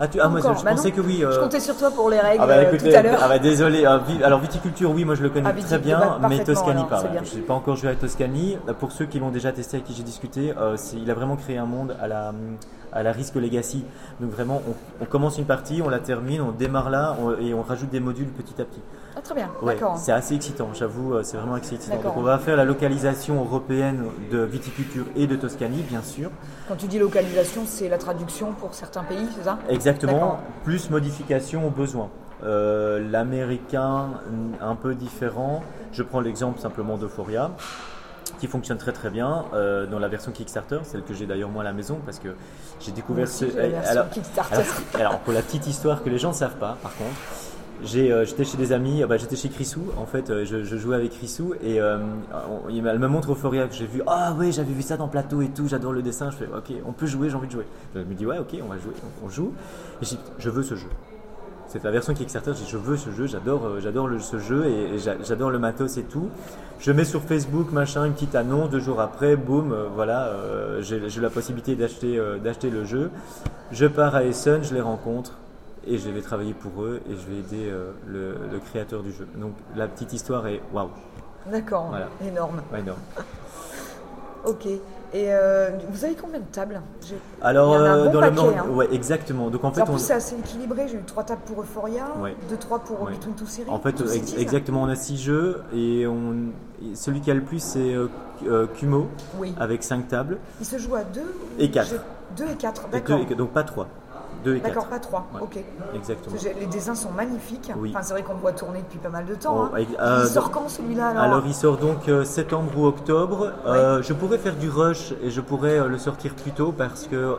Ah, 0.00 0.08
tu... 0.08 0.20
ah 0.20 0.28
moi 0.28 0.40
je 0.40 0.46
Bah 0.64 0.70
pensais 0.70 0.88
non. 0.88 0.94
que 0.94 1.00
oui. 1.02 1.22
euh, 1.24 1.32
Je 1.32 1.40
comptais 1.40 1.60
sur 1.60 1.76
toi 1.76 1.90
pour 1.90 2.08
les 2.10 2.18
règles 2.20 2.42
ah 2.42 2.46
bah 2.46 2.54
euh, 2.54 2.62
écoutez, 2.72 2.90
tout 2.90 2.96
à 2.96 3.02
l'heure. 3.02 3.18
ah 3.22 3.28
bah 3.28 3.38
désolé. 3.38 3.80
vi- 4.08 4.22
alors 4.22 4.40
viticulture, 4.40 4.90
oui, 4.90 5.04
moi 5.04 5.14
je 5.14 5.22
le 5.22 5.30
connais 5.30 5.50
Ah, 5.50 5.60
très 5.62 5.78
bien, 5.78 6.18
mais 6.28 6.42
Toscany 6.42 6.72
alors, 6.72 6.86
pas. 6.88 7.02
bien. 7.02 7.22
Je 7.24 7.36
n'ai 7.36 7.42
pas 7.42 7.54
encore 7.54 7.76
joué 7.76 7.94
Toscany. 7.96 8.56
Bah, 8.66 8.72
Pour 8.74 8.92
ceux 8.92 9.06
qui 9.06 9.18
l'ont 9.18 9.30
déjà 9.30 9.52
testé 9.52 9.76
avec 9.76 9.86
qui 9.86 9.94
j'ai 9.94 10.02
discuté, 10.02 10.52
il 10.96 11.10
a 11.10 11.14
vraiment 11.14 11.36
créé 11.36 11.58
un 11.58 11.66
monde 11.66 11.94
à 12.00 12.08
la 12.08 12.32
à 12.94 13.02
la 13.02 13.12
Risque 13.12 13.34
Legacy. 13.34 13.84
Donc 14.20 14.30
vraiment, 14.30 14.62
on, 14.68 14.74
on 15.02 15.04
commence 15.04 15.38
une 15.38 15.44
partie, 15.44 15.82
on 15.84 15.88
la 15.88 15.98
termine, 15.98 16.40
on 16.40 16.52
démarre 16.52 16.90
là 16.90 17.16
on- 17.20 17.36
et 17.38 17.52
on 17.52 17.62
rajoute 17.62 17.90
des 17.90 18.00
modules 18.00 18.28
petit 18.28 18.60
à 18.60 18.64
petit. 18.64 18.80
Ah, 19.16 19.20
très 19.20 19.34
bien. 19.34 19.48
Ouais, 19.62 19.74
D'accord. 19.74 19.96
c'est 19.96 20.10
assez 20.12 20.34
excitant, 20.34 20.70
j'avoue, 20.74 21.14
euh, 21.14 21.22
c'est 21.22 21.36
vraiment 21.36 21.56
excitant. 21.56 21.94
Donc 22.02 22.16
on 22.16 22.22
va 22.22 22.38
faire 22.38 22.56
la 22.56 22.64
localisation 22.64 23.40
européenne 23.44 24.04
de 24.32 24.38
viticulture 24.38 25.04
et 25.16 25.26
de 25.26 25.36
Toscanie, 25.36 25.82
bien 25.88 26.02
sûr. 26.02 26.30
Quand 26.68 26.76
tu 26.76 26.86
dis 26.86 26.98
localisation, 26.98 27.62
c'est 27.66 27.88
la 27.88 27.98
traduction 27.98 28.52
pour 28.52 28.74
certains 28.74 29.04
pays, 29.04 29.26
c'est 29.36 29.44
ça? 29.44 29.58
Exactement, 29.68 30.38
plus 30.64 30.90
modification 30.90 31.66
au 31.66 31.70
besoin. 31.70 32.08
Euh, 32.42 33.08
L'américain, 33.10 34.08
un 34.60 34.74
peu 34.74 34.94
différent. 34.94 35.62
Je 35.92 36.02
prends 36.02 36.20
l'exemple 36.20 36.58
simplement 36.60 36.96
d'Euphoria, 36.98 37.50
qui 38.44 38.50
fonctionne 38.50 38.76
très 38.76 38.92
très 38.92 39.08
bien 39.08 39.46
euh, 39.54 39.86
dans 39.86 39.98
la 39.98 40.08
version 40.08 40.30
Kickstarter, 40.30 40.80
celle 40.82 41.02
que 41.02 41.14
j'ai 41.14 41.24
d'ailleurs 41.24 41.48
moi 41.48 41.62
à 41.62 41.64
la 41.64 41.72
maison, 41.72 41.98
parce 42.04 42.18
que 42.18 42.28
j'ai 42.78 42.92
découvert 42.92 43.26
ce. 43.26 43.46
la 43.46 43.80
alors- 43.88 44.10
Kickstarter. 44.10 44.54
alors, 44.56 44.66
alors, 44.94 45.18
pour 45.20 45.32
la 45.32 45.40
petite 45.40 45.66
histoire 45.66 46.02
que 46.02 46.10
les 46.10 46.18
gens 46.18 46.28
ne 46.28 46.34
savent 46.34 46.56
pas, 46.56 46.76
par 46.82 46.94
contre, 46.94 47.10
euh, 47.96 48.24
j'étais 48.26 48.44
chez 48.44 48.58
des 48.58 48.72
amis, 48.72 49.02
euh, 49.02 49.06
bah, 49.06 49.16
j'étais 49.16 49.36
chez 49.36 49.48
Chrisou, 49.48 49.80
en 49.96 50.04
fait, 50.04 50.44
je, 50.44 50.62
je 50.62 50.76
jouais 50.76 50.96
avec 50.96 51.12
Chrisou 51.12 51.54
et 51.62 51.80
euh, 51.80 51.96
on- 52.66 52.68
elle 52.68 52.98
me 52.98 53.08
montre 53.08 53.32
Euphoria 53.32 53.66
que 53.66 53.74
j'ai 53.74 53.86
vu. 53.86 54.02
Ah 54.06 54.34
oui, 54.38 54.52
j'avais 54.52 54.74
vu 54.74 54.82
ça 54.82 54.98
dans 54.98 55.08
Plateau 55.08 55.40
et 55.40 55.48
tout, 55.48 55.66
j'adore 55.66 55.92
le 55.94 56.02
dessin. 56.02 56.30
Je 56.30 56.36
fais, 56.36 56.46
ok, 56.46 56.70
on 56.86 56.92
peut 56.92 57.06
jouer, 57.06 57.30
j'ai 57.30 57.36
envie 57.36 57.46
de 57.46 57.52
jouer. 57.52 57.66
Je 57.94 58.00
me 58.00 58.12
dis, 58.14 58.26
ouais, 58.26 58.38
ok, 58.38 58.54
on 58.62 58.68
va 58.68 58.76
jouer, 58.76 58.92
on, 59.22 59.26
on 59.26 59.30
joue. 59.30 59.54
Et 60.02 60.06
je 60.38 60.50
veux 60.50 60.62
ce 60.62 60.74
jeu. 60.74 60.88
C'est 61.74 61.82
la 61.82 61.90
version 61.90 62.14
Kickstarter, 62.14 62.52
je 62.52 62.58
dis, 62.58 62.70
je 62.70 62.76
veux 62.76 62.96
ce 62.96 63.10
jeu, 63.10 63.26
j'adore, 63.26 63.66
euh, 63.66 63.80
j'adore 63.80 64.08
ce 64.20 64.38
jeu 64.38 64.64
et, 64.66 64.94
et 64.94 64.98
j'a- 65.00 65.20
j'adore 65.24 65.50
le 65.50 65.58
matos 65.58 65.96
et 65.96 66.04
tout. 66.04 66.28
Je 66.78 66.92
mets 66.92 67.04
sur 67.04 67.20
Facebook, 67.20 67.72
machin, 67.72 68.04
une 68.04 68.12
petite 68.12 68.36
annonce, 68.36 68.70
deux 68.70 68.78
jours 68.78 69.00
après, 69.00 69.34
boum, 69.34 69.72
euh, 69.72 69.88
voilà, 69.92 70.26
euh, 70.28 70.80
j'ai 70.82 71.08
j'ai 71.10 71.20
la 71.20 71.30
possibilité 71.30 71.74
d'acheter 71.74 72.16
euh, 72.16 72.38
d'acheter 72.38 72.70
le 72.70 72.84
jeu. 72.84 73.10
Je 73.72 73.86
pars 73.86 74.14
à 74.14 74.22
Essen, 74.22 74.62
je 74.62 74.72
les 74.72 74.80
rencontre 74.80 75.32
et 75.84 75.98
je 75.98 76.08
vais 76.10 76.20
travailler 76.22 76.54
pour 76.54 76.84
eux 76.84 77.00
et 77.10 77.16
je 77.16 77.26
vais 77.28 77.38
aider 77.40 77.68
euh, 77.68 77.90
le, 78.06 78.36
le 78.52 78.58
créateur 78.60 79.02
du 79.02 79.10
jeu. 79.10 79.26
Donc 79.34 79.54
la 79.74 79.88
petite 79.88 80.12
histoire 80.12 80.46
est 80.46 80.60
waouh, 80.72 80.90
D'accord, 81.50 81.86
Voilà. 81.90 82.06
énorme. 82.24 82.62
énorme. 82.78 83.00
Ok. 84.46 84.68
Et 85.14 85.26
euh, 85.32 85.70
vous 85.90 86.04
avez 86.04 86.14
combien 86.14 86.40
de 86.40 86.44
tables? 86.50 86.80
Alors 87.40 87.72
euh, 87.74 88.06
bon 88.06 88.10
dans 88.14 88.20
paquet, 88.20 88.34
le 88.34 88.42
monde, 88.42 88.54
hein. 88.58 88.68
ouais, 88.74 88.88
exactement. 88.92 89.48
Donc 89.48 89.62
en 89.62 89.70
fait, 89.70 89.82
en 89.82 89.84
plus, 89.84 89.94
on- 89.94 89.98
c'est 89.98 90.12
assez 90.14 90.34
équilibré. 90.36 90.88
J'ai 90.88 90.96
eu 90.96 91.02
trois 91.06 91.22
tables 91.22 91.42
pour 91.46 91.60
Euphoria, 91.60 92.06
Ouais. 92.20 92.34
deux, 92.50 92.56
trois 92.56 92.80
pour 92.80 93.02
Ouais. 93.02 93.12
Between 93.12 93.34
Two 93.36 93.46
Series. 93.46 93.70
En 93.70 93.78
fait, 93.78 94.00
ex- 94.00 94.10
Cities. 94.10 94.40
exactement, 94.40 94.82
on 94.82 94.88
a 94.88 94.96
six 94.96 95.16
jeux 95.16 95.62
et 95.72 96.04
on, 96.08 96.34
et 96.82 96.96
celui 96.96 97.20
qui 97.20 97.30
a 97.30 97.34
le 97.34 97.42
plus 97.42 97.60
c'est 97.62 97.94
euh, 97.94 98.08
euh, 98.48 98.66
Kumo 98.74 99.06
Oui. 99.38 99.54
avec 99.60 99.84
cinq 99.84 100.08
tables 100.08 100.38
Il 100.58 100.66
se 100.66 100.78
joue 100.78 100.96
à 100.96 101.04
deux 101.04 101.32
Et 101.60 101.70
quatre. 101.70 101.94
Deux 102.36 102.46
et 102.52 102.56
quatre, 102.56 102.88
d'accord. 102.88 103.20
donc 103.36 103.50
pas 103.50 103.62
trois, 103.62 103.86
et 104.52 104.60
D'accord, 104.60 104.86
pas 104.86 104.98
trois. 104.98 105.26
Ouais. 105.34 105.40
Ok. 105.42 105.58
Exactement. 105.94 106.36
Les 106.60 106.66
dessins 106.66 106.94
sont 106.94 107.10
magnifiques. 107.10 107.70
Oui. 107.76 107.90
Enfin, 107.94 108.02
c'est 108.02 108.12
vrai 108.14 108.22
qu'on 108.22 108.34
voit 108.34 108.52
tourner 108.52 108.80
depuis 108.80 108.98
pas 108.98 109.08
mal 109.08 109.24
de 109.26 109.34
temps. 109.34 109.56
Oh, 109.56 109.62
hein. 109.62 109.70
avec- 109.74 109.88
euh, 110.00 110.22
il 110.24 110.28
sort 110.28 110.50
quand 110.50 110.68
celui-là 110.68 111.08
alors, 111.08 111.22
Alors 111.22 111.42
il 111.46 111.54
sort 111.54 111.76
donc 111.78 112.08
euh, 112.08 112.24
septembre 112.24 112.70
ou 112.76 112.86
octobre. 112.86 113.52
Euh, 113.66 114.02
je 114.02 114.12
pourrais 114.12 114.38
faire 114.38 114.56
du 114.56 114.68
rush 114.68 115.12
et 115.22 115.30
je 115.30 115.40
pourrais 115.40 115.86
le 115.88 115.98
sortir 115.98 116.34
plus 116.34 116.52
tôt 116.52 116.72
parce 116.72 117.06
que 117.06 117.36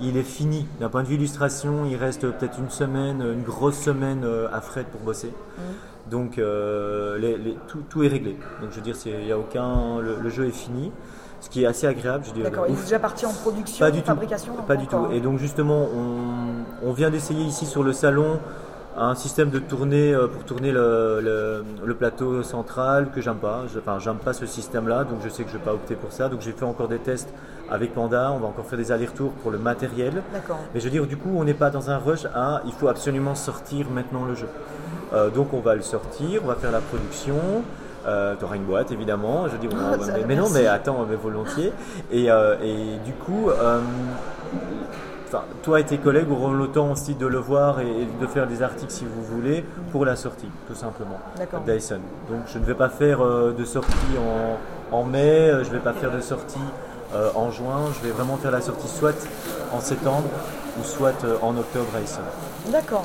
il 0.00 0.16
est 0.16 0.22
fini. 0.22 0.66
D'un 0.80 0.88
point 0.88 1.02
de 1.02 1.08
vue 1.08 1.14
illustration, 1.14 1.84
il 1.88 1.96
reste 1.96 2.22
peut-être 2.22 2.58
une 2.58 2.70
semaine, 2.70 3.20
une 3.22 3.42
grosse 3.42 3.78
semaine 3.78 4.26
à 4.52 4.60
Fred 4.60 4.86
pour 4.86 5.00
bosser. 5.02 5.28
Mm. 5.58 5.60
Donc 6.10 6.36
les- 6.36 7.36
les- 7.38 7.56
tout, 7.68 7.82
tout 7.88 8.02
est 8.02 8.08
réglé. 8.08 8.36
Donc 8.60 8.70
je 8.70 8.76
veux 8.76 8.82
dire, 8.82 8.96
il 9.06 9.26
y 9.26 9.32
a 9.32 9.38
aucun, 9.38 10.00
le, 10.00 10.16
le 10.20 10.28
jeu 10.30 10.46
est 10.46 10.50
fini, 10.50 10.90
ce 11.42 11.50
qui 11.50 11.64
est 11.64 11.66
assez 11.66 11.86
agréable. 11.86 12.24
Je 12.34 12.42
D'accord, 12.42 12.64
il 12.68 12.74
est 12.78 12.82
déjà 12.82 12.98
parti 12.98 13.26
en 13.26 13.32
production, 13.32 13.84
Pas 13.84 13.90
du 13.90 14.00
tout. 14.00 14.06
fabrication 14.06 14.52
Pas 14.66 14.76
du 14.76 14.86
tout. 14.86 15.08
Et 15.12 15.20
donc 15.20 15.38
justement, 15.38 15.86
on, 15.94 16.88
on 16.88 16.92
vient 16.92 17.10
d'essayer 17.10 17.44
ici 17.44 17.66
sur 17.66 17.82
le 17.82 17.92
salon 17.92 18.38
un 18.96 19.14
système 19.14 19.48
de 19.48 19.58
tournée 19.58 20.12
euh, 20.14 20.28
pour 20.28 20.44
tourner 20.44 20.70
le, 20.70 21.20
le- 21.22 21.64
le 21.84 21.94
plateau 21.94 22.42
central 22.42 23.08
que 23.14 23.20
j'aime 23.22 23.36
pas. 23.38 23.62
Je- 23.72 23.78
Enfin, 23.78 23.98
j'aime 23.98 24.18
pas 24.18 24.34
ce 24.34 24.44
système-là, 24.46 25.04
donc 25.04 25.18
je 25.24 25.30
sais 25.30 25.44
que 25.44 25.48
je 25.50 25.56
vais 25.56 25.64
pas 25.64 25.72
opter 25.72 25.94
pour 25.94 26.12
ça. 26.12 26.28
Donc 26.28 26.42
j'ai 26.42 26.52
fait 26.52 26.64
encore 26.66 26.88
des 26.88 26.98
tests 26.98 27.30
avec 27.70 27.94
Panda. 27.94 28.30
On 28.32 28.38
va 28.38 28.46
encore 28.48 28.66
faire 28.66 28.78
des 28.78 28.92
allers-retours 28.92 29.32
pour 29.42 29.50
le 29.50 29.58
matériel. 29.58 30.22
D'accord. 30.32 30.58
Mais 30.74 30.80
je 30.80 30.84
veux 30.84 30.90
dire, 30.90 31.06
du 31.06 31.16
coup, 31.16 31.30
on 31.34 31.42
n'est 31.44 31.54
pas 31.54 31.70
dans 31.70 31.88
un 31.90 31.96
rush 31.98 32.26
à 32.34 32.60
il 32.66 32.72
faut 32.72 32.88
absolument 32.88 33.34
sortir 33.34 33.86
maintenant 33.90 34.26
le 34.26 34.34
jeu. 34.34 34.48
Euh, 35.14 35.30
donc 35.30 35.54
on 35.54 35.60
va 35.60 35.74
le 35.74 35.82
sortir, 35.82 36.42
on 36.44 36.48
va 36.48 36.54
faire 36.54 36.70
la 36.72 36.80
production. 36.80 37.34
Euh, 38.06 38.34
tu 38.38 38.44
auras 38.44 38.56
une 38.56 38.64
boîte 38.64 38.90
évidemment. 38.90 39.46
Je 39.48 39.56
dis, 39.56 39.68
Ah, 39.72 39.96
mais, 39.98 40.24
mais 40.28 40.36
non, 40.36 40.48
mais 40.50 40.66
attends, 40.66 41.06
mais 41.08 41.16
volontiers. 41.16 41.72
Et, 42.10 42.30
euh, 42.30 42.56
et 42.62 42.98
du 43.04 43.12
coup, 43.12 43.48
euh, 43.50 43.80
toi 45.62 45.80
et 45.80 45.84
tes 45.84 45.98
collègues 45.98 46.30
auront 46.30 46.52
le 46.52 46.68
temps 46.68 46.90
aussi 46.92 47.14
de 47.14 47.26
le 47.26 47.38
voir 47.38 47.80
et, 47.80 47.86
et 47.86 48.08
de 48.20 48.26
faire 48.26 48.46
des 48.46 48.62
articles 48.62 48.90
si 48.92 49.04
vous 49.04 49.22
voulez 49.22 49.64
pour 49.92 50.04
la 50.04 50.16
sortie, 50.16 50.48
tout 50.68 50.74
simplement. 50.74 51.18
D'accord. 51.38 51.60
Dyson. 51.60 52.00
Donc 52.28 52.40
je 52.52 52.58
ne 52.58 52.64
vais 52.64 52.74
pas 52.74 52.88
faire 52.88 53.20
de 53.24 53.64
sortie 53.64 53.92
en, 54.92 54.96
en 54.96 55.04
mai, 55.04 55.50
je 55.62 55.68
ne 55.68 55.74
vais 55.74 55.78
pas 55.78 55.92
faire 55.94 56.10
de 56.10 56.20
sortie 56.20 56.58
en 57.34 57.50
juin, 57.50 57.90
je 57.94 58.06
vais 58.06 58.12
vraiment 58.12 58.36
faire 58.38 58.50
la 58.50 58.62
sortie 58.62 58.88
soit 58.88 59.14
en 59.72 59.80
septembre 59.80 60.28
ou 60.80 60.84
soit 60.84 61.24
en 61.42 61.56
octobre 61.56 61.88
à 61.96 62.00
Essen. 62.00 62.22
D'accord. 62.70 63.04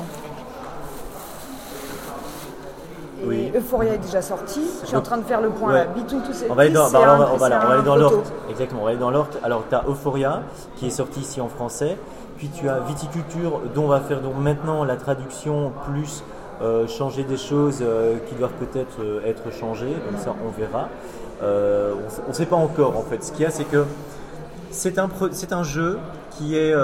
Oui. 3.24 3.52
Euphoria 3.54 3.94
est 3.94 3.98
déjà 3.98 4.22
sorti. 4.22 4.60
Je 4.82 4.86
suis 4.86 4.96
en 4.96 5.02
train 5.02 5.18
de 5.18 5.24
faire 5.24 5.40
le 5.40 5.50
point 5.50 5.72
ouais. 5.72 5.78
là. 5.78 5.86
Between 5.86 6.22
On 6.50 6.54
va 6.54 6.62
aller 6.62 6.70
dans, 6.70 6.90
bah, 6.90 7.28
on 7.32 7.36
va- 7.36 7.46
aller- 7.46 7.82
dans 7.82 7.96
l'ordre. 7.96 8.22
Exactement, 8.50 8.82
on 8.82 8.84
va 8.84 8.90
aller 8.90 8.98
dans 8.98 9.10
l'ordre. 9.10 9.38
Alors 9.42 9.64
tu 9.68 9.74
as 9.74 9.84
Euphoria 9.88 10.42
qui 10.76 10.86
est 10.86 10.90
sorti 10.90 11.20
ici 11.20 11.40
en 11.40 11.48
français, 11.48 11.96
puis 12.36 12.48
tu 12.48 12.68
as 12.68 12.80
Viticulture 12.80 13.60
dont 13.74 13.84
on 13.84 13.88
va 13.88 14.00
faire 14.00 14.20
donc 14.20 14.34
maintenant 14.38 14.84
la 14.84 14.96
traduction 14.96 15.72
plus 15.90 16.22
euh, 16.60 16.86
changer 16.88 17.22
des 17.24 17.36
choses 17.36 17.78
euh, 17.82 18.16
qui 18.28 18.34
doivent 18.34 18.50
peut-être 18.58 19.00
euh, 19.00 19.20
être 19.24 19.52
changées, 19.52 19.94
donc 20.10 20.20
ça 20.20 20.34
on 20.44 20.50
verra. 20.50 20.88
On 21.42 22.28
ne 22.28 22.32
sait 22.32 22.46
pas 22.46 22.56
encore 22.56 22.96
en 22.96 23.02
fait. 23.02 23.22
Ce 23.22 23.32
qu'il 23.32 23.42
y 23.42 23.46
a 23.46 23.50
c'est 23.50 23.64
que 23.64 23.84
c'est 24.70 24.98
un, 24.98 25.08
c'est 25.32 25.52
un 25.52 25.62
jeu 25.62 25.98
qui 26.32 26.56
est 26.56 26.74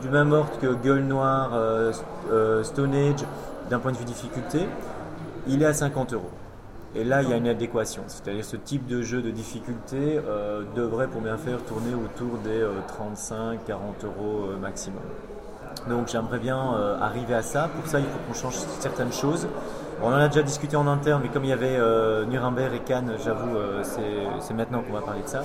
du 0.00 0.08
même 0.08 0.32
ordre 0.32 0.50
que 0.60 0.74
Gueule 0.74 1.02
Noire, 1.04 1.50
Stone 2.62 2.94
Age, 2.94 3.24
d'un 3.68 3.78
point 3.78 3.92
de 3.92 3.96
vue 3.96 4.04
difficulté. 4.04 4.68
Il 5.48 5.62
est 5.62 5.66
à 5.66 5.74
50 5.74 6.12
euros. 6.14 6.30
Et 6.94 7.04
là, 7.04 7.22
il 7.22 7.28
y 7.28 7.32
a 7.32 7.36
une 7.36 7.46
adéquation. 7.48 8.02
C'est-à-dire 8.08 8.44
ce 8.44 8.56
type 8.56 8.86
de 8.86 9.00
jeu 9.02 9.22
de 9.22 9.30
difficulté 9.30 10.20
euh, 10.26 10.62
devrait, 10.74 11.06
pour 11.06 11.20
bien 11.20 11.36
faire, 11.36 11.58
tourner 11.64 11.94
autour 11.94 12.38
des 12.38 12.62
35-40 12.98 14.04
euros 14.04 14.46
euh, 14.50 14.56
maximum. 14.58 15.02
Donc 15.88 16.08
j'aimerais 16.08 16.40
bien 16.40 16.58
euh, 16.74 16.98
arriver 17.00 17.34
à 17.34 17.42
ça. 17.42 17.68
Pour 17.74 17.86
ça, 17.88 18.00
il 18.00 18.04
faut 18.06 18.18
qu'on 18.26 18.34
change 18.34 18.54
certaines 18.80 19.12
choses. 19.12 19.46
On 20.02 20.08
en 20.08 20.14
a 20.16 20.28
déjà 20.28 20.42
discuté 20.42 20.76
en 20.76 20.86
interne, 20.88 21.20
mais 21.22 21.28
comme 21.28 21.44
il 21.44 21.50
y 21.50 21.52
avait 21.52 21.76
euh, 21.78 22.24
Nuremberg 22.24 22.74
et 22.74 22.78
Cannes, 22.80 23.12
j'avoue, 23.22 23.54
euh, 23.56 23.82
c'est- 23.84 24.54
maintenant 24.54 24.82
qu'on 24.82 24.94
va 24.94 25.02
parler 25.02 25.22
de 25.22 25.28
ça. 25.28 25.42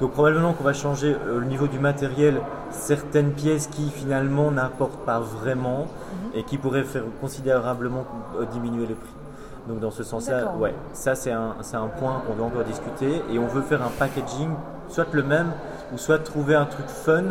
Donc 0.00 0.12
probablement 0.12 0.52
qu'on 0.54 0.62
va 0.64 0.72
changer 0.72 1.14
euh, 1.14 1.40
le 1.40 1.44
niveau 1.46 1.66
du 1.66 1.78
matériel, 1.80 2.40
certaines 2.70 3.32
pièces 3.32 3.66
qui 3.66 3.90
finalement 3.90 4.50
n'apportent 4.52 5.04
pas 5.04 5.18
vraiment 5.20 5.88
et 6.34 6.44
qui 6.44 6.56
pourraient 6.56 6.84
faire 6.84 7.02
considérablement 7.20 8.04
euh, 8.40 8.44
diminuer 8.46 8.86
le 8.86 8.94
prix. 8.94 9.10
Donc 9.68 9.80
dans 9.80 9.90
ce 9.90 10.04
sens-là, 10.04 10.40
D'accord. 10.42 10.60
ouais, 10.60 10.74
ça 10.92 11.14
c'est 11.14 11.32
un, 11.32 11.54
un 11.72 11.86
point 11.98 12.22
qu'on 12.26 12.34
doit 12.34 12.46
encore 12.46 12.64
discuter 12.64 13.22
et 13.32 13.38
on 13.38 13.46
veut 13.46 13.62
faire 13.62 13.82
un 13.82 13.90
packaging, 13.98 14.50
soit 14.88 15.06
le 15.12 15.22
même 15.24 15.50
ou 15.92 15.98
soit 15.98 16.18
trouver 16.18 16.54
un 16.54 16.66
truc 16.66 16.86
fun. 16.88 17.24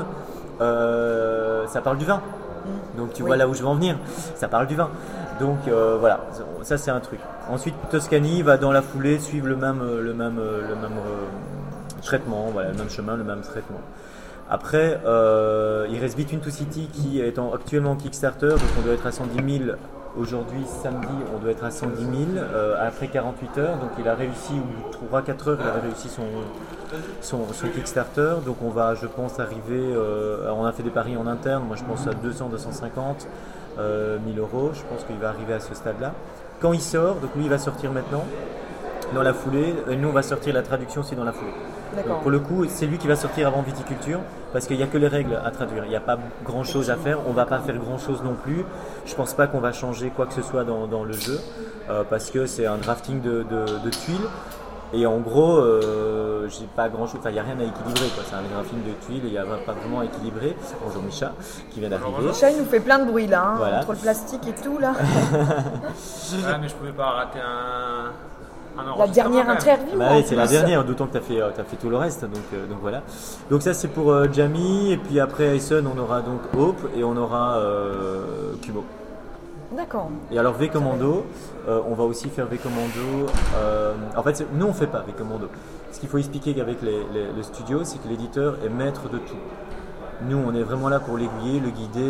Euh, 0.62 1.66
ça 1.68 1.82
parle 1.82 1.98
du 1.98 2.06
vin. 2.06 2.22
Donc 2.98 3.14
tu 3.14 3.22
Oui. 3.24 3.28
vois 3.28 3.38
là 3.38 3.48
où 3.48 3.54
je 3.54 3.62
veux 3.62 3.68
en 3.68 3.76
venir, 3.76 3.98
ça 4.36 4.48
parle 4.48 4.68
du 4.68 4.76
vin. 4.76 4.90
Donc 5.40 5.60
euh, 5.68 5.98
voilà, 6.00 6.22
ça 6.64 6.78
c'est 6.78 6.92
un 6.92 7.00
truc. 7.00 7.20
Ensuite 7.50 7.76
Toscanie 7.92 8.42
va 8.42 8.58
dans 8.58 8.72
la 8.72 8.82
foulée 8.82 9.20
suivre 9.20 9.48
le 9.48 9.56
même, 9.56 9.80
le 9.82 10.14
même, 10.14 10.38
le 10.38 10.76
même 10.76 10.98
euh, 10.98 12.02
traitement, 12.02 12.48
voilà, 12.52 12.72
le 12.72 12.78
même 12.78 12.90
chemin, 12.90 13.16
le 13.16 13.24
même 13.24 13.42
traitement. 13.42 13.80
Après, 14.50 15.00
il 15.06 16.00
reste 16.00 16.18
Between 16.18 16.40
Two 16.40 16.52
City 16.52 16.88
qui 16.94 17.20
est 17.22 17.40
en- 17.40 17.54
actuellement 17.54 17.92
en 17.92 17.96
Kickstarter, 17.96 18.50
donc 18.50 18.60
on 18.80 18.82
doit 18.82 18.94
être 18.94 19.08
à 19.08 19.12
110 19.12 19.58
000 19.66 19.72
aujourd'hui, 20.18 20.64
samedi, 20.82 21.08
on 21.36 21.40
doit 21.40 21.52
être 21.52 21.64
à 21.64 21.72
110 21.72 22.04
000 22.04 22.12
euh, 22.38 22.76
après 22.88 23.08
48 23.08 23.58
heures. 23.58 23.78
Donc 23.78 23.92
il 24.00 24.08
a 24.08 24.16
réussi, 24.16 24.54
ou 24.54 25.16
3-4 25.16 25.50
heures, 25.50 25.58
il 25.62 25.68
avait 25.68 25.82
réussi 25.88 26.10
son, 26.10 26.24
son, 27.22 27.52
son 27.54 27.68
Kickstarter. 27.68 28.36
Donc 28.46 28.58
on 28.64 28.70
va, 28.70 28.96
je 28.96 29.08
pense, 29.08 29.40
arriver. 29.40 29.62
euh, 29.72 30.50
on 30.52 30.66
a 30.66 30.72
fait 30.72 30.84
des 30.84 30.90
paris 30.90 31.18
en 31.18 31.28
interne, 31.28 31.64
moi 31.66 31.76
je 31.76 31.84
pense 31.84 32.08
à 32.08 32.14
200, 32.14 32.50
250 32.50 33.28
euh, 33.78 34.18
1000 34.26 34.40
euros. 34.40 34.72
Je 34.74 34.82
pense 34.84 35.04
qu'il 35.06 35.18
va 35.18 35.30
arriver 35.30 35.54
à 35.54 35.60
ce 35.60 35.74
stade-là. 35.74 36.14
Quand 36.62 36.74
il 36.74 36.82
sort, 36.82 37.16
donc 37.16 37.36
lui 37.36 37.44
il 37.44 37.50
va 37.50 37.58
sortir 37.58 37.92
maintenant, 37.92 38.24
dans 39.14 39.22
la 39.22 39.34
foulée, 39.34 39.76
et 39.90 39.96
nous 39.96 40.08
on 40.10 40.14
va 40.14 40.24
sortir 40.24 40.54
la 40.54 40.64
traduction 40.64 41.02
aussi 41.02 41.16
dans 41.16 41.26
la 41.26 41.34
foulée. 41.34 41.52
Donc, 42.08 42.22
pour 42.22 42.32
le 42.32 42.40
coup, 42.40 42.66
c'est 42.68 42.88
lui 42.88 42.98
qui 42.98 43.08
va 43.08 43.16
sortir 43.16 43.48
avant 43.48 43.62
viticulture 43.62 44.20
parce 44.56 44.68
qu'il 44.68 44.78
n'y 44.78 44.84
a 44.84 44.88
que 44.88 44.98
les 44.98 45.10
règles 45.10 45.38
à 45.44 45.52
traduire. 45.52 45.84
Il 45.84 45.90
n'y 45.90 45.98
a 45.98 46.00
pas 46.00 46.18
grand 46.46 46.64
chose 46.64 46.90
à 46.90 46.96
faire. 46.96 47.18
On 47.28 47.34
va 47.34 47.46
pas 47.46 47.60
faire 47.60 47.76
grand 47.76 47.98
chose 47.98 48.22
non 48.24 48.36
plus. 48.42 48.64
Je 49.06 49.14
pense 49.14 49.34
pas 49.34 49.48
qu'on 49.48 49.60
va 49.60 49.74
changer 49.74 50.12
quoi 50.16 50.28
que 50.28 50.34
ce 50.34 50.42
soit 50.42 50.64
dans, 50.64 50.88
dans 50.88 51.04
le 51.04 51.12
jeu 51.12 51.38
euh, 51.90 52.04
parce 52.10 52.32
que 52.32 52.46
c'est 52.46 52.66
un 52.66 52.78
drafting 52.78 53.20
de, 53.22 53.44
de- 53.44 53.80
de 53.84 53.90
tuiles. 53.90 54.16
Et 54.94 55.06
en 55.06 55.18
gros, 55.18 55.58
euh, 55.58 56.48
j'ai 56.48 56.68
pas 56.74 56.88
grand 56.88 57.06
chose. 57.06 57.18
Enfin, 57.20 57.32
il 57.32 57.34
n'y 57.34 57.40
a 57.40 57.44
rien 57.44 57.60
à 57.60 57.64
équilibrer. 57.64 58.08
C'est 58.26 58.34
un 58.36 58.44
drafting 58.54 58.80
de 58.84 58.94
tuiles 59.06 59.26
et 59.26 59.28
il 59.28 59.32
n'y 59.34 59.38
a 59.38 59.44
pas 59.44 59.74
vraiment 59.74 60.00
à 60.00 60.06
équilibrer. 60.06 60.56
Bonjour 60.86 61.04
Micha 61.04 61.34
qui 61.72 61.82
vient 61.82 61.90
d'arriver. 61.90 62.12
Il 62.54 62.58
nous 62.60 62.66
fait 62.66 62.80
plein 62.80 63.00
de 63.00 63.06
bruit 63.12 63.28
là, 63.28 63.44
hein, 63.46 63.54
Voilà. 63.58 63.80
entre 63.82 63.92
le 63.92 63.98
plastique 63.98 64.48
et 64.48 64.54
tout 64.54 64.78
là. 64.80 64.94
Ah, 66.48 66.58
mais 66.62 66.70
je 66.70 66.76
pouvais 66.76 66.92
pas 66.94 67.10
rater 67.12 67.40
Un 67.40 68.12
La 68.84 68.92
enregistrement, 68.94 69.36
dernière 69.36 69.50
interview. 69.50 69.98
Bah 70.00 70.10
c'est 70.26 70.36
la 70.36 70.48
dernière, 70.48 70.84
d'autant 70.84 71.08
que 71.08 71.12
tu 71.14 71.18
as 71.18 71.22
fait, 71.22 71.42
euh, 71.42 71.52
fait 71.52 71.76
tout 71.78 71.90
le 71.90 71.98
reste. 71.98 72.22
Donc, 72.24 72.44
euh, 72.54 72.68
donc 72.68 72.80
voilà. 72.82 73.02
Donc 73.50 73.62
ça 73.62 73.74
c'est 73.74 73.88
pour 73.88 74.12
euh, 74.12 74.28
Jamie, 74.32 74.92
et 74.92 74.98
puis 74.98 75.20
après 75.20 75.56
Ayson 75.56 75.84
on 75.96 76.00
aura 76.00 76.22
donc 76.22 76.42
Hope 76.58 76.82
et 76.96 77.04
on 77.04 77.16
aura 77.18 77.58
euh, 77.58 78.54
Kubo. 78.62 78.84
D'accord. 79.76 80.10
Et 80.32 80.38
alors 80.40 80.54
V 80.54 80.70
Commando, 80.70 81.26
euh, 81.68 81.80
on 81.90 81.96
va 81.96 82.04
aussi 82.04 82.30
faire 82.30 82.46
V 82.46 82.58
Commando. 82.58 83.26
euh, 83.58 83.94
en 84.16 84.24
fait, 84.24 84.46
nous 84.54 84.66
on 84.68 84.74
fait 84.74 84.88
pas 84.88 85.00
V 85.00 85.14
Commando. 85.18 85.50
Ce 85.92 86.00
qu'il 86.00 86.08
faut 86.10 86.18
expliquer 86.18 86.54
les- 86.54 86.64
les- 87.14 87.32
le 87.36 87.44
studio, 87.44 87.80
c'est 87.84 87.98
que 88.02 88.08
l'éditeur 88.08 88.58
est 88.66 88.70
maître 88.70 89.04
de 89.10 89.18
tout. 89.18 89.36
Nous, 90.24 90.38
on 90.38 90.54
est 90.56 90.64
vraiment 90.64 90.88
là 90.88 91.00
pour 91.02 91.18
l'aiguiller, 91.18 91.60
le 91.60 91.70
guider 91.70 92.02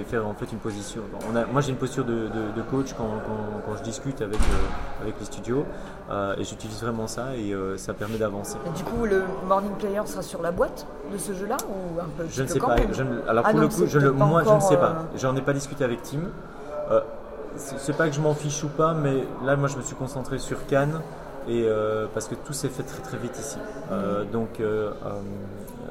et 0.00 0.04
faire 0.04 0.26
en 0.26 0.34
fait 0.34 0.50
une 0.52 0.58
position. 0.58 1.02
On 1.32 1.36
a, 1.36 1.44
moi, 1.46 1.60
j'ai 1.60 1.70
une 1.70 1.76
posture 1.76 2.04
de, 2.04 2.12
de- 2.12 2.52
de 2.56 2.62
coach 2.70 2.92
quand, 2.98 3.04
quand- 3.24 3.60
quand 3.64 3.76
je 3.78 3.82
discute 3.84 4.20
avec, 4.20 4.36
euh, 4.40 5.02
avec 5.02 5.14
les 5.20 5.24
studios 5.26 5.64
euh, 6.10 6.34
et 6.38 6.44
j'utilise 6.44 6.82
vraiment 6.82 7.06
ça 7.06 7.36
et 7.36 7.52
euh, 7.54 7.76
ça 7.76 7.94
permet 7.94 8.18
d'avancer. 8.18 8.56
Du 8.76 8.82
coup, 8.82 9.04
le 9.04 9.22
Morning 9.48 9.72
Player 9.78 10.00
sera 10.06 10.22
sur 10.22 10.42
la 10.42 10.50
boîte 10.50 10.86
de 11.12 11.18
ce 11.18 11.32
jeu-là 11.34 11.56
ou 11.68 12.00
un 12.00 12.04
peu 12.18 12.24
Je 12.28 12.42
ne 12.42 12.48
sais 12.48 12.58
pas. 12.58 12.74
je 12.92 13.02
alors 13.28 13.44
Ah 13.46 13.50
pour 13.50 13.60
non, 13.60 13.62
le 13.62 13.68
coup, 13.68 13.84
je 13.86 13.98
pas 14.08 14.24
moi 14.24 14.42
je 14.44 14.52
ne 14.54 14.60
sais 14.60 14.76
pas. 14.76 15.04
J'en 15.16 15.36
ai 15.36 15.40
pas 15.42 15.52
discuté 15.52 15.84
avec 15.84 16.02
Tim. 16.02 16.20
C'est 17.56 17.96
pas 17.96 18.08
que 18.08 18.14
je 18.14 18.20
m'en 18.20 18.34
fiche 18.34 18.64
ou 18.64 18.68
pas, 18.68 18.94
mais 18.94 19.24
là 19.44 19.56
moi 19.56 19.68
je 19.68 19.76
me 19.76 19.82
suis 19.82 19.94
concentré 19.94 20.38
sur 20.38 20.66
Cannes 20.66 21.00
et 21.46 21.64
euh, 21.66 22.06
parce 22.14 22.26
que 22.28 22.34
tout 22.34 22.52
s'est 22.54 22.68
fait 22.70 22.82
très 22.82 23.02
très 23.02 23.18
vite 23.18 23.38
ici. 23.38 23.58
Euh, 23.90 24.24
donc 24.24 24.58
euh, 24.60 24.90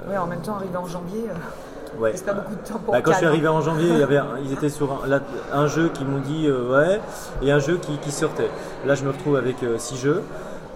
Ouais, 0.10 0.18
en 0.18 0.28
même 0.28 0.42
temps, 0.42 0.56
arrivé 0.56 0.76
en 0.78 0.88
janvier, 0.88 1.26
euh, 1.30 2.02
ouais. 2.02 2.14
pas 2.14 2.34
beaucoup 2.34 2.56
de 2.56 2.68
temps 2.68 2.80
pour 2.80 2.94
Bah, 2.94 3.02
quand 3.02 3.12
je 3.12 3.18
suis 3.18 3.26
arrivé 3.26 3.48
en 3.48 3.62
janvier, 3.62 3.90
il 3.90 4.00
y 4.00 4.04
avait, 4.04 4.18
un- 4.18 4.38
ils 4.44 4.52
étaient 4.52 4.70
sur 4.70 5.04
un, 5.04 5.08
là, 5.08 5.20
un 5.54 5.68
jeu 5.68 5.90
qui 5.94 6.04
m'ont 6.04 6.20
dit 6.20 6.48
euh, 6.48 6.70
ouais 6.72 7.00
et 7.42 7.52
un 7.52 7.60
jeu 7.60 7.78
qui, 7.78 7.98
qui 8.00 8.12
sortait. 8.12 8.50
Là, 8.86 8.96
je 8.96 9.04
me 9.04 9.10
retrouve 9.12 9.36
avec 9.36 9.62
euh, 9.64 9.78
six 9.78 9.98
jeux. 9.98 10.24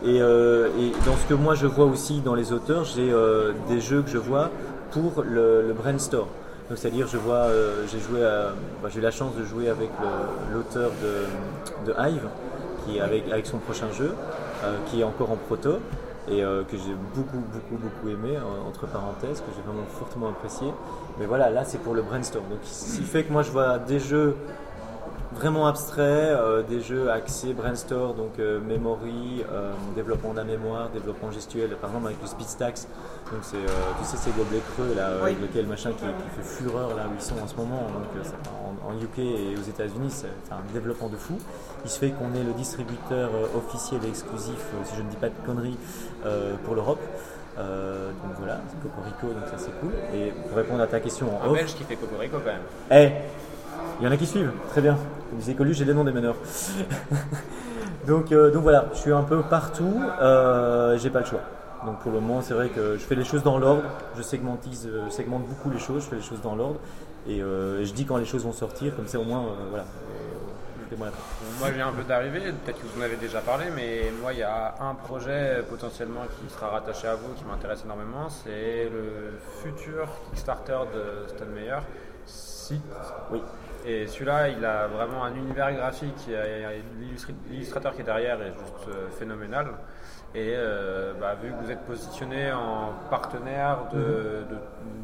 Et, 0.04 0.22
euh, 0.22 0.68
et 0.80 0.92
dans 1.06 1.16
ce 1.16 1.26
que 1.28 1.34
moi 1.34 1.56
je 1.56 1.66
vois 1.66 1.86
aussi 1.86 2.20
dans 2.22 2.36
les 2.36 2.54
auteurs, 2.54 2.84
j'ai 2.84 3.12
des 3.68 3.80
jeux 3.82 4.04
que 4.04 4.10
je 4.12 4.20
vois 4.20 4.52
pour 4.92 5.24
le, 5.24 5.64
le 5.68 5.74
brainstorm. 5.74 6.28
Donc 6.70 6.78
c'est-à-dire, 6.78 7.08
je 7.08 7.18
vois, 7.18 7.48
j'ai 7.92 8.00
joué, 8.00 8.20
bah, 8.84 8.90
j'ai 8.92 9.00
eu 9.00 9.02
la 9.02 9.10
chance 9.12 9.34
de 9.36 9.44
jouer 9.44 9.70
avec 9.70 9.90
l'auteur 10.54 10.92
de, 11.02 11.92
de 11.92 11.96
Hive, 12.00 12.28
qui 12.86 12.98
est 12.98 13.02
avec, 13.02 13.32
avec 13.32 13.48
son 13.48 13.58
prochain 13.58 13.88
jeu, 13.98 14.14
qui 14.88 15.02
est 15.02 15.04
encore 15.04 15.32
en 15.32 15.38
proto 15.38 15.80
et 16.28 16.44
euh, 16.44 16.64
que 16.64 16.76
j'ai 16.78 16.96
beaucoup, 17.16 17.38
beaucoup, 17.38 17.76
beaucoup 17.82 18.10
aimé, 18.10 18.38
en- 18.38 18.68
entre 18.68 18.88
parenthèses, 18.88 19.40
que 19.42 19.52
j'ai 19.56 19.62
vraiment 19.62 19.86
fortement 19.88 20.30
apprécié. 20.30 20.68
Mais 21.20 21.26
voilà, 21.26 21.50
là 21.50 21.64
c'est 21.66 21.78
pour 21.80 21.94
le 21.94 22.02
brainstorm. 22.02 22.46
Donc 22.50 22.60
ce 22.64 22.98
qui 22.98 23.04
fait 23.04 23.24
que 23.24 23.32
moi 23.32 23.44
je 23.44 23.52
vois 23.52 23.78
des 23.80 24.00
jeux 24.00 24.36
vraiment 25.36 25.68
abstraits, 25.68 26.06
euh, 26.32 26.64
des 26.64 26.82
jeux 26.82 27.12
axés 27.12 27.54
brainstorm, 27.54 28.16
donc 28.16 28.40
euh, 28.40 28.60
memory, 28.60 29.44
euh, 29.52 29.72
développement 29.96 30.32
de 30.32 30.38
la 30.38 30.44
mémoire, 30.44 30.90
développement 30.90 31.32
gestuel, 31.32 31.70
par 31.82 31.90
exemple 31.90 32.08
avec 32.08 32.22
le 32.22 32.28
speed 32.28 32.48
stacks. 32.48 32.80
Donc 33.32 33.42
c'est, 33.44 33.58
euh, 33.58 33.70
tu 34.00 34.06
sais, 34.06 34.18
ces 34.18 34.32
gobelets 34.32 34.62
creux 34.76 34.94
là, 34.96 35.10
Oui. 35.24 35.32
avec 35.32 35.42
lequel 35.42 35.68
machin 35.68 35.92
qui, 35.92 36.06
qui 36.06 36.30
fait 36.42 36.64
fureur 36.64 36.90
là 36.96 37.04
où 37.10 37.14
ils 37.18 37.22
sont 37.24 37.36
en 37.44 37.48
ce 37.48 37.56
moment. 37.56 37.82
Donc 37.94 38.24
en, 38.86 38.90
en 38.92 38.94
UK 39.00 39.20
et 39.20 39.56
aux 39.58 39.68
États-Unis, 39.70 40.10
c'est 40.10 40.28
un 40.52 40.74
développement 40.74 41.10
de 41.10 41.18
fou. 41.18 41.38
Il 41.84 41.90
se 41.90 42.00
fait 42.00 42.12
qu'on 42.12 42.34
est 42.34 42.44
le 42.44 42.54
distributeur 42.54 43.30
officiel 43.56 44.00
et 44.06 44.10
exclusif, 44.10 44.58
si 44.86 44.96
je 44.96 45.02
ne 45.02 45.10
dis 45.10 45.18
pas 45.18 45.28
de 45.30 45.34
conneries, 45.46 45.78
pour 46.66 46.76
l'Europe. 46.76 47.00
Euh, 47.58 48.10
donc 48.10 48.34
voilà, 48.38 48.60
c'est 48.68 48.90
Cocorico, 48.90 49.28
donc 49.28 49.48
ça 49.50 49.58
c'est 49.58 49.72
cool. 49.80 49.92
Et 50.14 50.32
pour 50.48 50.58
répondre 50.58 50.82
à 50.82 50.88
ta 50.88 51.00
question 51.00 51.28
en 51.38 51.42
Un 51.46 51.52
off, 51.52 51.54
belge 51.58 51.74
qui 51.74 51.84
fait 51.86 51.96
Cocorico 51.96 52.38
quand 52.40 52.52
même. 52.52 52.62
eh, 52.92 53.12
il 54.02 54.04
y 54.06 54.08
en 54.10 54.12
a 54.12 54.18
qui 54.18 54.26
suivent, 54.26 54.52
très 54.72 54.82
bien. 54.82 54.98
Comme 55.30 55.40
disait 55.40 55.54
Colu, 55.54 55.74
j'ai 55.74 55.86
les 55.86 55.94
noms 55.94 56.04
des 56.04 56.12
meneurs. 56.12 56.36
donc, 58.08 58.32
euh, 58.32 58.52
donc 58.52 58.64
voilà, 58.64 58.86
je 58.94 59.00
suis 59.00 59.12
un 59.12 59.24
peu 59.24 59.42
partout, 59.42 60.02
euh, 60.22 60.98
j'ai 60.98 61.10
pas 61.10 61.20
le 61.20 61.26
choix. 61.26 61.42
Donc 61.86 62.00
pour 62.00 62.12
le 62.12 62.20
moment, 62.20 62.42
c'est 62.42 62.54
vrai 62.54 62.70
que 62.70 62.98
je 62.98 63.04
fais 63.04 63.16
les 63.16 63.24
choses 63.24 63.44
dans 63.44 63.58
l'ordre, 63.58 63.84
je 64.18 64.22
segmentise, 64.22 64.88
euh, 64.92 65.10
segmente 65.10 65.46
beaucoup 65.48 65.70
les 65.70 65.80
choses, 65.80 66.04
je 66.04 66.10
fais 66.10 66.16
les 66.16 66.22
choses 66.22 66.42
dans 66.42 66.56
l'ordre, 66.56 66.80
et 67.28 67.42
euh, 67.42 67.84
je 67.86 67.94
dis 67.94 68.06
quand 68.06 68.18
les 68.18 68.26
choses 68.26 68.44
vont 68.44 68.54
sortir, 68.54 68.96
comme 68.96 69.08
ça 69.08 69.20
au 69.20 69.24
moins, 69.24 69.46
voilà. 69.70 69.86
Moi, 70.98 71.70
je 71.70 71.74
viens 71.74 71.88
un 71.90 71.92
peu 71.92 72.04
d'arriver, 72.04 72.40
peut-être 72.64 72.80
que 72.80 72.88
vous 72.88 73.02
en 73.02 73.04
avez 73.04 73.18
déjà 73.18 73.42
parlé, 73.42 73.66
mais 73.76 74.12
moi, 74.22 74.32
il 74.34 74.40
y 74.40 74.44
a 74.44 74.76
un 74.80 74.94
projet 74.94 75.64
potentiellement 75.68 76.22
qui 76.40 76.54
sera 76.54 76.70
rattaché 76.70 77.08
à 77.08 77.16
vous, 77.16 77.34
qui 77.34 77.44
m'intéresse 77.44 77.82
énormément, 77.84 78.30
c'est 78.30 78.90
le 78.90 79.40
futur 79.62 80.08
Kickstarter 80.30 80.78
de 80.94 81.28
Stonemeyer, 81.28 81.80
Site. 82.26 82.82
Oui. 83.32 83.42
Et 83.86 84.08
celui-là, 84.08 84.50
il 84.50 84.64
a 84.66 84.88
vraiment 84.88 85.24
un 85.24 85.36
univers 85.36 85.72
graphique, 85.74 86.28
l'illustrateur 87.50 87.94
qui 87.94 88.02
est 88.02 88.06
derrière 88.06 88.42
est 88.42 88.52
juste 88.54 88.88
euh, 88.90 89.10
phénoménal. 89.18 89.68
Et 90.34 90.54
euh, 90.56 91.14
bah, 91.20 91.36
vu 91.42 91.50
que 91.52 91.64
vous 91.64 91.72
êtes 91.72 91.82
positionné 91.86 92.52
en 92.52 92.92
partenaire 93.10 93.78
de, 93.94 94.00
de- 94.50 94.60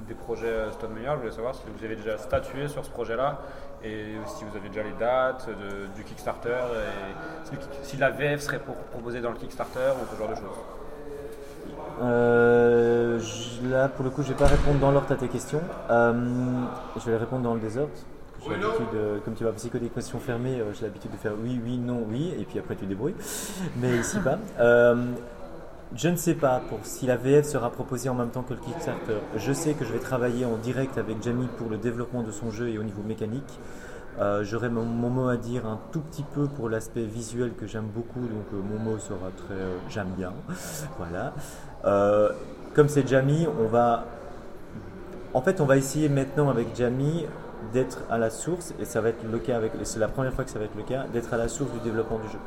des 0.08 0.14
projets 0.16 0.70
Stonemeyer, 0.74 1.10
je 1.14 1.18
voulais 1.20 1.32
savoir 1.32 1.56
si 1.56 1.62
vous 1.74 1.86
avez 1.86 1.96
déjà 1.96 2.18
statué 2.18 2.68
sur 2.68 2.84
ce 2.84 2.90
projet-là 2.90 3.40
et 3.84 4.16
si 4.28 4.44
vous 4.44 4.58
avez 4.58 4.68
déjà 4.68 4.84
les 4.84 4.92
dates 5.00 5.48
de- 5.48 5.88
du 5.96 6.04
Kickstarter 6.04 6.50
et 6.50 7.48
si, 7.48 7.56
si 7.84 7.98
la 7.98 8.10
VF 8.10 8.42
serait 8.42 8.60
pour, 8.60 8.76
proposée 8.76 9.22
dans 9.22 9.30
le 9.32 9.38
Kickstarter 9.38 9.92
ou 10.02 10.06
ce 10.14 10.20
genre 10.20 10.30
de 10.30 10.36
choses. 10.36 10.60
Euh, 12.02 13.20
là, 13.70 13.88
pour 13.88 14.04
le 14.04 14.10
coup, 14.10 14.24
je 14.24 14.30
vais 14.30 14.38
pas 14.38 14.48
répondre 14.48 14.80
dans 14.80 14.92
l'ordre 14.92 15.12
à 15.12 15.16
tes 15.16 15.28
questions. 15.30 15.62
Euh, 15.90 16.14
je 16.98 17.10
vais 17.10 17.18
répondre 17.18 17.44
dans 17.44 17.54
le 17.54 17.60
désordre. 17.62 17.92
J'ai 18.44 18.50
l'habitude, 18.50 18.88
euh, 18.96 19.20
comme 19.24 19.36
tu 19.36 19.44
vas 19.44 19.52
passer 19.52 19.70
que 19.70 19.78
des 19.78 19.90
questions 19.90 20.20
fermées, 20.20 20.60
euh, 20.60 20.74
j'ai 20.74 20.86
l'habitude 20.86 21.12
de 21.12 21.18
faire 21.18 21.34
oui, 21.42 21.60
oui, 21.64 21.78
non, 21.78 22.04
oui, 22.10 22.34
et 22.40 22.44
puis 22.44 22.58
après 22.58 22.76
tu 22.76 22.86
débrouilles. 22.86 23.16
Mais 23.78 23.98
ici 23.98 24.18
pas. 24.20 24.38
Euh, 24.60 25.14
je 25.96 26.08
ne 26.08 26.16
sais 26.16 26.36
pas 26.36 26.62
pour 26.70 26.80
si 26.84 27.06
la 27.06 27.18
VF 27.18 27.46
sera 27.46 27.70
proposée 27.70 28.10
en 28.10 28.14
même 28.14 28.30
temps 28.30 28.44
que 28.44 28.54
le 28.54 28.60
Kickstarter. 28.60 29.18
Je 29.36 29.52
sais 29.52 29.74
que 29.74 29.84
je 29.84 29.92
vais 29.92 30.00
travailler 30.00 30.46
en 30.46 30.56
direct 30.58 30.98
avec 30.98 31.22
Jamie 31.22 31.48
pour 31.58 31.70
le 31.70 31.78
développement 31.78 32.24
de 32.24 32.32
son 32.32 32.50
jeu 32.52 32.70
et 32.70 32.78
au 32.78 32.84
niveau 32.84 33.02
mécanique. 33.02 33.60
J'aurai 34.44 34.70
mon, 34.70 34.84
mon 34.84 35.10
mot 35.10 35.28
à 35.28 35.36
dire 35.36 35.66
un 35.66 35.80
tout 35.92 36.00
petit 36.00 36.24
peu 36.24 36.48
pour 36.48 36.70
l'aspect 36.70 37.04
visuel 37.04 37.54
que 37.56 37.66
j'aime 37.66 37.88
beaucoup, 37.94 38.22
donc 38.22 38.52
mon 38.54 38.80
mot 38.80 39.00
sera 39.00 39.32
très 39.36 39.56
j'aime 39.90 40.12
bien. 40.16 40.34
Voilà. 40.98 41.34
Comme 42.74 42.88
c'est 42.88 43.06
Jamie, 43.06 43.48
on 43.60 43.68
va. 43.68 44.06
En 45.34 45.42
fait, 45.42 45.60
on 45.60 45.66
va 45.66 45.76
essayer 45.76 46.08
maintenant 46.08 46.50
avec 46.50 46.74
Jamie 46.76 47.26
d'être 47.74 48.00
à 48.10 48.18
la 48.18 48.30
source, 48.30 48.74
et 48.80 48.86
ça 48.86 49.02
va 49.02 49.10
être 49.10 49.24
le 49.30 49.40
cas 49.40 49.58
avec. 49.58 49.72
C'est 49.84 50.00
la 50.00 50.08
première 50.08 50.34
fois 50.34 50.44
que 50.44 50.50
ça 50.52 50.60
va 50.60 50.66
être 50.66 50.76
le 50.76 50.84
cas, 50.84 51.06
d'être 51.14 51.34
à 51.34 51.38
la 51.38 51.48
source 51.48 51.72
du 51.72 51.80
développement 51.80 52.20
du 52.20 52.28
jeu. 52.30 52.40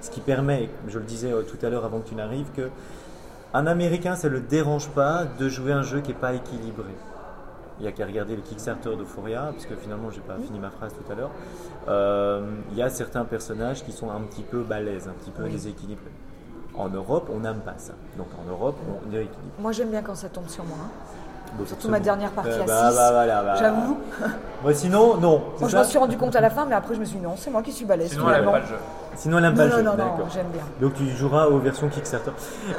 Ce 0.00 0.10
qui 0.10 0.20
permet, 0.20 0.68
je 0.86 0.98
le 0.98 1.04
disais 1.04 1.32
euh, 1.32 1.42
tout 1.42 1.64
à 1.64 1.70
l'heure 1.70 1.84
avant 1.84 2.00
que 2.00 2.08
tu 2.08 2.14
n'arrives, 2.14 2.46
que 2.56 2.68
un 3.54 3.66
Américain, 3.66 4.14
ça 4.14 4.28
ne 4.28 4.34
le 4.34 4.40
dérange 4.40 4.88
pas 4.90 5.24
de 5.38 5.48
jouer 5.48 5.72
un 5.72 5.82
jeu 5.82 6.00
qui 6.00 6.08
n'est 6.12 6.18
pas 6.18 6.34
équilibré. 6.34 6.94
Il 7.78 7.82
n'y 7.82 7.88
a 7.88 7.92
qu'à 7.92 8.06
regarder 8.06 8.34
le 8.36 8.42
Kickstarter 8.42 8.96
d'Euphoria, 8.96 9.50
parce 9.52 9.64
que 9.66 9.74
finalement, 9.76 10.10
j'ai 10.10 10.20
pas 10.20 10.36
fini 10.36 10.58
ma 10.58 10.70
phrase 10.70 10.92
tout 10.94 11.12
à 11.12 11.14
l'heure. 11.14 11.30
Euh, 11.88 12.46
Il 12.72 12.76
y 12.76 12.82
a 12.82 12.90
certains 12.90 13.24
personnages 13.24 13.84
qui 13.84 13.92
sont 13.92 14.10
un 14.10 14.20
petit 14.20 14.42
peu 14.42 14.62
balèzes, 14.62 15.08
un 15.08 15.12
petit 15.12 15.30
peu 15.30 15.48
déséquilibrés. 15.48 16.10
En 16.74 16.88
Europe, 16.88 17.28
on 17.32 17.40
n'aime 17.40 17.60
pas 17.60 17.74
ça. 17.78 17.94
Donc 18.16 18.28
en 18.40 18.48
Europe, 18.50 18.76
on 18.86 19.12
est 19.12 19.22
équilibré. 19.22 19.50
Moi, 19.58 19.72
j'aime 19.72 19.90
bien 19.90 20.02
quand 20.02 20.14
ça 20.14 20.28
tombe 20.28 20.48
sur 20.48 20.64
moi. 20.64 20.76
hein. 20.84 20.90
Bon, 21.56 21.64
Surtout 21.66 21.82
c'est 21.86 21.88
ma 21.88 22.00
dernière 22.00 22.30
partie 22.30 22.50
Euh, 22.50 22.62
à 22.62 22.66
bah, 22.66 22.90
6. 22.90 22.96
bah, 22.96 23.42
bah. 23.44 23.54
J'avoue. 23.58 23.98
Moi, 24.62 24.74
sinon, 24.74 25.16
non. 25.16 25.42
Moi, 25.58 25.68
je 25.68 25.72
ça 25.72 25.78
me 25.80 25.84
suis 25.84 25.98
rendu 25.98 26.16
compte 26.16 26.36
à 26.36 26.40
la 26.40 26.50
fin, 26.50 26.64
mais 26.66 26.74
après, 26.74 26.94
je 26.94 27.00
me 27.00 27.04
suis 27.04 27.18
dit 27.18 27.24
non, 27.24 27.34
c'est 27.36 27.50
moi 27.50 27.62
qui 27.62 27.72
suis 27.72 27.84
balèze. 27.84 28.10
Sinon, 28.10 28.26
elle 28.30 28.42
n'aime 28.42 28.50
pas 28.52 28.58
le 28.60 28.66
jeu. 28.66 28.74
Sinon, 29.16 29.36
elle 29.38 29.42
n'aime 29.44 29.52
Non, 29.54 29.58
pas 29.58 29.64
le 29.64 29.70
non, 29.70 29.76
jeu. 29.92 29.96
non, 29.98 30.04
non, 30.18 30.24
j'aime 30.32 30.46
bien. 30.52 30.62
Donc 30.80 30.94
tu 30.94 31.08
joueras 31.10 31.46
aux 31.46 31.58
versions 31.58 31.88
Kickstarter. 31.88 32.30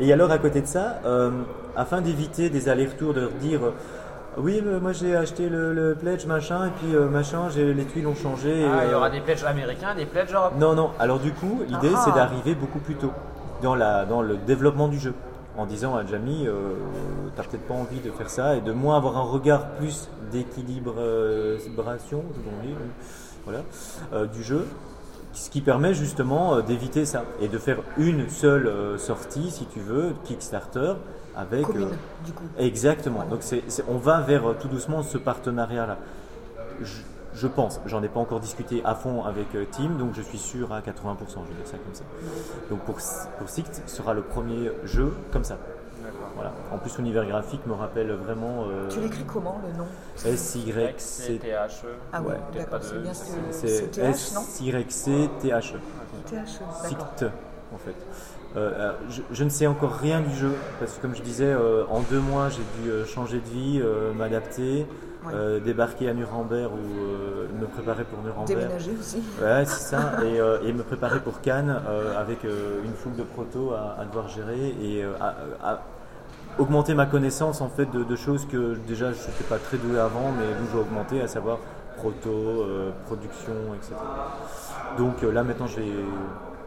Et, 0.00 0.06
et 0.08 0.12
alors 0.12 0.30
à 0.30 0.38
côté 0.38 0.60
de 0.60 0.66
ça, 0.66 0.96
euh, 1.04 1.30
afin 1.76 2.00
d'éviter 2.00 2.50
des 2.50 2.68
allers-retours, 2.68 3.14
de 3.14 3.28
dire 3.40 3.60
euh, 3.64 3.70
oui, 4.38 4.60
moi 4.80 4.92
j'ai 4.92 5.14
acheté 5.14 5.48
le, 5.48 5.72
le 5.72 5.94
pledge 5.94 6.24
machin 6.26 6.66
et 6.66 6.70
puis 6.70 6.96
euh, 6.96 7.06
machin, 7.08 7.48
j'ai- 7.54 7.74
les 7.74 7.84
tuiles 7.84 8.06
ont 8.08 8.14
changé. 8.16 8.62
et, 8.62 8.64
Ah, 8.64 8.84
il 8.86 8.90
y 8.90 8.94
aura 8.94 9.10
des 9.10 9.20
pledges 9.20 9.44
américains, 9.44 9.94
des 9.94 10.06
pledges 10.06 10.32
Europe. 10.34 10.54
Non, 10.58 10.74
non. 10.74 10.90
Alors 10.98 11.18
du 11.20 11.32
coup, 11.32 11.60
l'idée 11.68 11.92
Ah. 11.94 12.02
c'est 12.04 12.12
d'arriver 12.14 12.54
beaucoup 12.56 12.78
plus 12.80 12.94
tôt 12.96 13.12
dans, 13.62 13.74
la, 13.76 14.04
dans 14.04 14.22
le 14.22 14.36
développement 14.38 14.88
du 14.88 14.98
jeu. 14.98 15.14
En 15.56 15.66
disant 15.66 15.94
à 15.94 16.06
Jamie, 16.06 16.46
euh, 16.46 16.74
t'as 17.36 17.42
peut-être 17.42 17.66
pas 17.66 17.74
envie 17.74 18.00
de 18.00 18.10
faire 18.10 18.30
ça 18.30 18.56
et 18.56 18.62
de 18.62 18.72
moins 18.72 18.96
avoir 18.96 19.18
un 19.18 19.22
regard 19.22 19.68
plus 19.72 20.08
d'équilibration, 20.30 22.24
voilà, 23.44 23.60
euh, 24.14 24.26
du 24.26 24.42
jeu. 24.42 24.66
Ce 25.34 25.50
qui 25.50 25.60
permet 25.60 25.94
justement 25.94 26.54
euh, 26.54 26.62
d'éviter 26.62 27.04
ça 27.04 27.24
et 27.40 27.48
de 27.48 27.58
faire 27.58 27.78
une 27.98 28.28
seule 28.28 28.66
euh, 28.66 28.98
sortie, 28.98 29.50
si 29.50 29.66
tu 29.66 29.80
veux, 29.80 30.12
Kickstarter, 30.24 30.94
avec. 31.36 31.66
Commune, 31.66 31.84
euh, 31.84 32.26
du 32.26 32.32
coup. 32.32 32.44
Exactement. 32.58 33.24
Donc 33.24 33.40
c'est, 33.42 33.62
on 33.88 33.96
va 33.96 34.20
vers 34.20 34.56
tout 34.60 34.68
doucement 34.68 35.02
ce 35.02 35.18
partenariat-là. 35.18 35.98
Je, 37.34 37.46
pense, 37.46 37.80
j'en 37.86 38.02
ai 38.02 38.08
pas 38.08 38.20
encore 38.20 38.40
discuté 38.40 38.82
à 38.84 38.94
fond 38.94 39.24
avec 39.24 39.54
euh, 39.54 39.64
Tim, 39.70 39.90
donc 39.98 40.14
je 40.14 40.22
suis 40.22 40.38
sûr 40.38 40.72
à 40.72 40.80
80%, 40.80 40.84
je 40.88 41.48
vais 41.48 41.54
dire 41.54 41.66
ça 41.66 41.78
comme 41.78 41.94
ça. 41.94 42.04
Donc 42.70 42.80
pour, 42.80 42.96
pour 43.38 43.48
Sict, 43.48 43.82
ce 43.86 43.96
sera 43.96 44.14
le 44.14 44.22
premier 44.22 44.70
jeu 44.84 45.14
comme 45.32 45.44
ça. 45.44 45.58
Voilà. 46.34 46.52
En 46.72 46.78
plus, 46.78 46.96
l'univers 46.98 47.26
graphique 47.26 47.66
me 47.66 47.74
rappelle 47.74 48.10
vraiment 48.12 48.64
euh, 48.68 48.88
Tu 48.88 49.00
l'écris 49.00 49.24
comment, 49.24 49.60
le 49.66 49.76
nom? 49.78 49.86
SYC. 50.16 51.40
THE. 51.40 51.86
Ah 52.12 52.22
ouais, 52.22 52.38
d'accord, 52.54 52.80
c'est 52.82 53.02
bien 53.02 53.14
ce 53.14 53.24
que 53.24 53.38
C'est 53.50 53.68
c'est 53.68 53.90
TH, 53.90 54.34
non? 54.34 54.40
SYC 54.40 54.90
THE. 55.40 55.48
TH, 55.48 55.72
d'accord. 56.30 56.84
Sict. 56.84 57.24
en 57.74 57.78
fait. 57.78 57.94
Euh, 58.56 58.70
euh, 58.74 58.92
je, 59.08 59.22
je 59.30 59.44
ne 59.44 59.48
sais 59.48 59.66
encore 59.66 59.94
rien 59.94 60.20
du 60.20 60.34
jeu 60.34 60.52
parce 60.78 60.92
que 60.94 61.00
comme 61.02 61.14
je 61.14 61.22
disais, 61.22 61.46
euh, 61.46 61.84
en 61.88 62.00
deux 62.00 62.20
mois 62.20 62.50
j'ai 62.50 62.62
dû 62.82 62.90
changer 63.06 63.38
de 63.38 63.48
vie, 63.48 63.80
euh, 63.82 64.12
m'adapter, 64.12 64.86
Ouais. 65.24 65.32
euh, 65.34 65.60
débarquer 65.60 66.08
à 66.08 66.14
Nuremberg 66.14 66.72
ou 66.72 66.76
euh, 67.00 67.46
me 67.60 67.66
préparer 67.66 68.04
pour 68.04 68.22
Nuremberg. 68.22 68.58
Déménager 68.58 68.92
aussi. 68.98 69.22
Ouais, 69.40 69.64
c'est 69.64 69.94
ça. 69.94 70.14
Et, 70.24 70.40
euh, 70.40 70.58
et 70.64 70.72
me 70.72 70.82
préparer 70.82 71.20
pour 71.20 71.40
Cannes 71.40 71.80
avec 72.18 72.44
une 72.44 72.94
foule 72.94 73.14
de 73.16 73.22
protos 73.22 73.72
à, 73.72 74.00
à 74.00 74.04
devoir 74.04 74.28
gérer 74.28 74.74
et 74.82 75.04
à, 75.20 75.34
à 75.62 75.78
augmenter 76.58 76.94
ma 76.94 77.06
connaissance 77.06 77.60
en 77.60 77.68
fait 77.68 77.86
de, 77.90 78.04
de 78.04 78.16
choses 78.16 78.46
que 78.46 78.76
déjà 78.86 79.12
je 79.12 79.18
n'étais 79.18 79.44
pas 79.48 79.58
très 79.58 79.76
doué 79.78 79.98
avant, 79.98 80.32
mais 80.38 80.44
d'où 80.58 80.66
je 80.70 80.76
vais 80.76 80.82
augmenter, 80.82 81.20
à 81.22 81.28
savoir 81.28 81.58
proto, 81.96 82.66
production, 83.06 83.52
etc. 83.76 83.94
Donc 84.98 85.22
là 85.22 85.42
maintenant 85.44 85.66
je 85.66 85.76
vais 85.76 85.92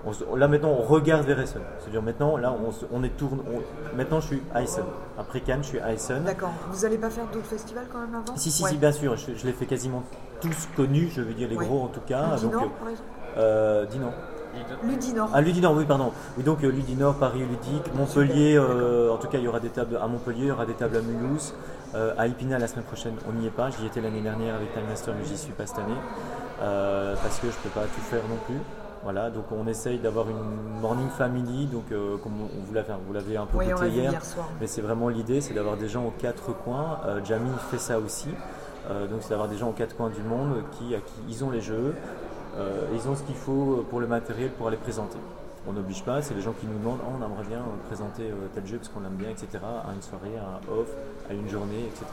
on 0.05 0.13
se- 0.13 0.23
là 0.35 0.47
maintenant 0.47 0.69
on 0.69 0.81
regarde 0.83 1.25
vers 1.25 1.39
Essen. 1.39 1.61
C'est-à-dire 1.79 2.01
maintenant 2.01 2.37
là 2.37 2.53
on, 2.65 2.71
se- 2.71 2.85
on 2.93 3.03
est 3.03 3.15
tourne. 3.17 3.39
on- 3.51 3.95
maintenant 3.97 4.19
je 4.19 4.27
suis 4.27 4.41
à 4.53 4.61
Essen. 4.63 4.83
Après 5.17 5.39
Cannes 5.41 5.63
je 5.63 5.67
suis 5.69 5.79
à 5.79 5.91
Essen. 5.93 6.23
D'accord. 6.23 6.51
Vous 6.71 6.81
n'allez 6.83 6.97
pas 6.97 7.09
faire 7.09 7.25
d'autres 7.33 7.45
festivals 7.45 7.85
quand 7.91 7.99
même 7.99 8.15
avant? 8.15 8.35
Si 8.37 8.51
si 8.51 8.63
Ouais. 8.63 8.69
si 8.71 8.77
bien 8.77 8.91
sûr. 8.91 9.15
Je, 9.17 9.33
je 9.35 9.45
les 9.45 9.53
fais 9.53 9.65
quasiment 9.65 10.03
tous 10.41 10.67
connus. 10.75 11.09
Je 11.15 11.21
veux 11.21 11.33
dire 11.33 11.49
les 11.49 11.57
Ouais. 11.57 11.65
gros 11.65 11.83
en 11.83 11.87
tout 11.87 12.01
cas. 12.07 12.31
Ludinor, 12.35 12.61
Donc, 12.61 12.71
euh, 13.37 13.85
non. 13.99 14.11
Ludinor. 14.87 15.29
Ah, 15.33 15.41
Ludinor, 15.41 15.73
oui, 15.75 15.83
pardon. 15.85 16.11
Oui, 16.37 16.43
donc 16.43 16.63
euh, 16.63 16.69
Ludinor, 16.71 17.15
Paris 17.15 17.39
Ludique, 17.39 17.93
Montpellier, 17.93 18.55
euh, 18.57 19.11
en 19.11 19.17
tout 19.17 19.27
cas, 19.27 19.37
il 19.37 19.43
y 19.43 19.47
aura 19.49 19.59
des 19.59 19.67
tables 19.67 19.97
à 20.01 20.07
Montpellier, 20.07 20.43
il 20.43 20.47
y 20.47 20.51
aura 20.51 20.65
des 20.65 20.73
tables 20.75 20.95
à 20.95 21.01
Mulhouse. 21.01 21.53
Euh, 21.93 22.13
à 22.17 22.25
Épinal 22.27 22.61
la 22.61 22.67
semaine 22.67 22.85
prochaine, 22.85 23.15
on 23.29 23.33
n'y 23.33 23.47
est 23.47 23.51
pas. 23.51 23.69
J'y 23.69 23.85
étais 23.85 23.99
l'année 23.99 24.21
dernière 24.21 24.55
avec 24.55 24.73
Time 24.73 24.83
Master, 24.87 25.13
mais 25.17 25.25
j'y 25.25 25.37
suis 25.37 25.51
pas 25.51 25.65
cette 25.65 25.79
année. 25.79 25.93
Euh, 26.61 27.15
parce 27.21 27.39
que 27.39 27.47
je 27.47 27.55
peux 27.63 27.69
pas 27.69 27.81
tout 27.85 28.01
faire 28.01 28.21
non 28.29 28.37
plus. 28.45 28.55
Voilà, 29.05 29.29
donc 29.29 29.45
on 29.51 29.67
essaye 29.67 29.99
d'avoir 29.99 30.27
une 30.31 30.79
morning 30.81 31.09
family, 31.09 31.67
donc 31.67 31.83
euh, 31.91 32.17
comme 32.17 32.33
on 32.41 32.65
vous 32.65 32.73
l'avez 32.73 33.37
un 33.37 33.45
peu 33.45 33.59
Oui, 33.59 33.67
goûté 33.69 33.89
hier. 33.89 34.11
hier 34.11 34.25
soir. 34.25 34.47
Mais 34.59 34.65
c'est 34.65 34.81
vraiment 34.81 35.09
l'idée, 35.09 35.41
c'est 35.41 35.53
d'avoir 35.53 35.77
des 35.77 35.87
gens 35.87 36.03
aux 36.05 36.11
quatre 36.17 36.53
coins. 36.63 36.97
Euh, 37.05 37.23
Jamie 37.23 37.51
fait 37.69 37.77
ça 37.77 37.99
aussi. 37.99 38.29
Euh, 38.89 39.05
donc 39.05 39.19
c'est 39.21 39.29
d'avoir 39.29 39.47
des 39.47 39.57
gens 39.57 39.69
aux 39.69 39.73
quatre 39.73 39.95
coins 39.95 40.09
du 40.09 40.23
monde 40.23 40.63
qui, 40.71 40.95
à 40.95 40.97
qui 40.97 41.13
ils 41.29 41.43
ont 41.43 41.51
les 41.51 41.61
jeux, 41.61 41.93
ils 42.95 43.07
ont 43.07 43.15
ce 43.15 43.21
qu'il 43.21 43.35
faut 43.35 43.85
pour 43.91 43.99
le 43.99 44.07
matériel 44.07 44.49
pour 44.51 44.71
les 44.71 44.77
présenter. 44.77 45.19
On 45.67 45.73
n'oblige 45.73 46.03
pas, 46.03 46.23
c'est 46.23 46.33
les 46.33 46.41
gens 46.41 46.53
qui 46.59 46.65
nous 46.65 46.79
demandent 46.79 46.99
Oh, 47.05 47.11
on 47.19 47.23
aimerait 47.23 47.47
bien 47.47 47.61
présenter 47.87 48.23
tel 48.55 48.65
jeu 48.65 48.77
parce 48.77 48.89
qu'on 48.89 49.01
l'aime 49.01 49.13
bien, 49.17 49.29
etc. 49.29 49.47
à 49.63 49.93
une 49.93 50.01
soirée, 50.01 50.35
à 50.37 50.45
un 50.57 50.73
off, 50.79 50.87
à 51.29 51.33
une 51.33 51.47
journée, 51.47 51.85
etc. 51.89 52.05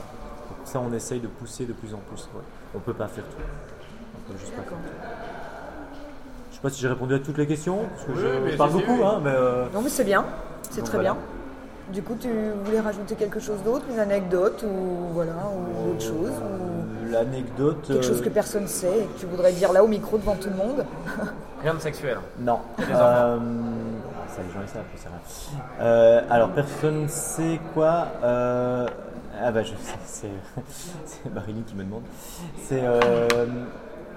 Donc 0.50 0.58
ça, 0.66 0.78
on 0.80 0.92
essaye 0.92 1.20
de 1.20 1.28
pousser 1.28 1.64
de 1.64 1.72
plus 1.72 1.94
en 1.94 2.00
plus. 2.08 2.28
ouais. 2.34 2.42
On 2.74 2.80
peut 2.80 2.92
pas 2.92 3.08
faire 3.08 3.24
tout. 3.24 3.42
On 4.18 4.32
peut 4.32 4.38
juste 4.38 4.52
pas 4.54 4.62
faire 4.62 4.72
tout. 4.72 5.41
Je 6.62 6.68
sais 6.68 6.70
pas 6.70 6.76
si 6.76 6.82
j'ai 6.82 6.88
répondu 6.88 7.14
à 7.14 7.18
toutes 7.18 7.38
les 7.38 7.46
questions, 7.48 7.78
parce 7.92 8.04
que 8.04 8.12
Oui, 8.12 8.52
je, 8.52 8.56
parle 8.56 8.70
beaucoup, 8.70 9.04
hein, 9.04 9.20
mais. 9.24 9.32
euh, 9.34 9.64
Non, 9.74 9.80
mais 9.82 9.88
c'est 9.88 10.04
bien. 10.04 10.24
C'est 10.70 10.82
très 10.82 10.98
voilà. 10.98 11.14
bien. 11.14 11.20
Du 11.92 12.02
coup, 12.04 12.14
tu 12.20 12.28
voulais 12.64 12.78
rajouter 12.78 13.16
quelque 13.16 13.40
chose 13.40 13.60
d'autre, 13.64 13.84
une 13.92 13.98
anecdote 13.98 14.62
ou 14.64 15.12
voilà, 15.12 15.32
ou 15.52 15.90
autre 15.90 16.00
chose, 16.00 16.30
ou 16.30 17.10
L'anecdote. 17.10 17.84
quelque 17.88 18.04
chose 18.04 18.20
euh, 18.20 18.24
que 18.24 18.28
personne 18.28 18.68
sait 18.68 18.96
et 19.00 19.04
que 19.06 19.18
tu 19.18 19.26
voudrais 19.26 19.50
dire 19.52 19.72
là 19.72 19.82
au 19.82 19.88
micro 19.88 20.16
devant 20.18 20.36
tout 20.36 20.50
le 20.50 20.54
monde? 20.56 20.84
Rien 21.62 21.74
de 21.74 21.80
sexuel. 21.80 22.18
Non. 22.38 22.60
Euh, 22.78 22.84
ah, 22.94 23.38
ça, 24.28 24.42
les 24.46 24.54
gens 24.54 24.60
le 24.60 24.66
savent, 24.68 24.82
c'est 24.94 25.08
vrai. 25.08 25.18
Euh, 25.80 26.20
alors, 26.30 26.50
personne 26.50 27.08
sait 27.08 27.58
quoi. 27.74 28.06
euh, 28.22 28.86
ah 29.42 29.50
bah, 29.50 29.64
je 29.64 29.70
sais, 29.70 29.98
c'est, 30.06 30.62
c'est 31.06 31.34
Marilyn 31.34 31.62
qui 31.66 31.74
me 31.74 31.82
demande. 31.82 32.02
C'est. 32.62 32.82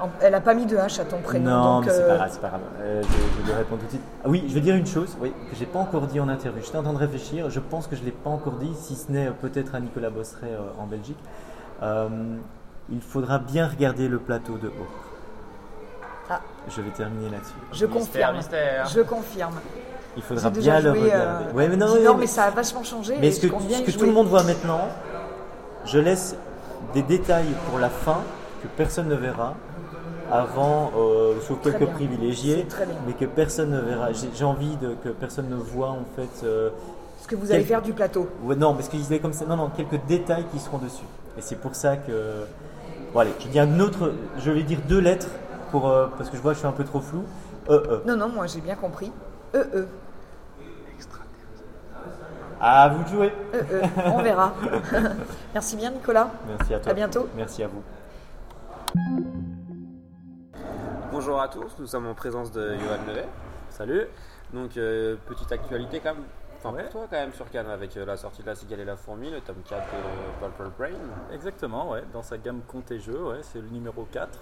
Euh, 0.02 0.06
Elle 0.22 0.36
a 0.36 0.41
pas 0.41 0.54
mis 0.54 0.66
de 0.66 0.76
H 0.78 1.00
à 1.02 1.06
ton 1.06 1.18
prénom. 1.22 1.50
non, 1.52 1.76
donc, 1.78 1.86
mais 1.86 1.91
c'est 1.91 2.02
euh, 2.04 2.08
pas 2.10 2.16
grave, 2.18 2.30
c'est 2.32 2.41
pas 2.41 2.48
grave. 2.50 2.62
Euh, 2.82 3.02
je, 3.04 3.41
je 3.41 3.48
vais 3.52 3.58
répondre 3.58 3.80
tout 3.82 3.86
de 3.88 3.91
suite. 3.91 4.02
Ah 4.24 4.28
oui, 4.30 4.43
je 4.48 4.54
vais 4.54 4.62
dire 4.62 4.76
une 4.76 4.86
chose 4.88 5.16
oui, 5.22 5.32
que 5.50 5.56
j'ai 5.56 5.66
pas 5.66 5.80
encore 5.80 6.08
dit 6.08 6.20
en 6.20 6.28
interview. 6.30 6.62
J'étais 6.64 6.78
en 6.78 6.84
train 6.84 6.93
de 6.93 6.98
réfléchir. 6.98 7.50
Je 7.50 7.60
pense 7.60 7.88
que 7.88 7.96
je 7.96 8.04
l'ai 8.04 8.12
pas 8.12 8.30
encore 8.30 8.54
dit, 8.54 8.74
si 8.76 8.96
ce 8.96 9.12
n'est 9.12 9.28
euh, 9.28 9.32
peut-être 9.32 9.76
à 9.76 9.80
Nicolas 9.80 10.10
Bosseret 10.10 10.48
euh, 10.52 10.82
en 10.82 10.86
Belgique. 10.86 11.20
Euh, 11.84 12.08
il 12.91 13.02
faudra 13.02 13.39
bien 13.39 13.68
regarder 13.68 14.08
le 14.08 14.20
plateau 14.20 14.58
de 14.58 14.68
haut. 14.68 14.88
Ah. 16.30 16.39
Je 16.70 16.82
vais 16.82 16.89
terminer 16.91 17.30
là-dessus. 17.30 17.54
Je 17.72 17.86
Mystère, 17.86 18.00
confirme. 18.02 18.36
mystère. 18.36 18.86
Je 18.88 19.02
confirme. 19.02 19.54
Il 20.18 20.24
faudra 20.24 20.50
déjà 20.50 20.80
bien 20.80 20.93
le 20.93 21.00
regarder. 21.02 21.46
euh, 21.50 21.54
Ouais, 21.54 21.68
mais 21.68 21.76
non, 21.76 21.88
mais- 21.93 22.20
mais 22.22 22.28
ça 22.28 22.46
a 22.46 22.50
vachement 22.52 22.84
changé. 22.84 23.16
Mais 23.20 23.32
ce 23.32 23.48
je 23.48 23.52
que, 23.52 23.91
ce 23.91 23.98
tout 23.98 24.06
le 24.06 24.12
monde 24.12 24.28
voit 24.28 24.43
maintenant, 24.43 24.88
je 25.86 26.00
laisse 26.00 26.36
des 26.93 27.02
détails 27.04 27.54
pour 27.70 27.80
la 27.80 27.89
fin 27.89 28.20
que 28.64 28.68
personne 28.78 29.08
ne 29.10 29.16
verra 29.16 29.54
avant, 30.32 30.91
euh, 30.97 31.36
sauf 31.41 31.61
Très 31.61 31.71
quelques 31.71 31.86
bien. 31.86 31.93
privilégiés, 31.93 32.67
mais 33.05 33.13
que 33.13 33.26
personne 33.26 33.71
ne 33.71 33.80
verra. 33.80 34.07
J'ai 34.34 34.43
envie 34.45 34.76
de, 34.78 34.95
que 35.03 35.09
personne 35.09 35.49
ne 35.49 35.55
voit 35.55 35.89
en 35.89 36.05
fait. 36.15 36.43
euh, 36.45 36.69
Ce 37.21 37.28
que 37.28 37.36
vous 37.36 37.51
allez 37.51 37.63
faire 37.63 37.82
du 37.82 37.93
plateau. 37.93 38.28
ouais, 38.43 38.55
non, 38.55 38.73
parce 38.73 38.89
qu'ils 38.89 39.21
comme 39.21 39.34
ça. 39.34 39.45
Non, 39.45 39.55
non, 39.57 39.69
quelques 39.76 40.03
détails 40.07 40.45
qui 40.51 40.59
seront 40.59 40.78
dessus. 40.80 41.05
Et 41.38 41.41
c'est 41.41 41.57
pour 41.57 41.76
ça 41.76 41.97
que. 41.97 42.45
Bon, 43.13 43.19
allez, 43.19 43.32
je 43.39 43.47
dis 43.47 43.59
un 43.59 43.80
autre. 43.80 44.13
Je 44.39 44.51
vais 44.51 44.63
dire 44.63 44.80
deux 44.88 44.99
lettres 44.99 45.28
pour, 45.71 45.88
euh, 45.89 46.07
parce 46.17 46.30
que 46.30 46.38
je 46.38 46.41
vois 46.41 46.51
que 46.51 46.55
je 46.55 46.59
suis 46.59 46.67
un 46.67 46.71
peu 46.71 46.84
trop 46.84 46.99
flou. 47.01 47.23
E, 47.69 47.73
E. 47.73 48.01
Non, 48.07 48.15
non, 48.15 48.30
moi 48.30 48.47
j'ai 48.47 48.61
bien 48.61 48.76
compris. 48.76 49.11
E, 49.53 49.57
E. 49.73 49.88
À 52.61 52.89
vous 52.89 53.03
de 53.03 53.09
jouer. 53.09 53.34
E, 53.53 53.57
E. 53.57 53.82
On 54.13 54.21
verra. 54.23 54.53
Merci 55.53 55.76
bien, 55.76 55.91
Nicolas. 55.91 56.30
Merci 56.47 56.73
à 56.73 56.80
toi. 56.80 56.91
À 56.91 56.95
bientôt. 56.95 57.28
Merci 57.36 57.63
à 57.63 57.67
vous. 57.67 57.82
Bonjour 61.18 61.39
à 61.39 61.47
tous, 61.47 61.78
nous 61.80 61.88
sommes 61.88 62.07
en 62.07 62.13
présence 62.13 62.51
de 62.51 62.76
Johan 62.76 62.97
Levet. 63.07 63.26
Salut. 63.70 64.01
Donc, 64.53 64.76
euh, 64.76 65.16
petite 65.26 65.49
actualité 65.49 66.01
quand 66.01 66.13
même. 66.13 66.26
Enfin, 66.57 66.74
pour 66.74 66.89
toi 66.89 67.07
quand 67.09 67.16
même 67.16 67.32
sur 67.32 67.49
Cannes 67.49 67.70
avec 67.70 67.95
euh, 67.95 68.05
la 68.05 68.18
sortie 68.18 68.41
de 68.41 68.47
La 68.47 68.53
Cigale 68.53 68.82
et 68.82 68.86
la 68.86 68.97
Fourmi, 68.97 69.32
le 69.32 69.39
tome 69.39 69.61
4 69.66 69.82
de 69.82 70.45
Purple 70.45 70.72
Brain. 70.78 71.34
Exactement, 71.34 71.89
ouais, 71.91 72.03
dans 72.11 72.22
sa 72.22 72.38
gamme 72.38 72.59
compte 72.68 72.91
et 72.91 72.99
jeux, 72.99 73.28
ouais, 73.30 73.39
c'est 73.43 73.61
le 73.61 73.70
numéro 73.70 74.05
4. 74.11 74.38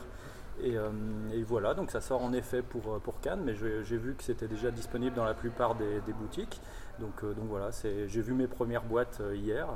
Et, 0.63 0.75
euh, 0.75 0.89
et 1.31 1.43
voilà, 1.43 1.75
donc 1.75 1.91
ça 1.91 2.01
sort 2.01 2.23
en 2.23 2.33
effet 2.33 2.63
pour, 2.63 2.99
pour 3.01 3.21
Cannes, 3.21 3.43
mais 3.45 3.53
j'ai 3.53 3.97
vu 3.97 4.15
que 4.15 4.23
c'était 4.23 4.47
déjà 4.47 4.71
disponible 4.71 5.15
dans 5.15 5.25
la 5.25 5.35
plupart 5.35 5.75
des, 5.75 6.01
des 6.01 6.13
boutiques. 6.13 6.59
Donc, 6.99 7.23
donc 7.23 7.45
voilà, 7.49 7.71
c'est- 7.71 8.07
j'ai 8.07 8.21
vu 8.21 8.33
mes 8.33 8.47
premières 8.47 8.83
boîtes 8.83 9.21
hier, 9.35 9.67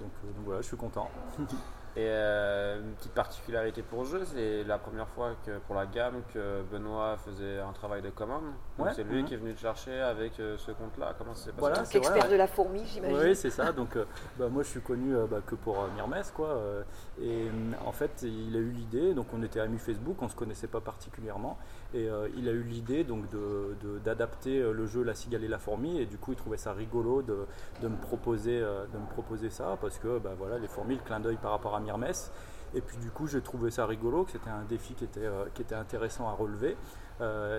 donc, 0.00 0.12
donc 0.22 0.44
voilà, 0.44 0.60
je 0.60 0.68
suis 0.68 0.76
content. 0.76 1.10
Et 1.98 2.06
euh, 2.06 2.78
une 2.78 2.92
petite 2.92 3.12
particularité 3.12 3.82
pour 3.82 4.04
le 4.04 4.08
jeu, 4.08 4.24
c'est 4.24 4.62
la 4.62 4.78
première 4.78 5.08
fois 5.08 5.32
que 5.44 5.58
pour 5.66 5.74
la 5.74 5.84
gamme 5.84 6.22
que 6.32 6.62
Benoît 6.70 7.16
faisait 7.16 7.58
un 7.58 7.72
travail 7.72 8.02
de 8.02 8.10
commande. 8.10 8.44
Ouais, 8.78 8.92
c'est 8.94 9.02
lui 9.02 9.22
mhm. 9.22 9.24
qui 9.24 9.34
est 9.34 9.36
venu 9.36 9.52
te 9.52 9.58
chercher 9.58 9.98
avec 10.00 10.38
euh, 10.38 10.56
ce 10.58 10.70
compte-là. 10.70 11.16
Comment 11.18 11.34
ça 11.34 11.46
s'est 11.46 11.50
passé 11.50 11.60
Voilà, 11.60 11.82
Expert 11.82 12.28
de 12.28 12.36
la 12.36 12.46
fourmi, 12.46 12.86
j'imagine. 12.86 13.18
Oui, 13.18 13.34
c'est 13.34 13.50
ça. 13.50 13.72
Donc, 13.72 13.96
euh, 13.96 14.04
bah, 14.38 14.46
moi, 14.48 14.62
je 14.62 14.68
suis 14.68 14.80
connu 14.80 15.12
bah, 15.28 15.40
que 15.44 15.56
pour 15.56 15.88
Myrmes, 15.96 16.22
quoi. 16.36 16.62
et 17.20 17.48
en 17.84 17.90
fait, 17.90 18.22
il 18.22 18.54
a 18.54 18.60
eu 18.60 18.70
l'idée. 18.70 19.12
Donc, 19.12 19.26
on 19.34 19.42
était 19.42 19.58
amis 19.58 19.78
Facebook, 19.78 20.22
on 20.22 20.28
se 20.28 20.36
connaissait 20.36 20.68
pas 20.68 20.80
particulièrement, 20.80 21.58
et 21.94 22.08
euh, 22.08 22.28
il 22.36 22.48
a 22.48 22.52
eu 22.52 22.62
l'idée 22.62 23.02
donc 23.02 23.24
d'adapter 24.04 24.60
euh, 24.60 24.72
le 24.72 24.86
jeu 24.86 25.02
La 25.02 25.14
Cigale 25.14 25.44
et 25.44 25.48
la 25.48 25.58
Fourmi. 25.58 25.98
Et 25.98 26.06
du 26.06 26.18
coup, 26.18 26.32
il 26.32 26.36
trouvait 26.36 26.58
ça 26.58 26.72
rigolo 26.72 27.22
de, 27.22 27.46
de 27.82 27.88
me 27.88 27.96
proposer, 27.96 28.60
euh, 28.60 28.84
de 28.92 28.98
me 28.98 29.06
proposer 29.06 29.48
ça 29.48 29.78
parce 29.80 29.98
que, 29.98 30.18
bah, 30.18 30.34
voilà, 30.36 30.58
les 30.58 30.68
fourmis, 30.68 30.96
le 30.96 31.02
clin 31.02 31.20
d'œil 31.20 31.36
par 31.36 31.52
rapport 31.52 31.74
à 31.74 31.80
Myrmes. 31.80 32.12
Et 32.74 32.82
puis 32.82 32.98
du 32.98 33.10
coup, 33.10 33.26
j'ai 33.26 33.40
trouvé 33.40 33.70
ça 33.70 33.86
rigolo, 33.86 34.24
que 34.24 34.32
c'était 34.32 34.50
un 34.50 34.64
défi 34.68 34.92
qui 34.92 35.04
était, 35.04 35.26
qui 35.54 35.62
était 35.62 35.74
intéressant 35.74 36.28
à 36.28 36.32
relever. 36.32 36.76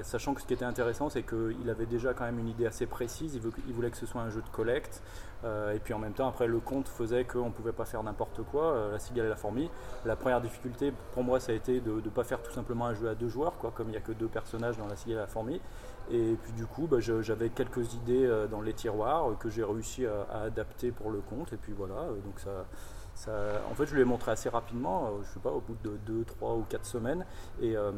Sachant 0.04 0.36
que 0.36 0.42
ce 0.42 0.46
qui 0.46 0.54
était 0.54 0.66
intéressant, 0.66 1.10
c'est 1.10 1.24
qu'il 1.24 1.68
avait 1.68 1.88
déjà 1.88 2.14
quand 2.14 2.26
même 2.26 2.38
une 2.38 2.48
idée 2.48 2.68
assez 2.68 2.86
précise. 2.86 3.34
Il, 3.34 3.42
il 3.68 3.74
voulait 3.74 3.90
que 3.90 3.98
ce 3.98 4.06
soit 4.06 4.22
un 4.22 4.30
jeu 4.30 4.44
de 4.44 4.50
collecte. 4.50 5.02
Euh, 5.46 5.74
et 5.74 5.80
puis 5.80 5.94
en 5.94 6.00
même 6.00 6.14
temps, 6.14 6.28
après, 6.28 6.48
le 6.48 6.60
compte 6.60 6.88
faisait 6.88 7.24
qu'on 7.24 7.46
ne 7.46 7.52
pouvait 7.52 7.72
pas 7.72 7.86
faire 7.86 8.04
n'importe 8.04 8.42
quoi. 8.44 8.74
euh, 8.74 8.92
la 8.92 9.00
cigale 9.00 9.28
et 9.28 9.30
la 9.30 9.36
fourmi. 9.36 9.70
La 10.06 10.16
première 10.16 10.42
difficulté 10.42 10.94
pour 11.14 11.24
moi, 11.24 11.40
ça 11.40 11.52
a 11.52 11.56
été 11.56 11.80
de 11.80 11.92
ne 11.92 12.10
pas 12.10 12.24
faire 12.24 12.42
tout 12.42 12.52
simplement 12.52 12.88
un 12.88 12.94
jeu 12.94 13.08
à 13.08 13.16
deux 13.16 13.30
joueurs, 13.30 13.58
quoi, 13.58 13.72
comme 13.74 13.88
il 13.88 13.92
n'y 13.92 13.98
a 13.98 14.02
que 14.02 14.12
deux 14.12 14.28
personnages 14.28 14.78
dans 14.78 14.88
la 14.88 14.96
cigale 14.96 15.18
et 15.18 15.22
la 15.22 15.28
fourmi. 15.28 15.62
Et 16.12 16.36
puis 16.44 16.52
du 16.54 16.66
coup, 16.66 16.88
bah, 16.88 16.98
j'avais 17.00 17.50
quelques 17.50 17.94
idées 17.94 18.26
euh, 18.26 18.48
dans 18.48 18.62
les 18.62 18.74
tiroirs 18.74 19.38
que 19.40 19.50
j'ai 19.50 19.64
réussi 19.64 20.06
à, 20.06 20.28
à 20.32 20.42
adapter 20.44 20.92
pour 20.92 21.12
le 21.12 21.20
compte. 21.20 21.54
Et 21.54 21.58
puis 21.58 21.74
voilà, 21.74 22.08
donc 22.26 22.40
ça, 22.40 22.66
en 23.28 23.76
fait, 23.76 23.86
je 23.86 23.96
lui 23.96 24.02
ai 24.02 24.06
montré 24.06 24.32
assez 24.32 24.50
rapidement, 24.50 25.08
euh, 25.08 25.24
je 25.24 25.34
sais 25.34 25.40
pas, 25.40 25.52
au 25.52 25.60
bout 25.60 25.76
de 25.84 25.98
2, 26.06 26.24
3 26.24 26.56
ou 26.56 26.66
4 26.70 26.86
semaines. 26.86 27.26
Et, 27.62 27.76
euh, 27.76 27.92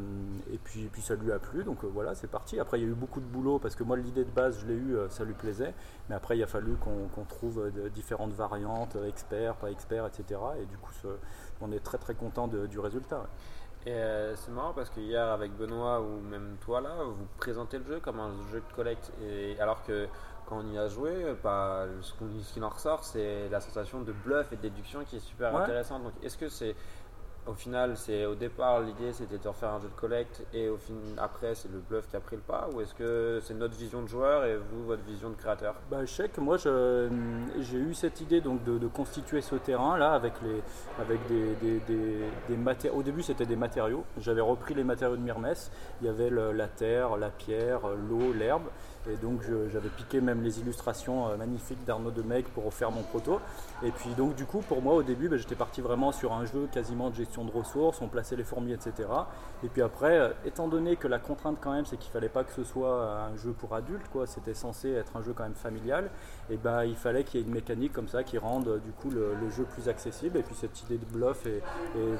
et, 0.51 0.57
puis, 0.57 0.89
ça 1.01 1.15
lui 1.15 1.31
a 1.31 1.39
plu, 1.39 1.63
donc 1.63 1.83
euh, 1.83 1.87
voilà, 1.93 2.15
c'est 2.15 2.29
parti. 2.29 2.59
Après, 2.59 2.79
il 2.79 2.83
y 2.83 2.85
a 2.85 2.89
eu 2.89 2.95
beaucoup 2.95 3.19
de 3.19 3.25
boulot 3.25 3.59
parce 3.59 3.75
que 3.75 3.83
moi, 3.83 3.97
l'idée 3.97 4.25
de 4.25 4.31
base, 4.31 4.59
je 4.59 4.67
l'ai 4.67 4.73
eu, 4.73 4.97
ça 5.09 5.23
lui 5.23 5.33
plaisait. 5.33 5.73
Mais 6.09 6.15
après, 6.15 6.37
il 6.37 6.43
a 6.43 6.47
fallu 6.47 6.75
qu'on 6.75 7.23
trouve 7.25 7.71
différentes 7.93 8.33
variantes, 8.33 8.97
experts, 9.07 9.55
pas 9.55 9.71
experts, 9.71 10.07
etc. 10.07 10.39
Et 10.61 10.65
du 10.65 10.77
coup, 10.77 10.91
on 11.61 11.71
est 11.71 11.83
très 11.83 11.97
très 11.97 12.15
content 12.15 12.47
du 12.47 12.79
résultat. 12.79 13.27
Et 13.85 13.99
c'est 14.35 14.51
marrant 14.51 14.73
parce 14.73 14.89
que 14.91 14.99
hier 14.99 15.25
avec 15.27 15.55
Benoît 15.57 16.01
ou 16.01 16.21
même 16.21 16.57
toi 16.61 16.81
là, 16.81 17.03
vous 17.03 17.25
présentez 17.37 17.79
le 17.79 17.85
jeu 17.85 17.99
comme 17.99 18.19
un 18.19 18.31
jeu 18.51 18.61
de 18.67 18.75
collecte. 18.75 19.11
Alors 19.59 19.83
que 19.83 20.07
quand 20.51 20.61
on 20.67 20.73
y 20.73 20.77
a 20.77 20.87
joué, 20.89 21.11
bah, 21.41 21.85
ce, 22.01 22.13
qu'on- 22.13 22.25
ce 22.43 22.53
qui 22.53 22.61
en 22.61 22.67
ressort, 22.69 23.05
c'est 23.05 23.47
la 23.49 23.61
sensation 23.61 24.01
de 24.01 24.11
bluff 24.11 24.51
et 24.51 24.57
de 24.57 24.61
déduction 24.61 24.99
qui 25.05 25.15
est 25.15 25.19
super 25.19 25.53
Ouais. 25.53 25.61
intéressante. 25.61 26.03
Donc 26.03 26.13
est-ce 26.21 26.37
que 26.37 26.49
c'est 26.49 26.75
au 27.47 27.53
final, 27.53 27.97
c'est 27.97 28.27
au 28.27 28.35
départ 28.35 28.81
l'idée 28.81 29.13
c'était 29.13 29.39
de 29.39 29.47
refaire 29.47 29.69
un 29.71 29.79
jeu 29.79 29.87
de 29.87 29.99
collecte 29.99 30.45
et 30.53 30.69
au 30.69 30.77
fin, 30.77 30.93
après 31.17 31.55
c'est 31.55 31.71
le 31.71 31.79
bluff 31.79 32.07
qui 32.07 32.15
a 32.15 32.19
pris 32.19 32.35
le 32.35 32.41
pas 32.43 32.69
ou 32.71 32.81
est-ce 32.81 32.93
que 32.93 33.39
c'est 33.41 33.55
notre 33.55 33.73
vision 33.75 34.03
de 34.03 34.07
joueur 34.07 34.45
et 34.45 34.57
vous 34.57 34.83
votre 34.85 35.01
vision 35.05 35.31
de 35.31 35.33
créateur? 35.35 35.73
Bah, 35.89 36.01
Je 36.05 36.11
sais 36.11 36.29
que 36.29 36.39
moi 36.39 36.57
je- 36.57 37.09
j'ai 37.61 37.79
eu 37.79 37.95
cette 37.95 38.21
idée 38.21 38.41
donc 38.41 38.63
de, 38.63 38.77
de 38.77 38.87
constituer 38.87 39.41
ce 39.41 39.55
terrain 39.55 39.97
là 39.97 40.11
avec, 40.13 40.33
les, 40.43 40.61
avec 41.01 41.25
des, 41.29 41.55
des, 41.55 41.79
des- 41.79 42.25
des 42.47 42.57
maté- 42.57 42.91
Au 42.91 43.01
début 43.01 43.23
c'était 43.23 43.47
des 43.47 43.55
matériaux. 43.55 44.03
J'avais 44.19 44.41
repris 44.41 44.75
les 44.75 44.83
matériaux 44.83 45.15
de 45.15 45.21
Myrmès. 45.23 45.71
Il 46.01 46.05
y 46.05 46.09
avait 46.11 46.29
le- 46.29 46.51
la 46.51 46.67
terre, 46.67 47.17
la 47.17 47.29
pierre, 47.31 47.79
l'eau, 48.07 48.33
l'herbe. 48.33 48.67
Et 49.09 49.15
donc 49.17 49.41
j'avais 49.71 49.89
piqué 49.89 50.21
même 50.21 50.43
les 50.43 50.59
illustrations 50.59 51.27
euh, 51.27 51.37
magnifiques 51.37 51.83
d'Arnaud 51.85 52.11
de 52.11 52.21
Meg 52.21 52.45
pour 52.45 52.65
refaire 52.65 52.91
mon 52.91 53.01
proto. 53.01 53.39
Et 53.83 53.89
puis 53.89 54.11
donc 54.11 54.35
du 54.35 54.45
coup 54.45 54.59
pour 54.59 54.81
moi 54.81 54.93
au 54.93 55.01
début 55.01 55.27
bah, 55.27 55.37
j'étais 55.37 55.55
parti 55.55 55.81
vraiment 55.81 56.11
sur 56.11 56.33
un 56.33 56.45
jeu 56.45 56.67
quasiment 56.71 57.09
de 57.09 57.15
gestion 57.15 57.45
de 57.45 57.51
ressources, 57.51 57.99
on 58.01 58.07
plaçait 58.07 58.35
les 58.35 58.43
fourmis 58.43 58.73
etc. 58.73 59.09
Et 59.63 59.69
puis 59.69 59.81
après, 59.81 60.19
euh, 60.19 60.29
étant 60.45 60.67
donné 60.67 60.97
que 60.97 61.07
la 61.07 61.17
contrainte 61.17 61.57
quand 61.59 61.71
même 61.71 61.85
c'est 61.85 61.97
qu'il 61.97 62.11
fallait 62.11 62.29
pas 62.29 62.43
que 62.43 62.51
ce 62.51 62.63
soit 62.63 63.11
un 63.11 63.35
jeu 63.37 63.53
pour 63.53 63.73
adultes, 63.73 64.07
quoi, 64.11 64.27
c'était 64.27 64.53
censé 64.53 64.91
être 64.91 65.17
un 65.17 65.23
jeu 65.23 65.33
quand 65.33 65.43
même 65.43 65.55
familial, 65.55 66.11
et 66.49 66.57
ben 66.57 66.83
il 66.83 66.95
fallait 66.95 67.23
qu'il 67.23 67.39
y 67.39 67.43
ait 67.43 67.45
une 67.45 67.53
mécanique 67.53 67.91
comme 67.93 68.07
ça 68.07 68.23
qui 68.23 68.37
rende 68.37 68.67
euh, 68.67 68.77
du 68.77 68.91
coup 68.91 69.09
le, 69.09 69.35
jeu 69.49 69.63
plus 69.63 69.89
accessible. 69.89 70.37
Et 70.37 70.43
puis 70.43 70.55
cette 70.55 70.79
idée 70.83 70.97
de 70.97 71.05
bluff 71.05 71.45
est, 71.45 71.61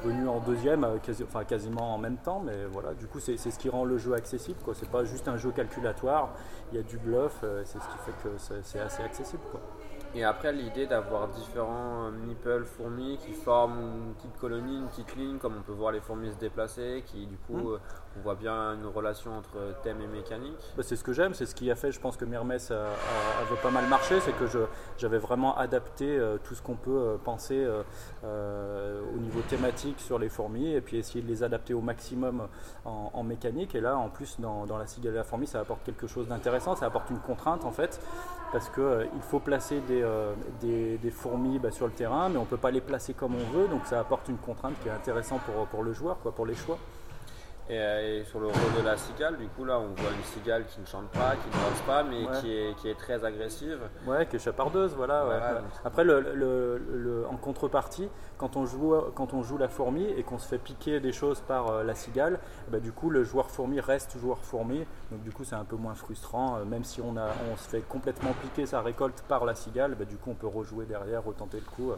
venue 0.04 0.28
en 0.28 0.40
deuxième, 0.40 0.84
euh, 0.84 0.98
enfin 1.24 1.44
quasiment 1.44 1.94
en 1.94 1.98
même 1.98 2.18
temps, 2.18 2.42
mais 2.44 2.66
voilà, 2.72 2.94
du 2.94 3.06
coup 3.08 3.20
c'est 3.20 3.38
ce 3.38 3.60
qui 3.60 3.70
rend 3.70 3.86
le 3.86 3.98
jeu 3.98 4.14
accessible, 4.14 4.60
quoi. 4.64 4.74
C'est 4.74 4.90
pas 4.90 5.04
juste 5.06 5.28
un 5.28 5.38
jeu 5.38 5.52
calculatoire, 5.52 6.34
il 6.72 6.78
y 6.78 6.80
a 6.80 6.84
du 6.84 6.98
bluff, 6.98 7.44
c'est 7.66 7.80
ce 7.80 7.88
qui 7.88 7.98
fait 8.06 8.24
que 8.24 8.62
c'est 8.64 8.80
assez 8.80 9.04
accessible, 9.04 9.44
quoi. 9.52 9.62
Et 10.14 10.24
après, 10.26 10.52
l'idée 10.52 10.88
d'avoir 10.88 11.30
différents 11.30 12.08
euh, 12.08 12.12
meeples, 12.12 12.66
fourmis 12.66 13.18
qui 13.26 13.32
forment 13.32 13.80
une 13.80 14.14
petite 14.16 14.38
colonie, 14.38 14.78
une 14.78 14.88
petite 14.88 15.16
ligne, 15.16 15.38
comme 15.38 15.56
on 15.58 15.62
peut 15.62 15.72
voir 15.72 15.92
les 15.94 16.02
fourmis 16.02 16.32
se 16.32 16.38
déplacer, 16.38 17.04
qui 17.06 17.26
du 17.28 17.38
coup, 17.38 17.58
Mm. 17.58 17.74
euh, 17.74 17.78
on 18.18 18.22
voit 18.22 18.36
bien 18.36 18.74
une 18.76 18.86
relation 18.88 19.38
entre 19.38 19.58
thème 19.84 20.02
et 20.02 20.08
mécanique. 20.08 20.58
Bah, 20.76 20.84
c'est 20.84 20.98
ce 20.98 21.04
que 21.06 21.14
j'aime, 21.14 21.34
c'est 21.34 21.46
ce 21.46 21.56
qui 21.56 21.72
a 21.72 21.76
fait, 21.76 21.94
je 21.94 22.00
pense 22.02 22.18
que 22.18 22.26
Myrmès 22.26 22.72
a- 22.72 22.76
a- 22.76 23.42
avait 23.48 23.62
pas 23.64 23.72
mal 23.72 23.88
marché, 23.88 24.20
c'est 24.20 24.34
que 24.34 24.46
j'avais 24.98 25.18
vraiment 25.18 25.58
adapté 25.58 26.18
euh, 26.20 26.38
tout 26.44 26.56
ce 26.56 26.62
qu'on 26.62 26.76
peut 26.76 26.92
euh, 26.92 27.18
penser 27.18 27.64
euh, 27.64 27.82
euh, 28.26 29.02
au 29.16 29.18
niveau 29.18 29.40
thématique 29.48 30.00
sur 30.02 30.20
les 30.20 30.28
fourmis, 30.28 30.74
et 30.74 30.82
puis 30.82 30.98
essayer 30.98 31.22
de 31.22 31.28
les 31.28 31.44
adapter 31.44 31.74
au 31.74 31.82
maximum 31.82 32.48
en, 32.84 33.12
en 33.14 33.24
mécanique. 33.24 33.76
Et 33.76 33.82
là, 33.82 33.96
en 33.98 34.10
plus, 34.10 34.40
dans, 34.42 34.66
dans 34.66 34.78
la 34.78 34.88
cigale 34.88 35.14
et 35.14 35.18
la 35.18 35.24
fourmi, 35.24 35.48
ça 35.48 35.62
apporte 35.62 35.84
quelque 35.84 36.08
chose 36.08 36.28
d'intéressant, 36.28 36.76
ça 36.76 36.88
apporte 36.88 37.10
une 37.12 37.20
contrainte 37.20 37.64
en 37.64 37.72
fait, 37.72 38.02
parce 38.52 38.70
qu'il 38.70 39.22
faut 39.22 39.40
placer 39.40 39.80
des, 39.88 40.02
euh, 40.02 40.34
fourmis 41.12 41.60
bah, 41.60 41.72
sur 41.72 41.86
le 41.88 41.94
terrain, 41.94 42.30
mais 42.30 42.38
on 42.38 42.42
ne 42.42 42.46
peut 42.46 42.58
pas 42.58 42.72
les 42.72 42.82
placer 42.82 43.14
comme 43.14 43.36
on 43.36 43.58
veut, 43.58 43.68
donc 43.68 43.86
ça 43.86 44.00
apporte 44.00 44.28
une 44.28 44.38
contrainte 44.38 44.74
qui 44.82 44.90
est 44.90 44.92
intéressante 44.92 45.42
pour, 45.42 45.66
pour 45.68 45.84
le 45.84 45.94
joueur, 45.94 46.20
quoi, 46.20 46.34
pour 46.34 46.46
les 46.46 46.56
choix. 46.56 46.78
Et, 47.70 47.80
euh, 47.80 48.20
et 48.20 48.26
sur 48.26 48.40
le 48.42 48.48
rôle 48.48 48.82
de 48.82 48.86
la 48.86 48.98
cigale, 48.98 49.38
du 49.38 49.48
coup, 49.48 49.64
là, 49.64 49.80
on 49.80 49.88
voit 49.94 50.12
une 50.12 50.24
cigale 50.24 50.66
qui 50.66 50.82
ne 50.82 50.86
chante 50.86 51.08
pas, 51.10 51.36
qui 51.38 51.48
ne 51.48 51.54
danse 51.54 51.82
pas, 51.88 52.04
mais 52.04 52.26
Ouais. 52.26 52.42
qui, 52.42 52.52
est, 52.54 52.76
qui 52.76 52.90
est 52.90 52.96
très 52.98 53.24
agressive. 53.24 53.80
Ouais, 54.06 54.26
qui 54.26 54.36
est 54.36 54.40
chapardeuse, 54.40 54.94
voilà. 54.96 55.22
ouais. 55.22 55.38
Voilà, 55.38 55.54
Ouais. 55.54 55.62
donc- 55.62 55.70
Après, 55.86 56.04
le, 56.04 56.20
le- 56.34 56.78
le- 56.78 57.26
en 57.28 57.38
contrepartie, 57.38 58.10
quand 58.38 58.58
on, 58.58 58.66
joue, 58.66 58.96
quand 59.16 59.34
on 59.34 59.42
joue 59.44 59.58
la 59.58 59.70
fourmi 59.70 60.04
et 60.06 60.24
qu'on 60.24 60.38
se 60.38 60.48
fait 60.50 60.58
piquer 60.58 61.00
des 61.00 61.14
choses 61.14 61.40
par 61.42 61.70
euh, 61.70 61.84
la 61.84 61.96
cigale, 61.96 62.40
bah, 62.70 62.80
du 62.80 62.92
coup, 62.92 63.10
le 63.10 63.24
joueur 63.24 63.50
fourmi 63.50 63.80
reste 63.80 64.18
joueur 64.18 64.40
fourmi. 64.40 64.86
Donc, 65.12 65.22
du 65.24 65.32
coup, 65.32 65.46
c'est 65.46 65.56
un 65.56 65.64
peu 65.64 65.78
moins 65.78 65.96
frustrant. 65.96 66.58
euh, 66.58 66.66
même 66.66 66.84
si 66.84 67.00
on, 67.00 67.16
a, 67.16 67.28
on 67.54 67.56
se 67.56 67.70
fait 67.70 67.82
complètement 67.88 68.32
piquer 68.42 68.66
sa 68.66 68.82
récolte 68.82 69.24
par 69.30 69.46
la 69.46 69.56
cigale, 69.56 69.96
bah, 69.96 70.04
du 70.06 70.18
coup, 70.18 70.32
on 70.32 70.36
peut 70.36 70.48
rejouer 70.48 70.86
derrière, 70.86 71.24
retenter 71.24 71.60
le 71.60 71.66
coup. 71.74 71.92
euh. 71.92 71.96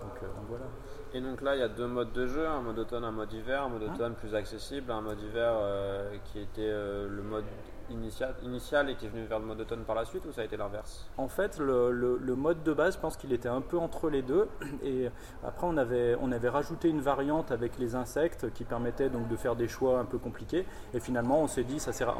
Donc, 0.00 0.20
donc 0.22 0.44
voilà. 0.48 0.64
Et 1.14 1.20
donc 1.20 1.42
là, 1.42 1.54
il 1.54 1.60
y 1.60 1.62
a 1.62 1.68
deux 1.68 1.86
modes 1.86 2.12
de 2.12 2.26
jeu, 2.26 2.46
un 2.46 2.62
mode 2.62 2.78
automne, 2.78 3.04
un 3.04 3.10
mode 3.10 3.32
hiver. 3.32 3.64
Un 3.64 3.68
mode 3.68 3.82
automne 3.82 4.14
plus 4.14 4.34
accessible, 4.34 4.90
un 4.90 5.02
mode 5.02 5.20
hiver 5.20 5.52
euh, 5.56 6.16
qui 6.24 6.38
était 6.38 6.62
euh, 6.62 7.06
le 7.08 7.22
mode 7.22 7.44
initial, 7.90 8.34
initial 8.42 8.90
et 8.90 8.96
qui 8.96 9.06
est 9.06 9.08
venu 9.08 9.24
vers 9.24 9.38
le 9.38 9.46
mode 9.46 9.60
automne 9.60 9.84
par 9.84 9.94
la 9.94 10.04
suite, 10.04 10.24
ou 10.26 10.32
ça 10.32 10.42
a 10.42 10.44
été 10.44 10.56
l'inverse? 10.56 11.06
En 11.16 11.28
fait, 11.28 11.58
le, 11.58 12.34
mode 12.36 12.62
de 12.62 12.72
base, 12.72 12.94
je 12.94 13.00
pense 13.00 13.16
qu'il 13.16 13.32
était 13.32 13.48
un 13.48 13.60
peu 13.60 13.78
entre 13.78 14.10
les 14.10 14.22
deux. 14.22 14.48
Et 14.82 15.10
après, 15.44 15.66
on 15.66 15.76
avait, 15.76 16.16
on 16.20 16.32
avait 16.32 16.48
rajouté 16.48 16.88
une 16.88 17.00
variante 17.00 17.50
avec 17.50 17.78
les 17.78 17.94
insectes 17.94 18.52
qui 18.52 18.64
permettait 18.64 19.08
donc 19.08 19.28
de 19.28 19.36
faire 19.36 19.56
des 19.56 19.68
choix 19.68 19.98
un 19.98 20.04
peu 20.04 20.18
compliqués. 20.18 20.66
Et 20.94 21.00
finalement, 21.00 21.42
on 21.42 21.46
s'est 21.46 21.64
dit, 21.64 21.80
ça 21.80 21.92
sert 21.92 22.14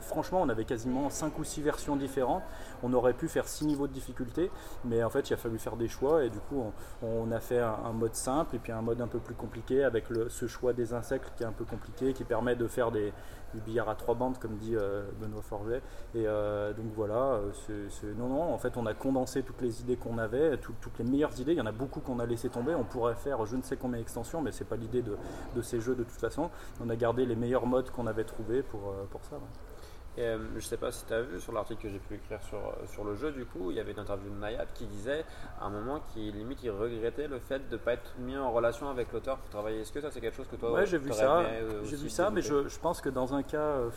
franchement, 0.00 0.40
on 0.42 0.48
avait 0.48 0.64
quasiment 0.64 1.10
5 1.10 1.38
ou 1.38 1.44
6 1.44 1.62
versions 1.62 1.96
différentes. 1.96 2.42
On 2.82 2.92
aurait 2.92 3.14
pu 3.14 3.28
faire 3.28 3.48
6 3.48 3.66
niveaux 3.66 3.86
de 3.86 3.92
difficulté, 3.92 4.50
mais 4.84 5.02
en 5.02 5.10
fait, 5.10 5.30
il 5.30 5.34
a 5.34 5.36
fallu 5.36 5.58
faire 5.58 5.76
des 5.76 5.88
choix. 5.88 6.24
Et 6.24 6.30
du 6.30 6.38
coup, 6.38 6.64
on, 7.02 7.30
a 7.30 7.40
fait 7.40 7.60
un, 7.60 7.92
mode 7.92 8.14
simple 8.14 8.56
et 8.56 8.58
puis 8.58 8.72
un 8.72 8.82
mode 8.82 9.00
un 9.00 9.06
peu 9.06 9.18
plus 9.18 9.34
compliqué 9.34 9.84
avec 9.84 10.06
ce 10.28 10.46
choix 10.46 10.72
des 10.72 10.92
insectes 10.94 11.32
qui 11.36 11.42
est 11.42 11.46
un 11.46 11.52
peu 11.52 11.64
compliqué, 11.64 12.12
qui 12.12 12.24
permet 12.24 12.56
de 12.56 12.66
faire 12.66 12.90
des, 12.90 13.12
du 13.54 13.60
billard 13.60 13.88
à 13.88 13.94
trois 13.94 14.14
bandes, 14.14 14.38
comme 14.38 14.56
dit 14.56 14.76
euh, 14.76 15.08
Benoît 15.20 15.42
Forget. 15.42 15.82
Et 16.14 16.26
euh, 16.26 16.72
donc 16.72 16.86
voilà, 16.94 17.14
euh, 17.14 17.50
c'est- 17.90 18.14
non, 18.16 18.28
non, 18.28 18.52
en 18.54 18.58
fait, 18.58 18.76
on 18.76 18.86
a 18.86 18.94
condensé 18.94 19.42
toutes 19.42 19.60
les 19.62 19.80
idées 19.80 19.96
qu'on 19.96 20.18
avait, 20.18 20.56
tout- 20.58 20.74
toutes 20.80 20.98
les 20.98 21.04
meilleures 21.04 21.38
idées. 21.40 21.52
Il 21.52 21.58
y 21.58 21.60
en 21.60 21.66
a 21.66 21.72
beaucoup 21.72 22.00
qu'on 22.00 22.18
a 22.18 22.26
laissé 22.26 22.48
tomber. 22.48 22.74
On 22.74 22.84
pourrait 22.84 23.14
faire 23.14 23.44
je 23.46 23.56
ne 23.56 23.62
sais 23.62 23.76
combien 23.76 23.98
d'extensions, 23.98 24.40
mais 24.42 24.52
c'est 24.52 24.64
pas 24.64 24.76
l'idée 24.76 25.02
de, 25.02 25.16
ces 25.62 25.80
jeux 25.80 25.94
de 25.94 26.04
toute 26.04 26.20
façon. 26.20 26.50
On 26.80 26.88
a 26.88 26.96
gardé 26.96 27.26
les 27.26 27.36
meilleurs 27.36 27.66
modes 27.66 27.90
qu'on 27.90 28.06
avait 28.06 28.24
trouvés 28.24 28.62
pour, 28.62 28.94
ça. 29.22 29.36
Et 30.18 30.22
euh, 30.22 30.38
je 30.56 30.60
sais 30.60 30.76
pas 30.76 30.90
si 30.90 31.04
tu 31.06 31.12
as 31.14 31.22
vu 31.22 31.38
sur 31.40 31.52
l'article 31.52 31.80
que 31.82 31.88
j'ai 31.88 32.00
pu 32.00 32.14
écrire 32.14 32.42
sur, 32.42 32.58
euh, 32.58 32.86
sur 32.92 33.04
le 33.04 33.14
jeu, 33.14 33.30
du 33.30 33.44
coup, 33.44 33.70
il 33.70 33.76
y 33.76 33.80
avait 33.80 33.92
une 33.92 34.00
interview 34.00 34.28
de 34.28 34.34
Nayab 34.40 34.66
qui 34.74 34.84
disait 34.86 35.24
à 35.60 35.66
un 35.66 35.70
moment 35.70 36.00
qu'il 36.12 36.34
limite 36.36 36.58
il 36.64 36.70
regrettait 36.70 37.28
le 37.28 37.38
fait 37.38 37.68
de 37.68 37.76
ne 37.76 37.80
pas 37.80 37.92
être 37.92 38.14
mis 38.18 38.36
en 38.36 38.50
relation 38.50 38.88
avec 38.88 39.12
l'auteur 39.12 39.38
pour 39.38 39.48
travailler. 39.48 39.80
Est-ce 39.82 39.92
que 39.92 40.00
ça 40.00 40.10
c'est 40.10 40.20
quelque 40.20 40.36
chose 40.36 40.48
que 40.50 40.56
toi 40.56 40.72
Ouais, 40.72 40.86
j'ai 40.86 40.98
vu 40.98 41.12
ça. 41.12 41.38
euh, 41.38 41.84
J'ai 41.84 41.96
vu 41.96 42.08
ça, 42.10 42.30
mais 42.30 42.42
je, 42.42 42.68
je 42.68 42.78
pense 42.80 43.00
que 43.00 43.08
dans 43.10 43.32
un 43.32 43.44
cas 43.44 43.58
euh, 43.60 43.90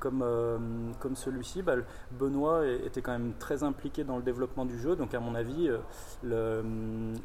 comme, 0.00 0.22
euh, 0.24 0.58
comme 0.98 1.14
celui-ci, 1.14 1.62
bah, 1.62 1.74
Benoît 2.10 2.66
était 2.66 3.02
quand 3.02 3.12
même 3.12 3.34
très 3.38 3.62
impliqué 3.62 4.02
dans 4.02 4.16
le 4.16 4.22
développement 4.24 4.64
du 4.64 4.76
jeu. 4.80 4.96
Donc, 4.96 5.14
à 5.14 5.20
mon 5.20 5.34
avis, 5.36 5.68
euh, 5.68 5.78
le, 6.24 6.64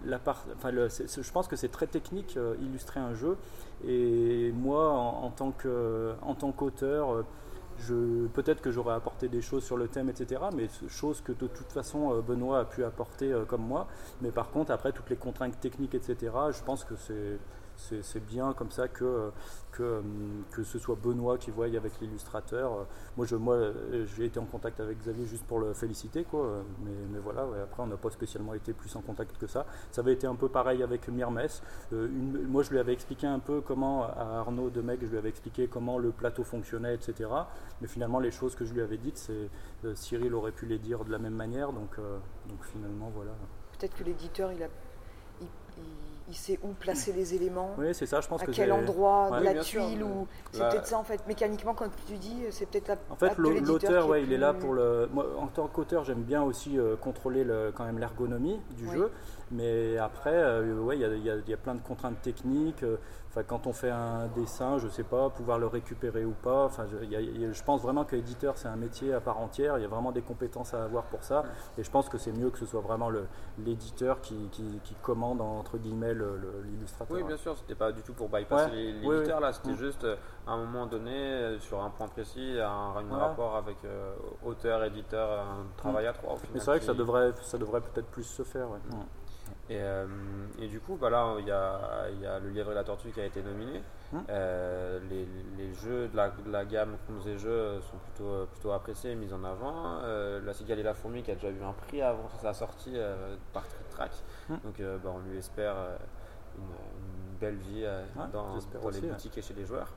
la 0.06 0.20
part, 0.20 0.44
enfin, 0.56 0.70
le- 0.72 0.90
c'est- 0.90 1.08
c'est- 1.08 1.24
je 1.24 1.32
pense 1.32 1.48
que 1.48 1.56
c'est 1.56 1.70
très 1.70 1.88
technique 1.88 2.36
euh, 2.38 2.54
illustrer 2.62 3.00
un 3.00 3.16
jeu. 3.16 3.38
Et 3.88 4.52
moi, 4.54 4.90
en, 4.92 5.24
en 5.24 5.30
tant 5.32 5.52
que- 5.52 6.14
en 6.22 6.36
tant 6.36 6.52
qu'auteur, 6.52 7.24
peut-être 8.34 8.62
que 8.62 8.72
j'aurais 8.72 8.96
apporté 8.96 9.28
des 9.28 9.42
choses 9.42 9.64
sur 9.64 9.78
le 9.78 9.88
thème, 9.88 10.10
etc. 10.10 10.42
Mais 10.56 10.68
choses 10.90 11.22
que 11.22 11.32
de 11.32 11.48
toute 11.48 11.72
façon 11.72 12.14
euh, 12.14 12.22
Benoît 12.22 12.60
a 12.60 12.66
pu 12.66 12.84
apporter 12.84 13.32
euh, 13.32 13.46
comme 13.46 13.62
moi. 13.62 13.88
Mais 14.22 14.32
par 14.32 14.50
contre, 14.52 14.72
après 14.72 14.92
toutes 14.92 15.10
les 15.10 15.16
contraintes 15.16 15.60
techniques, 15.60 15.96
etc. 15.96 16.32
Je 16.52 16.64
pense 16.64 16.84
que 16.84 16.96
c'est 16.96 17.40
c'est 17.78 18.26
bien 18.26 18.54
comme 18.54 18.72
ça 18.72 18.88
que, 18.88 19.32
que, 19.72 19.84
euh, 19.84 20.02
que 20.52 20.64
ce 20.64 20.80
soit 20.80 20.96
Benoît 20.96 21.38
qui 21.38 21.52
voie 21.52 21.66
avec 21.66 22.00
l'illustrateur. 22.02 22.86
Moi, 23.18 23.26
je, 23.26 23.36
moi, 23.36 23.58
j'ai 24.16 24.26
été 24.26 24.40
en 24.40 24.46
contact 24.46 24.80
avec 24.80 25.00
Xavier 25.00 25.26
juste 25.26 25.46
pour 25.46 25.60
le 25.60 25.74
féliciter, 25.74 26.24
quoi. 26.24 26.64
Mais, 26.84 26.92
mais 27.12 27.20
voilà, 27.20 27.42
après, 27.64 27.84
on 27.84 27.88
n'a 27.88 27.98
pas 27.98 28.10
spécialement 28.10 28.54
été 28.54 28.74
plus 28.74 28.96
en 28.96 29.02
contact 29.02 29.38
que 29.38 29.48
ça. 29.48 29.66
Ça 29.92 30.02
avait 30.02 30.14
été 30.14 30.28
un 30.28 30.36
peu 30.36 30.48
pareil 30.50 30.82
avec 30.84 31.08
Myrmès. 31.08 31.62
Euh, 31.94 32.08
une- 32.08 32.48
moi, 32.48 32.64
je 32.64 32.72
lui 32.72 32.80
avais 32.80 32.94
expliqué 32.94 33.28
un 33.28 33.40
peu 33.40 33.62
comment, 33.62 34.04
à 34.06 34.40
Arnaud 34.40 34.70
de 34.70 34.82
Meg, 34.82 35.00
je 35.02 35.08
lui 35.08 35.18
avais 35.18 35.30
expliqué 35.30 35.68
comment 35.68 35.98
le 35.98 36.12
plateau 36.12 36.44
fonctionnait, 36.44 36.96
etc. 36.96 37.30
Mais 37.82 37.88
finalement, 37.88 38.20
les 38.20 38.32
choses 38.32 38.56
que 38.56 38.66
je 38.66 38.74
lui 38.74 38.82
avais 38.82 38.98
dites, 38.98 39.28
euh, 39.30 39.96
Cyril 39.96 40.34
aurait 40.34 40.52
pu 40.52 40.66
les 40.66 40.80
dire 40.80 41.04
de 41.06 41.12
la 41.12 41.18
même 41.20 41.36
manière. 41.36 41.72
Donc, 41.74 41.98
euh, 42.00 42.18
donc 42.48 42.64
finalement, 42.64 43.12
voilà. 43.16 43.32
Peut-être 43.78 43.96
que 43.96 44.04
l'éditeur, 44.04 44.52
il, 44.54 44.64
a, 44.64 44.68
il- 46.28 46.36
sait 46.36 46.60
où 46.64 46.70
placer 46.70 47.14
les 47.14 47.34
éléments, 47.36 47.76
Oui, 47.78 47.94
c'est 47.94 48.06
ça, 48.06 48.22
je 48.22 48.28
pense 48.28 48.42
à 48.42 48.46
que 48.46 48.52
quel 48.52 48.72
endroit 48.72 49.30
Ouais. 49.32 49.40
de 49.40 49.44
la 49.46 49.64
sûr, 49.64 49.86
tuile. 49.86 50.00
mais 50.00 50.04
ou 50.04 50.28
C'est 50.52 50.60
peut-être 50.70 50.88
ça, 50.88 50.98
en 50.98 51.04
fait. 51.04 51.26
Mécaniquement, 51.28 51.74
quand 51.74 51.90
tu 52.08 52.18
dis, 52.18 52.44
c'est 52.52 52.66
peut-être 52.66 52.88
la 52.88 52.98
En 53.10 53.16
fait, 53.16 53.38
l'auteur, 53.38 54.18
il 54.18 54.32
est 54.34 54.38
là 54.38 54.54
pour 54.54 54.74
le. 54.74 55.08
Moi, 55.14 55.26
en 55.38 55.48
tant 55.48 55.68
qu'auteur, 55.68 56.04
j'aime 56.04 56.24
bien 56.24 56.44
aussi 56.44 56.78
euh, 56.80 56.96
contrôler 56.96 57.44
le- 57.44 57.72
quand 57.76 57.86
même 57.86 58.00
l'ergonomie 58.00 58.60
du 58.78 58.86
Oui. 58.88 58.94
jeu. 58.96 59.12
Mais 59.52 59.98
après, 59.98 60.34
euh, 60.34 60.80
ouais, 60.80 60.98
il 60.98 61.02
y 61.02 61.30
a, 61.30 61.36
y 61.38 61.52
y 61.52 61.56
plein 61.56 61.76
de 61.76 61.82
contraintes 61.82 62.22
techniques. 62.22 62.84
Enfin, 63.36 63.44
quand 63.46 63.68
on 63.68 63.74
fait 63.74 63.90
un 63.90 64.28
dessin, 64.34 64.78
je 64.78 64.88
sais 64.88 65.04
pas, 65.04 65.30
pouvoir 65.30 65.60
le 65.60 65.68
récupérer 65.68 66.24
ou 66.24 66.32
pas. 66.32 66.64
Enfin, 66.64 66.86
je, 66.90 67.04
il 67.04 67.12
y 67.12 67.18
a- 67.18 67.20
il 67.20 67.42
y 67.42 67.46
a- 67.46 67.52
je 67.52 67.64
pense 67.64 67.82
vraiment 67.82 68.06
que 68.06 68.16
l'éditeur, 68.16 68.54
c'est 68.58 68.70
un 68.70 68.78
métier 68.78 69.14
à 69.14 69.20
part 69.20 69.40
entière. 69.42 69.78
Il 69.78 69.82
y 69.82 69.84
a 69.86 69.90
vraiment 69.90 70.14
des 70.14 70.22
compétences 70.22 70.74
à 70.74 70.86
avoir 70.86 71.04
pour 71.04 71.22
ça. 71.22 71.44
Et 71.78 71.84
je 71.84 71.92
pense 71.92 72.08
que 72.08 72.18
c'est 72.18 72.32
mieux 72.32 72.50
que 72.50 72.58
ce 72.58 72.66
soit 72.66 72.80
vraiment 72.80 73.10
l'éditeur 73.60 74.22
qui, 74.22 74.48
qui- 74.54 74.80
qui 74.86 74.96
commande 75.02 75.42
entre 75.42 75.78
guillemets 75.78 76.14
le- 76.14 76.38
le- 76.38 76.62
l'illustrateur. 76.64 77.18
Oui, 77.18 77.24
bien 77.24 77.36
sûr, 77.36 77.58
c'était 77.58 77.76
pas 77.76 77.92
du 77.92 78.02
tout 78.04 78.14
pour 78.14 78.30
bypasser 78.30 78.72
Ouais. 78.72 78.76
l'éditeur 78.78 79.38
oui. 79.38 79.42
là, 79.44 79.52
c'était 79.52 79.72
Mm. 79.74 79.78
juste 79.78 80.04
euh, 80.06 80.16
à 80.48 80.52
un 80.54 80.58
moment 80.58 80.86
donné, 80.86 81.12
euh, 81.14 81.60
sur 81.60 81.84
un 81.84 81.90
point 81.90 82.08
précis, 82.08 82.58
un, 82.62 82.94
rapport 83.18 83.58
avec 83.58 83.76
euh, 83.84 84.14
auteur, 84.46 84.82
éditeur, 84.86 85.42
un 85.42 85.66
travail 85.76 86.08
à 86.08 86.14
trois. 86.14 86.34
au 86.34 86.38
final, 86.38 86.52
Mais 86.54 86.60
c'est 86.62 86.66
vrai 86.68 86.80
que 86.80 86.86
ça 86.86 86.94
devrait, 86.94 87.34
ça 87.42 87.58
devrait 87.58 87.82
peut-être 87.82 88.08
plus 88.08 88.24
se 88.24 88.44
faire. 88.44 88.70
ouais. 88.70 88.80
Et, 89.70 89.78
euh, 89.80 90.06
et 90.60 90.68
du 90.68 90.80
coup, 90.80 90.96
bah 90.96 91.10
là, 91.10 91.36
il 91.40 91.48
y 91.48 91.52
a, 91.52 92.08
il 92.12 92.22
y 92.22 92.26
a 92.26 92.40
Le 92.40 92.50
Lièvre 92.50 92.72
et 92.72 92.76
la 92.76 92.84
Tortue 92.84 93.12
qui 93.12 93.20
a 93.20 93.26
été 93.26 93.42
nominé. 93.42 93.82
Hmm. 94.12 94.20
Euh, 94.30 95.00
les, 95.10 95.28
les 95.58 95.74
jeux 95.74 96.08
de 96.08 96.16
la, 96.16 96.30
de 96.30 96.52
la 96.52 96.66
gamme 96.66 96.98
Contes 97.08 97.26
et 97.28 97.38
Jeux 97.38 97.82
sont 97.82 97.98
plutôt, 97.98 98.46
plutôt 98.52 98.72
appréciés 98.72 99.12
et 99.12 99.16
mis 99.16 99.34
en 99.34 99.44
avant. 99.44 100.00
Euh, 100.04 100.40
la 100.44 100.54
Cigale 100.54 100.80
et 100.80 100.84
la 100.84 100.94
Fourmi 100.94 101.24
qui 101.24 101.32
a 101.32 101.36
déjà 101.36 101.50
eu 101.50 101.64
un 101.64 101.74
prix 101.74 102.02
avant 102.02 102.30
sa 102.42 102.54
sortie 102.54 102.96
par 103.54 103.64
Track. 103.90 104.12
Hmm. 104.50 104.56
Donc, 104.64 104.82
bah, 105.04 105.12
on 105.16 105.20
lui 105.28 105.38
espère 105.38 105.76
une, 106.58 106.64
une 106.64 107.38
belle 107.40 107.58
vie 107.58 107.86
Ouais, 108.16 108.24
dans, 108.32 108.54
les 108.56 108.58
aussi, 108.88 109.02
ouais. 109.02 109.10
boutiques 109.10 109.38
et 109.38 109.42
chez 109.42 109.54
les 109.56 109.66
joueurs. 109.66 109.92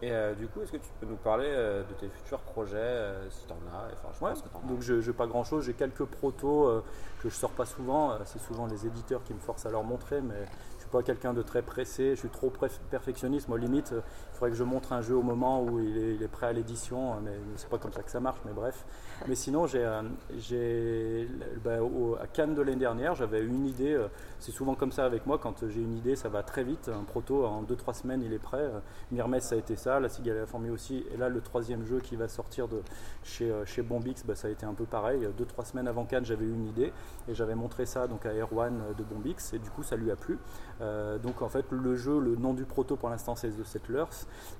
Et 0.00 0.12
euh, 0.12 0.32
du 0.34 0.46
coup, 0.46 0.60
est-ce 0.62 0.70
que 0.72 0.76
tu 0.76 0.88
peux 1.00 1.06
nous 1.06 1.16
parler 1.16 1.48
euh, 1.48 1.82
de 1.82 1.92
tes 1.94 2.08
futurs 2.08 2.38
projets, 2.38 2.76
euh, 2.76 3.28
si 3.30 3.44
tu 3.46 3.52
en 3.52 3.56
as 3.76 3.86
Enfin, 3.92 4.08
je 4.16 4.24
Ouais, 4.24 4.30
pense 4.30 4.42
que 4.42 4.48
en 4.56 4.60
as. 4.60 4.68
donc 4.68 4.80
je 4.80 4.94
n'ai 4.94 5.12
pas 5.12 5.26
grand 5.26 5.42
chose, 5.42 5.64
j'ai 5.64 5.74
quelques 5.74 6.04
protos 6.04 6.82
que 7.20 7.28
je 7.28 7.34
sors 7.34 7.50
pas 7.50 7.66
souvent, 7.66 8.16
c'est 8.24 8.38
souvent 8.38 8.66
les 8.66 8.86
éditeurs 8.86 9.24
qui 9.24 9.34
me 9.34 9.40
forcent 9.40 9.66
à 9.66 9.70
leur 9.70 9.82
montrer, 9.82 10.20
mais 10.20 10.46
suis 10.88 10.96
pas 10.96 11.02
quelqu'un 11.02 11.34
de 11.34 11.42
très 11.42 11.62
pressé, 11.62 12.10
je 12.10 12.20
suis 12.20 12.28
trop 12.28 12.50
perfectionniste, 12.90 13.48
moi 13.48 13.58
limite 13.58 13.92
euh, 13.92 14.00
il 14.32 14.34
faudrait 14.34 14.50
que 14.50 14.56
je 14.56 14.64
montre 14.64 14.92
un 14.92 15.02
jeu 15.02 15.14
au 15.14 15.22
moment 15.22 15.62
où 15.62 15.80
il 15.80 15.98
est, 15.98 16.14
il 16.14 16.22
est 16.22 16.28
prêt 16.28 16.46
à 16.46 16.52
l'édition, 16.52 17.12
euh, 17.12 17.16
mais 17.22 17.32
c'est 17.56 17.68
pas 17.68 17.78
comme 17.78 17.92
ça 17.92 18.02
que 18.02 18.10
ça 18.10 18.20
marche, 18.20 18.40
mais 18.46 18.52
bref. 18.52 18.84
Mais 19.26 19.34
sinon 19.34 19.66
j'ai, 19.66 19.84
euh, 19.84 20.02
j'ai 20.38 21.28
bah, 21.64 21.78
à 22.20 22.26
Cannes 22.28 22.54
de 22.54 22.62
l'année 22.62 22.76
dernière 22.76 23.16
j'avais 23.16 23.42
une 23.42 23.66
idée, 23.66 24.00
c'est 24.38 24.52
souvent 24.52 24.76
comme 24.76 24.92
ça 24.92 25.04
avec 25.04 25.26
moi, 25.26 25.38
quand 25.38 25.68
j'ai 25.68 25.80
une 25.80 25.96
idée 25.96 26.14
ça 26.14 26.28
va 26.28 26.44
très 26.44 26.62
vite, 26.62 26.88
un 26.88 27.02
proto 27.02 27.44
en 27.44 27.64
2-3 27.64 27.94
semaines 27.94 28.22
il 28.22 28.32
est 28.32 28.38
prêt, 28.38 28.70
Myrmes 29.10 29.40
ça 29.40 29.56
a 29.56 29.58
été 29.58 29.74
ça, 29.74 29.98
la 29.98 30.08
Cigale 30.08 30.36
et 30.36 30.40
la 30.40 30.72
aussi, 30.72 31.04
et 31.12 31.16
là 31.16 31.28
le 31.28 31.40
troisième 31.40 31.84
jeu 31.84 31.98
qui 31.98 32.14
va 32.14 32.28
sortir 32.28 32.68
de 32.68 32.80
chez, 33.24 33.52
chez 33.66 33.82
Bombix, 33.82 34.24
bah, 34.24 34.36
ça 34.36 34.46
a 34.46 34.50
été 34.50 34.64
un 34.64 34.74
peu 34.74 34.84
pareil. 34.84 35.28
Deux, 35.36 35.44
trois 35.44 35.64
semaines 35.64 35.88
avant 35.88 36.04
Cannes, 36.04 36.24
j'avais 36.24 36.44
eu 36.44 36.54
une 36.54 36.66
idée 36.66 36.92
et 37.28 37.34
j'avais 37.34 37.56
montré 37.56 37.86
ça 37.86 38.06
donc 38.06 38.24
à 38.24 38.32
Erwan 38.32 38.80
de 38.96 39.02
Bombix 39.02 39.52
et 39.52 39.58
du 39.58 39.70
coup, 39.70 39.82
ça 39.82 39.96
lui 39.96 40.10
a 40.10 40.16
plu. 40.16 40.38
Euh, 40.80 41.18
donc 41.18 41.42
en 41.42 41.48
fait, 41.48 41.64
le 41.70 41.96
jeu, 41.96 42.20
le 42.20 42.36
nom 42.36 42.54
du 42.54 42.64
proto 42.64 42.96
pour 42.96 43.08
l'instant, 43.10 43.34
c'est 43.34 43.48
The 43.50 43.64
Settlers 43.64 44.04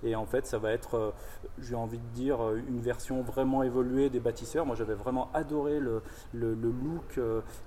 et 0.03 0.17
en 0.17 0.27
fait, 0.27 0.47
ça 0.47 0.59
va 0.59 0.73
être, 0.73 0.95
euh, 0.97 1.11
j'ai 1.59 1.75
envie 1.75 1.99
de 1.99 2.07
dire, 2.15 2.43
euh, 2.45 2.61
une 2.69 2.81
version 2.81 3.23
vraiment 3.23 3.63
évoluée 3.63 4.11
des 4.11 4.21
bâtisseurs. 4.21 4.67
Moi, 4.67 4.75
j'avais 4.77 4.95
vraiment 4.95 5.31
adoré 5.35 5.79
le, 5.81 6.03
le- 6.35 6.55
look 6.55 7.19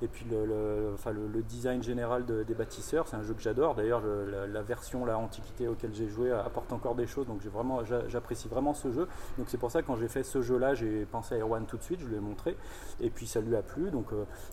et 0.02 0.08
puis 0.08 0.26
le, 0.30 0.46
le- 0.46 1.42
design 1.44 1.82
général 1.82 2.26
de- 2.26 2.44
des 2.44 2.54
bâtisseurs. 2.54 3.08
C'est 3.08 3.16
un 3.16 3.24
jeu 3.24 3.34
que 3.34 3.42
j'adore. 3.42 3.76
D'ailleurs, 3.76 4.02
la, 4.02 4.62
version, 4.62 5.06
la 5.06 5.18
Antiquité 5.18 5.68
auquel 5.68 5.94
j'ai 5.94 6.08
joué 6.08 6.32
apporte 6.32 6.72
encore 6.74 6.96
des 6.96 7.08
choses. 7.08 7.28
Donc 7.28 7.42
j'ai 7.42 7.50
vraiment, 7.50 7.84
j'a- 7.84 8.08
j'apprécie 8.10 8.48
vraiment 8.48 8.74
ce 8.74 8.92
jeu. 8.92 9.08
Donc 9.38 9.48
c'est 9.50 9.58
pour 9.58 9.72
ça 9.72 9.82
que 9.82 9.88
quand 9.88 9.96
j'ai 9.96 10.08
fait 10.08 10.24
ce 10.24 10.42
jeu-là, 10.42 10.74
j'ai 10.76 11.06
pensé 11.06 11.36
à 11.36 11.40
Erwan 11.40 11.66
tout 11.66 11.78
de 11.78 11.84
suite. 11.84 12.00
Je 12.02 12.08
lui 12.08 12.16
ai 12.18 12.20
montré 12.20 12.56
et 13.00 13.10
puis 13.10 13.28
ça 13.28 13.42
lui 13.42 13.56
a 13.56 13.62
plu. 13.62 13.92
Donc 13.92 14.08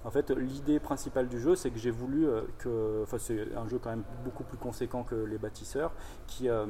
en 0.05 0.11
fait, 0.11 0.31
l'idée 0.31 0.79
principale 0.81 1.29
du 1.29 1.41
jeu, 1.41 1.57
c'est 1.57 1.71
que 1.71 1.79
j'ai 1.79 1.91
voulu 1.91 2.27
que, 2.59 3.03
enfin 3.03 3.19
c'est 3.19 3.49
un 3.57 3.67
jeu 3.69 3.79
même 3.91 4.03
beaucoup 4.25 4.45
plus 4.45 4.57
conséquent 4.59 5.03
que 5.03 5.15
les 5.15 5.39
bâtisseurs, 5.39 5.93
qui, 6.27 6.49
euh, 6.49 6.67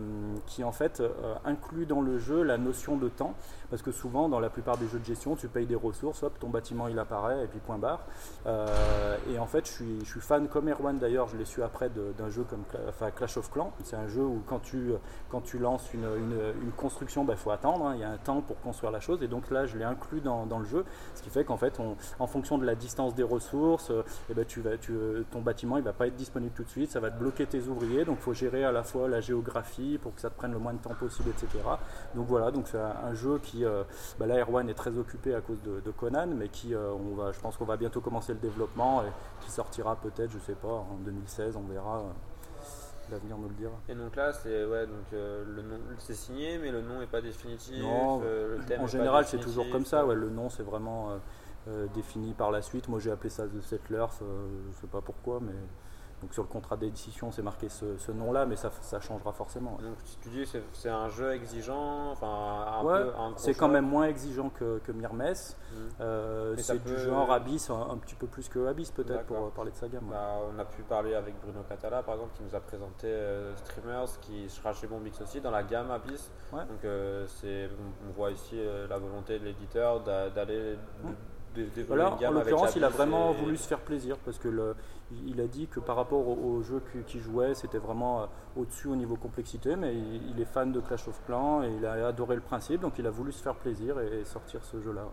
qui 0.46 0.64
en 0.64 0.72
fait 0.72 1.00
euh, 1.00 1.08
inclut 1.44 1.86
dans 1.86 2.00
le 2.00 2.18
jeu 2.18 2.42
la 2.42 2.58
notion 2.58 2.96
de 2.96 3.08
temps, 3.08 3.34
parce 3.70 3.82
que 3.82 3.92
souvent 3.92 4.28
dans 4.28 4.40
la 4.40 4.50
plupart 4.50 4.76
des 4.78 4.88
jeux 4.88 4.98
de 4.98 5.04
gestion, 5.04 5.36
tu 5.36 5.48
payes 5.48 5.66
des 5.66 5.74
ressources, 5.74 6.22
hop, 6.22 6.38
ton 6.38 6.48
bâtiment 6.48 6.88
il 6.88 6.98
apparaît 6.98 7.44
et 7.44 7.46
puis 7.46 7.58
point 7.60 7.78
barre. 7.78 8.00
Euh, 8.46 9.16
et 9.32 9.38
en 9.38 9.46
fait, 9.46 9.66
je 9.66 9.72
suis, 9.72 10.00
je 10.04 10.10
suis 10.10 10.20
fan 10.20 10.48
comme 10.48 10.68
Erwan 10.68 10.98
d'ailleurs, 10.98 11.28
je 11.28 11.36
l'ai 11.36 11.44
su 11.44 11.62
après 11.62 11.90
d'un 11.90 12.30
jeu 12.30 12.44
comme 12.48 12.62
enfin, 12.88 13.10
Clash 13.10 13.36
of 13.36 13.50
Clans. 13.50 13.72
C'est 13.84 13.96
un 13.96 14.08
jeu 14.08 14.22
où 14.22 14.42
quand 14.46 14.60
tu, 14.60 14.92
quand 15.30 15.40
tu 15.40 15.58
lances 15.58 15.92
une, 15.92 16.04
une- 16.04 16.38
une 16.62 16.72
construction, 16.72 17.26
il 17.28 17.36
faut 17.36 17.50
attendre, 17.50 17.86
hein, 17.86 17.92
il 17.94 18.00
y 18.00 18.04
a 18.04 18.10
un 18.10 18.16
temps 18.16 18.40
pour 18.40 18.58
construire 18.60 18.90
la 18.92 19.00
chose. 19.00 19.22
Et 19.22 19.28
donc 19.28 19.50
là, 19.50 19.66
je 19.66 19.76
l'ai 19.76 19.84
inclus 19.84 20.20
dans, 20.20 20.46
dans 20.46 20.58
le 20.58 20.64
jeu, 20.64 20.84
ce 21.14 21.22
qui 21.22 21.30
fait 21.30 21.44
qu'en 21.44 21.56
fait, 21.56 21.78
en 22.18 22.26
fonction 22.26 22.58
de 22.58 22.64
la 22.64 22.74
distance 22.74 23.14
des 23.14 23.22
ressources, 23.22 23.90
euh, 23.90 24.02
eh 24.30 24.34
ben, 24.34 24.44
tu 24.44 24.60
vas, 24.60 24.76
tu, 24.78 24.92
ton 25.30 25.40
bâtiment 25.40 25.76
il 25.76 25.82
va 25.82 25.92
pas 25.92 26.06
être 26.06 26.16
disponible 26.16 26.52
tout 26.54 26.64
de 26.64 26.68
suite, 26.70 26.90
ça 26.90 27.00
va 27.00 27.07
te 27.10 27.18
bloquer 27.18 27.46
tes 27.46 27.62
ouvriers, 27.68 28.04
donc 28.04 28.18
il 28.20 28.22
faut 28.22 28.32
gérer 28.34 28.64
à 28.64 28.72
la 28.72 28.82
fois 28.82 29.08
la 29.08 29.20
géographie 29.20 29.98
pour 30.02 30.14
que 30.14 30.20
ça 30.20 30.30
te 30.30 30.36
prenne 30.36 30.52
le 30.52 30.58
moins 30.58 30.72
de 30.72 30.78
temps 30.78 30.94
possible, 30.94 31.30
etc. 31.30 31.48
Donc 32.14 32.26
voilà, 32.26 32.50
donc 32.50 32.68
c'est 32.68 32.78
un, 32.78 33.14
jeu 33.14 33.38
qui, 33.42 33.64
euh, 33.64 33.82
bah 34.18 34.26
là 34.26 34.38
Erwan 34.40 34.68
est 34.68 34.74
très 34.74 34.96
occupé 34.98 35.34
à 35.34 35.40
cause 35.40 35.60
de, 35.62 35.80
de 35.80 35.90
Conan, 35.90 36.26
mais 36.28 36.48
qui, 36.48 36.74
euh, 36.74 36.90
on 36.92 37.14
va, 37.14 37.32
je 37.32 37.40
pense 37.40 37.56
qu'on 37.56 37.64
va 37.64 37.76
bientôt 37.76 38.00
commencer 38.00 38.32
le 38.32 38.38
développement 38.38 39.02
et 39.02 39.10
qui 39.44 39.50
sortira 39.50 39.96
peut-être, 39.96 40.30
je 40.30 40.38
sais 40.38 40.54
pas, 40.54 40.68
en 40.68 40.96
2016, 41.04 41.56
on 41.56 41.62
verra. 41.72 41.98
euh, 41.98 42.02
L'avenir 43.10 43.38
nous 43.38 43.48
le 43.48 43.54
dira. 43.54 43.72
Et 43.88 43.94
donc 43.94 44.14
là, 44.16 44.34
c'est 44.34 44.66
ouais, 44.66 44.86
donc 44.86 45.12
euh, 45.14 45.42
le 45.46 45.62
nom, 45.62 45.78
c'est 45.96 46.12
signé, 46.14 46.58
mais 46.58 46.70
le 46.70 46.82
nom 46.82 47.00
n'est 47.00 47.06
pas 47.06 47.22
définitif. 47.22 47.80
Non, 47.82 48.18
le 48.20 48.58
thème 48.66 48.80
est 48.80 48.84
En 48.84 48.86
général, 48.86 49.24
c'est 49.24 49.38
toujours 49.38 49.64
comme 49.70 49.86
ça. 49.86 50.04
Ouais, 50.04 50.14
le 50.14 50.28
nom, 50.28 50.50
c'est 50.50 50.62
vraiment 50.62 51.12
défini 51.94 52.34
par 52.34 52.50
la 52.50 52.60
suite. 52.60 52.86
Moi, 52.88 53.00
j'ai 53.00 53.10
appelé 53.10 53.30
ça 53.30 53.46
The 53.46 53.62
Settlers. 53.62 54.06
je 54.20 54.80
sais 54.80 54.86
pas 54.88 55.00
pourquoi, 55.00 55.40
mais 55.40 55.54
donc 56.20 56.34
sur 56.34 56.42
le 56.42 56.48
contrat 56.48 56.76
d'édition, 56.76 57.30
c'est 57.30 57.42
marqué 57.42 57.68
ce, 57.68 57.96
ce 57.96 58.10
nom-là, 58.10 58.44
mais 58.44 58.56
ça, 58.56 58.70
ça 58.82 58.98
changera 59.00 59.32
forcément. 59.32 59.78
Donc 59.80 59.96
si 60.04 60.16
tu 60.18 60.28
dis 60.30 60.44
c'est 60.46 60.62
c'est 60.72 60.88
un 60.88 61.08
jeu 61.08 61.32
exigeant, 61.32 62.10
enfin 62.10 62.26
un 62.26 62.82
Ouais, 62.84 63.02
peu 63.04 63.10
un 63.16 63.32
c'est 63.36 63.54
quand 63.54 63.68
même 63.68 63.86
moins 63.86 64.04
exigeant 64.06 64.50
que, 64.50 64.78
que 64.78 64.90
Myrmes. 64.92 65.18
Mhm. 65.18 65.88
Euh, 66.00 66.54
c'est 66.56 66.82
du 66.84 66.92
peut- 66.94 66.98
genre 66.98 67.30
Abyss, 67.30 67.70
un, 67.70 67.90
un 67.90 67.96
petit 67.98 68.14
peu 68.16 68.26
plus 68.26 68.48
que 68.48 68.66
Abyss 68.66 68.90
peut-être 68.90 69.24
pour 69.26 69.36
euh, 69.36 69.50
parler 69.54 69.70
de 69.70 69.76
sa 69.76 69.86
gamme. 69.88 70.04
ouais. 70.08 70.10
Bah, 70.14 70.38
on 70.52 70.58
a 70.58 70.64
pu 70.64 70.82
parler 70.82 71.14
avec 71.14 71.34
Bruno 71.40 71.60
Catala 71.68 72.02
par 72.02 72.14
exemple 72.14 72.32
qui 72.36 72.42
nous 72.42 72.54
a 72.54 72.60
présenté 72.60 73.06
euh, 73.06 73.54
Streamers 73.56 74.18
qui 74.20 74.48
sera 74.48 74.72
chez 74.72 74.86
Bombix 74.88 75.20
aussi 75.20 75.40
dans 75.40 75.50
la 75.52 75.62
gamme 75.62 75.90
Abyss. 75.90 76.30
Ouais. 76.52 76.60
Donc 76.66 76.84
euh, 76.84 77.26
c'est 77.28 77.68
on, 78.08 78.12
voit 78.12 78.30
ici 78.32 78.58
la 78.88 78.98
volonté 78.98 79.38
de 79.38 79.44
l'éditeur 79.44 80.00
d'a- 80.00 80.30
d'aller 80.30 80.76
d'évoluer 81.54 81.84
Voilà, 81.86 82.10
une 82.10 82.16
gamme 82.18 82.36
en 82.36 82.38
l'occurrence, 82.40 82.76
il 82.76 82.84
a 82.84 82.88
vraiment 82.88 83.32
et- 83.32 83.36
voulu 83.36 83.56
se 83.56 83.66
faire 83.66 83.80
plaisir 83.80 84.16
parce 84.24 84.38
que 84.38 84.48
le, 84.48 84.74
il 85.26 85.40
a 85.40 85.46
dit 85.46 85.66
que 85.68 85.80
par 85.80 85.96
rapport 85.96 86.26
au, 86.26 86.62
jeu 86.62 86.82
qu'il 87.06 87.20
jouait, 87.20 87.54
c'était 87.54 87.78
vraiment 87.78 88.22
euh, 88.22 88.26
au-dessus 88.56 88.88
au 88.88 88.96
niveau 88.96 89.16
complexité, 89.16 89.76
mais 89.76 89.94
il, 89.94 90.40
est 90.40 90.44
fan 90.44 90.72
de 90.72 90.80
Clash 90.80 91.08
of 91.08 91.20
Clans 91.26 91.62
et 91.62 91.72
il 91.72 91.86
a 91.86 92.06
adoré 92.06 92.34
le 92.34 92.42
principe, 92.42 92.80
donc 92.80 92.98
il 92.98 93.06
a 93.06 93.10
voulu 93.10 93.32
se 93.32 93.42
faire 93.42 93.54
plaisir 93.54 93.98
et, 94.00 94.24
sortir 94.24 94.62
ce 94.64 94.80
jeu-là. 94.80 95.06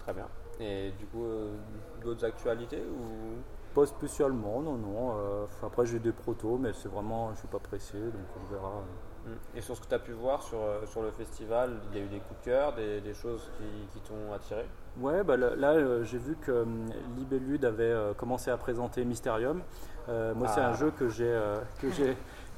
Très 0.00 0.12
bien. 0.12 0.26
Et 0.58 0.92
du 0.98 1.06
coup 1.06 1.24
euh, 1.24 1.56
d'autres 2.02 2.24
actualités 2.24 2.82
ou? 2.82 3.38
Pas 3.74 3.86
spécialement, 3.86 4.60
non, 4.60 4.76
non. 4.76 5.12
euh, 5.16 5.46
après, 5.62 5.86
j'ai 5.86 6.00
des 6.00 6.10
protos, 6.10 6.58
mais 6.58 6.72
c'est 6.72 6.88
vraiment, 6.88 7.32
je 7.34 7.38
suis 7.38 7.48
pas 7.48 7.60
pressé, 7.60 7.98
donc 7.98 8.26
on 8.36 8.52
verra. 8.52 8.82
Mm. 9.26 9.58
Et 9.58 9.60
sur 9.60 9.76
ce 9.76 9.80
que 9.82 9.86
tu 9.86 9.94
as 9.94 9.98
pu 9.98 10.12
voir 10.12 10.42
sur, 10.42 10.58
euh, 10.62 10.86
sur 10.86 11.02
le 11.02 11.10
festival, 11.10 11.72
il 11.92 11.98
y 11.98 12.02
a 12.02 12.04
eu 12.04 12.08
des 12.08 12.18
coups 12.20 12.40
de 12.40 12.44
cœur, 12.46 12.72
des, 12.74 13.00
des 13.00 13.14
choses 13.14 13.50
qui, 13.58 13.98
qui 13.98 14.00
t'ont 14.08 14.32
attiré? 14.34 14.64
Ouais, 14.98 15.22
bah 15.22 15.36
là, 15.36 15.54
là, 15.56 15.72
euh, 15.72 16.04
j'ai 16.04 16.18
vu 16.18 16.36
que 16.36 16.62
hum, 16.62 16.86
Libellude 17.16 17.64
avait 17.64 17.84
euh, 17.84 18.12
commencé 18.14 18.50
à 18.50 18.56
présenter 18.56 19.04
Mysterium. 19.04 19.60
Euh, 20.08 20.34
moi, 20.34 20.48
c'est 20.48 20.60
Ah. 20.60 20.70
un 20.70 20.74
jeu 20.74 20.90
que 20.90 21.08
j'ai 21.08 21.30
euh, 21.30 21.56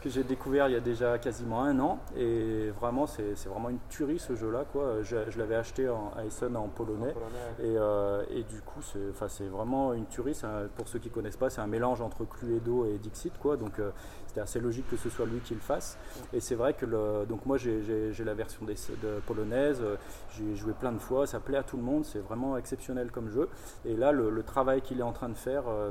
que 0.03 0.09
j'ai 0.11 0.25
découvert 0.25 0.69
il 0.69 0.73
y 0.73 0.77
a 0.77 0.81
déjà 0.81 1.19
quasiment 1.19 1.63
un 1.63 1.79
an 1.81 1.99
et 2.17 2.71
vraiment 2.81 3.07
c'est 3.07 3.35
vraiment 3.47 3.69
une 3.71 3.79
tuerie 3.89 4.19
ce 4.19 4.35
jeu-là 4.35 4.65
quoi. 4.73 5.03
Je, 5.03 5.17
je 5.29 5.39
l'avais 5.39 5.55
acheté 5.55 5.89
en, 5.89 6.11
à 6.17 6.25
Essen 6.25 6.57
en 6.57 6.69
polonais. 6.69 7.13
Polonais. 7.13 7.73
Et, 7.75 7.77
euh, 7.79 8.23
et 8.31 8.43
du 8.43 8.61
coup, 8.63 8.81
c'est 8.83 9.45
vraiment 9.49 9.93
une 9.93 10.07
tuerie. 10.07 10.39
Un- 10.43 10.67
pour 10.77 10.89
ceux 10.89 10.99
qui 10.99 11.11
connaissent 11.11 11.37
pas, 11.37 11.51
c'est 11.51 11.61
un 11.61 11.67
mélange 11.67 12.01
entre 12.01 12.25
Cluedo 12.25 12.85
et 12.87 12.99
Dixit. 12.99 13.33
Quoi. 13.39 13.57
Donc, 13.57 13.79
euh, 13.79 13.91
c'était 14.27 14.41
assez 14.41 14.61
logique 14.61 14.89
que 14.91 14.97
ce 14.97 15.09
soit 15.11 15.27
lui 15.27 15.39
qui 15.41 15.55
le 15.55 15.61
fasse. 15.61 15.97
Et 16.33 16.41
c'est 16.41 16.55
vrai 16.55 16.75
que 16.75 16.87
le, 16.87 17.27
donc 17.29 17.47
moi, 17.47 17.57
j'ai- 17.59 18.13
la 18.25 18.35
version 18.35 18.65
des, 18.65 18.75
de 19.03 19.21
polonaise. 19.27 19.81
euh, 19.83 19.97
J'ai 20.37 20.55
joué 20.57 20.73
plein 20.73 20.93
de 20.93 20.99
fois. 20.99 21.27
Ça 21.27 21.39
plaît 21.41 21.59
à 21.59 21.63
tout 21.63 21.77
le 21.77 21.83
monde. 21.83 22.05
C'est 22.05 22.19
vraiment 22.21 22.57
exceptionnel 22.57 23.11
comme 23.11 23.29
jeu. 23.31 23.49
Et 23.85 23.95
là, 23.97 24.11
le, 24.13 24.31
le 24.31 24.43
travail 24.43 24.81
qu'il 24.83 24.99
est 25.01 25.05
en 25.05 25.13
train 25.13 25.29
de 25.29 25.35
faire, 25.37 25.65
euh, 25.69 25.91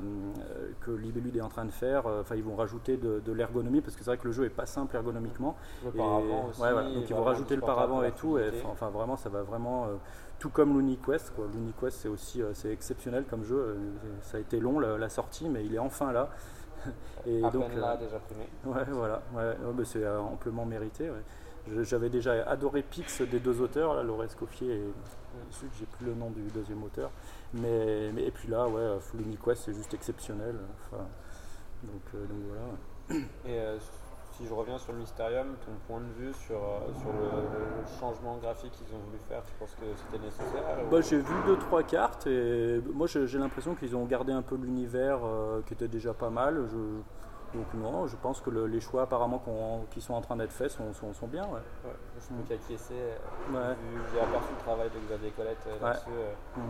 que 0.82 0.92
Libellude 0.92 1.36
est 1.38 1.42
en 1.42 1.50
train 1.50 1.66
de 1.66 1.72
faire, 1.72 2.06
enfin, 2.08 2.36
ils 2.36 2.44
vont 2.44 2.56
rajouter 2.56 2.98
de, 2.98 3.20
de 3.24 3.32
l'ergonomie 3.32 3.82
parce 3.82 3.96
que 3.96 4.01
c'est 4.02 4.10
vrai 4.12 4.18
que 4.18 4.28
le 4.28 4.34
jeu 4.34 4.46
est 4.46 4.50
pas 4.50 4.66
simple 4.66 4.96
ergonomiquement. 4.96 5.56
Le 5.84 5.90
Et- 5.90 5.98
paravent 5.98 6.50
aussi. 6.50 6.62
ouais, 6.62 6.72
voilà. 6.74 6.90
Donc 6.92 7.10
ils 7.10 7.16
vont 7.16 7.24
rajouter 7.24 7.56
le 7.56 7.62
paravent 7.62 8.04
et 8.04 8.12
tout. 8.12 8.38
Et, 8.38 8.52
enfin, 8.66 8.90
vraiment, 8.90 9.16
ça 9.18 9.30
va 9.30 9.44
vraiment. 9.44 9.86
euh, 9.86 9.96
tout 10.40 10.50
comme 10.50 10.76
l'UniQuest. 10.78 11.34
L'UniQuest, 11.54 12.00
c'est 12.00 12.08
aussi 12.10 12.42
euh, 12.42 12.52
c'est 12.54 12.72
exceptionnel 12.72 13.26
comme 13.30 13.44
jeu. 13.44 13.58
euh, 13.58 13.76
Ça 14.24 14.38
a 14.38 14.40
été 14.40 14.60
long 14.60 14.80
la, 14.80 14.98
la 14.98 15.10
sortie, 15.10 15.48
mais 15.50 15.64
il 15.66 15.76
est 15.76 15.80
enfin 15.80 16.12
là. 16.12 16.30
Et 17.28 17.44
à 17.44 17.50
donc, 17.52 17.68
peine 17.70 17.80
là 17.80 17.96
déjà 17.96 18.18
primé. 18.20 18.48
ouais, 18.66 18.86
voilà. 18.92 19.22
Ouais, 19.36 19.56
ouais, 19.78 19.86
c'est 19.86 20.08
amplement 20.08 20.66
mérité. 20.66 21.10
ouais. 21.12 21.22
J'avais 21.84 22.10
déjà 22.10 22.32
adoré 22.50 22.82
Pix 22.82 23.22
des 23.22 23.40
deux 23.40 23.62
auteurs, 23.62 23.94
là, 23.94 24.02
Laurent 24.02 24.24
Escoffier 24.24 24.78
et 24.78 24.84
j'ai 25.78 25.86
plus 25.86 26.08
le 26.08 26.16
nom 26.16 26.32
du 26.32 26.42
deuxième 26.48 26.84
auteur. 26.84 27.12
Mais, 27.54 28.12
mais- 28.12 28.24
et 28.26 28.32
puis 28.32 28.48
là, 28.48 28.68
ouais, 28.68 28.98
l'UniQuest, 29.14 29.62
c'est 29.66 29.74
juste 29.76 29.94
exceptionnel. 29.94 30.56
Enfin, 30.92 31.04
donc, 31.84 32.02
euh, 32.16 32.26
donc 32.26 32.38
voilà. 32.48 32.64
Et 33.46 33.60
euh, 33.60 33.78
si 34.34 34.48
je 34.48 34.54
reviens 34.54 34.78
sur 34.78 34.94
le 34.94 35.00
Mysterium, 35.00 35.56
ton 35.66 35.72
point 35.88 36.00
de 36.02 36.12
vue 36.14 36.34
sur, 36.34 36.56
euh, 36.58 36.80
sur 37.00 37.12
le, 37.12 37.26
le 37.28 38.00
changement 38.00 38.38
graphique 38.38 38.72
qu'ils 38.72 38.94
ont 38.96 39.00
voulu 39.06 39.18
faire, 39.28 39.44
tu 39.44 39.54
penses 39.60 39.76
que 39.76 39.86
c'était 39.96 40.24
nécessaire 40.24 40.64
ou- 40.86 40.90
Bah, 40.90 41.02
j'ai 41.02 41.18
vu 41.20 41.34
deux 41.46 41.58
trois 41.58 41.84
cartes 41.84 42.28
et 42.28 42.82
moi 42.94 43.08
j'ai 43.08 43.38
l'impression 43.38 43.76
qu'ils 43.76 43.96
ont 43.96 44.06
gardé 44.06 44.32
un 44.32 44.42
peu 44.42 44.56
l'univers 44.56 45.20
euh, 45.24 45.62
qui 45.66 45.74
était 45.74 45.88
déjà 45.90 46.14
pas 46.14 46.30
mal. 46.30 46.66
Je- 46.72 47.02
donc 47.54 47.74
non, 47.74 48.08
je 48.08 48.16
pense 48.16 48.40
que 48.40 48.50
le- 48.50 48.66
les 48.66 48.80
choix 48.80 49.02
apparemment 49.02 49.44
qui 49.92 50.00
sont 50.00 50.14
en 50.14 50.22
train 50.22 50.38
d'être 50.38 50.54
faits 50.54 50.72
sont, 50.72 50.94
sont- 50.94 51.12
sont 51.14 51.28
bien. 51.28 51.44
ouais. 51.48 51.60
Ouais, 51.84 51.92
je 52.18 52.28
peux 52.34 52.44
qu'acquiescer. 52.48 52.94
Ouais. 53.52 53.76
vu- 53.76 54.02
J'ai 54.14 54.22
aperçu 54.22 54.54
le 54.58 54.64
travail 54.64 54.90
de 54.90 55.00
Xavier 55.06 55.32
Colette 55.32 55.58
Ouais. 55.68 55.78
là-dessus. 55.82 56.08
euh, 56.18 56.34
Mhm. 56.56 56.64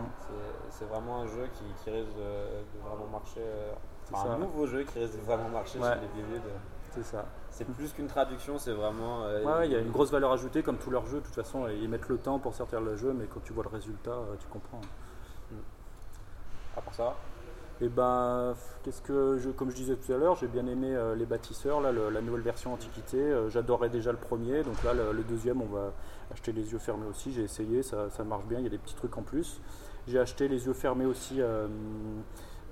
c'est- 0.70 0.84
vraiment 0.86 1.20
un 1.20 1.26
jeu 1.28 1.46
qui, 1.54 1.62
qui 1.84 1.90
risque 1.90 2.16
de, 2.16 2.18
de 2.74 2.84
vraiment 2.84 3.06
marcher. 3.12 3.38
euh, 3.40 3.72
enfin, 4.12 4.30
un 4.32 4.38
nouveau 4.38 4.66
jeu 4.66 4.82
qui 4.84 4.98
risque 4.98 5.16
de 5.16 5.20
vraiment 5.24 5.48
marcher 5.48 5.78
Ouais. 5.78 5.88
chez 5.94 6.00
les 6.00 6.22
Vivides. 6.22 6.42
C'est 6.92 7.04
ça. 7.04 7.24
C'est 7.50 7.64
plus 7.66 7.92
qu'une 7.92 8.06
traduction, 8.06 8.58
c'est 8.58 8.72
vraiment. 8.72 9.22
euh, 9.24 9.42
Ouais, 9.44 9.66
il 9.66 9.72
y 9.72 9.76
a 9.76 9.78
une 9.78 9.90
grosse 9.90 10.10
valeur 10.10 10.32
ajoutée 10.32 10.62
comme 10.62 10.76
tous 10.76 10.90
leurs 10.90 11.06
jeux. 11.06 11.20
De 11.20 11.24
toute 11.24 11.34
façon, 11.34 11.66
ils 11.68 11.88
mettent 11.88 12.08
le 12.08 12.18
temps 12.18 12.38
pour 12.38 12.54
sortir 12.54 12.80
le 12.80 12.96
jeu, 12.96 13.14
mais 13.14 13.24
quand 13.26 13.40
tu 13.42 13.52
vois 13.52 13.64
le 13.64 13.70
résultat, 13.70 14.10
euh, 14.10 14.34
tu 14.38 14.46
comprends. 14.48 14.80
À 16.76 16.80
part 16.80 16.94
ça, 16.94 17.14
Et 17.80 17.88
ben, 17.88 18.54
qu'est-ce 18.84 19.02
que 19.02 19.38
je, 19.38 19.50
comme 19.50 19.70
je 19.70 19.74
disais 19.76 19.96
tout 19.96 20.12
à 20.12 20.16
l'heure, 20.16 20.36
j'ai 20.36 20.46
bien 20.46 20.66
aimé 20.66 20.94
euh, 20.94 21.14
les 21.16 21.26
bâtisseurs, 21.26 21.80
là, 21.80 21.90
le- 21.92 22.10
la 22.10 22.20
nouvelle 22.20 22.42
version 22.42 22.72
Antiquité. 22.72 23.18
Euh, 23.18 23.48
J'adorais 23.50 23.88
déjà 23.88 24.12
le 24.12 24.18
premier, 24.18 24.62
donc 24.62 24.82
là, 24.84 24.94
le, 24.94 25.12
le 25.12 25.22
deuxième, 25.24 25.60
on 25.62 25.66
va 25.66 25.92
acheter 26.32 26.52
les 26.52 26.70
yeux 26.72 26.78
fermés 26.78 27.06
aussi. 27.08 27.32
J'ai 27.32 27.42
essayé, 27.42 27.82
ça, 27.82 28.08
ça 28.10 28.22
marche 28.24 28.44
bien. 28.44 28.58
Il 28.58 28.64
y 28.64 28.68
a 28.68 28.70
des 28.70 28.78
petits 28.78 28.94
trucs 28.94 29.16
en 29.18 29.22
plus. 29.22 29.60
J'ai 30.06 30.18
acheté 30.20 30.46
les 30.48 30.64
yeux 30.66 30.72
fermés 30.74 31.06
aussi 31.06 31.40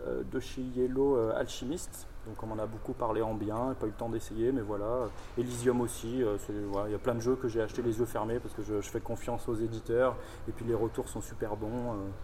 de 0.07 0.41
chez 0.41 0.63
Yellow 0.63 1.17
euh, 1.17 1.33
Alchemist. 1.37 2.07
Donc 2.31 2.43
on 2.49 2.53
en 2.55 2.59
a 2.63 2.67
beaucoup 2.67 2.93
parlé 2.93 3.23
en 3.23 3.35
bien, 3.35 3.75
pas 3.79 3.87
eu 3.87 3.91
le 3.91 3.95
temps 3.97 4.09
d'essayer, 4.09 4.53
mais 4.53 4.61
voilà. 4.61 5.09
Elysium 5.37 5.81
aussi, 5.81 6.23
euh, 6.23 6.37
voilà, 6.71 6.89
il 6.89 6.93
y 6.93 6.95
a 6.95 6.99
plein 6.99 7.15
de 7.15 7.21
jeux 7.21 7.35
que 7.35 7.49
j'ai 7.49 7.61
acheté 7.61 7.83
les 7.83 7.99
yeux 7.99 8.05
fermés 8.07 8.39
parce 8.39 8.55
que 8.55 8.63
je, 8.63 8.81
je 8.81 8.89
fais 8.89 9.01
confiance 9.01 9.49
aux 9.49 9.55
éditeurs 9.57 10.15
et 10.49 10.53
puis 10.53 10.65
les 10.65 10.75
retours 10.75 11.09
sont 11.09 11.21
super 11.21 11.57
bons. 11.57 11.67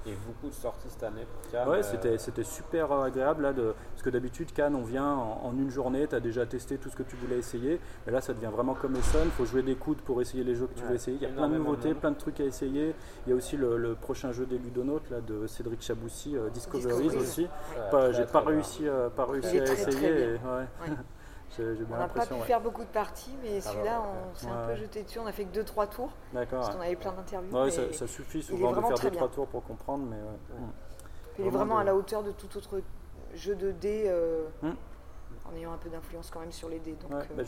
euh. 0.07 0.11
Et 0.11 0.15
beaucoup 0.27 0.49
de 0.49 0.55
sorties 0.55 0.89
cette 0.89 1.03
année 1.03 1.27
pour 1.43 1.51
Cannes. 1.51 1.69
Ouais, 1.69 1.81
euh, 1.85 2.17
c'était, 2.19 2.45
super 2.45 2.93
agréable 2.93 3.43
là, 3.43 3.53
de, 3.53 3.75
parce 3.93 4.03
que 4.03 4.11
d'habitude 4.11 4.53
Cannes 4.53 4.77
on 4.77 4.85
vient 4.85 5.13
en, 5.13 5.41
en 5.45 5.53
une 5.59 5.71
journée, 5.71 6.07
tu 6.07 6.15
as 6.15 6.21
déjà 6.21 6.47
testé 6.47 6.79
tout 6.79 6.89
ce 6.89 6.97
que 6.97 7.03
tu 7.03 7.17
voulais 7.17 7.39
essayer, 7.39 7.81
mais 8.07 8.13
là 8.13 8.21
ça 8.21 8.33
devient 8.33 8.51
vraiment 8.53 8.75
comme 8.75 8.95
Essen, 8.97 9.23
il 9.25 9.31
faut 9.33 9.45
jouer 9.45 9.63
des 9.63 9.75
coudes 9.75 9.99
pour 10.03 10.21
essayer 10.21 10.45
les 10.45 10.55
jeux 10.55 10.67
que 10.69 10.75
tu 10.75 10.83
Ouais, 10.85 10.91
veux 10.91 10.95
essayer, 10.95 11.17
il 11.17 11.23
y 11.23 11.27
a 11.27 11.31
plein 11.31 11.49
de 11.49 11.57
nouveautés, 11.57 11.95
plein 11.95 12.13
de 12.13 12.17
trucs 12.19 12.39
à 12.41 12.45
essayer, 12.45 12.95
il 13.27 13.31
y 13.31 13.33
a 13.33 13.37
aussi 13.37 13.57
le, 13.57 13.77
le 13.77 13.95
prochain 13.95 14.31
jeu 14.33 14.47
des 14.47 14.59
ludonautes 14.59 15.11
là, 15.11 15.21
de 15.21 15.47
Cédric 15.49 15.83
Chaboussi, 15.83 16.37
euh, 16.37 16.49
Discoveries 16.51 16.87
Discoveries. 17.09 17.17
aussi, 17.17 17.43
ouais, 17.93 18.13
j'ai 18.13 18.25
pas 18.27 18.41
réussi, 18.41 18.87
euh, 18.87 19.09
pas 19.09 19.25
réussi 19.25 19.59
à 19.59 19.65
essayer, 19.65 19.96
et, 20.03 20.33
ouais. 20.35 20.39
Ouais. 20.91 20.97
On 21.59 21.63
bien 21.63 21.97
n'a 21.99 22.09
pas 22.09 22.27
pu 22.27 22.35
faire 22.41 22.61
beaucoup 22.61 22.83
de 22.83 22.89
parties, 22.89 23.35
mais 23.43 23.61
Ça 23.61 23.71
celui-là, 23.71 23.99
va, 24.01 24.07
on 24.31 24.35
s'est 24.35 24.49
un 24.49 24.67
peu 24.67 24.75
jeté 24.75 25.03
dessus. 25.05 25.19
On 25.21 25.27
a 25.27 25.33
fait 25.33 25.45
que 25.45 25.59
2-3 25.59 25.89
tours, 25.89 26.11
D'accord. 26.35 26.61
parce 26.61 26.75
qu'on 26.75 26.83
avait 26.83 26.97
plein 26.97 27.13
d'interviews. 27.13 27.71
Ça, 27.71 27.93
ça 27.93 28.07
suffit 28.07 28.43
souvent 28.43 28.73
de 28.73 28.81
faire 28.81 28.95
très 28.95 29.09
2-3 29.09 29.13
bien. 29.13 29.29
tours 29.29 29.47
pour 29.47 29.65
comprendre, 29.65 30.05
mais 30.11 30.17
ouais. 30.17 30.59
Il 31.39 31.47
est 31.47 31.51
vraiment 31.51 31.79
à 31.79 31.85
la 31.85 31.95
hauteur 31.95 32.23
de 32.23 32.33
tout 32.33 32.55
autre 32.59 32.81
jeu 33.35 33.55
de 33.55 33.71
dés, 33.71 34.05
euh, 34.07 34.45
Hmm. 34.63 34.73
En 35.51 35.57
ayant 35.57 35.73
un 35.73 35.77
peu 35.79 35.89
d'influence 35.89 36.31
quand 36.31 36.41
même 36.41 36.53
sur 36.53 36.69
les 36.69 36.79
dés. 36.79 36.97
Donc, 37.01 37.11
Ouais, 37.13 37.19
euh, 37.31 37.35
bah, 37.37 37.43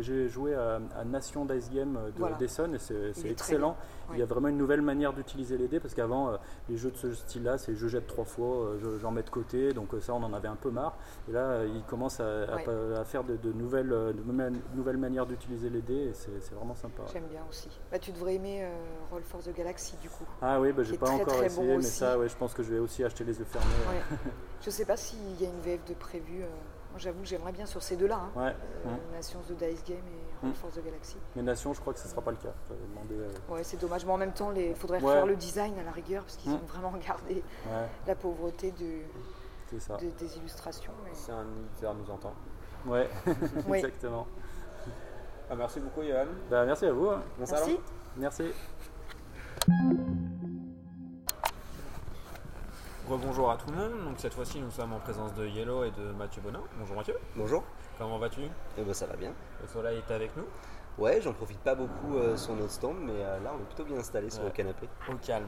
j'ai 0.00 0.28
joué 0.28 0.54
à, 0.54 0.80
à 0.96 1.04
Nation 1.04 1.44
Dice 1.44 1.70
Game 1.70 1.98
de 2.14 2.18
Voilà. 2.18 2.36
et 2.40 2.48
c'est 2.78 3.28
excellent. 3.30 3.76
Il 4.12 4.18
y 4.18 4.22
a 4.22 4.26
vraiment 4.26 4.48
une 4.48 4.58
nouvelle 4.58 4.82
manière 4.82 5.12
d'utiliser 5.12 5.56
les 5.56 5.68
dés 5.68 5.80
parce 5.80 5.94
qu'avant, 5.94 6.28
euh, 6.28 6.36
les 6.68 6.76
jeux 6.76 6.90
de 6.90 6.96
ce 6.96 7.14
style-là, 7.14 7.56
c'est 7.58 7.74
je 7.74 7.88
jette 7.88 8.06
trois 8.06 8.24
fois, 8.24 8.56
euh, 8.66 8.78
je- 8.78 8.98
j'en 8.98 9.10
mets 9.10 9.22
de 9.22 9.30
côté, 9.30 9.72
donc 9.72 9.94
euh, 9.94 10.00
ça 10.00 10.12
on 10.14 10.22
en 10.22 10.32
avait 10.34 10.48
un 10.48 10.56
peu 10.56 10.70
marre. 10.70 10.96
Et 11.28 11.32
là, 11.32 11.40
euh, 11.40 11.68
ils 11.74 11.82
commencent 11.84 12.20
à, 12.20 13.04
faire 13.04 13.24
de, 13.24 13.36
de 13.36 13.52
nouvelles, 13.52 13.92
euh, 13.92 14.12
de 14.12 14.22
nouvelles- 14.22 14.96
manières 14.98 15.26
d'utiliser 15.26 15.70
les 15.70 15.80
dés 15.80 16.10
et 16.10 16.12
c'est 16.12 16.54
vraiment 16.54 16.74
sympa. 16.74 17.02
J'aime 17.12 17.26
bien 17.30 17.42
aussi. 17.48 17.68
Bah, 17.90 17.98
tu 17.98 18.12
devrais 18.12 18.34
aimer 18.34 18.64
euh, 18.64 18.70
Roll 19.10 19.22
for 19.22 19.40
the 19.42 19.52
Galaxy 19.56 19.96
du 20.02 20.08
coup. 20.08 20.24
Ah 20.42 20.60
oui, 20.60 20.72
bah, 20.72 20.82
j'ai 20.82 20.96
pas 20.98 21.06
très, 21.06 21.14
encore 21.16 21.26
très 21.28 21.40
bon 21.40 21.46
essayé, 21.46 21.68
mais 21.68 21.76
aussi. 21.78 21.90
ça, 21.90 22.18
ouais, 22.18 22.28
je 22.28 22.36
pense 22.36 22.52
que 22.54 22.62
je 22.62 22.74
vais 22.74 22.78
aussi 22.78 23.02
acheter 23.02 23.24
les 23.24 23.38
yeux 23.38 23.44
fermés. 23.46 23.66
ouais. 23.88 24.18
Je 24.64 24.70
sais 24.70 24.84
pas 24.84 24.96
s'il 24.96 25.18
y 25.40 25.44
a 25.44 25.48
une 25.48 25.60
VF 25.60 25.84
de 25.86 25.94
prévu. 25.94 26.42
euh, 26.42 26.46
j'avoue 26.98 27.20
que 27.20 27.26
j'aimerais 27.26 27.52
bien 27.52 27.66
sur 27.66 27.82
ces 27.82 27.96
deux-là. 27.96 28.20
Hein. 28.20 28.30
Ouais. 28.40 28.56
Euh, 28.86 28.90
Mm. 28.90 29.12
Nations 29.14 29.40
de 29.48 29.54
Dice 29.54 29.84
Game 29.84 29.98
et 29.98 30.40
Roll 30.42 30.50
Mm. 30.50 30.54
for 30.54 30.70
the 30.70 30.84
Galaxy. 30.84 31.16
Mais 31.36 31.42
Nation, 31.42 31.72
je 31.74 31.80
crois 31.80 31.92
que 31.92 31.98
ce 32.00 32.08
sera 32.08 32.20
pas 32.22 32.30
le 32.32 32.36
cas. 32.36 32.52
Euh, 32.70 33.28
Ouais, 33.48 33.62
c'est 33.64 33.76
dommage. 33.76 34.04
Mais 34.04 34.12
en 34.12 34.18
même 34.18 34.32
temps, 34.32 34.52
il 34.52 34.74
faudrait 34.74 35.00
Ouais. 35.00 35.06
refaire 35.08 35.26
le 35.26 35.36
design 35.36 35.78
à 35.78 35.82
la 35.82 35.90
rigueur 35.92 36.22
parce 36.24 36.36
qu'ils 36.36 36.50
Mm. 36.52 36.56
ont 36.56 36.66
vraiment 36.66 36.92
gardé 37.06 37.34
ouais, 37.36 37.88
la 38.06 38.14
pauvreté 38.14 38.70
de, 38.72 39.02
c'est 39.70 39.80
ça. 39.80 39.96
de- 39.96 40.10
des 40.18 40.36
illustrations. 40.38 40.92
mais- 41.04 41.14
Si 41.14 41.30
un 41.30 41.44
éditeur 41.70 41.94
nous 41.94 42.10
entend. 42.10 42.32
Ouais, 42.86 43.08
Oui. 43.68 43.78
exactement. 43.78 44.26
Ah, 45.50 45.54
merci 45.56 45.80
beaucoup, 45.80 46.02
Johan. 46.02 46.26
Bah, 46.50 46.64
merci 46.64 46.86
à 46.86 46.92
vous. 46.92 47.08
hein. 47.08 47.22
Bon 47.38 47.44
Merci. 47.50 47.54
salon. 47.54 47.78
Merci. 48.16 48.44
Rebonjour 53.08 53.50
à 53.50 53.56
tout 53.56 53.68
le 53.70 53.76
monde. 53.76 54.04
Donc 54.04 54.14
cette 54.18 54.34
fois-ci, 54.34 54.60
nous 54.60 54.70
sommes 54.70 54.92
en 54.92 55.00
présence 55.00 55.34
de 55.34 55.46
Yellow 55.46 55.84
et 55.84 55.90
de 55.90 56.12
Mathieu 56.12 56.40
Bonin. 56.40 56.60
Bonjour 56.78 56.96
Mathieu. 56.96 57.14
Bonjour, 57.36 57.64
Comment 57.98 58.18
vas-tu? 58.18 58.42
Eh 58.78 58.82
ben, 58.82 58.94
ça 58.94 59.06
va 59.06 59.16
bien. 59.16 59.32
Le 59.60 59.68
soleil 59.68 59.98
est 59.98 60.12
avec 60.14 60.36
nous? 60.36 60.44
Ouais, 60.98 61.20
j'en 61.20 61.32
profite 61.32 61.58
pas 61.60 61.74
beaucoup 61.74 62.16
euh, 62.16 62.36
sur 62.36 62.54
notre 62.54 62.70
stand, 62.70 62.96
mais 63.00 63.12
euh, 63.14 63.40
là 63.40 63.52
on 63.54 63.60
est 63.60 63.66
plutôt 63.66 63.84
bien 63.84 63.96
installé 63.98 64.30
sur 64.30 64.40
Ouais. 64.42 64.48
le 64.50 64.52
canapé. 64.54 64.88
Au 65.10 65.14
calme. 65.16 65.46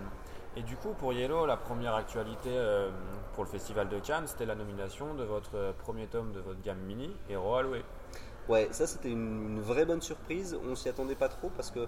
Et 0.57 0.63
du 0.63 0.77
coup, 0.77 0.91
pour 0.99 1.13
Yellow, 1.13 1.47
la 1.47 1.57
première 1.57 1.95
actualité 1.95 2.51
euh, 2.53 2.91
pour 3.35 3.45
le 3.45 3.51
Festival 3.51 3.89
de 3.89 3.99
Cannes, 3.99 4.27
c'était 4.27 4.47
la 4.47 4.55
nomination 4.55 5.15
de 5.15 5.25
votre 5.25 5.75
premier 5.79 6.07
tome 6.07 6.33
de 6.33 6.41
votre 6.41 6.61
gamme 6.63 6.79
mini, 6.79 7.15
Héros 7.29 7.55
Alloué. 7.57 7.85
Ouais, 8.49 8.69
ça 8.73 8.87
c'était 8.87 9.11
une, 9.11 9.51
une 9.57 9.61
vraie 9.61 9.85
bonne 9.85 10.03
surprise. 10.03 10.57
On 10.69 10.75
s'y 10.75 10.89
attendait 10.89 11.15
pas 11.15 11.29
trop 11.29 11.51
parce 11.51 11.71
que 11.71 11.87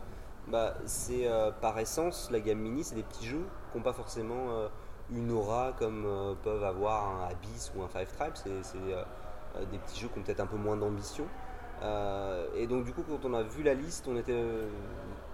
bah, 0.48 0.74
c'est 0.84 1.28
par 1.60 1.78
essence 1.78 2.30
la 2.30 2.40
gamme 2.40 2.58
mini, 2.58 2.84
c'est 2.84 2.94
des 2.94 3.02
petits 3.02 3.26
jeux 3.26 3.44
qui 3.72 3.78
n'ont 3.78 3.84
pas 3.84 3.92
forcément 3.92 4.68
une 5.10 5.30
aura 5.30 5.72
comme 5.78 6.04
euh, 6.04 6.34
peuvent 6.42 6.64
avoir 6.64 7.20
un 7.20 7.28
Abyss 7.28 7.72
ou 7.76 7.82
un 7.82 7.88
Five 7.88 8.12
Tribes. 8.12 8.34
C'est 8.34 8.50
euh, 8.50 9.02
euh, 9.56 9.64
des 9.70 9.78
petits 9.78 10.00
jeux 10.00 10.08
qui 10.08 10.18
ont 10.18 10.22
peut-être 10.22 10.40
un 10.40 10.46
peu 10.46 10.56
moins 10.56 10.76
d'ambition. 10.76 11.26
Et 12.56 12.66
donc 12.66 12.84
du 12.84 12.92
coup, 12.92 13.02
quand 13.06 13.28
on 13.28 13.34
a 13.34 13.42
vu 13.42 13.62
la 13.62 13.74
liste, 13.74 14.08
on 14.08 14.16
était 14.16 14.42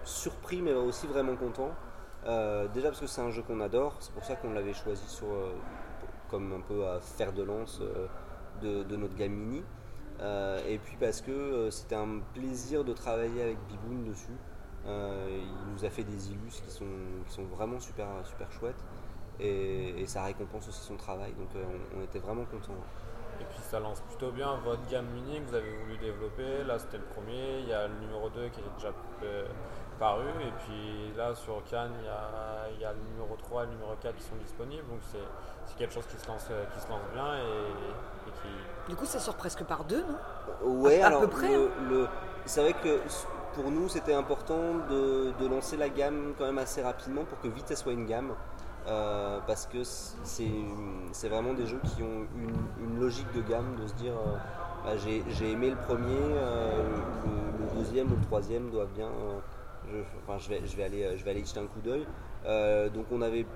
surpris 0.02 0.60
mais 0.60 0.72
aussi 0.72 1.06
vraiment 1.06 1.36
content. 1.36 1.70
Déjà 2.74 2.88
parce 2.88 3.00
que 3.00 3.06
c'est 3.06 3.20
un 3.20 3.30
jeu 3.30 3.42
qu'on 3.42 3.60
adore, 3.60 3.96
c'est 4.00 4.12
pour 4.12 4.24
ça 4.24 4.34
qu'on 4.34 4.52
l'avait 4.52 4.74
choisi 4.74 5.20
comme 6.28 6.52
un 6.52 6.60
peu 6.60 6.84
à 6.88 7.00
faire 7.00 7.32
de 7.32 7.44
lance 7.44 7.80
de, 8.60 8.96
notre 8.96 9.14
gamme 9.14 9.34
mini. 9.34 9.62
Et 10.68 10.78
puis 10.78 10.96
parce 10.98 11.20
que 11.20 11.70
c'était 11.70 11.94
un 11.94 12.18
plaisir 12.34 12.82
de 12.82 12.92
travailler 12.92 13.40
avec 13.40 13.58
Biboun 13.68 14.02
dessus. 14.02 14.36
Il 14.84 15.72
nous 15.72 15.84
a 15.84 15.90
fait 15.90 16.02
des 16.02 16.32
illus 16.32 16.60
qui 16.60 16.70
sont, 16.72 16.84
qui 17.24 17.32
sont 17.32 17.44
vraiment 17.44 17.78
super, 17.78 18.08
super 18.24 18.50
chouettes 18.50 18.84
et, 19.40 20.00
et 20.02 20.06
ça 20.06 20.24
récompense 20.24 20.68
aussi 20.68 20.80
son 20.82 20.96
travail. 20.96 21.32
Donc 21.34 21.48
euh, 21.56 21.64
on, 21.94 22.00
on 22.00 22.02
était 22.04 22.18
vraiment 22.20 22.44
contents. 22.44 22.72
Et 23.40 23.44
puis 23.44 23.58
ça 23.60 23.80
lance 23.80 24.00
plutôt 24.02 24.30
bien 24.30 24.54
votre 24.64 24.86
gamme 24.88 25.06
mini 25.06 25.40
que 25.40 25.48
vous 25.48 25.54
avez 25.54 25.70
voulu 25.78 25.96
développer. 25.98 26.64
Là, 26.64 26.78
c'était 26.78 26.98
le 26.98 27.04
premier. 27.04 27.60
Il 27.60 27.68
y 27.68 27.72
a 27.72 27.88
le 27.88 27.94
numéro 28.00 28.28
2 28.30 28.48
qui 28.48 28.60
est 28.60 28.74
déjà 28.76 28.92
euh, 29.24 29.46
paru. 29.98 30.26
Et 30.46 30.52
puis 30.64 31.12
là, 31.16 31.34
sur 31.34 31.62
Cannes, 31.64 31.92
il 32.00 32.04
y 32.04 32.08
a, 32.08 32.68
il 32.74 32.80
y 32.80 32.84
a 32.84 32.92
le 32.92 33.00
numéro 33.00 33.34
3 33.36 33.64
et 33.64 33.66
le 33.66 33.72
numéro 33.72 33.94
4 34.00 34.14
qui 34.16 34.22
sont 34.22 34.36
disponibles. 34.36 34.86
Donc 34.88 35.00
c'est 35.02 35.76
quelque 35.76 35.94
chose 35.94 36.06
qui 36.06 36.16
se 36.18 36.26
lance, 36.28 36.46
euh, 36.50 36.64
qui 36.66 36.80
se 36.80 36.88
lance 36.88 37.00
bien 37.12 37.34
et, 37.38 38.28
et 38.28 38.32
qui, 38.42 38.48
Du 38.88 38.96
coup, 38.96 39.06
ça 39.06 39.18
sort 39.18 39.36
presque 39.36 39.64
par 39.64 39.84
deux, 39.84 40.04
non? 40.04 40.18
Ouais, 40.62 41.00
À- 41.00 41.06
à 41.06 41.06
alors 41.08 41.20
peu 41.20 41.28
près, 41.28 41.54
hein. 41.54 41.68
le- 41.80 41.88
le- 41.88 42.08
c'est 42.44 42.60
vrai 42.60 42.74
que 42.74 43.00
pour 43.54 43.70
nous 43.70 43.88
c'était 43.88 44.14
important 44.14 44.74
de, 44.90 45.32
de 45.38 45.46
lancer 45.46 45.76
la 45.76 45.88
gamme 45.88 46.34
quand 46.38 46.44
même 46.46 46.58
assez 46.58 46.82
rapidement 46.82 47.24
pour 47.24 47.38
que 47.40 47.48
vite 47.48 47.66
elle 47.70 47.76
soit 47.76 47.92
une 47.92 48.06
gamme. 48.06 48.34
Euh, 48.88 49.38
parce 49.46 49.66
que 49.66 49.84
c'est 49.84 51.28
vraiment 51.28 51.54
des 51.54 51.66
jeux 51.66 51.80
qui 51.94 52.02
ont 52.02 52.26
une, 52.36 52.98
logique 53.00 53.32
de 53.32 53.40
gamme, 53.42 53.76
de 53.80 53.86
se 53.86 53.94
dire 53.94 54.14
euh, 54.14 54.36
bah, 54.84 54.92
j'ai 54.96 55.50
aimé 55.50 55.70
le 55.70 55.76
premier, 55.76 56.18
euh, 56.18 56.82
le, 57.60 57.78
deuxième 57.78 58.12
ou 58.12 58.16
le 58.16 58.22
troisième 58.22 58.70
doivent 58.70 58.92
bien. 58.94 59.08
je, 59.88 59.98
enfin, 60.22 60.38
je, 60.38 60.76
vais, 60.76 60.84
aller, 60.84 61.16
jeter 61.16 61.60
un 61.60 61.66
coup 61.66 61.80
d'œil. 61.80 62.06
Donc 62.92 63.06
on 63.12 63.22
avait 63.22 63.46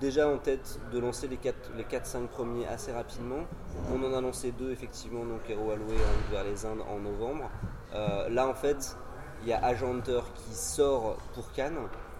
déjà 0.00 0.28
en 0.28 0.36
tête 0.36 0.78
de 0.92 0.98
lancer 0.98 1.28
les 1.28 1.36
4-5 1.36 1.52
les 1.76 1.84
quatre, 1.84 2.06
cinq 2.06 2.28
premiers 2.28 2.66
assez 2.66 2.92
rapidement. 2.92 3.44
On 3.92 4.02
en 4.04 4.14
a 4.16 4.20
lancé 4.20 4.52
deux 4.52 4.70
effectivement, 4.70 5.24
donc 5.24 5.48
Hero 5.48 5.70
Alloué 5.70 5.96
vers 6.30 6.44
les 6.44 6.66
Indes 6.66 6.82
en 6.88 6.98
novembre. 6.98 7.50
Là 7.92 8.46
en 8.46 8.54
fait, 8.54 8.96
il 9.42 9.48
y 9.48 9.52
a 9.54 9.64
Agent 9.64 9.90
Hunter 9.90 10.20
qui 10.34 10.54
sort 10.54 11.16
pour 11.34 11.52
Cannes 11.52 11.78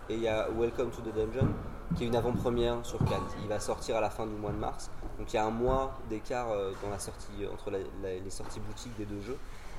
et 0.09 0.15
il 0.15 0.23
y 0.23 0.29
a 0.29 0.49
Welcome 0.51 0.91
to 0.91 1.03
the 1.03 1.15
Dungeon 1.15 1.49
qui 1.95 2.05
est 2.05 2.07
une 2.07 2.17
avant-première 2.17 2.85
sur 2.85 2.99
Cannes. 2.99 3.29
Il 3.43 3.49
va 3.49 3.61
sortir 3.61 3.97
à 3.97 4.01
la 4.01 4.11
fin 4.11 4.27
du 4.27 4.35
mois 4.35 4.51
de 4.51 4.59
mars. 4.59 4.91
Donc 5.19 5.33
il 5.33 5.37
y 5.37 5.39
a 5.39 5.45
un 5.45 5.51
mois 5.51 5.99
d'écart 6.11 6.51
euh, 6.51 6.73
sortie, 6.99 7.47
entre 7.53 7.71
les 7.71 8.31
sorties 8.31 8.61
boutiques 8.61 8.97
des 8.97 9.05
deux 9.05 9.21
jeux. 9.21 9.39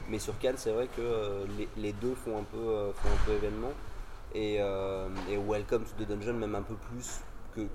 Mais 0.10 0.20
sur 0.20 0.38
Cannes, 0.40 0.56
c'est 0.58 0.72
vrai 0.72 0.88
que 0.88 1.02
euh, 1.02 1.46
les, 1.76 1.94
deux 1.94 2.16
font 2.16 2.40
un 2.40 2.44
peu, 2.44 2.58
euh, 2.58 2.92
événement. 3.30 3.72
Et, 4.34 4.58
euh, 4.60 5.10
Welcome 5.48 5.84
to 5.84 6.04
the 6.04 6.08
Dungeon, 6.08 6.34
même 6.34 6.56
un 6.56 6.62
peu 6.62 6.76
plus 6.76 7.22
que, 7.56 7.68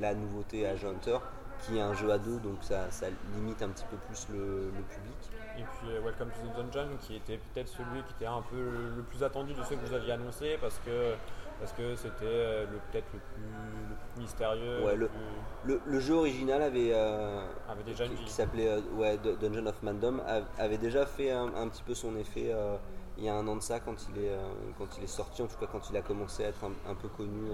la 0.00 0.14
nouveauté 0.14 0.66
Agent 0.66 0.90
Hunter, 0.90 1.18
qui 1.60 1.78
est 1.78 1.80
un 1.80 1.94
jeu 1.94 2.10
à 2.12 2.18
deux, 2.18 2.38
donc 2.38 2.58
ça, 2.60 2.86
limite 3.34 3.62
un 3.62 3.68
petit 3.68 3.86
peu 3.90 3.96
plus 3.96 4.26
le, 4.30 4.66
le 4.66 4.82
public. 4.82 5.16
Et 5.56 5.62
puis 5.62 5.90
euh, 5.90 6.00
Welcome 6.00 6.30
to 6.30 6.48
the 6.48 6.66
Dungeon 6.66 6.88
qui 7.00 7.16
était 7.16 7.38
peut-être 7.38 7.68
celui 7.68 8.02
qui 8.02 8.12
était 8.16 8.26
un 8.26 8.42
peu 8.42 8.56
le, 8.56 9.02
plus 9.02 9.22
attendu 9.22 9.54
de 9.54 9.62
ceux 9.62 9.76
que 9.76 9.86
vous 9.86 9.94
aviez 9.94 10.12
annoncé 10.12 10.58
parce 10.60 10.80
que 10.84 11.14
parce 11.64 11.72
que 11.78 11.96
c'était 11.96 12.24
euh, 12.24 12.66
le 12.70 12.76
peut-être 12.92 13.06
le 13.14 13.18
plus, 13.20 13.42
le 13.88 13.94
plus 14.12 14.20
mystérieux, 14.20 14.84
Ouais, 14.84 14.96
le 14.96 15.08
plus- 15.78 16.00
jeu 16.00 16.14
original 16.14 16.60
avait, 16.60 16.90
euh, 16.92 17.40
avait 17.70 17.82
déjà 17.82 18.04
une 18.04 18.14
qui, 18.16 18.28
s'appelait 18.30 18.68
euh, 18.68 18.80
ouais, 18.96 19.16
Dungeon 19.40 19.64
of 19.66 19.82
Mandom, 19.82 20.20
av- 20.26 20.44
avait 20.58 20.76
déjà 20.76 21.06
fait 21.06 21.30
un, 21.30 21.46
un 21.54 21.68
petit 21.68 21.82
peu 21.82 21.94
son 21.94 22.16
effet 22.16 22.50
euh, 22.52 22.76
il 23.16 23.24
y 23.24 23.30
a 23.30 23.34
un 23.34 23.46
an 23.48 23.56
de 23.56 23.62
ça 23.62 23.80
quand 23.80 23.94
il 24.10 24.24
est, 24.24 24.32
quand 24.76 24.98
il 24.98 25.04
est 25.04 25.06
sorti, 25.06 25.40
en 25.40 25.46
tout 25.46 25.56
cas 25.58 25.66
quand 25.70 25.88
il 25.88 25.96
a 25.96 26.02
commencé 26.02 26.44
à 26.44 26.48
être 26.48 26.64
un, 26.64 26.90
un 26.90 26.94
peu 26.94 27.08
connu 27.08 27.48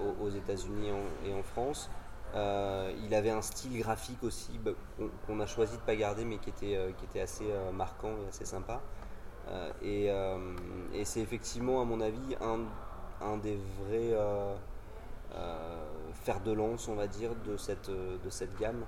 aux, 0.00 0.24
aux 0.24 0.30
États-Unis 0.30 0.88
et 0.88 0.92
en- 0.92 1.28
et 1.28 1.34
en 1.38 1.42
France. 1.42 1.90
Euh, 2.34 2.90
il 3.04 3.14
avait 3.14 3.30
un 3.30 3.42
style 3.42 3.78
graphique 3.78 4.22
aussi 4.22 4.58
bah, 4.58 4.72
qu'on 4.96 5.08
qu'on 5.26 5.40
a 5.40 5.46
choisi 5.46 5.76
de 5.76 5.82
pas 5.82 5.94
garder 5.94 6.24
mais 6.24 6.38
qui 6.38 6.50
était, 6.50 6.76
euh, 6.76 6.90
qui 6.98 7.04
était 7.04 7.20
assez 7.20 7.44
euh, 7.50 7.70
marquant 7.72 8.10
et 8.24 8.28
assez 8.28 8.44
sympa. 8.44 8.80
Euh, 9.48 9.70
et 9.82 10.10
euh, 10.10 10.38
et 10.92 11.04
c'est 11.04 11.20
effectivement 11.20 11.80
à 11.80 11.84
mon 11.84 12.00
avis 12.00 12.36
un, 12.40 13.36
des 13.38 13.56
vrais... 13.56 14.12
euh, 14.12 14.54
faire 16.14 16.40
de 16.40 16.52
lance, 16.52 16.88
on 16.88 16.94
va 16.94 17.06
dire, 17.06 17.30
de 17.44 17.56
cette, 17.56 17.90
gamme. 18.58 18.84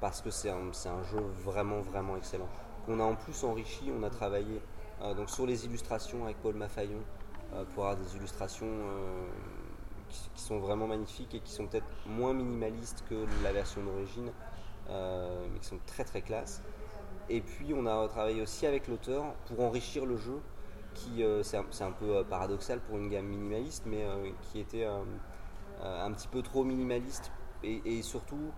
parce 0.00 0.20
que 0.20 0.30
c'est 0.30 0.50
un, 0.50 1.02
jeu 1.10 1.20
vraiment, 1.44 1.80
vraiment 1.80 2.16
excellent. 2.16 2.48
On 2.86 3.00
a 3.00 3.02
en 3.02 3.14
plus 3.14 3.44
enrichi, 3.44 3.90
on 3.98 4.02
a 4.02 4.10
travaillé 4.10 4.60
donc 5.16 5.30
sur 5.30 5.46
les 5.46 5.64
illustrations 5.64 6.24
avec 6.24 6.36
Paul 6.42 6.54
Maffaillon 6.54 7.00
pour 7.74 7.86
avoir 7.86 7.96
des 7.96 8.16
illustrations 8.16 8.68
qui, 10.08 10.42
sont 10.42 10.58
vraiment 10.58 10.86
magnifiques 10.86 11.34
et 11.34 11.40
qui 11.40 11.50
sont 11.50 11.66
peut-être 11.66 11.86
moins 12.06 12.34
minimalistes 12.34 13.02
que 13.08 13.26
la 13.42 13.52
version 13.52 13.82
d'origine, 13.82 14.30
mais 14.88 15.58
qui 15.60 15.66
sont 15.66 15.80
très 15.86 16.04
très 16.04 16.20
classe. 16.20 16.62
Et 17.28 17.40
puis 17.40 17.72
on 17.74 17.86
a 17.86 18.06
travaillé 18.08 18.42
aussi 18.42 18.66
avec 18.66 18.88
l'auteur 18.88 19.34
pour 19.46 19.60
enrichir 19.60 20.06
le 20.06 20.16
jeu, 20.16 20.40
qui 20.94 21.22
euh, 21.22 21.42
c'est 21.42 21.56
un, 21.56 21.92
peu 21.92 22.16
euh, 22.16 22.24
paradoxal 22.24 22.80
pour 22.80 22.98
une 22.98 23.08
gamme 23.08 23.26
minimaliste, 23.26 23.84
mais 23.86 24.04
qui 24.42 24.60
était 24.60 24.86
un 25.82 26.12
petit 26.12 26.28
peu 26.28 26.42
trop 26.42 26.64
minimaliste 26.64 27.32
et, 27.62 28.02
surtout 28.02 28.52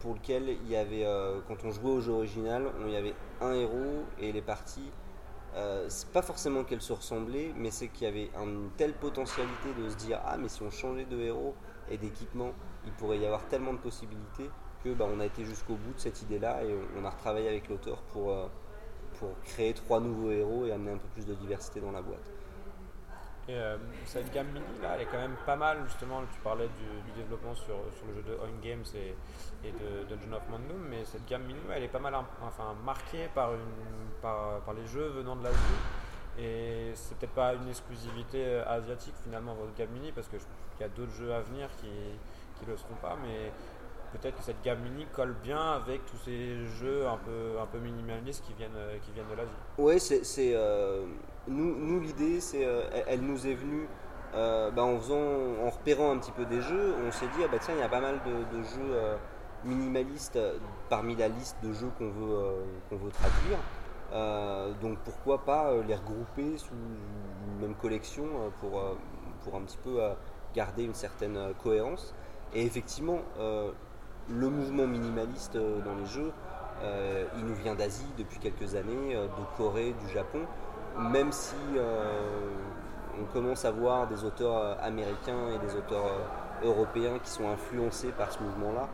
pour 0.00 0.14
lequel 0.14 0.56
il 0.64 0.68
y 0.68 0.76
avait, 0.76 1.04
quand 1.48 1.64
on 1.64 1.70
jouait 1.70 1.90
au 1.90 2.00
jeu 2.00 2.12
original, 2.12 2.70
il 2.86 2.92
y 2.92 2.96
avait 2.96 3.14
un 3.40 3.52
héros 3.52 4.04
et 4.20 4.30
les 4.32 4.42
parties 4.42 4.92
euh, 5.54 5.84
c'est 5.88 6.08
pas 6.08 6.22
forcément 6.22 6.64
qu'elles 6.64 6.80
se 6.80 6.94
ressemblaient, 6.94 7.52
mais 7.56 7.70
c'est 7.70 7.88
qu'il 7.88 8.06
y 8.06 8.08
avait 8.08 8.30
une 8.42 8.70
telle 8.78 8.94
potentialité 8.94 9.68
de 9.78 9.90
se 9.90 9.96
dire 9.96 10.18
ah 10.24 10.38
mais 10.38 10.48
si 10.48 10.62
on 10.62 10.70
changeait 10.70 11.04
de 11.04 11.20
héros 11.20 11.54
et 11.90 11.98
d'équipement, 11.98 12.52
il 12.86 12.92
pourrait 12.92 13.18
y 13.18 13.26
avoir 13.26 13.46
tellement 13.48 13.74
de 13.74 13.78
possibilités 13.78 14.48
que 14.82 14.90
bah, 14.90 15.06
on 15.12 15.20
a 15.20 15.26
été 15.26 15.44
jusqu'au 15.44 15.74
bout 15.74 15.92
de 15.94 16.00
cette 16.00 16.22
idée-là 16.22 16.62
et 16.64 16.74
on, 16.98 17.04
a 17.04 17.10
retravaillé 17.10 17.48
avec 17.48 17.68
l'auteur 17.68 17.98
pour, 18.12 18.30
euh, 18.30 18.46
pour 19.18 19.30
créer 19.44 19.72
trois 19.74 20.00
nouveaux 20.00 20.30
héros 20.30 20.66
et 20.66 20.72
amener 20.72 20.92
un 20.92 20.98
peu 20.98 21.08
plus 21.14 21.26
de 21.26 21.34
diversité 21.34 21.80
dans 21.80 21.92
la 21.92 22.02
boîte. 22.02 22.30
Euh, 23.48 23.76
cette 24.04 24.32
gamme 24.32 24.46
mini 24.48 24.64
là, 24.80 24.92
elle 24.94 25.02
est 25.02 25.06
quand 25.06 25.18
même 25.18 25.36
pas 25.44 25.56
mal 25.56 25.78
justement. 25.86 26.22
Tu 26.32 26.40
parlais 26.40 26.68
du, 26.68 27.20
développement 27.20 27.54
sur, 27.54 27.74
sur, 27.96 28.06
le 28.06 28.14
jeu 28.14 28.22
de 28.22 28.38
On 28.40 28.64
Games 28.64 28.84
et, 28.94 29.14
et 29.66 29.72
de 29.72 30.04
Dungeon 30.08 30.36
of 30.36 30.48
Mandum, 30.48 30.86
mais 30.88 31.04
cette 31.04 31.26
gamme 31.26 31.42
mini, 31.42 31.58
elle 31.74 31.82
est 31.82 31.88
pas 31.88 31.98
mal 31.98 32.14
enfin, 32.40 32.74
marquée 32.84 33.28
par, 33.34 33.52
une, 33.54 33.60
par, 34.20 34.60
par 34.60 34.74
les 34.74 34.86
jeux 34.86 35.08
venant 35.08 35.34
de 35.34 35.44
l'Asie. 35.44 35.58
Et 36.38 36.92
c'est 36.94 37.18
peut-être 37.18 37.34
pas 37.34 37.52
une 37.54 37.68
exclusivité 37.68 38.44
euh, 38.46 38.64
asiatique 38.66 39.14
finalement 39.22 39.54
votre 39.54 39.74
gamme 39.74 39.90
mini 39.90 40.12
parce 40.12 40.28
qu'il 40.28 40.38
y 40.80 40.84
a 40.84 40.88
d'autres 40.88 41.12
jeux 41.12 41.34
à 41.34 41.40
venir 41.40 41.68
qui 41.78 41.90
qui 42.62 42.70
le 42.70 42.76
seront 42.76 42.94
pas, 43.00 43.16
mais 43.22 43.52
peut-être 44.12 44.36
que 44.36 44.42
cette 44.42 44.62
gamme 44.62 44.80
mini 44.80 45.06
colle 45.12 45.34
bien 45.42 45.72
avec 45.72 46.04
tous 46.06 46.18
ces 46.24 46.64
jeux 46.66 47.06
un 47.06 47.18
peu 47.18 47.60
un 47.60 47.66
peu 47.66 47.78
minimalistes 47.78 48.44
qui 48.44 48.52
viennent 48.54 48.70
euh, 48.76 48.98
qui 49.02 49.12
viennent 49.12 49.28
de 49.30 49.36
l'Asie. 49.36 49.50
Oui, 49.78 49.98
c'est 49.98 50.54
nous, 51.48 51.76
nous 51.76 52.00
l'idée, 52.00 52.40
c'est, 52.40 52.64
euh, 52.64 52.82
elle, 53.06 53.22
nous 53.22 53.46
est 53.46 53.54
venue 53.54 53.88
euh, 54.34 54.70
bah, 54.70 54.82
en, 54.82 54.98
faisant, 54.98 55.64
en 55.64 55.70
repérant 55.70 56.12
un 56.12 56.18
petit 56.18 56.30
peu 56.32 56.44
des 56.44 56.60
jeux. 56.60 56.94
On 57.06 57.10
s'est 57.10 57.26
dit, 57.36 57.42
ah 57.44 57.48
bah 57.50 57.58
tiens, 57.60 57.74
il 57.74 57.80
y 57.80 57.82
a 57.82 57.88
pas 57.88 58.00
mal 58.00 58.20
de, 58.24 58.62
jeux 58.62 58.92
euh, 58.92 59.16
minimalistes 59.64 60.38
parmi 60.88 61.16
la 61.16 61.28
liste 61.28 61.56
de 61.62 61.72
jeux 61.72 61.90
qu'on 61.98 62.10
veut, 62.10 62.54
qu'on 62.88 62.96
veut 62.96 63.10
traduire. 63.10 63.58
donc 64.80 64.98
pourquoi 65.04 65.44
pas 65.44 65.72
les 65.86 65.94
regrouper 65.94 66.58
sous 66.58 66.74
une 66.74 67.60
même 67.60 67.74
collection 67.76 68.24
pour, 68.60 68.82
pour 69.44 69.54
un 69.54 69.62
petit 69.62 69.78
peu 69.84 70.00
garder 70.54 70.84
une 70.84 70.94
certaine 70.94 71.38
cohérence. 71.62 72.14
Et 72.54 72.64
effectivement, 72.64 73.20
le 74.30 74.48
mouvement 74.48 74.86
minimaliste 74.86 75.56
dans 75.56 75.94
les 75.96 76.06
jeux, 76.06 76.32
il 77.36 77.44
nous 77.44 77.54
vient 77.54 77.74
d'Asie 77.74 78.06
depuis 78.18 78.38
quelques 78.38 78.74
années, 78.74 79.14
de 79.14 79.56
Corée, 79.56 79.94
du 80.06 80.12
Japon 80.12 80.40
même 80.98 81.32
si 81.32 81.54
euh, 81.76 82.50
on 83.20 83.24
commence 83.32 83.64
à 83.64 83.70
voir 83.70 84.06
des 84.08 84.24
auteurs 84.24 84.56
euh, 84.56 84.74
américains 84.82 85.48
et 85.54 85.58
des 85.66 85.74
auteurs 85.74 86.06
euh, 86.06 86.66
européens 86.66 87.18
qui 87.22 87.30
sont 87.30 87.48
influencés 87.48 88.12
par 88.12 88.32
ce 88.32 88.40
mouvement-là, 88.40 88.88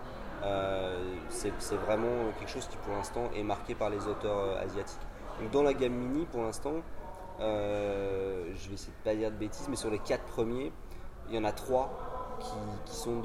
c'est 1.28 1.50
vraiment 1.84 2.30
quelque 2.38 2.50
chose 2.50 2.66
qui 2.68 2.76
pour 2.78 2.94
l'instant 2.94 3.28
est 3.34 3.42
marqué 3.42 3.74
par 3.74 3.90
les 3.90 4.06
auteurs 4.06 4.56
asiatiques. 4.58 5.00
dans 5.52 5.62
la 5.62 5.74
gamme 5.74 5.92
mini, 5.92 6.24
pour 6.26 6.42
l'instant, 6.42 6.74
je 7.40 8.68
vais 8.68 8.74
essayer 8.74 8.92
de 8.92 9.04
pas 9.04 9.14
dire 9.14 9.30
de 9.30 9.36
bêtises, 9.36 9.66
mais 9.68 9.76
sur 9.76 9.90
les 9.90 9.98
quatre 9.98 10.24
premiers, 10.24 10.72
il 11.28 11.34
y 11.34 11.38
en 11.38 11.44
a 11.44 11.52
trois 11.52 11.90
qui, 12.86 12.96
sont 12.96 13.20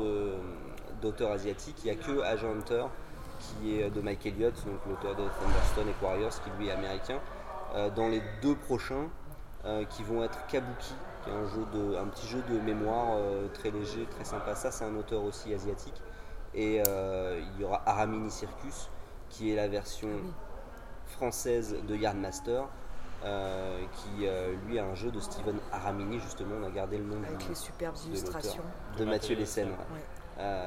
d'auteurs 1.04 1.32
asiatiques. 1.32 1.78
Il 1.84 1.92
n'y 1.92 2.00
a 2.00 2.02
que 2.02 2.22
Agent 2.22 2.50
Hunter 2.50 2.86
qui 3.40 3.80
est 3.80 3.90
de 3.90 4.02
Mike 4.02 4.26
Elliott, 4.26 4.56
donc 4.66 4.80
l'auteur 4.88 5.16
de 5.16 5.24
Thunderstone 5.24 5.90
et 5.90 6.04
Warriors, 6.04 6.32
qui 6.44 6.50
lui 6.58 6.68
est 6.68 6.72
américain. 6.72 7.20
Euh, 7.76 7.90
dans 7.90 8.08
les 8.08 8.22
deux 8.42 8.56
prochains 8.56 9.10
euh, 9.66 9.84
qui 9.86 10.04
vont 10.04 10.24
être 10.24 10.46
Kabuki, 10.48 10.94
qui 11.24 11.30
est 11.30 11.34
un, 11.34 11.48
jeu 11.48 11.66
de, 11.74 11.96
un 11.96 12.06
petit 12.06 12.28
jeu 12.28 12.44
de 12.50 12.60
mémoire 12.60 13.16
euh, 13.16 13.48
très 13.54 13.72
léger, 13.72 14.06
très 14.12 14.24
sympa. 14.24 14.56
Ça, 14.56 14.72
c'est 14.72 14.86
un 14.86 14.96
auteur 14.96 15.24
aussi 15.24 15.54
asiatique. 15.54 16.02
Et 16.56 16.76
il 16.78 17.62
y 17.62 17.64
aura 17.64 17.82
Aramini 17.88 18.30
Circus, 18.30 18.92
qui 19.30 19.52
est 19.52 19.56
la 19.56 19.68
version 19.68 20.10
française 21.08 21.76
de 21.88 21.96
Yardmaster. 21.96 22.66
qui 23.24 24.28
lui 24.68 24.78
a 24.78 24.86
un 24.86 24.94
jeu 24.94 25.10
de 25.10 25.20
Steven 25.20 25.58
Aramini 25.72 26.20
justement 26.20 26.58
on 26.62 26.68
a 26.68 26.70
gardé 26.70 27.00
le 27.00 27.06
nom 27.06 27.18
avec 27.26 27.50
les 27.50 27.56
superbes 27.56 27.96
illustrations 28.06 28.62
de, 29.00 29.06
Mathieu 29.06 29.36
Lessen 29.36 29.70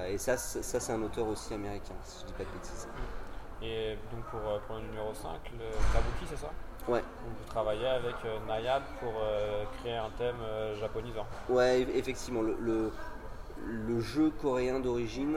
et 0.08 0.18
ça, 0.18 0.36
ça 0.36 0.80
c'est 0.80 0.92
un 0.92 1.02
auteur 1.02 1.26
aussi 1.28 1.54
américain 1.54 1.94
si 2.02 2.20
je 2.20 2.26
dis 2.26 2.32
pas 2.32 2.44
de 2.44 2.50
bêtises 2.50 2.88
et 3.62 3.96
donc 4.12 4.24
pour, 4.26 4.40
pour 4.66 4.76
le 4.76 4.82
numéro 4.82 5.12
5 5.14 5.30
le 5.52 5.64
Kabuki 5.92 6.26
c'est 6.28 6.36
ça? 6.36 6.50
Ouais. 6.88 7.02
vous 7.24 7.44
travaillez 7.46 7.86
avec 7.86 8.14
euh, 8.24 8.38
Nayad 8.46 8.82
pour 9.00 9.12
euh, 9.20 9.64
créer 9.80 9.96
un 9.96 10.10
thème 10.16 10.36
euh, 10.40 10.76
japonisant. 10.76 11.26
Ouais, 11.48 11.80
effectivement. 11.94 12.42
Le, 12.42 12.92
le, 13.66 14.00
jeu 14.00 14.30
coréen 14.30 14.78
d'origine, 14.78 15.36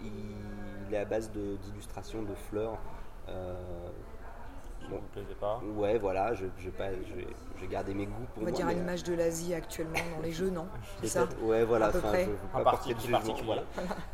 il, 0.00 0.94
est 0.94 0.98
à 0.98 1.04
base 1.04 1.30
d'illustrations 1.30 2.22
de, 2.22 2.34
fleurs. 2.48 2.78
Qui 3.26 4.92
ne 4.92 4.98
vous 4.98 5.06
plaisait 5.12 5.34
pas? 5.34 5.60
Ouais, 5.74 5.98
voilà, 5.98 6.32
je, 6.32 6.46
je, 6.58 6.70
pas, 6.70 6.90
je, 6.92 7.14
vais 7.14 7.26
garder 7.64 7.94
mes 7.94 8.06
goûts 8.06 8.26
pour 8.34 8.42
On 8.42 8.46
va 8.46 8.52
dire 8.52 8.66
à 8.66 8.74
l'image 8.74 9.02
de 9.02 9.14
l'Asie 9.14 9.54
actuellement 9.54 9.98
dans 10.16 10.22
les 10.22 10.32
jeux, 10.32 10.50
non 10.50 10.66
C'est 11.02 11.08
ça 11.08 11.28
Ouais, 11.42 11.64
voilà. 11.64 11.86
À 11.86 11.90
peu 11.90 12.00
près. 12.00 12.28
un 12.54 12.60
parti 12.62 12.92
particulier. 12.92 13.44
Voilà. 13.44 13.62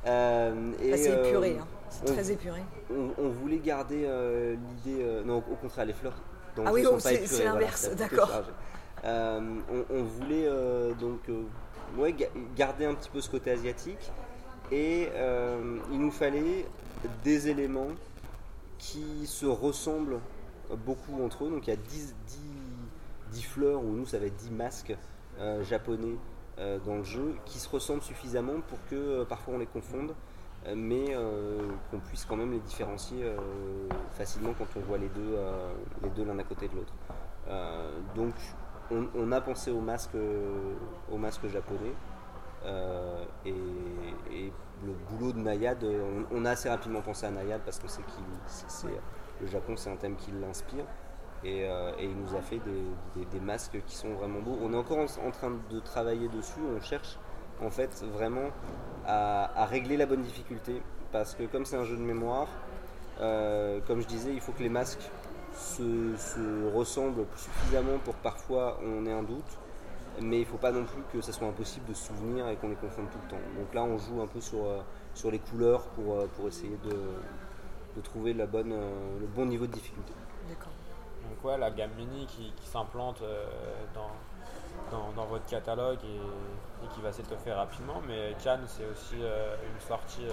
c'est 0.05 1.27
épuré, 1.27 1.59
hein. 1.61 1.67
c'est 1.91 2.05
très 2.05 2.31
épuré. 2.31 2.61
On, 2.91 3.29
voulait 3.29 3.59
garder 3.59 4.09
l'idée. 4.85 5.05
non, 5.25 5.39
au 5.39 5.57
contraire, 5.57 5.87
les 5.87 5.93
fleurs 5.93 6.15
ah 6.65 6.73
oui, 6.73 6.85
c'est 6.99 7.45
l'inverse, 7.45 7.91
d'accord. 7.97 8.31
Euh, 9.05 9.41
on, 9.91 10.03
voulait 10.05 10.47
euh, 10.47 10.95
donc 10.95 11.29
euh, 11.29 11.43
ouais, 11.97 12.15
garder 12.57 12.85
un 12.85 12.95
petit 12.95 13.11
peu 13.11 13.21
ce 13.21 13.29
côté 13.29 13.51
asiatique 13.51 14.13
et 14.71 15.09
il 15.91 15.99
nous 15.99 16.11
fallait 16.11 16.67
des 17.25 17.49
éléments 17.49 17.89
qui 18.79 19.27
se 19.27 19.47
ressemblent 19.47 20.19
beaucoup 20.87 21.23
entre 21.23 21.45
eux. 21.45 21.51
Donc 21.51 21.67
il 21.67 21.71
y 21.71 21.73
a 21.73 21.77
10, 21.77 22.15
10, 22.27 22.39
fleurs, 23.41 23.83
ou 23.83 23.93
nous 23.93 24.05
ça 24.05 24.19
va 24.19 24.27
être 24.27 24.37
10 24.37 24.51
masques 24.51 24.97
japonais 25.63 26.17
dans 26.59 26.97
le 26.97 27.05
jeu, 27.05 27.35
qui 27.47 27.59
se 27.59 27.69
ressemblent 27.69 28.03
suffisamment 28.03 28.61
pour 28.69 28.79
que 28.91 29.25
parfois 29.25 29.55
on 29.55 29.59
les 29.59 29.67
confonde. 29.67 30.13
Euh, 30.67 30.75
mais 30.77 31.07
euh, 31.11 31.59
qu'on 31.91 31.99
puisse 31.99 32.25
quand 32.25 32.37
même 32.37 32.53
les 32.53 32.61
différencier 32.61 33.25
euh, 33.25 33.37
facilement 34.13 34.55
quand 34.57 34.67
on 34.77 34.81
voit 34.81 34.99
les 34.99 35.09
deux 35.09 35.37
les 36.17 36.25
l'un 36.25 36.39
à 36.39 36.45
côté 36.45 36.69
de 36.69 36.77
l'autre. 36.77 36.93
donc 38.15 38.35
on, 38.91 39.33
a 39.33 39.41
pensé 39.41 39.71
au 39.71 39.81
masque, 39.81 40.17
au 41.11 41.17
masque 41.17 41.47
japonais 41.49 41.93
et, 43.47 44.53
le 44.85 44.93
boulot 45.09 45.33
de 45.33 45.39
Nayad, 45.39 45.85
on, 46.33 46.45
a 46.45 46.51
assez 46.51 46.69
rapidement 46.69 47.01
pensé 47.01 47.25
à 47.27 47.31
Nayad 47.31 47.61
parce 47.65 47.79
qu'on 47.79 47.89
sait 47.89 48.03
que 48.03 48.89
le 49.41 49.47
Japon 49.47 49.77
c'est 49.77 49.91
un 49.91 49.97
thème 49.97 50.17
qui 50.17 50.33
l'inspire. 50.33 50.85
Et, 51.45 51.67
il 52.01 52.17
nous 52.17 52.37
a 52.37 52.41
fait 52.41 52.61
des, 53.33 53.41
masques 53.41 53.79
qui 53.87 53.97
sont 53.97 54.15
vraiment 54.15 54.41
beaux. 54.41 54.59
On 54.63 54.73
est 54.73 54.77
encore 54.77 54.99
en 54.99 55.31
train 55.31 55.53
de 55.71 55.81
travailler 55.81 56.29
dessus, 56.29 56.61
on 56.77 56.81
cherche 56.81 57.19
en 57.61 57.71
fait 57.71 58.05
vraiment 58.15 58.51
à, 59.07 59.67
régler 59.67 59.97
la 59.97 60.07
bonne 60.07 60.23
difficulté. 60.23 60.83
Parce 61.11 61.35
que 61.35 61.45
comme 61.45 61.65
c'est 61.65 61.77
un 61.77 61.85
jeu 61.85 61.97
de 61.97 62.03
mémoire, 62.03 62.49
euh, 63.21 63.81
comme 63.87 64.01
je 64.01 64.07
disais, 64.07 64.33
il 64.33 64.41
faut 64.41 64.53
que 64.53 64.63
les 64.63 64.69
masques 64.69 65.11
se, 65.55 66.73
ressemblent 66.75 67.27
suffisamment 67.37 67.99
pour 68.05 68.17
que 68.17 68.23
parfois 68.23 68.79
on 68.85 69.05
ait 69.07 69.13
un 69.13 69.23
doute. 69.23 69.59
Mais 70.21 70.37
il 70.37 70.41
ne 70.41 70.45
faut 70.45 70.59
pas 70.59 70.73
non 70.73 70.85
plus 70.85 71.03
que 71.11 71.23
ça 71.23 71.33
soit 71.33 71.49
impossible 71.49 71.87
de 71.87 71.95
se 71.95 72.09
souvenir 72.09 72.47
et 72.49 72.57
qu'on 72.57 72.69
les 72.69 72.75
confonde 72.77 73.07
tout 73.11 73.19
le 73.25 73.31
temps. 73.31 73.43
Donc 73.59 73.73
là, 73.73 73.83
on 73.83 73.97
joue 73.97 74.21
un 74.21 74.27
peu 74.27 74.43
sur, 74.43 74.59
euh, 74.67 75.31
les 75.31 75.39
couleurs 75.39 75.87
pour, 75.89 76.17
euh, 76.17 76.49
essayer 76.49 76.79
de, 76.85 78.01
trouver 78.03 78.35
le 78.35 78.47
bon 78.47 79.47
niveau 79.47 79.67
de 79.67 79.73
difficulté. 79.73 80.13
Donc 81.33 81.45
ouais, 81.45 81.57
la 81.57 81.71
gamme 81.71 81.93
mini 81.97 82.27
qui, 82.27 82.53
qui 82.57 82.67
s'implante 82.69 83.23
dans, 83.95 85.13
dans, 85.17 85.25
votre 85.25 85.47
catalogue 85.47 85.99
et, 86.05 86.89
qui 86.95 87.01
va 87.01 87.11
s'étoffer 87.11 87.53
rapidement. 87.53 88.03
Mais 88.07 88.35
Cannes, 88.43 88.65
c'est 88.67 88.85
aussi 88.87 89.17
euh, 89.23 89.55
une 89.73 89.81
sortie 89.81 90.25
euh, 90.27 90.31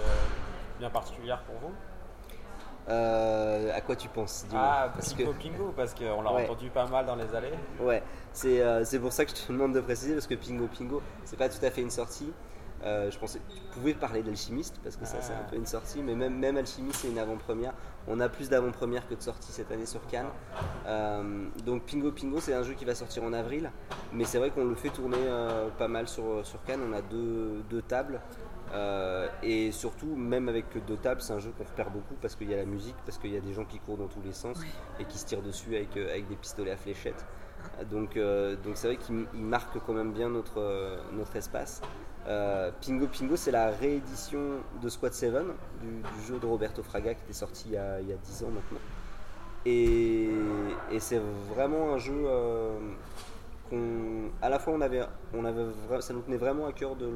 bien 0.78 0.90
particulière 0.90 1.40
pour 1.42 1.54
vous 1.56 1.74
Euh, 2.88 3.74
à 3.74 3.80
quoi 3.80 3.96
tu 3.96 4.08
penses 4.08 4.44
Ah, 4.54 4.90
Parce 4.92 5.14
Pingo 5.14 5.32
Pingo, 5.34 5.72
parce 5.76 5.94
qu'on 5.94 6.20
l'a 6.22 6.32
Ouais. 6.32 6.44
entendu 6.44 6.68
pas 6.70 6.86
mal 6.86 7.06
dans 7.06 7.16
les 7.16 7.34
allées. 7.34 7.54
Ouais, 7.78 8.02
c'est 8.32 8.60
euh, 8.60 8.84
pour 9.00 9.12
ça 9.12 9.24
que 9.24 9.30
je 9.30 9.36
te 9.46 9.52
demande 9.52 9.74
de 9.74 9.80
préciser 9.80 10.12
parce 10.14 10.26
que 10.26 10.34
Pingo 10.34 10.66
Pingo, 10.66 11.00
c'est 11.24 11.36
pas 11.38 11.48
tout 11.48 11.64
à 11.64 11.70
fait 11.70 11.80
une 11.82 11.90
sortie. 11.90 12.32
Euh, 12.82 13.10
je 13.10 13.18
pensais 13.18 13.38
que 13.40 13.52
tu 13.52 13.60
pouvais 13.74 13.92
parler 13.92 14.22
d'Alchimiste 14.22 14.80
parce 14.82 14.96
que 14.96 15.04
ça 15.04 15.18
c'est 15.20 15.34
un 15.34 15.42
Ah. 15.44 15.50
peu 15.50 15.56
une 15.56 15.66
sortie, 15.66 16.02
mais 16.02 16.14
même, 16.14 16.38
même 16.38 16.56
Alchimiste 16.56 17.00
c'est 17.02 17.08
une 17.08 17.18
avant-première. 17.18 17.74
On 18.10 18.20
a 18.20 18.28
plus 18.28 18.48
d'avant-première 18.48 19.06
que 19.08 19.14
de 19.14 19.22
sorties 19.22 19.52
cette 19.52 19.70
année 19.70 19.86
sur 19.86 20.04
Cannes. 20.06 20.30
Euh, 20.86 21.46
donc 21.64 21.82
Pingo 21.84 22.10
Pingo 22.10 22.40
c'est 22.40 22.54
un 22.54 22.62
jeu 22.62 22.74
qui 22.74 22.84
va 22.84 22.94
sortir 22.94 23.22
en 23.22 23.32
avril, 23.32 23.70
mais 24.12 24.24
c'est 24.24 24.38
vrai 24.38 24.50
qu'on 24.50 24.64
le 24.64 24.74
fait 24.74 24.90
tourner 24.90 25.16
euh, 25.18 25.68
pas 25.78 25.88
mal 25.88 26.08
sur, 26.08 26.44
sur 26.44 26.62
Cannes. 26.64 26.80
On 26.88 26.92
a 26.92 27.02
deux, 27.02 27.62
deux 27.70 27.82
tables. 27.82 28.20
Euh, 28.72 29.28
et 29.42 29.72
surtout, 29.72 30.14
même 30.14 30.48
avec 30.48 30.70
que 30.70 30.78
deux 30.78 30.96
tables, 30.96 31.20
c'est 31.20 31.32
un 31.32 31.40
jeu 31.40 31.52
qu'on 31.56 31.64
repère 31.64 31.90
beaucoup 31.90 32.14
parce 32.20 32.36
qu'il 32.36 32.48
y 32.48 32.54
a 32.54 32.56
la 32.56 32.64
musique, 32.64 32.94
parce 33.04 33.18
qu'il 33.18 33.32
y 33.32 33.36
a 33.36 33.40
des 33.40 33.52
gens 33.52 33.64
qui 33.64 33.78
courent 33.80 33.98
dans 33.98 34.06
tous 34.06 34.22
les 34.24 34.32
sens 34.32 34.60
et 35.00 35.04
qui 35.04 35.18
se 35.18 35.26
tirent 35.26 35.42
dessus 35.42 35.74
avec, 35.74 35.96
euh, 35.96 36.10
avec 36.10 36.28
des 36.28 36.36
pistolets 36.36 36.70
à 36.70 36.76
fléchettes. 36.76 37.24
Donc 37.90 38.16
euh, 38.16 38.56
donc 38.56 38.76
c'est 38.76 38.86
vrai 38.86 38.96
qu'il 38.96 39.26
il 39.34 39.42
marque 39.42 39.78
quand 39.84 39.92
même 39.92 40.12
bien 40.12 40.28
notre, 40.28 40.58
euh, 40.60 40.96
notre 41.12 41.36
espace. 41.36 41.82
Euh, 42.28 42.70
Pingo 42.84 43.06
Pingo, 43.06 43.36
c'est 43.36 43.50
la 43.50 43.70
réédition 43.70 44.40
de 44.82 44.88
Squad 44.88 45.12
7, 45.12 45.32
du, 45.80 46.02
jeu 46.26 46.38
de 46.38 46.46
Roberto 46.46 46.82
Fraga 46.82 47.14
qui 47.14 47.22
était 47.24 47.32
sorti 47.32 47.64
il 47.68 47.72
y 47.72 47.76
a, 47.76 48.00
il 48.00 48.08
y 48.08 48.12
a 48.12 48.16
10 48.16 48.44
ans 48.44 48.50
maintenant. 48.50 48.78
Et, 49.66 50.28
c'est 50.98 51.20
vraiment 51.54 51.94
un 51.94 51.98
jeu 51.98 52.22
euh, 52.26 52.78
qu'on. 53.68 54.30
À 54.42 54.48
la 54.48 54.58
fois, 54.58 54.74
on 54.74 54.80
avait, 54.80 55.02
on 55.34 55.44
avait, 55.44 55.64
ça 56.00 56.12
nous 56.12 56.20
tenait 56.20 56.36
vraiment 56.36 56.66
à 56.66 56.72
cœur 56.72 56.96
de, 56.96 57.08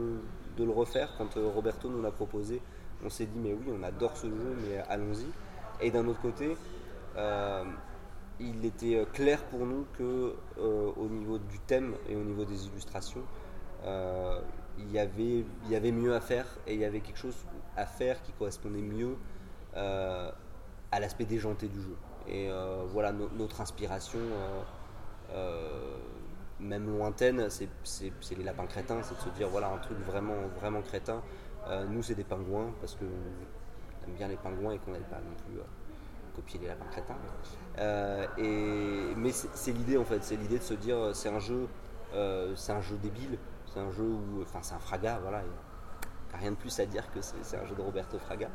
le- 0.59 0.71
refaire. 0.71 1.11
Quand 1.19 1.37
euh, 1.37 1.49
Roberto 1.49 1.89
nous 1.89 2.03
l'a 2.03 2.11
proposé, 2.11 2.61
on 3.05 3.11
s'est 3.11 3.27
dit, 3.27 3.39
mais 3.39 3.53
oui, 3.53 3.73
on 3.79 3.83
adore 3.83 4.17
ce 4.17 4.27
jeu, 4.27 4.57
mais 4.69 4.79
allons-y. 4.89 5.27
Et 5.81 5.91
d'un 5.91 6.07
autre 6.07 6.21
côté, 6.21 6.57
euh, 7.17 7.65
il 8.41 8.65
était 8.65 9.07
clair 9.13 9.43
pour 9.45 9.61
nous 9.67 9.87
que 9.99 10.35
au 10.59 11.09
niveau 11.09 11.39
du 11.39 11.59
thème 11.61 11.95
et 12.09 12.17
au 12.17 12.23
niveau 12.23 12.45
des 12.45 12.67
illustrations, 12.67 13.23
il, 14.79 14.93
y 14.93 14.99
avait, 14.99 15.93
mieux 15.93 16.15
à 16.15 16.21
faire 16.21 16.47
et 16.67 16.75
il 16.75 16.81
y 16.81 16.85
avait 16.85 17.01
quelque 17.01 17.19
chose 17.19 17.37
à 17.77 17.87
faire 17.87 18.23
qui 18.23 18.33
correspondait 18.33 18.83
mieux 18.83 19.17
euh, 19.77 20.31
à 20.93 21.01
l'aspect 21.01 21.25
déjanté 21.25 21.69
du 21.69 21.81
jeu. 21.81 21.97
Et 22.27 22.49
euh, 22.51 22.85
voilà, 22.89 23.13
no- 23.13 23.31
notre 23.37 23.61
inspiration, 23.61 24.19
euh, 25.33 25.97
même 26.61 26.87
lointaine, 26.87 27.49
c'est 27.51 27.69
les 28.37 28.45
lapins 28.45 28.67
crétins, 28.67 29.03
c'est 29.03 29.17
de 29.17 29.21
se 29.21 29.29
dire 29.31 29.49
voilà 29.49 29.69
un 29.71 29.79
truc 29.79 29.99
vraiment, 30.07 30.83
crétin. 30.83 31.23
Nous, 31.89 32.03
c'est 32.03 32.15
des 32.15 32.25
pingouins 32.25 32.73
parce 32.81 32.95
que 32.95 33.05
on 33.05 34.09
aime 34.11 34.17
bien 34.17 34.29
les 34.29 34.37
pingouins 34.37 34.73
et 34.73 34.79
qu'on 34.79 34.93
n'allait 34.93 35.05
pas 35.05 35.17
non 35.17 35.35
plus 35.47 35.61
copier 36.37 36.61
les 36.61 36.69
lapins 36.69 36.87
crétins. 36.91 37.17
Mais 39.17 39.33
c'est 39.33 39.73
l'idée 39.73 39.97
en 39.97 40.05
fait, 40.05 40.23
c'est 40.23 40.37
l'idée 40.37 40.59
de 40.59 40.63
se 40.63 40.75
dire 40.75 41.15
c'est 41.15 41.31
un 41.31 41.41
jeu, 41.41 41.67
c'est 42.55 42.73
un 42.73 42.81
jeu 42.81 42.97
débile, 43.03 43.39
c'est 43.75 43.81
un 43.81 43.91
jeu 43.91 44.05
où, 44.05 44.43
enfin 44.43 44.61
c'est 44.63 44.75
un 44.75 44.79
Fraga, 44.79 45.19
voilà, 45.21 45.43
il 45.43 46.35
a 46.35 46.39
rien 46.39 46.53
de 46.53 46.57
plus 46.57 46.79
à 46.81 46.87
dire 46.87 47.11
que 47.13 47.21
c'est 47.21 47.57
un 47.57 47.65
jeu 47.67 47.75
de 47.75 47.83
Roberto 47.83 48.19
Fraga. 48.19 48.49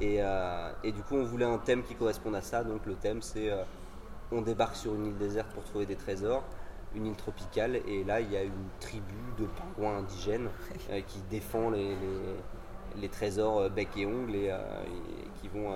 Et, 0.00 0.18
euh, 0.20 0.72
et 0.84 0.92
du 0.92 1.02
coup 1.02 1.16
on 1.16 1.24
voulait 1.24 1.44
un 1.44 1.58
thème 1.58 1.82
qui 1.82 1.94
corresponde 1.94 2.34
à 2.34 2.42
ça, 2.42 2.64
donc 2.64 2.86
le 2.86 2.94
thème 2.94 3.22
c'est 3.22 3.50
euh, 3.50 3.62
on 4.30 4.40
débarque 4.42 4.76
sur 4.76 4.94
une 4.94 5.06
île 5.06 5.18
déserte 5.18 5.48
pour 5.52 5.64
trouver 5.64 5.86
des 5.86 5.96
trésors, 5.96 6.44
une 6.94 7.06
île 7.06 7.16
tropicale, 7.16 7.76
et 7.86 8.04
là 8.04 8.20
il 8.20 8.30
y 8.30 8.36
a 8.36 8.42
une 8.42 8.68
tribu 8.80 9.14
de 9.38 9.46
pingouins 9.46 9.98
indigènes 9.98 10.48
euh, 10.90 11.00
qui 11.06 11.20
défend 11.30 11.70
les, 11.70 11.96
les- 12.96 13.08
trésors 13.08 13.68
bec 13.70 13.88
et 13.96 14.06
ongles 14.06 14.34
et, 14.36 14.50
qui 15.40 15.48
vont 15.48 15.74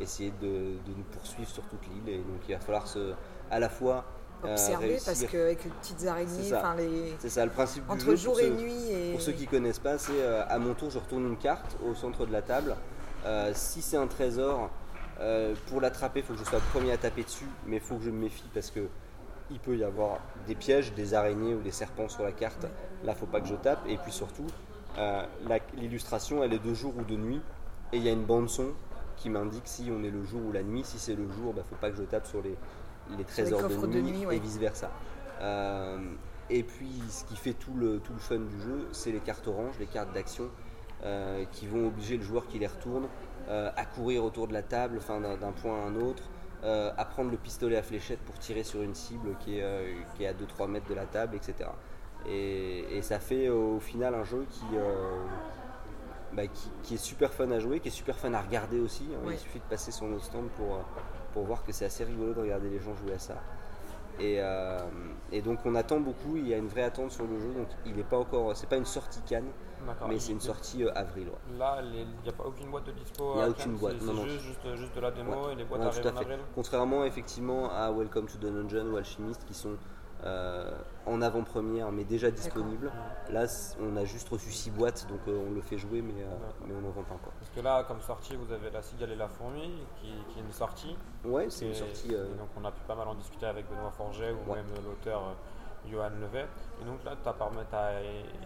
essayer 0.00 0.30
de, 0.40 0.46
de 0.86 0.94
nous 0.96 1.04
poursuivre 1.12 1.48
sur 1.48 1.62
toute 1.64 1.86
l'île. 1.88 2.08
Et 2.08 2.18
donc 2.18 2.40
il 2.48 2.54
va 2.54 2.60
falloir 2.60 2.86
se, 2.86 3.14
à 3.50 3.58
la 3.58 3.68
fois 3.68 4.04
euh, 4.44 4.52
Observer 4.52 4.94
parce 5.04 5.06
réussir- 5.18 5.30
qu'avec 5.30 5.64
les 5.64 5.70
petites 5.70 6.06
araignées, 6.06 6.48
ça. 6.50 6.58
enfin 6.60 6.74
les 6.76 7.14
c'est 7.18 7.28
ça 7.28 7.44
le 7.44 7.50
principe 7.50 7.84
du 7.86 7.90
entre 7.92 8.10
jeu. 8.10 8.16
jour 8.16 8.38
et 8.40 8.44
ceux- 8.44 8.50
nuit 8.54 8.90
et 8.90 9.12
Pour 9.12 9.20
ceux 9.20 9.32
qui 9.32 9.46
connaissent 9.46 9.78
pas, 9.80 9.98
c'est 9.98 10.12
euh, 10.20 10.44
à 10.48 10.58
mon 10.58 10.74
tour, 10.74 10.90
je 10.90 10.98
retourne 10.98 11.26
une 11.26 11.36
carte 11.36 11.76
au 11.84 11.94
centre 11.94 12.24
de 12.26 12.32
la 12.32 12.42
table. 12.42 12.76
Euh, 13.26 13.50
si 13.54 13.82
c'est 13.82 13.96
un 13.96 14.06
trésor, 14.06 14.70
pour 15.66 15.80
l'attraper, 15.80 16.20
il 16.20 16.24
faut 16.24 16.34
que 16.34 16.38
je 16.38 16.44
sois 16.44 16.58
le 16.60 16.78
premier 16.78 16.92
à 16.92 16.96
taper 16.96 17.24
dessus, 17.24 17.48
mais 17.66 17.76
il 17.76 17.82
faut 17.82 17.96
que 17.96 18.04
je 18.04 18.10
me 18.10 18.18
méfie 18.20 18.48
parce 18.54 18.70
que 18.70 18.86
il 19.50 19.58
peut 19.58 19.76
y 19.76 19.82
avoir 19.82 20.18
des 20.46 20.54
pièges, 20.54 20.92
des 20.94 21.14
araignées 21.14 21.54
ou 21.54 21.60
des 21.60 21.72
serpents 21.72 22.08
sur 22.08 22.22
la 22.22 22.30
carte. 22.32 22.66
Là, 23.02 23.14
faut 23.16 23.26
pas 23.26 23.40
que 23.40 23.48
je 23.48 23.54
tape. 23.56 23.80
Et 23.88 23.96
puis 23.96 24.12
surtout, 24.12 24.46
euh, 24.98 25.22
l'illustration, 25.76 26.44
elle 26.44 26.52
est 26.52 26.58
de 26.64 26.72
jour 26.74 26.94
ou 26.96 27.02
de 27.02 27.16
nuit, 27.16 27.40
et 27.92 27.96
il 27.96 28.02
y 28.04 28.08
a 28.08 28.12
une 28.12 28.24
bande 28.24 28.48
son 28.48 28.66
qui 29.16 29.30
m'indique 29.30 29.62
si 29.66 29.90
on 29.90 30.04
est 30.04 30.10
le 30.10 30.22
jour 30.24 30.40
ou 30.46 30.52
la 30.52 30.62
nuit. 30.62 30.82
Si 30.84 30.98
c'est 30.98 31.14
le 31.14 31.28
jour, 31.32 31.52
bah, 31.54 31.62
faut 31.68 31.76
pas 31.76 31.90
que 31.90 31.96
je 31.96 32.02
tape 32.04 32.26
sur 32.26 32.40
les, 32.42 32.54
les 33.16 33.24
trésors 33.24 33.62
coffres 33.62 33.86
de 33.86 33.94
de 33.94 34.00
nuit, 34.00 34.12
nuit, 34.12 34.26
ouais. 34.26 34.36
et 34.36 34.40
vice 34.40 34.58
versa. 34.58 34.90
Euh, 35.40 35.98
et 36.50 36.62
puis, 36.62 36.90
ce 37.08 37.24
qui 37.24 37.36
fait 37.36 37.52
tout 37.52 37.74
le, 37.74 37.98
tout 38.00 38.12
le 38.12 38.18
fun 38.18 38.38
du 38.38 38.60
jeu, 38.60 38.88
c'est 38.92 39.12
les 39.12 39.20
cartes 39.20 39.46
oranges, 39.46 39.74
les 39.78 39.86
cartes 39.86 40.12
d'action, 40.12 40.48
euh, 41.04 41.44
qui 41.52 41.66
vont 41.66 41.88
obliger 41.88 42.16
le 42.16 42.22
joueur 42.22 42.46
qui 42.46 42.58
les 42.58 42.66
retourne 42.66 43.06
euh, 43.48 43.70
à 43.76 43.84
courir 43.84 44.24
autour 44.24 44.48
de 44.48 44.52
la 44.52 44.62
table, 44.62 44.96
enfin, 44.98 45.20
d'un 45.20 45.52
point 45.52 45.82
à 45.82 45.86
un 45.86 45.96
autre, 45.96 46.22
à 46.64 47.04
prendre 47.04 47.30
le 47.30 47.36
pistolet 47.36 47.76
à 47.76 47.82
fléchette 47.82 48.18
pour 48.20 48.36
tirer 48.38 48.64
sur 48.64 48.82
une 48.82 48.94
cible 48.94 49.36
qui 49.38 49.58
est, 49.58 49.94
qui 50.16 50.24
est 50.24 50.26
à 50.26 50.32
2-3 50.32 50.68
mètres 50.68 50.88
de 50.88 50.94
la 50.94 51.06
table, 51.06 51.36
etc. 51.36 51.70
Et, 52.28 52.96
et 52.96 53.02
ça 53.02 53.20
fait 53.20 53.48
au 53.48 53.78
final 53.78 54.16
un 54.16 54.24
jeu 54.24 54.44
qui, 54.50 54.64
bah, 56.32 56.48
qui, 56.48 56.68
qui 56.82 56.94
est 56.94 56.98
super 57.04 57.32
fun 57.32 57.48
à 57.52 57.60
jouer, 57.60 57.78
qui 57.78 57.88
est 57.88 57.92
super 57.92 58.16
fun 58.16 58.34
à 58.34 58.40
regarder 58.40 58.80
aussi. 58.80 59.04
Il 59.30 59.38
suffit 59.38 59.60
de 59.60 59.64
passer 59.64 59.92
sur 59.92 60.06
notre 60.06 60.24
stand 60.24 60.48
pour, 60.56 60.80
pour 61.32 61.44
voir 61.44 61.62
que 61.64 61.72
c'est 61.72 61.84
assez 61.84 62.04
rigolo 62.04 62.32
de 62.34 62.40
regarder 62.40 62.68
les 62.70 62.80
gens 62.80 62.94
jouer 62.94 63.14
à 63.14 63.18
ça. 63.18 63.34
Et, 64.20 64.38
euh, 64.40 64.78
et 65.30 65.40
donc 65.42 65.60
on 65.64 65.76
attend 65.76 66.00
beaucoup, 66.00 66.36
il 66.36 66.48
y 66.48 66.52
a 66.54 66.56
une 66.56 66.66
vraie 66.66 66.82
attente 66.82 67.12
sur 67.12 67.24
le 67.24 67.38
jeu, 67.38 67.52
donc 67.54 67.68
il 67.86 67.94
n'est 67.94 68.02
pas 68.02 68.18
encore, 68.18 68.56
c'est 68.56 68.68
pas 68.68 68.76
une 68.76 68.84
sortie 68.84 69.20
Cannes, 69.22 69.46
mais 70.08 70.18
c'est 70.18 70.32
une 70.32 70.40
sortie 70.40 70.82
euh, 70.84 70.90
avril. 70.96 71.28
ouais. 71.28 71.56
Là, 71.56 71.80
il 71.84 72.04
n'y 72.24 72.28
a 72.28 72.32
pas 72.32 72.42
aucune 72.44 72.68
boîte 72.68 72.86
de 72.86 72.92
dispo. 72.92 73.34
Il 73.36 73.38
y 73.38 73.42
a 73.42 73.48
aucune 73.48 73.64
Cannes, 73.64 73.76
boîte, 73.76 73.94
c'est- 74.00 74.06
non, 74.06 74.14
non. 74.14 74.24
juste, 74.24 74.40
juste, 74.40 74.74
juste 74.74 74.96
de 74.96 75.00
la 75.00 75.12
démo 75.12 75.30
Ouais. 75.46 75.52
et 75.52 75.54
les 75.54 75.64
boîtes 75.64 75.82
Ouais, 75.82 75.86
arrivent 75.86 76.02
tout 76.02 76.08
à 76.08 76.10
en 76.10 76.16
fait. 76.16 76.20
avril. 76.24 76.38
Contrairement 76.56 77.04
effectivement 77.04 77.70
à 77.70 77.92
Welcome 77.92 78.26
to 78.26 78.38
the 78.38 78.50
Dungeon 78.52 78.86
ou 78.92 78.96
Alchemist 78.96 79.44
qui 79.44 79.54
sont 79.54 79.76
euh, 80.24 80.76
en 81.06 81.22
avant-première 81.22 81.92
mais 81.92 82.02
déjà 82.02 82.32
disponibles. 82.32 82.90
Là, 83.30 83.44
on 83.80 83.96
a 83.96 84.04
juste 84.04 84.28
reçu 84.30 84.50
6 84.50 84.72
boîtes 84.72 85.06
donc 85.08 85.20
euh, 85.28 85.46
on 85.48 85.54
le 85.54 85.60
fait 85.60 85.78
jouer 85.78 86.02
mais, 86.02 86.20
euh, 86.24 86.26
mais 86.66 86.74
on 86.76 86.80
n'en 86.80 86.90
vend 86.90 87.04
pas 87.04 87.14
encore. 87.14 87.32
Parce 87.58 87.74
que 87.76 87.78
là, 87.78 87.84
comme 87.88 88.00
sortie, 88.02 88.36
vous 88.36 88.52
avez 88.52 88.70
La 88.70 88.82
Cigale 88.82 89.10
et 89.12 89.16
la 89.16 89.26
Fourmi, 89.28 89.72
qui, 90.00 90.06
qui 90.32 90.38
est 90.38 90.42
une 90.42 90.52
sortie. 90.52 90.96
Ouais, 91.24 91.46
c'est 91.50 91.66
une 91.66 91.74
sortie. 91.74 92.14
euh, 92.14 92.32
et 92.32 92.38
donc 92.38 92.48
on 92.56 92.64
a 92.64 92.70
pu 92.70 92.80
pas 92.86 92.94
mal 92.94 93.08
en 93.08 93.14
discuter 93.16 93.46
avec 93.46 93.68
Benoît 93.68 93.90
Forget 93.90 94.30
ou 94.32 94.50
Ouais. 94.50 94.56
même 94.58 94.66
l'auteur 94.84 95.20
euh, 95.22 95.90
Johan 95.90 96.10
Levet. 96.20 96.46
Et 96.80 96.84
donc 96.84 97.02
là, 97.04 97.16
tu 97.22 97.28
as 97.28 97.32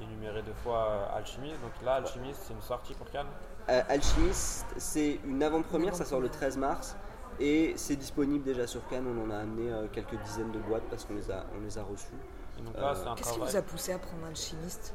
énuméré 0.03 0.41
deux 0.43 0.55
fois 0.65 0.87
euh, 0.89 1.17
Alchimiste. 1.19 1.61
Donc 1.61 1.73
là, 1.85 1.95
Alchimiste, 1.97 2.41
c'est 2.47 2.55
une 2.55 2.63
sortie 2.63 2.95
pour 2.95 3.11
Cannes? 3.11 3.27
Euh, 3.69 3.83
Alchemist, 3.89 4.65
c'est 4.79 5.21
une 5.27 5.43
avant-première, 5.43 5.95
ça 5.95 6.05
sort 6.07 6.21
le 6.21 6.27
avant-première. 6.27 6.51
13 6.53 6.57
mars 6.59 6.97
et 7.39 7.75
c'est 7.77 7.97
disponible 7.97 8.45
déjà 8.45 8.67
sur 8.67 8.87
Cannes. 8.89 9.07
On 9.07 9.27
en 9.27 9.31
a 9.31 9.41
amené 9.41 9.71
euh, 9.71 9.89
quelques 9.93 10.17
dizaines 10.23 10.53
de 10.53 10.59
boîtes 10.59 10.85
parce 10.89 11.05
qu'on 11.05 11.15
les 11.15 11.31
a, 11.31 11.45
on 11.55 11.61
les 11.63 11.77
a 11.79 11.83
reçues. 11.83 12.15
Et 12.59 12.63
donc 12.63 12.75
là, 12.77 12.91
Euh, 12.91 12.95
c'est 12.95 13.07
un 13.09 13.15
Qu'est-ce 13.15 13.33
qui 13.35 13.41
vous 13.41 13.57
a 13.57 13.63
poussé 13.63 13.93
à 13.93 13.99
prendre 13.99 14.25
un 14.25 14.35
chimiste 14.35 14.95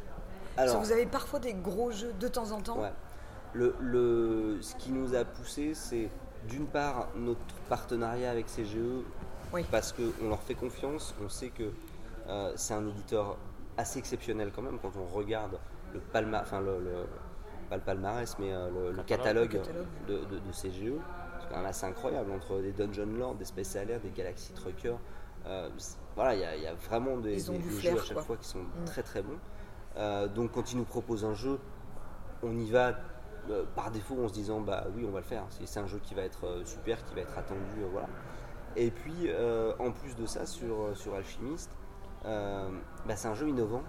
Parce 0.55 0.69
Alors, 0.69 0.81
que 0.81 0.87
vous 0.87 0.91
avez 0.91 1.05
parfois 1.05 1.39
des 1.39 1.53
gros 1.53 1.91
jeux 1.91 2.13
de 2.13 2.27
temps 2.27 2.51
en 2.51 2.61
temps. 2.61 2.79
Ouais. 2.79 2.91
Le, 3.57 3.73
le- 3.81 4.61
ce 4.61 4.75
qui 4.75 4.91
nous 4.91 5.15
a 5.15 5.25
poussé, 5.25 5.73
c'est 5.73 6.09
d'une 6.47 6.67
part 6.67 7.07
notre 7.15 7.39
partenariat 7.67 8.29
avec 8.29 8.45
CGE, 8.47 8.77
Oui. 9.51 9.65
parce 9.71 9.93
qu'on 9.93 10.29
leur 10.29 10.41
fait 10.43 10.53
confiance, 10.53 11.15
on 11.23 11.27
sait 11.29 11.49
que 11.49 11.71
euh, 12.27 12.51
c'est 12.55 12.75
un 12.75 12.85
éditeur 12.87 13.35
assez 13.77 13.97
exceptionnel 13.97 14.51
quand 14.55 14.61
même 14.61 14.77
quand 14.79 14.91
on 14.95 15.05
regarde 15.05 15.57
le 15.93 15.99
palmarès, 15.99 16.45
enfin 16.47 16.61
le, 16.61 16.77
le- 16.79 17.05
pas 17.69 17.77
le 17.77 17.81
palmarès, 17.81 18.35
mais 18.39 18.53
euh, 18.53 18.69
le, 18.69 18.91
le 18.95 19.03
catalogue. 19.03 19.59
De, 20.07 20.13
de- 20.19 20.39
de 20.39 20.51
CGE. 20.51 20.93
C'est 21.41 21.49
quand 21.49 21.57
même 21.57 21.65
assez 21.65 21.85
incroyable 21.85 22.31
entre 22.31 22.61
des 22.61 22.71
Dungeon 22.73 23.07
Lord, 23.17 23.35
des 23.35 23.45
Space 23.45 23.75
Alert, 23.75 24.01
des 24.03 24.11
Galaxy 24.11 24.53
Trucker. 24.53 24.93
euh, 25.47 25.69
voilà, 26.15 26.35
il 26.35 26.41
y, 26.41 26.45
a- 26.45 26.55
il 26.55 26.61
y 26.63 26.67
a 26.67 26.73
vraiment 26.75 27.17
des, 27.17 27.39
flair, 27.39 27.59
jeux 27.95 27.99
à 27.99 28.03
chaque 28.03 28.13
quoi. 28.13 28.23
fois 28.23 28.37
qui 28.37 28.47
sont 28.47 28.59
Mm. 28.59 28.85
très 28.85 29.01
très 29.03 29.21
bons. 29.23 29.37
Donc 30.35 30.51
quand 30.51 30.71
ils 30.71 30.77
nous 30.77 30.83
proposent 30.85 31.25
un 31.25 31.33
jeu, 31.33 31.59
on 32.43 32.55
y 32.57 32.69
va 32.69 32.93
euh, 33.49 33.63
par 33.75 33.91
défaut 33.91 34.15
en 34.23 34.27
se 34.27 34.33
disant 34.33 34.61
bah 34.61 34.85
oui 34.95 35.05
on 35.07 35.11
va 35.11 35.19
le 35.19 35.25
faire 35.25 35.43
c'est 35.49 35.79
un 35.79 35.87
jeu 35.87 35.99
qui 36.03 36.13
va 36.13 36.23
être 36.23 36.45
euh, 36.45 36.65
super 36.65 37.03
qui 37.05 37.15
va 37.15 37.21
être 37.21 37.37
attendu 37.37 37.81
euh, 37.81 37.87
voilà 37.91 38.07
et 38.75 38.91
puis 38.91 39.29
en 39.79 39.91
plus 39.91 40.15
de 40.15 40.25
ça 40.25 40.45
sur, 40.45 40.95
sur 40.95 41.15
Alchemist 41.15 41.71
euh, 42.25 42.69
bah, 43.07 43.15
c'est 43.15 43.27
un 43.27 43.33
jeu 43.35 43.47
innovant 43.49 43.81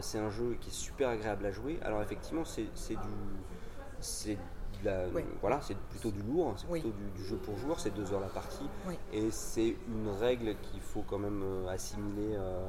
c'est 0.00 0.18
un 0.18 0.30
jeu 0.30 0.56
qui 0.60 0.68
est 0.68 0.72
super 0.72 1.08
agréable 1.08 1.44
à 1.46 1.50
jouer 1.50 1.78
alors 1.82 2.02
effectivement 2.02 2.44
c'est 2.44 2.62
du 2.64 4.38
la- 4.84 5.08
Oui. 5.08 5.24
voilà 5.40 5.60
c'est 5.60 5.76
plutôt 5.76 6.10
du 6.12 6.22
lourd 6.22 6.54
c'est 6.56 6.66
Oui. 6.68 6.80
plutôt 6.80 6.96
du, 6.96 7.10
du 7.10 7.24
jeu 7.24 7.36
pour 7.36 7.56
joueur 7.58 7.80
c'est 7.80 7.90
deux 7.90 8.12
heures 8.12 8.20
la 8.20 8.28
partie 8.28 8.68
Oui. 8.86 8.96
et 9.12 9.30
c'est 9.32 9.76
une 9.88 10.08
règle 10.20 10.54
qu'il 10.62 10.80
faut 10.80 11.02
quand 11.02 11.18
même 11.18 11.42
assimiler 11.68 12.34
euh, 12.36 12.68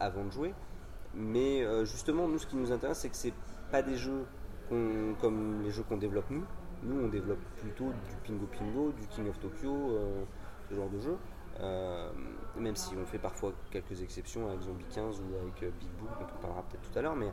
avant 0.00 0.24
de 0.24 0.30
jouer 0.30 0.54
mais 1.16 1.62
euh, 1.62 1.84
justement, 1.84 2.26
nous, 2.26 2.38
ce 2.40 2.46
qui 2.48 2.56
nous 2.56 2.72
intéresse, 2.72 2.98
c'est 2.98 3.08
que 3.08 3.14
c'est 3.14 3.32
pas 3.70 3.82
des 3.82 3.96
jeux 3.96 4.24
comme 4.68 5.62
les 5.62 5.70
jeux 5.70 5.82
qu'on 5.82 5.96
développe 5.96 6.30
nous, 6.30 6.44
Nous, 6.82 7.04
on 7.04 7.08
développe 7.08 7.42
plutôt 7.56 7.86
du 7.86 8.16
Pingo 8.26 8.46
Pingo, 8.58 8.92
du 8.92 9.06
King 9.08 9.28
of 9.28 9.38
Tokyo, 9.40 9.72
euh, 9.72 10.24
ce 10.68 10.74
genre 10.74 10.88
de 10.88 10.98
jeu. 10.98 11.16
Euh, 11.60 12.10
même 12.56 12.74
si 12.74 12.94
on 12.96 13.06
fait 13.06 13.18
parfois 13.18 13.52
quelques 13.70 14.02
exceptions 14.02 14.48
avec 14.48 14.62
Zombie 14.62 14.84
15 14.92 15.20
ou 15.20 15.36
avec 15.40 15.62
euh, 15.62 15.70
Big 15.78 15.88
Boom, 15.98 16.08
dont 16.18 16.26
on 16.36 16.42
parlera 16.42 16.62
peut-être 16.62 16.90
tout 16.90 16.98
à 16.98 17.02
l'heure, 17.02 17.16
mais 17.16 17.30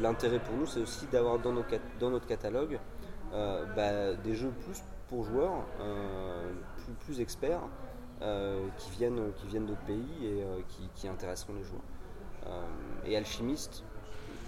l'intérêt 0.00 0.40
pour 0.40 0.56
nous, 0.56 0.66
c'est 0.66 0.80
aussi 0.80 1.06
d'avoir 1.06 1.38
dans, 1.38 1.52
notre 1.52 2.26
catalogue 2.26 2.78
bah, 3.32 4.14
des 4.14 4.34
jeux 4.34 4.52
plus 4.64 4.82
pour 5.08 5.24
joueurs, 5.24 5.64
plus, 7.00 7.20
experts, 7.20 7.62
qui 8.76 8.90
viennent, 8.90 9.32
qui 9.36 9.46
viennent 9.46 9.66
d'autres 9.66 9.86
pays 9.86 10.26
et 10.26 10.44
qui, 10.68 10.88
qui 10.94 11.08
intéresseront 11.08 11.54
les 11.54 11.62
joueurs. 11.62 11.82
Et 13.06 13.16
Alchimiste, 13.16 13.84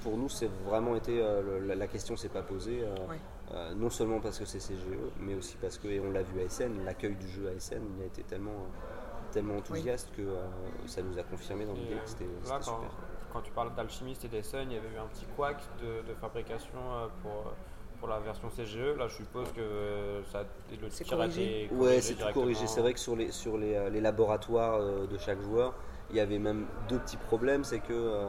pour 0.03 0.17
nous, 0.17 0.29
c'est 0.29 0.51
vraiment 0.67 0.95
été 0.97 1.21
euh, 1.23 1.43
le- 1.61 1.67
la, 1.67 1.75
la 1.75 1.87
question 1.87 2.17
s'est 2.17 2.29
pas 2.29 2.43
posée. 2.43 2.83
euh, 2.83 2.95
Ouais. 3.09 3.17
euh, 3.53 3.75
non 3.75 3.91
seulement 3.91 4.21
parce 4.21 4.39
que 4.39 4.45
c'est 4.45 4.61
CGE, 4.61 4.97
mais 5.21 5.35
aussi 5.35 5.57
parce 5.61 5.77
que, 5.79 5.89
et 5.89 6.01
on 6.01 6.11
l'a 6.11 6.23
vu 6.23 6.41
à 6.41 6.49
SN, 6.49 6.85
l'accueil 6.85 7.15
du 7.17 7.29
jeu 7.29 7.49
à 7.49 7.59
SN, 7.59 7.83
il 7.99 8.03
a 8.03 8.07
été 8.07 8.23
tellement, 8.23 8.67
tellement 9.33 9.57
enthousiaste 9.57 10.09
que 10.17 10.23
euh, 10.23 10.47
ça 10.87 11.03
nous 11.03 11.19
a 11.19 11.23
confirmé 11.23 11.65
dans 11.65 11.73
l'idée 11.75 11.95
que 12.05 12.09
c'était 12.11 12.27
quand, 12.47 12.63
super. 12.63 12.91
quand 13.33 13.41
tu 13.43 13.51
parles 13.53 13.75
d'alchimiste 13.75 14.25
et 14.25 14.29
d'Essen, 14.29 14.71
il 14.71 14.75
y 14.75 14.79
avait 14.79 14.89
eu 14.95 14.99
un 14.99 15.07
petit 15.07 15.27
couac 15.37 15.57
de, 15.83 16.09
de 16.09 16.15
fabrication 16.21 16.79
euh, 16.79 17.07
pour, 17.23 17.33
euh, 17.33 17.51
pour 17.99 18.09
la 18.09 18.19
version 18.21 18.49
CGE. 18.51 18.97
Là, 18.99 19.09
je 19.09 19.17
suppose 19.17 19.51
que 19.53 20.23
ça, 20.33 20.45
le 20.81 20.89
C'est 20.91 21.05
tir 21.05 21.15
a 21.15 21.25
corrigé 21.25 21.65
été 21.65 21.75
Ouais, 21.75 22.01
c'est 22.01 22.15
tout 22.15 22.33
corrigé. 22.33 22.67
C'est 22.67 22.81
vrai 22.81 22.93
que 22.95 23.01
sur 23.01 23.17
les, 23.17 23.31
sur 23.33 23.59
les, 23.59 23.91
les 23.91 24.01
laboratoires 24.01 24.81
de 24.81 25.19
chaque 25.19 25.41
joueur, 25.43 25.75
il 26.11 26.17
y 26.17 26.21
avait 26.21 26.39
même 26.39 26.67
deux 26.89 26.99
petits 26.99 27.17
problèmes. 27.19 27.63
C'est 27.65 27.81
que 27.81 28.27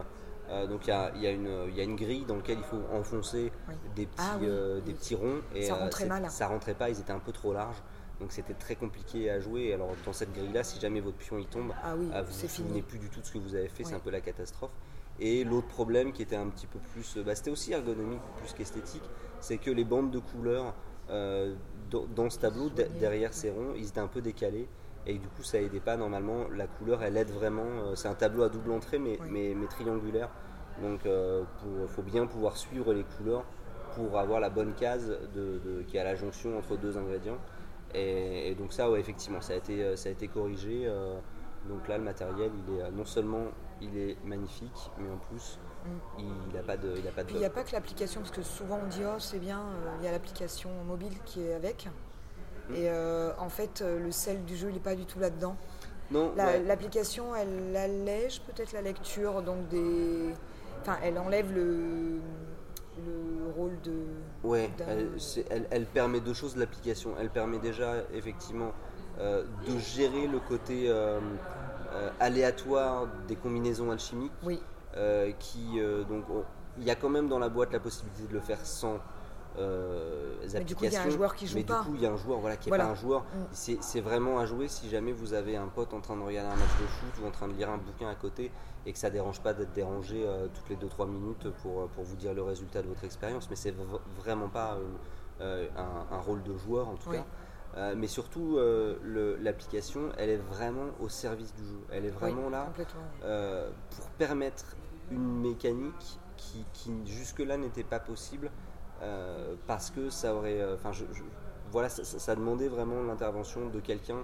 euh, 0.51 0.67
donc 0.67 0.85
il 0.85 0.89
y 0.89 0.93
a, 0.93 1.11
y, 1.15 1.33
une, 1.33 1.49
il 1.69 1.75
y 1.75 1.81
a 1.81 1.83
une 1.83 1.95
grille 1.95 2.25
dans 2.25 2.35
laquelle 2.35 2.57
il 2.59 2.63
faut 2.63 2.81
enfoncer 2.93 3.51
Oui. 3.69 3.75
des 3.95 4.05
petits, 4.05 4.15
Ah 4.19 4.37
oui, 4.39 4.47
euh, 4.49 4.81
des 4.81 4.93
petits 4.93 5.15
ronds. 5.15 5.41
Et, 5.55 5.63
Ça 5.63 5.75
euh, 5.75 5.79
rentrait 5.79 6.05
mal. 6.05 6.29
Ça 6.29 6.47
rentrait 6.47 6.73
pas, 6.75 6.89
ils 6.89 6.99
étaient 6.99 7.11
un 7.13 7.19
peu 7.19 7.31
trop 7.31 7.53
larges. 7.53 7.81
Donc 8.19 8.31
c'était 8.31 8.53
très 8.53 8.75
compliqué 8.75 9.31
à 9.31 9.39
jouer. 9.39 9.73
Alors 9.73 9.89
dans 10.05 10.13
cette 10.13 10.31
grille-là, 10.33 10.63
si 10.63 10.79
jamais 10.79 10.99
votre 10.99 11.17
pion 11.17 11.37
il 11.39 11.47
tombe, 11.47 11.71
Ah 11.83 11.95
vous 11.95 12.09
vous 12.09 12.31
souvenez 12.31 12.47
fini. 12.49 12.81
plus 12.81 12.99
du 12.99 13.09
tout 13.09 13.21
de 13.21 13.25
ce 13.25 13.31
que 13.31 13.39
vous 13.39 13.55
avez 13.55 13.67
fait, 13.69 13.83
c'est 13.83 13.95
un 13.95 13.99
peu 13.99 14.11
la 14.11 14.21
catastrophe. 14.21 14.71
Et 15.19 15.43
l'autre 15.43 15.67
problème 15.67 16.11
qui 16.13 16.21
était 16.21 16.35
un 16.35 16.47
petit 16.49 16.67
peu 16.67 16.79
plus, 16.93 17.17
bah, 17.17 17.35
c'était 17.35 17.51
aussi 17.51 17.73
ergonomique 17.73 18.21
plus 18.37 18.53
qu'esthétique, 18.53 19.03
c'est 19.39 19.57
que 19.57 19.69
les 19.71 19.83
bandes 19.83 20.09
de 20.11 20.19
couleurs 20.19 20.73
euh, 21.09 21.53
dans, 21.89 22.05
dans 22.05 22.29
ce 22.29 22.39
tableau, 22.39 22.69
de- 22.69 22.87
derrière 22.99 23.33
ces 23.33 23.49
ronds, 23.51 23.73
ils 23.75 23.87
étaient 23.87 23.99
un 23.99 24.07
peu 24.07 24.21
décalés. 24.21 24.67
Et 25.07 25.17
du 25.17 25.27
coup, 25.29 25.43
ça 25.43 25.59
aidait 25.59 25.79
pas. 25.79 25.97
Normalement, 25.97 26.47
la 26.55 26.67
couleur, 26.67 27.01
elle 27.03 27.17
aide 27.17 27.31
vraiment. 27.31 27.63
euh, 27.65 27.95
C'est 27.95 28.07
un 28.07 28.13
tableau 28.13 28.43
à 28.43 28.49
double 28.49 28.71
entrée, 28.71 28.99
mais, 28.99 29.17
Oui. 29.21 29.27
mais, 29.29 29.53
mais 29.55 29.67
triangulaire. 29.67 30.29
Donc, 30.81 31.01
il 31.05 31.87
faut 31.87 32.01
bien 32.01 32.25
pouvoir 32.27 32.55
suivre 32.57 32.93
les 32.93 33.03
couleurs 33.03 33.43
pour 33.95 34.17
avoir 34.17 34.39
la 34.39 34.49
bonne 34.49 34.73
case 34.73 35.09
de, 35.35 35.59
de- 35.59 35.81
qui 35.83 35.97
est 35.97 35.99
à 35.99 36.03
la 36.05 36.15
jonction 36.15 36.57
entre 36.57 36.77
deux 36.77 36.97
ingrédients. 36.97 37.37
Et, 37.93 38.49
et 38.51 38.55
donc 38.55 38.71
ça, 38.71 38.89
ouais, 38.89 38.99
effectivement, 39.01 39.41
ça 39.41 39.53
a 39.53 39.57
été, 39.57 39.83
euh, 39.83 39.95
ça 39.97 40.07
a 40.09 40.11
été 40.13 40.27
corrigé. 40.29 40.83
euh, 40.85 41.19
donc 41.67 41.87
là, 41.89 41.97
le 41.97 42.03
matériel, 42.05 42.51
il 42.67 42.75
est 42.77 42.81
euh, 42.83 42.89
non 42.91 43.03
seulement 43.05 43.43
il 43.81 43.95
est 43.97 44.17
magnifique, 44.23 44.91
mais 44.97 45.09
en 45.09 45.17
plus, 45.17 45.59
il 46.17 46.53
n'a 46.55 46.63
pas 46.63 46.77
de, 46.77 46.93
il 46.97 47.07
a 47.07 47.11
pas 47.11 47.23
de 47.23 47.31
Mm. 47.31 47.35
Il 47.35 47.39
n'y 47.39 47.45
a 47.45 47.49
pas 47.49 47.63
que 47.63 47.73
l'application, 47.73 48.21
parce 48.21 48.31
que 48.31 48.41
souvent 48.43 48.79
on 48.83 48.87
dit 48.87 49.01
oh 49.05 49.19
c'est 49.19 49.39
bien, 49.39 49.59
euh, 49.59 49.95
il 49.99 50.05
y 50.05 50.07
a 50.07 50.11
l'application 50.11 50.69
mobile 50.87 51.13
qui 51.25 51.41
est 51.43 51.53
avec. 51.53 51.89
Et 52.75 52.89
euh, 52.89 53.31
en 53.39 53.49
fait, 53.49 53.81
euh, 53.81 53.99
le 53.99 54.11
sel 54.11 54.43
du 54.45 54.55
jeu, 54.55 54.67
il 54.69 54.73
n'est 54.73 54.79
pas 54.79 54.95
du 54.95 55.05
tout 55.05 55.19
là-dedans. 55.19 55.55
Non, 56.11 56.33
La- 56.35 56.45
ouais. 56.47 56.59
L'application, 56.63 57.35
elle 57.35 57.75
allège 57.75 58.41
peut-être 58.41 58.73
la 58.73 58.81
lecture, 58.81 59.41
donc 59.41 59.67
des. 59.69 60.33
Enfin, 60.81 60.97
elle 61.03 61.17
enlève 61.17 61.53
le, 61.53 62.19
le 63.05 63.51
rôle 63.55 63.79
de. 63.81 63.93
Ouais, 64.43 64.69
elle, 64.87 65.09
elle- 65.49 65.67
elle 65.69 65.85
permet 65.85 66.19
deux 66.19 66.33
choses 66.33 66.57
l'application. 66.57 67.11
Elle 67.19 67.29
permet 67.29 67.59
déjà 67.59 67.95
effectivement 68.13 68.71
euh, 69.19 69.43
de 69.67 69.77
gérer 69.77 70.27
le 70.27 70.39
côté 70.39 70.85
euh, 70.87 71.19
aléatoire 72.19 73.07
des 73.27 73.35
combinaisons 73.35 73.91
alchimiques. 73.91 74.31
Oui, 74.43 74.59
qui 75.39 75.79
donc 76.09 76.25
on- 76.29 76.43
il 76.77 76.85
y 76.85 76.91
a 76.91 76.95
quand 76.95 77.09
même 77.09 77.27
dans 77.27 77.39
la 77.39 77.49
boîte 77.49 77.71
la 77.73 77.79
possibilité 77.79 78.23
de 78.27 78.33
le 78.33 78.39
faire 78.39 78.65
sans 78.65 78.97
euh, 79.57 80.35
Mais 80.53 80.63
du 80.63 80.75
coup, 80.75 80.85
il 80.85 80.93
y 80.93 80.95
a 80.95 81.03
un 81.03 81.09
joueur 81.09 81.35
qui 81.35 81.45
joue 81.47 81.57
mais 81.57 81.63
pas. 81.63 81.81
du 81.81 81.87
coup 81.89 81.95
il 81.95 82.01
y 82.01 82.05
a 82.05 82.11
un 82.11 82.17
joueur 82.17 82.39
voilà 82.39 82.55
qui 82.57 82.67
n'est 82.69 82.71
Voilà. 82.71 82.85
pas 82.85 82.91
un 82.91 82.95
joueur 82.95 83.21
Mm. 83.21 83.75
c'est 83.81 84.01
vraiment 84.01 84.39
à 84.39 84.45
jouer 84.45 84.67
si 84.67 84.89
jamais 84.89 85.11
vous 85.11 85.33
avez 85.33 85.55
un 85.57 85.67
pote 85.67 85.93
en 85.93 86.01
train 86.01 86.15
de 86.15 86.21
regarder 86.23 86.51
un 86.51 86.55
match 86.55 86.77
de 86.81 86.85
foot 86.87 87.23
ou 87.23 87.27
en 87.27 87.31
train 87.31 87.47
de 87.47 87.53
lire 87.53 87.69
un 87.69 87.77
bouquin 87.77 88.09
à 88.09 88.15
côté 88.15 88.51
et 88.85 88.93
que 88.93 88.97
ça 88.99 89.09
dérange 89.09 89.41
pas 89.41 89.53
d'être 89.53 89.73
dérangé 89.73 90.23
euh, 90.25 90.47
toutes 90.53 90.69
les 90.69 90.75
2-3 90.77 91.07
minutes 91.09 91.49
pour, 91.61 91.87
pour 91.89 92.03
vous 92.03 92.15
dire 92.15 92.33
le 92.33 92.41
résultat 92.43 92.81
de 92.81 92.87
votre 92.87 93.03
expérience 93.03 93.49
mais 93.49 93.55
c'est 93.55 93.73
vraiment 94.17 94.49
pas 94.49 94.75
euh, 94.75 94.87
euh, 95.41 95.67
un, 95.77 96.15
un 96.15 96.19
rôle 96.19 96.43
de 96.43 96.55
joueur 96.57 96.87
en 96.87 96.95
tout 96.95 97.09
Oui. 97.09 97.17
cas 97.17 97.25
Euh, 97.77 97.93
mais 97.95 98.07
surtout 98.07 98.57
euh, 98.57 98.97
l'application 99.41 100.09
elle 100.17 100.29
est 100.29 100.43
vraiment 100.55 100.87
au 100.99 101.07
service 101.07 101.53
du 101.55 101.63
jeu 101.63 101.79
elle 101.89 102.03
est 102.03 102.09
vraiment 102.21 102.47
oui, 102.47 102.51
là 102.51 102.67
euh, 103.23 103.69
pour 103.95 104.09
permettre 104.17 104.75
une 105.09 105.39
mécanique 105.39 106.19
qui, 106.35 106.65
qui 106.73 106.91
jusque-là 107.05 107.55
n'était 107.55 107.85
pas 107.85 108.01
possible 108.01 108.51
euh, 109.01 109.55
parce 109.67 109.89
que 109.89 110.09
ça 110.09 110.33
aurait. 110.35 110.59
euh, 110.61 110.75
Enfin, 110.75 110.91
je, 110.91 111.05
je- 111.13 111.23
voilà, 111.71 111.87
ça, 111.89 112.35
demandait 112.35 112.67
vraiment 112.67 113.01
l'intervention 113.01 113.67
de 113.69 113.79
quelqu'un 113.79 114.17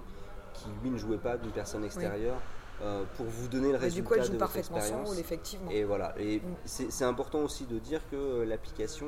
qui 0.54 0.68
lui 0.82 0.90
ne 0.90 0.98
jouait 0.98 1.16
pas, 1.16 1.38
d'une 1.38 1.50
personne 1.50 1.82
extérieure, 1.84 2.36
euh, 2.82 3.04
pour 3.16 3.24
vous 3.26 3.48
donner 3.48 3.72
le 3.72 3.78
Mais 3.78 3.88
du 3.90 4.02
résultat 4.02 4.08
coup, 4.08 4.14
elle 4.14 4.20
de 4.20 4.26
joue 4.26 4.32
votre 4.32 4.40
parfaitement 4.44 4.80
son 4.80 5.04
rôle, 5.04 5.18
effectivement. 5.18 5.70
Et 5.70 5.84
voilà. 5.84 6.14
Et 6.18 6.40
Mm. 6.40 6.54
c'est 6.88 7.04
important 7.04 7.38
aussi 7.40 7.64
de 7.66 7.78
dire 7.78 8.00
que 8.10 8.42
l'application, 8.42 9.06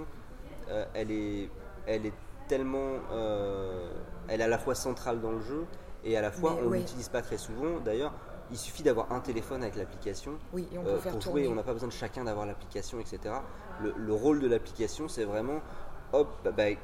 euh, 0.70 0.84
elle, 0.94 1.10
est, 1.10 1.48
elle 1.86 2.06
est 2.06 2.14
tellement. 2.48 2.94
euh, 3.12 3.92
elle 4.28 4.40
est 4.40 4.44
à 4.44 4.48
la 4.48 4.59
fois 4.59 4.74
centrale 4.74 5.20
dans 5.20 5.32
le 5.32 5.40
jeu 5.40 5.66
et 6.05 6.16
à 6.16 6.22
la 6.22 6.30
fois 6.30 6.52
Mais 6.55 6.60
on 6.62 6.64
ne 6.64 6.70
oui. 6.70 6.78
l'utilise 6.78 7.09
pas 7.10 7.20
très 7.22 7.36
souvent. 7.38 7.78
D'ailleurs, 7.84 8.12
il 8.51 8.56
suffit 8.59 8.82
d'avoir 8.82 9.12
un 9.12 9.20
téléphone 9.20 9.62
avec 9.62 9.76
l'application 9.76 10.32
Oui, 10.52 10.66
et 10.72 10.78
on 10.78 10.82
peut 10.84 10.97
faire 10.98 11.12
pour 11.12 11.20
jouer. 11.20 11.47
On 11.47 11.55
n'a 11.55 11.62
pas 11.62 11.72
besoin 11.74 11.88
de 11.88 11.92
chacun 11.92 12.24
d'avoir 12.24 12.47
l'application, 12.47 12.98
etc. 13.01 13.34
Le, 13.82 13.94
le 13.97 14.12
rôle 14.12 14.40
de 14.40 14.48
l'application, 14.48 15.09
c'est 15.09 15.24
vraiment 15.24 15.61
hop, 16.12 16.28
bah, 16.44 16.51
bah, 16.57 16.65
euh, 16.65 16.74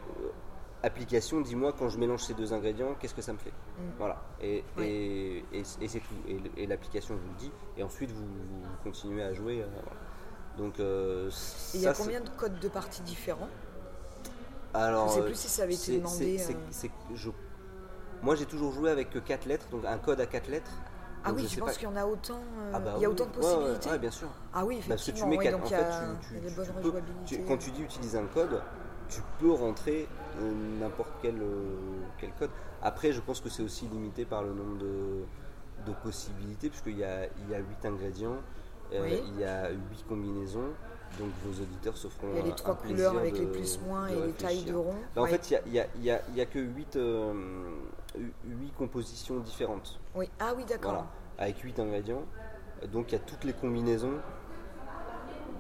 application, 0.83 1.41
dis-moi 1.41 1.73
quand 1.73 1.89
je 1.89 1.99
mélange 1.99 2.23
ces 2.23 2.35
deux 2.35 2.53
ingrédients, 2.53 2.95
qu'est-ce 2.99 3.15
que 3.15 3.23
ça 3.23 3.33
me 3.33 3.39
fait? 3.39 3.53
Voilà. 3.99 4.23
Et, 4.41 4.63
Mm. 4.77 4.81
Ouais. 4.81 4.89
et, 4.89 5.45
et- 5.53 5.63
et 5.81 5.89
c'est 5.89 6.01
tout. 6.01 6.15
Et, 6.57 6.67
l'application 6.67 7.15
vous 7.17 7.29
le 7.33 7.39
dit. 7.39 7.53
Et 7.77 7.83
ensuite, 7.83 8.11
vous, 8.11 8.25
vous 8.25 8.63
continuez 8.85 9.23
à 9.23 9.33
jouer. 9.35 9.63
euh, 9.63 9.67
voilà. 9.73 10.01
Donc, 10.57 10.81
euh, 10.81 11.31
il 11.75 11.81
y 11.83 11.87
a 11.87 11.93
combien 11.93 12.21
de 12.21 12.31
codes 12.31 12.59
de 12.61 12.69
partie 12.69 13.03
différents? 13.03 13.49
Alors, 14.73 15.09
Je 15.09 15.15
sais 15.15 15.21
euh, 15.21 15.25
plus 15.27 15.35
si 15.39 15.49
ça 15.49 15.63
avait 15.65 15.75
été 15.75 15.99
demandé, 15.99 16.39
je- 17.15 17.31
Moi, 18.23 18.35
j'ai 18.35 18.47
toujours 18.47 18.73
joué 18.73 18.91
avec 18.91 19.23
4 19.25 19.45
lettres, 19.47 19.67
donc 19.71 19.85
un 19.85 19.99
code 19.99 20.21
à 20.21 20.27
4 20.27 20.49
lettres. 20.49 20.71
Ah 21.27 21.33
oui, 21.35 21.43
je 21.43 21.49
tu 21.49 21.61
penses 21.61 21.77
qu'il 21.77 21.89
y 21.89 21.93
en 21.93 21.97
a 21.97 22.07
autant 22.07 22.41
euh, 22.59 22.73
Ah 22.75 22.79
bah 22.79 22.93
Il 22.97 23.03
y 23.03 23.05
a 23.05 23.09
oui, 23.09 23.15
autant 23.15 23.25
de 23.27 23.31
ouais, 23.31 23.37
ouais, 23.37 23.43
possibilités 23.57 23.91
ouais, 23.91 23.99
bien 23.99 24.11
sûr. 24.11 24.29
Ah 24.55 24.65
oui, 24.65 24.81
Parce 24.89 25.01
que 25.01 25.05
tu 25.07 25.11
effectivement. 25.11 25.31
mets 25.31 25.39
quatre- 25.39 25.53
donc 25.59 25.65
en 25.65 25.69
il 25.69 25.71
y 25.73 25.75
a, 25.75 25.85
fait, 25.85 26.07
tu- 26.21 26.29
tu- 26.29 26.41
tu 26.49 26.53
peux- 26.81 27.01
tu- 27.27 27.39
quand 27.43 27.57
tu 27.59 27.71
dis 27.73 27.83
utiliser 27.83 28.19
un 28.19 28.27
code, 28.27 28.63
tu 29.09 29.21
peux 29.39 29.53
rentrer 29.53 30.09
n'importe 30.81 31.11
quel, 31.23 31.37
euh, 31.41 31.75
quel 32.19 32.31
code. 32.33 32.51
Après, 32.83 33.13
je 33.13 33.21
pense 33.21 33.41
que 33.41 33.49
c'est 33.49 33.63
aussi 33.63 33.87
limité 33.87 34.25
par 34.25 34.43
le 34.43 34.53
nombre 34.53 34.79
de, 34.79 35.25
de 35.87 35.93
possibilités, 36.03 36.69
puisqu'il 36.69 36.99
y 36.99 37.05
a, 37.05 37.25
il 37.27 37.51
y 37.51 37.55
a 37.55 37.59
8 37.59 37.85
ingrédients, 37.85 38.37
euh, 38.93 39.09
il 39.27 39.39
y 39.41 39.45
a 39.45 39.71
8 39.71 40.05
combinaisons, 40.09 40.71
donc 41.19 41.31
vos 41.45 41.63
auditeurs 41.63 41.97
se 41.97 42.09
feront 42.09 42.29
Il 42.33 42.39
y 42.39 42.41
a 42.41 42.45
les 42.45 42.53
trois 42.55 42.75
couleurs 42.75 43.17
avec 43.17 43.35
de- 43.35 43.41
les 43.41 43.47
plus 43.47 43.81
moins 43.87 44.07
et 44.09 44.15
les 44.15 44.33
tailles 44.33 44.65
de 44.65 44.75
rond. 44.75 44.95
Là, 45.15 45.23
en 45.23 45.25
Ouais. 45.25 45.31
fait, 45.31 45.51
il 45.67 45.73
y 45.73 45.81
a, 45.81 45.87
y 46.03 46.11
a- 46.11 46.21
y 46.35 46.47
que 46.47 46.59
8, 46.59 46.97
compositions 48.77 49.39
différentes. 49.41 49.99
Oui. 50.15 50.29
Ah 50.41 50.53
oui, 50.57 50.65
d'accord. 50.65 50.93
Voilà, 50.93 51.07
avec 51.39 51.59
8 51.61 51.79
ingrédients. 51.79 52.23
Donc 52.93 53.11
il 53.11 53.15
y 53.15 53.19
a 53.19 53.21
toutes 53.21 53.45
les 53.45 53.53
combinaisons. 53.55 54.19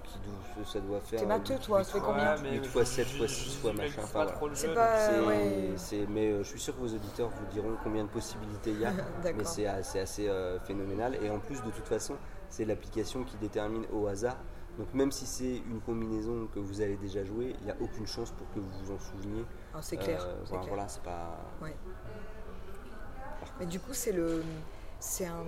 Qui 0.05 0.71
ça 0.73 0.81
doit 0.81 1.01
faire. 1.01 1.21
T'es 1.21 1.27
matheux, 1.27 1.59
toi, 1.59 1.85
ça 1.85 1.93
fait 1.93 2.01
combien 2.01 2.37
mais 2.43 2.53
8 2.57 2.65
je- 2.65 2.69
fois 2.71 2.85
7 2.85 3.07
je- 3.09 3.17
fois 3.19 3.27
je- 3.27 3.35
6 3.35 3.51
je 3.53 3.59
fois 3.59 3.73
maîtrise 3.73 3.97
machin. 3.97 4.09
pas 4.13 4.25
enfin, 4.25 4.33
trop 4.35 4.49
le 4.49 4.55
C'est 4.55 4.69
jeu, 4.69 4.75
pas- 4.75 4.97
Euh, 5.11 5.27
ouais. 5.27 6.07
mais 6.09 6.31
euh, 6.33 6.43
je 6.43 6.49
suis 6.49 6.61
sûr 6.61 6.75
que 6.75 6.81
vos 6.81 6.95
auditeurs 6.95 7.29
vous 7.29 7.47
diront 7.53 7.77
combien 7.85 8.05
de 8.05 8.09
possibilités 8.09 8.71
il 8.71 8.81
y 8.81 8.85
a. 8.87 8.93
Mais 9.37 9.45
c'est 9.45 9.67
assez, 9.67 9.99
assez, 10.01 10.29
euh, 10.29 10.59
phénoménal. 10.61 11.19
Et 11.23 11.29
en 11.31 11.39
plus, 11.39 11.63
de 11.63 11.71
toute 11.71 11.87
façon, 11.87 12.15
c'est 12.49 12.65
l'application 12.65 13.25
qui 13.25 13.37
détermine 13.37 13.85
au 13.93 14.07
hasard. 14.07 14.37
Donc 14.79 14.93
même 14.93 15.11
si 15.11 15.25
c'est 15.27 15.57
une 15.57 15.81
combinaison 15.81 16.49
que 16.55 16.59
vous 16.59 16.81
avez 16.83 16.97
déjà 16.97 17.25
joué, 17.25 17.55
il 17.61 17.65
n'y 17.65 17.71
a 17.71 17.77
aucune 17.81 18.07
chance 18.07 18.31
pour 18.33 18.47
que 18.53 18.61
vous 18.61 18.69
vous 18.85 18.93
en 18.93 18.99
souveniez. 18.99 19.45
Ah, 19.75 19.79
c'est 19.81 19.97
clair. 19.97 20.23
Euh, 20.23 20.35
voilà, 20.45 20.63
clair. 20.63 20.75
voilà, 20.75 20.89
c'est 20.89 21.03
pas. 21.03 21.39
Ouais. 21.63 21.75
Mais 23.59 23.67
du 23.67 23.81
coup, 23.81 23.93
c'est 23.95 24.13
le, 24.13 24.43
c'est 25.01 25.27
un, 25.27 25.45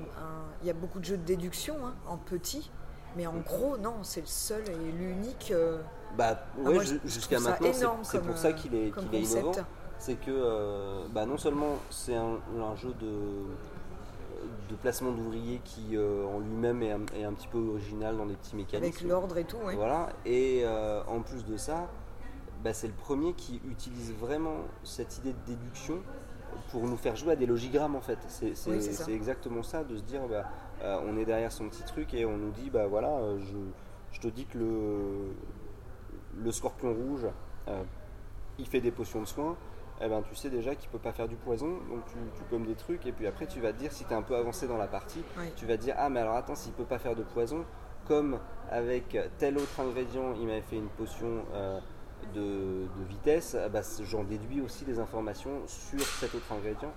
il 0.63 0.67
y 0.67 0.71
a 0.71 0.75
beaucoup 0.75 0.99
de 0.99 1.05
jeux 1.05 1.19
de 1.19 1.25
déduction 1.25 1.75
hein, 1.87 1.95
en 2.07 2.17
petit, 2.17 2.71
mais 3.17 3.27
en 3.27 3.37
gros, 3.39 3.77
non, 3.77 3.97
c'est 4.03 4.21
le 4.21 4.27
seul 4.27 4.63
et 4.69 4.93
l'unique. 4.93 5.51
euh, 5.51 5.83
Bah 6.17 6.39
Ah, 6.65 6.71
ouais, 6.71 6.85
jusqu'à 7.05 7.39
maintenant, 7.39 7.73
c'est- 7.73 7.81
énorme 7.81 8.05
c'est 8.05 8.19
comme, 8.19 8.27
pour 8.29 8.39
ça 8.39 8.53
qu'il 8.55 8.75
est, 8.75 8.93
qu'il 8.97 9.15
est 9.15 9.21
innovant. 9.23 9.53
C'est 9.99 10.15
que 10.15 10.31
euh, 10.31 11.07
bah, 11.13 11.27
non 11.27 11.37
seulement 11.37 11.77
c'est 11.91 12.15
un, 12.15 12.39
un 12.63 12.77
jeu 12.77 12.95
de, 13.01 13.45
de 14.69 14.75
placement 14.77 15.13
d'ouvriers 15.13 15.61
qui 15.65 15.97
euh, 15.97 16.25
en 16.27 16.39
lui-même 16.41 16.83
est 16.83 16.93
un, 16.93 17.01
est 17.17 17.25
un 17.25 17.33
petit 17.33 17.49
peu 17.49 17.59
original 17.59 18.17
dans 18.17 18.27
des 18.27 18.35
petits 18.35 18.57
mécanismes. 18.57 18.85
avec 18.97 19.09
l'ordre 19.09 19.37
et 19.39 19.45
tout. 19.45 19.57
Ouais. 19.59 19.75
Voilà, 19.75 20.11
et 20.25 20.63
euh, 20.65 21.03
en 21.07 21.21
plus 21.21 21.45
de 21.45 21.57
ça, 21.57 21.89
bah, 22.63 22.73
c'est 22.73 22.87
le 22.89 22.93
premier 22.93 23.33
qui 23.35 23.61
utilise 23.71 24.13
vraiment 24.15 24.59
cette 24.85 25.19
idée 25.19 25.33
de 25.33 25.39
déduction 25.47 25.99
pour 26.71 26.83
nous 26.85 26.97
faire 26.97 27.17
jouer 27.17 27.33
à 27.33 27.37
des 27.37 27.47
logigrammes 27.47 27.97
en 27.97 28.01
fait. 28.01 28.19
C'est 28.29 28.53
Oui, 28.69 28.89
exactement 29.15 29.63
ça, 29.63 29.85
de 29.85 29.97
se 29.97 30.03
dire 30.03 30.27
bah, 30.29 30.45
euh, 30.83 31.01
on 31.07 31.17
est 31.17 31.25
derrière 31.25 31.53
son 31.53 31.69
petit 31.69 31.83
truc 31.85 32.15
et 32.15 32.25
on 32.25 32.37
nous 32.37 32.51
dit 32.51 32.71
bah 32.71 32.87
voilà, 32.87 33.19
je, 33.39 33.57
je 34.13 34.21
te 34.21 34.29
dis 34.29 34.45
que 34.47 34.59
le, 34.59 35.33
le 36.43 36.53
scorpion 36.53 36.93
rouge, 36.95 37.27
il 38.59 38.67
fait 38.67 38.81
des 38.81 38.91
potions 38.91 39.21
de 39.21 39.27
soins. 39.27 39.57
Eh 40.01 40.09
ben, 40.09 40.23
tu 40.23 40.35
sais 40.35 40.49
déjà 40.51 40.75
qu'il 40.75 40.89
peut 40.91 40.99
pas 40.99 41.13
faire 41.13 41.29
du 41.29 41.37
poison, 41.37 41.69
donc 41.89 42.05
tu, 42.07 42.15
tu 42.37 42.43
pommes 42.45 42.67
des 42.67 42.75
trucs, 42.77 43.05
et 43.07 43.13
puis 43.13 43.27
après 43.27 43.47
tu 43.47 43.61
vas 43.61 43.73
te 43.73 43.79
dire, 43.79 43.93
si 43.93 44.05
tu 44.05 44.11
es 44.11 44.15
un 44.15 44.23
peu 44.23 44.37
avancé 44.37 44.69
dans 44.69 44.77
la 44.77 44.87
partie, 44.87 45.25
Oui. 45.39 45.47
tu 45.57 45.67
vas 45.67 45.77
te 45.77 45.83
dire, 45.83 45.95
ah 45.99 46.09
mais 46.09 46.21
alors 46.21 46.37
attends, 46.37 46.55
s'il 46.55 46.73
peut 46.73 46.85
pas 46.85 46.99
faire 46.99 47.17
de 47.17 47.23
poison, 47.25 47.65
comme 48.07 48.39
avec 48.71 49.17
tel 49.39 49.59
autre 49.59 49.81
ingrédient, 49.81 50.35
il 50.41 50.47
m'avait 50.47 50.63
fait 50.63 50.77
une 50.77 50.89
potion 50.89 51.45
euh, 51.53 51.81
de, 52.35 52.87
de 52.99 53.05
vitesse, 53.09 53.57
ben, 53.73 53.83
j'en 54.03 54.25
déduis 54.25 54.61
aussi 54.61 54.85
des 54.85 54.99
informations 55.01 55.63
sur 55.67 56.01
cet 56.01 56.35
autre 56.35 56.53
ingrédient. 56.53 56.93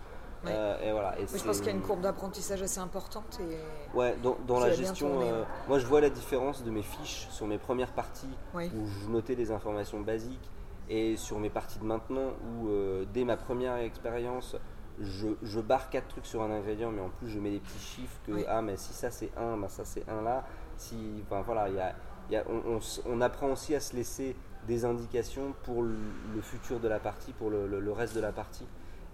Euh, 0.48 0.80
et 0.82 0.91
voilà. 0.91 1.19
Et 1.19 1.23
Oui, 1.23 1.38
je 1.38 1.44
pense 1.44 1.57
qu'il 1.57 1.68
y 1.68 1.69
a 1.69 1.73
une 1.73 1.82
courbe 1.82 2.02
d'apprentissage 2.02 2.61
assez 2.64 2.80
importante. 2.80 3.40
Et... 3.41 3.98
Ouais, 3.98 4.15
dans, 4.48 4.60
la 4.60 4.72
gestion, 4.72 5.10
tourné, 5.10 5.30
euh, 5.30 5.41
ouais. 5.41 5.48
moi 5.68 5.80
je 5.80 5.86
vois 5.86 6.02
la 6.02 6.10
différence 6.10 6.64
de 6.64 6.72
mes 6.72 6.82
fiches 6.82 7.28
sur 7.30 7.45
mes 7.45 7.60
premières 7.60 7.94
parties 7.94 8.30
Oui. 8.56 8.72
où 8.76 8.88
je 8.88 9.07
notais 9.10 9.36
les 9.36 9.52
informations 9.52 10.02
basiques 10.02 10.49
et 10.89 11.15
sur 11.17 11.39
mes 11.39 11.49
parties 11.49 11.79
de 11.79 11.83
maintenant 11.85 12.33
où 12.45 12.67
euh, 12.69 13.05
dès 13.13 13.23
ma 13.23 13.37
première 13.37 13.75
expérience 13.77 14.55
je, 14.99 15.29
je 15.41 15.59
barre 15.59 15.89
quatre 15.89 16.07
trucs 16.09 16.25
sur 16.25 16.41
un 16.41 16.51
ingrédient 16.51 16.91
mais 16.91 17.01
en 17.01 17.09
plus 17.09 17.29
je 17.29 17.39
mets 17.39 17.51
des 17.51 17.59
petits 17.59 17.79
chiffres 17.79 18.19
que 18.25 18.33
Oui. 18.33 18.45
ah 18.47 18.61
mais 18.61 18.77
si 18.77 18.93
ça 18.93 19.09
c'est 19.09 19.31
un, 19.37 19.57
bah 19.57 19.69
ça 19.69 19.85
c'est 19.85 20.07
un 20.09 20.21
là. 20.21 20.45
Si, 20.77 20.95
enfin, 21.25 21.41
voilà, 21.43 21.69
il 21.69 21.75
y 21.75 21.79
a, 21.79 21.93
y 22.31 22.35
a- 22.35 22.43
on, 22.49 22.73
on 22.73 22.77
s- 22.77 23.01
on 23.05 23.21
apprend 23.21 23.51
aussi 23.51 23.75
à 23.75 23.79
se 23.79 23.95
laisser 23.95 24.35
des 24.67 24.83
indications 24.83 25.53
pour 25.63 25.83
le, 25.83 25.93
le 26.35 26.41
futur 26.41 26.79
de 26.79 26.87
la 26.87 26.99
partie, 26.99 27.33
pour 27.33 27.51
le, 27.51 27.67
le- 27.67 27.79
le 27.79 27.91
reste 27.91 28.15
de 28.15 28.19
la 28.19 28.31
partie. 28.31 28.65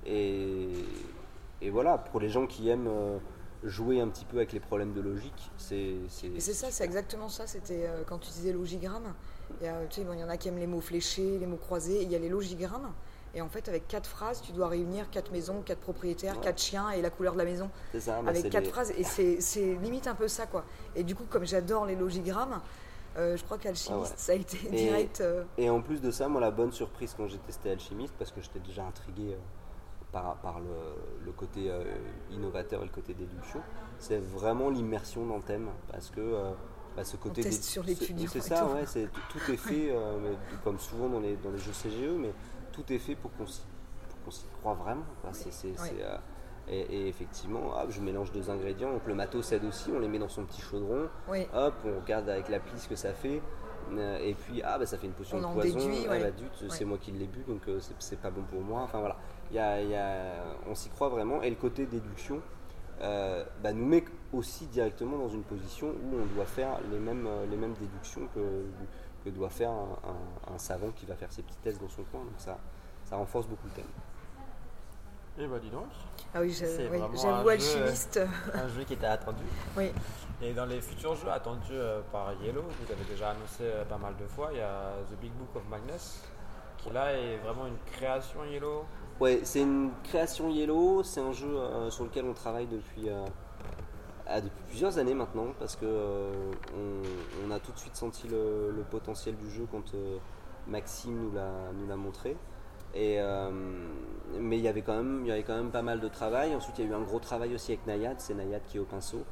Et, 0.06 0.70
et 1.62 1.70
voilà, 1.70 1.98
pour 1.98 2.20
les 2.22 2.30
gens 2.30 2.48
qui 2.48 2.70
aiment 2.70 2.88
euh, 2.88 3.18
jouer 3.64 4.00
un 4.00 4.08
petit 4.08 4.24
peu 4.26 4.38
avec 4.38 4.54
les 4.54 4.60
problèmes 4.62 4.94
de 4.94 5.02
logique, 5.02 5.52
c'est. 5.58 5.96
C'est 6.08 6.40
ça, 6.54 6.68
c'est 6.72 6.86
exactement 6.86 7.28
ça. 7.30 7.48
C'était 7.48 7.86
euh, 7.88 8.04
quand 8.08 8.20
tu 8.20 8.30
disais 8.32 8.54
logigramme. 8.54 9.14
Il 9.62 9.66
y, 9.66 9.70
a, 9.70 9.86
tu 9.90 10.02
sais, 10.02 10.04
bon, 10.06 10.14
il 10.14 10.20
y 10.20 10.24
en 10.24 10.30
a 10.30 10.38
qui 10.38 10.48
aiment 10.50 10.58
les 10.60 10.68
mots 10.68 10.82
fléchés, 10.82 11.38
les 11.40 11.46
mots 11.46 11.58
croisés. 11.58 12.02
Il 12.04 12.12
y 12.12 12.16
a 12.16 12.20
les 12.20 12.30
logigrammes. 12.30 12.92
Et 13.36 13.42
en 13.42 13.50
fait, 13.50 13.68
avec 13.70 13.88
quatre 13.88 14.08
phrases, 14.10 14.42
tu 14.42 14.52
dois 14.52 14.68
réunir 14.68 15.10
quatre 15.10 15.32
maisons, 15.32 15.62
quatre 15.62 15.80
propriétaires, 15.80 16.36
Ouais. 16.38 16.44
quatre 16.44 16.60
chiens 16.60 16.90
et 16.92 17.02
la 17.02 17.10
couleur 17.10 17.34
de 17.34 17.38
la 17.40 17.46
maison. 17.46 17.70
c'est 17.92 18.00
ça, 18.00 18.22
bah, 18.22 18.30
avec 18.30 18.50
quatre 18.50 18.64
les- 18.66 18.70
phrases. 18.70 18.92
Et 18.98 19.04
c'est 19.04 19.76
limite 19.76 20.08
un 20.08 20.16
peu 20.16 20.28
ça, 20.28 20.46
quoi. 20.48 20.64
Et 20.96 21.04
du 21.04 21.14
coup, 21.16 21.26
comme 21.30 21.46
j'adore 21.46 21.86
les 21.86 21.96
logigrammes, 21.96 22.62
euh, 23.18 23.36
je 23.38 23.44
crois 23.44 23.58
qu'Alchimiste, 23.58 23.92
Ah 23.92 24.12
ouais. 24.12 24.18
ça 24.18 24.32
a 24.32 24.36
été 24.36 24.58
Et- 24.68 24.70
direct. 24.72 25.22
euh, 25.22 25.44
Et 25.58 25.70
en 25.70 25.82
plus 25.82 26.02
de 26.02 26.10
ça, 26.12 26.28
moi, 26.28 26.40
la 26.42 26.52
bonne 26.52 26.72
surprise 26.72 27.14
quand 27.16 27.28
j'ai 27.28 27.38
testé 27.40 27.70
Alchimiste, 27.72 28.14
parce 28.18 28.32
que 28.32 28.42
j'étais 28.42 28.60
déjà 28.60 28.84
intrigué 28.86 29.34
euh, 29.34 29.38
par, 30.12 30.38
par 30.38 30.60
le, 30.60 31.26
le 31.26 31.32
côté 31.32 31.70
innovateur 32.32 32.82
et 32.82 32.86
le 32.86 32.92
côté 32.92 33.14
déduction, 33.14 33.60
c'est 34.00 34.18
vraiment 34.20 34.70
l'immersion 34.70 35.26
dans 35.26 35.36
le 35.38 35.44
thème. 35.44 35.68
Parce 35.92 36.10
que 36.10 36.22
bah, 36.98 37.04
ce 37.06 37.16
côté. 37.16 37.42
teste 37.42 37.64
sur 37.64 37.84
c'est- 37.84 37.90
l'étudiant 37.92 38.28
C'est 38.30 38.40
et 38.40 38.42
ça, 38.42 38.60
tout. 38.62 38.74
ouais, 38.74 38.86
est 39.50 39.58
fait, 39.58 39.90
euh, 39.92 40.34
comme 40.64 40.80
souvent 40.80 41.08
dans 41.08 41.20
les, 41.20 41.36
dans 41.38 41.52
les 41.52 41.58
jeux 41.60 41.72
CGE, 41.72 42.10
mais 42.18 42.34
tout 42.74 42.84
est 42.92 42.98
fait 42.98 43.16
pour 43.16 43.32
qu'on 43.38 43.46
s'y, 43.46 43.62
croit 44.60 44.74
vraiment. 44.74 45.04
quoi. 45.22 45.32
Euh, 46.02 46.18
et, 46.70 46.80
et 46.80 47.08
effectivement, 47.08 47.80
hop, 47.82 47.90
je 47.90 48.02
mélange 48.02 48.32
deux 48.34 48.50
ingrédients, 48.50 48.92
donc 48.92 49.06
le 49.08 49.14
matos 49.14 49.52
aide 49.54 49.64
aussi, 49.64 49.90
on 49.96 50.00
les 50.00 50.08
met 50.10 50.20
dans 50.20 50.28
son 50.28 50.44
petit 50.44 50.62
chaudron, 50.62 51.08
Oui. 51.30 51.48
hop, 51.54 51.76
on 51.86 52.02
regarde 52.02 52.28
avec 52.28 52.50
l'appli 52.50 52.78
ce 52.80 52.90
que 52.90 52.96
ça 52.98 53.14
fait. 53.14 53.42
euh, 53.94 54.18
Et 54.22 54.34
puis, 54.34 54.62
ah, 54.66 54.78
bah, 54.78 54.86
ça 54.86 54.98
fait 54.98 55.08
une 55.08 55.14
potion 55.14 55.38
On 55.38 55.42
de 55.42 55.46
en 55.46 55.54
poison. 55.54 55.78
déduit, 55.80 56.06
ah, 56.10 56.20
bah, 56.20 56.26
c'est 56.70 56.80
Ouais. 56.80 56.86
moi 56.86 56.98
qui 56.98 57.12
l'ai 57.12 57.26
bu, 57.28 57.44
donc 57.48 57.62
c'est- 57.80 58.20
pas 58.20 58.32
bon 58.32 58.42
pour 58.42 58.60
moi. 58.62 58.82
Enfin 58.82 59.00
voilà, 59.00 59.16
il 59.50 59.56
y 59.56 59.60
a- 59.60 59.82
il 59.82 59.90
y 59.90 59.96
a- 59.96 60.44
on 60.68 60.76
s'y 60.76 60.90
croit 60.90 61.08
vraiment. 61.08 61.42
Et 61.42 61.50
le 61.50 61.56
côté 61.56 61.86
déduction 61.86 62.42
euh, 63.02 63.44
bah, 63.62 63.74
nous 63.74 63.86
met 63.86 64.04
aussi 64.34 64.66
directement 64.68 65.18
dans 65.18 65.30
une 65.30 65.44
position 65.44 65.88
où 65.90 66.16
on 66.22 66.26
doit 66.36 66.46
faire 66.46 66.80
les 66.92 66.98
mêmes, 67.00 67.28
euh, 67.28 67.46
les 67.50 67.56
mêmes 67.58 67.74
déductions 67.74 68.28
que, 68.34 68.64
que 69.24 69.30
doit 69.30 69.50
faire 69.50 69.72
un, 69.72 69.98
un- 70.52 70.56
un 70.56 70.58
savant 70.58 70.90
qui 70.96 71.06
va 71.06 71.16
faire 71.16 71.32
ses 71.32 71.44
petits 71.44 71.58
tests 71.58 71.82
dans 71.82 71.90
son 71.90 72.04
coin. 72.04 72.22
Donc 72.22 72.34
ça, 72.38 72.58
ça 73.06 73.16
renforce 73.18 73.48
beaucoup 73.48 73.68
le 73.68 73.74
thème. 73.74 73.86
Et 75.40 75.46
bah 75.46 75.60
dis 75.62 75.70
donc, 75.70 75.86
Ah 76.34 76.42
oui, 76.42 76.50
j'ai- 76.50 76.66
C'est 76.66 76.90
oui, 76.90 76.98
vraiment 76.98 77.16
j'avoue, 77.16 77.50
un 77.50 77.58
jeu, 77.58 77.82
Alchimiste. 77.82 78.20
un 78.56 78.68
jeu 78.70 78.84
qui 78.84 78.94
était 78.94 79.06
attendu. 79.06 79.44
Oui. 79.78 79.92
Et 80.42 80.54
dans 80.54 80.66
les 80.66 80.82
futurs 80.82 81.16
jeux 81.16 81.30
attendus 81.30 81.72
euh, 81.74 82.02
par 82.12 82.34
Yellow, 82.44 82.64
vous 82.64 82.92
avez 82.92 83.04
déjà 83.08 83.30
annoncé 83.32 83.62
euh, 83.62 83.86
pas 83.86 83.98
mal 83.98 84.16
de 84.18 84.26
fois, 84.26 84.50
il 84.52 84.58
y 84.58 84.62
a 84.62 84.94
The 85.12 85.20
Big 85.22 85.32
Book 85.34 85.50
of 85.56 85.68
Magnus, 85.70 86.22
qui 86.80 86.90
là 86.90 87.14
est 87.14 87.38
vraiment 87.38 87.68
une 87.68 87.78
création 87.92 88.44
Yellow. 88.46 88.86
Ouais, 89.20 89.40
c'est 89.44 89.62
une 89.62 89.90
création 90.04 90.50
Yellow, 90.50 91.02
c'est 91.02 91.22
un 91.22 91.32
jeu 91.32 91.48
euh, 91.48 91.90
sur 91.90 92.04
lequel 92.04 92.26
on 92.26 92.34
travaille 92.34 92.68
depuis, 92.68 93.10
euh, 93.10 93.26
ah, 94.28 94.42
depuis 94.42 94.62
plusieurs 94.68 95.00
années 95.00 95.16
maintenant, 95.16 95.48
parce 95.58 95.76
que 95.76 95.86
euh, 95.86 96.32
on, 96.76 97.48
on 97.48 97.52
a 97.52 97.60
tout 97.60 97.72
de 97.72 97.80
suite 97.80 97.96
senti 97.96 98.28
le, 98.28 98.72
le 98.72 98.84
potentiel 98.84 99.36
du 99.36 99.50
jeu 99.50 99.68
quand 99.72 99.96
Maxime 100.68 101.18
nous 101.20 101.32
l'a, 101.32 101.50
nous 101.74 101.88
l'a 101.88 101.96
montré. 101.96 102.38
Et, 102.94 103.20
mais 104.40 104.58
il 104.58 104.64
y 104.64 104.68
avait 104.68 104.82
quand 104.82 104.96
même, 104.96 105.22
il 105.24 105.28
y 105.28 105.32
avait 105.32 105.44
quand 105.44 105.56
même 105.56 105.72
pas 105.72 105.82
mal 105.82 106.00
de 106.00 106.08
travail. 106.08 106.56
Ensuite, 106.56 106.80
il 106.80 106.86
y 106.86 106.88
a 106.88 106.92
eu 106.92 106.94
un 106.96 107.02
gros 107.04 107.20
travail 107.20 107.54
aussi 107.54 107.74
avec 107.74 107.86
Nayad, 107.86 108.16
c'est 108.20 108.34
Nayad 108.34 108.62
qui 108.66 108.78
est 108.78 108.80
au 108.80 108.86
pinceau. 108.86 109.24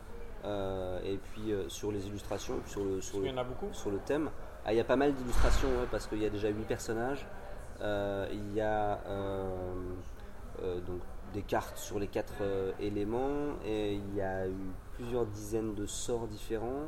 Et 0.44 1.18
puis 1.18 1.54
sur 1.68 1.92
les 1.92 2.06
illustrations, 2.08 2.56
sur 2.68 2.84
le, 2.84 3.02
sur 3.02 3.18
Il 3.18 3.24
le, 3.24 3.28
y 3.30 3.32
en 3.34 3.38
a 3.38 3.44
beaucoup. 3.44 3.68
sur 3.72 3.90
le 3.90 3.98
thème. 4.00 4.30
Ah, 4.66 4.74
il 4.74 4.78
y 4.78 4.80
a 4.80 4.84
pas 4.84 4.96
mal 4.98 5.14
d'illustrations 5.14 5.68
ouais, 5.70 5.88
parce 5.90 6.06
qu'il 6.08 6.22
y 6.22 6.26
a 6.26 6.30
déjà 6.30 6.50
8 6.50 6.64
personnages. 6.66 7.26
Euh, 7.82 8.28
il 8.32 8.54
y 8.54 8.62
a 8.62 9.00
euh, 9.06 9.74
euh, 10.62 10.80
donc 10.82 11.02
des 11.34 11.42
cartes 11.42 11.78
sur 11.78 12.00
les 12.00 12.08
quatre 12.08 12.42
éléments 12.80 13.58
et 13.66 13.96
il 13.96 14.16
y 14.16 14.22
a 14.22 14.48
eu 14.48 14.72
plusieurs 14.94 15.26
dizaines 15.26 15.76
de 15.76 15.86
sorts 15.86 16.28
différents. 16.28 16.88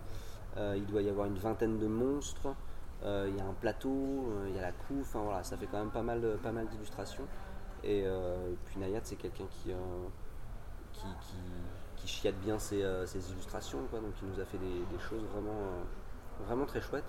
Il 0.58 0.86
doit 0.88 1.02
y 1.02 1.10
avoir 1.10 1.28
une 1.28 1.38
vingtaine 1.38 1.78
de 1.78 1.88
monstres. 1.88 2.56
Il 3.04 3.36
y 3.36 3.42
a 3.42 3.46
un 3.46 3.54
plateau, 3.60 4.26
il 4.48 4.56
y 4.56 4.60
a 4.60 4.62
la 4.62 4.72
coupe. 4.72 5.02
Enfin 5.02 5.20
voilà, 5.20 5.44
ça 5.44 5.58
fait 5.58 5.68
quand 5.68 5.80
même 5.80 5.92
pas 5.92 6.02
mal, 6.02 6.38
pas 6.42 6.52
mal 6.52 6.68
d'illustrations. 6.68 7.26
Et, 7.84 8.06
puis 8.66 8.80
Nayat, 8.80 9.02
c'est 9.04 9.18
quelqu'un 9.18 9.46
qui, 9.50 9.72
euh, 9.72 9.76
qui, 11.96 12.32
bien 12.42 12.58
ses, 12.58 12.80
illustrations, 13.32 13.80
quoi. 13.90 14.00
donc 14.00 14.14
il 14.22 14.30
nous 14.30 14.40
a 14.40 14.46
fait 14.46 14.58
des, 14.58 14.66
des 14.66 15.00
choses 15.00 15.24
vraiment, 15.34 15.84
vraiment 16.48 16.66
très 16.66 16.82
chouettes. 16.82 17.04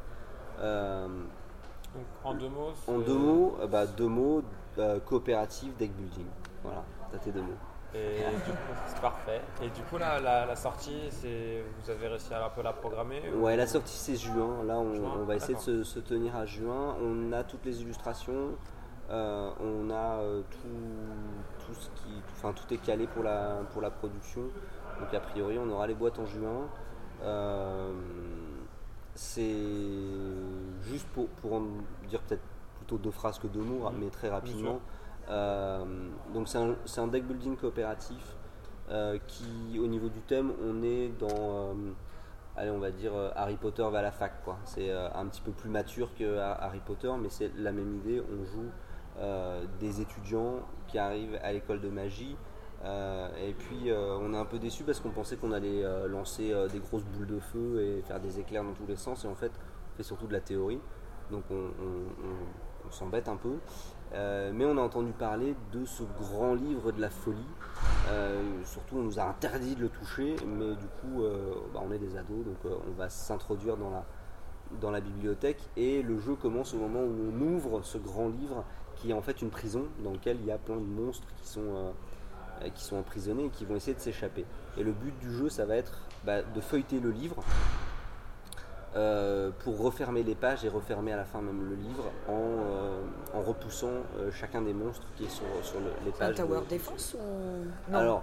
Donc 1.95 2.05
en 2.25 2.35
deux 2.35 2.49
mots. 2.49 2.73
en 2.87 2.99
deux 2.99 3.15
mots, 3.15 3.57
euh, 3.61 3.67
bah, 3.67 3.87
deux 3.87 4.07
mots, 4.09 4.43
euh, 4.79 5.01
coopérative, 5.01 5.75
deck 5.77 5.93
building. 5.93 6.27
Voilà, 6.63 6.85
t'as 7.11 7.19
tes 7.19 7.33
deux 7.33 7.43
mots. 7.43 7.57
Et 7.95 8.19
du 8.45 8.53
coup, 8.53 8.59
c'est 8.87 9.01
parfait. 9.01 9.41
Et 9.63 9.71
du 9.71 9.81
coup, 9.83 9.97
là, 9.97 10.21
la, 10.21 10.45
la 10.45 10.55
sortie, 10.57 11.01
c'est 11.11 11.63
vous 11.83 11.91
avez 11.91 12.09
réussi 12.09 12.35
à 12.35 12.45
un 12.45 12.51
peu 12.51 12.61
la 12.63 12.75
programmer 12.75 13.23
ou- 13.35 13.45
Ouais, 13.45 13.57
la 13.57 13.67
sortie 13.67 13.97
c'est 13.97 14.17
juin. 14.17 14.63
Là, 14.67 14.79
on, 14.79 14.93
Juin, 14.95 15.13
on 15.19 15.25
va 15.25 15.37
essayer 15.37 15.55
de 15.55 15.61
se, 15.61 15.85
se 15.85 15.99
tenir 15.99 16.37
à 16.37 16.45
juin. 16.45 16.97
On 17.03 17.33
a 17.33 17.43
toutes 17.45 17.65
les 17.65 17.81
illustrations. 17.81 18.51
euh, 19.11 19.51
on 19.59 19.89
a 19.91 20.21
euh, 20.21 20.43
tout, 20.51 21.65
tout 21.67 21.73
ce 21.73 21.89
qui, 22.03 22.11
enfin 22.33 22.53
tout 22.53 22.75
est 22.75 22.77
calé 22.77 23.07
pour 23.07 23.23
la 23.23 23.61
pour 23.73 23.81
la 23.81 23.91
production. 23.91 24.43
Donc 25.01 25.15
a 25.15 25.21
priori, 25.21 25.59
on 25.59 25.71
aura 25.71 25.87
les 25.87 25.95
boîtes 25.95 26.19
en 26.19 26.27
juin. 26.27 26.69
Euh, 27.23 27.91
c'est 29.19 29.57
juste 30.83 31.09
pour, 31.09 31.27
pour 31.27 31.55
en 31.55 31.63
dire 32.09 32.21
peut-être 32.23 32.43
plutôt 32.77 32.99
deux 32.99 33.11
phrases 33.11 33.41
que 33.41 33.49
deux 33.49 33.61
mots, 33.61 33.91
mais 33.99 34.11
très 34.11 34.29
rapidement. 34.29 34.81
Euh, 35.29 35.85
donc 36.33 36.47
c'est 36.49 37.01
un, 37.01 37.07
deck 37.09 37.27
building 37.27 37.57
coopératif 37.57 38.37
euh, 38.91 39.19
qui, 39.27 39.79
au 39.81 39.89
niveau 39.89 40.09
du 40.09 40.21
thème, 40.21 40.53
on 40.65 40.85
est 40.85 41.09
dans, 41.19 41.27
euh, 41.29 41.75
allez, 42.57 42.71
on 42.71 42.79
va 42.79 42.93
dire 42.93 43.13
Harry 43.35 43.57
Potter 43.57 43.83
va 43.91 43.99
à 43.99 44.03
la 44.03 44.13
fac, 44.13 44.45
quoi. 44.45 44.57
C'est 44.65 44.93
un 44.93 45.27
petit 45.27 45.41
peu 45.43 45.51
plus 45.51 45.69
mature 45.69 46.15
que 46.17 46.39
Ha- 46.39 46.57
Harry 46.63 46.81
Potter, 46.87 47.11
mais 47.21 47.29
c'est 47.29 47.51
la 47.57 47.73
même 47.73 47.97
idée. 47.97 48.23
On 48.23 48.45
joue 48.45 48.71
des 49.81 50.01
étudiants 50.01 50.61
qui 50.87 50.97
arrivent 50.97 51.41
à 51.43 51.53
l'école 51.53 51.81
de 51.81 51.89
magie. 51.89 52.37
Euh, 52.85 53.29
et 53.45 53.55
puis 53.55 53.91
euh, 53.91 54.17
on 54.21 54.33
est 54.33 54.37
un 54.37 54.45
peu 54.45 54.59
déçu 54.59 54.85
parce 54.85 55.01
qu'on 55.01 55.11
pensait 55.11 55.37
qu'on 55.37 55.51
allait 55.51 55.85
euh, 55.85 56.07
lancer 56.07 56.55
des 56.73 56.79
grosses 56.79 57.05
boules 57.05 57.27
de 57.27 57.41
feu 57.41 57.83
et 57.83 58.03
faire 58.03 58.21
des 58.21 58.39
éclairs 58.39 58.65
dans 58.65 58.73
tous 58.73 58.87
les 58.87 58.97
sens. 58.97 59.25
Et 59.25 59.29
en 59.29 59.35
fait, 59.35 59.53
on 59.93 59.97
fait 59.97 60.03
surtout 60.03 60.27
de 60.27 60.33
la 60.33 60.41
théorie. 60.41 60.81
Donc 61.31 61.45
on, 61.51 62.91
s'embête 62.91 63.29
un 63.29 63.37
peu. 63.37 63.57
Mais 64.13 64.65
on 64.65 64.79
a 64.79 64.81
entendu 64.81 65.13
parler 65.13 65.55
de 65.73 65.85
ce 65.85 66.03
grand 66.19 66.55
livre 66.55 66.91
de 66.91 67.01
la 67.01 67.11
folie. 67.11 67.37
Surtout, 68.65 68.97
on 68.97 69.03
nous 69.03 69.19
a 69.19 69.25
interdit 69.25 69.75
de 69.75 69.83
le 69.83 69.89
toucher, 69.91 70.37
mais 70.47 70.75
du 70.75 70.87
coup, 70.87 71.23
bah, 71.75 71.81
on 71.87 71.93
est 71.93 71.99
des 71.99 72.17
ados, 72.17 72.47
donc 72.47 72.57
on 72.65 72.93
va 72.93 73.11
s'introduire 73.11 73.77
dans 73.77 73.91
la, 73.91 74.07
dans 74.81 74.91
la 74.91 75.03
bibliothèque. 75.03 75.61
Et 75.77 76.03
le 76.03 76.19
jeu 76.19 76.35
commence 76.35 76.73
au 76.73 76.79
moment 76.79 77.01
où 77.01 77.31
on 77.31 77.41
ouvre 77.43 77.83
ce 77.83 77.99
grand 77.99 78.29
livre, 78.29 78.65
qui 78.97 79.11
est 79.11 79.15
en 79.15 79.21
fait 79.21 79.43
une 79.43 79.51
prison 79.51 79.85
dans 80.03 80.13
lequel 80.13 80.39
il 80.41 80.47
y 80.47 80.51
a 80.51 80.57
plein 80.57 80.77
de 80.77 80.81
monstres 80.81 81.29
qui 81.37 81.47
sont, 81.47 81.93
qui 82.75 82.85
sont 82.85 82.97
emprisonnés 82.97 83.47
et 83.47 83.51
qui 83.51 83.65
vont 83.65 83.77
essayer 83.77 83.95
de 83.95 84.01
s'échapper. 84.01 84.45
Et 84.77 84.83
le 84.83 84.93
but 84.93 85.17
du 85.19 85.33
jeu, 85.33 85.49
ça 85.49 85.65
va 85.67 85.77
être 85.77 85.93
bah, 86.25 86.43
de 86.43 86.61
feuilleter 86.61 87.01
le 87.01 87.11
livre 87.11 87.43
euh, 88.97 89.51
pour 89.61 89.79
refermer 89.83 90.23
les 90.23 90.35
pages 90.35 90.65
et 90.65 90.69
refermer 90.69 91.13
à 91.13 91.17
la 91.17 91.25
fin 91.25 91.41
même 91.43 91.69
le 91.69 91.75
livre 91.77 92.05
en, 92.27 92.33
euh, 92.33 93.01
en 93.35 93.43
repoussant 93.43 93.89
euh, 94.19 94.31
chacun 94.33 94.63
des 94.63 94.73
monstres 94.73 95.07
qui 95.17 95.25
est 95.25 95.29
sur, 95.29 95.45
sur 95.63 95.79
le- 95.79 95.87
les 96.07 96.13
C'est 96.17 96.25
un 96.25 96.27
pages. 96.29 96.37
tower 96.37 96.61
de- 96.69 96.75
defense 96.75 97.15
ou... 97.19 97.91
Non. 97.93 97.99
Alors, 97.99 98.23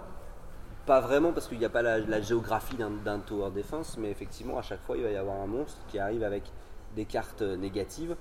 pas 0.87 0.99
vraiment 1.01 1.31
parce 1.33 1.47
qu'il 1.47 1.59
n'y 1.59 1.65
a 1.65 1.69
pas 1.69 1.81
la, 1.83 1.99
la 1.99 2.21
géographie 2.21 2.75
d'un 2.77 3.19
tower 3.19 3.51
defense, 3.51 3.97
mais 3.97 4.09
effectivement, 4.11 4.57
à 4.57 4.61
chaque 4.63 4.81
fois, 4.81 4.97
il 4.97 5.03
va 5.03 5.09
y 5.09 5.15
avoir 5.17 5.39
un 5.41 5.47
monstre 5.47 5.77
qui 5.87 5.97
arrive 5.99 6.23
avec 6.23 6.43
des 6.95 7.05
cartes 7.05 7.41
négatives 7.41 8.15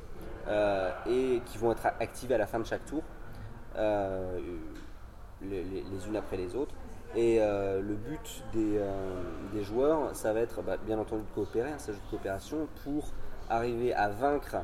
euh, 0.49 0.91
et 1.07 1.41
qui 1.47 1.59
vont 1.59 1.73
être 1.73 1.87
activées 2.01 2.35
à 2.35 2.39
la 2.39 2.47
fin 2.47 2.59
de 2.59 2.65
chaque 2.67 2.85
tour, 2.87 3.03
euh, 3.77 4.39
les, 5.45 5.63
les- 5.65 5.83
les 5.83 6.07
unes 6.09 6.17
après 6.17 6.37
les 6.37 6.55
autres. 6.57 6.75
Et 7.17 7.39
euh, 7.41 7.81
le 7.81 7.95
but 7.95 8.43
des, 8.53 8.79
euh, 8.79 9.23
des 9.53 9.63
joueurs, 9.63 10.15
ça 10.17 10.33
va 10.33 10.41
être 10.41 10.63
bah, 10.63 10.77
bien 10.85 10.99
entendu 10.99 11.23
de 11.23 11.35
coopérer, 11.35 11.71
un 11.71 11.79
jeu 11.79 11.93
de 11.93 12.11
coopération, 12.11 12.67
pour 12.83 13.05
arriver 13.49 13.95
à 13.95 14.09
vaincre 14.09 14.57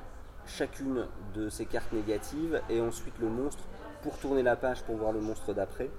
chacune 0.46 1.06
de 1.34 1.48
ces 1.48 1.64
cartes 1.66 1.92
négatives 1.92 2.60
et 2.68 2.80
ensuite 2.80 3.16
le 3.20 3.28
monstre 3.28 3.62
pour 4.02 4.18
tourner 4.18 4.42
la 4.42 4.56
page 4.56 4.82
pour 4.82 4.96
voir 4.96 5.12
le 5.12 5.20
monstre 5.20 5.52
d'après 5.52 5.90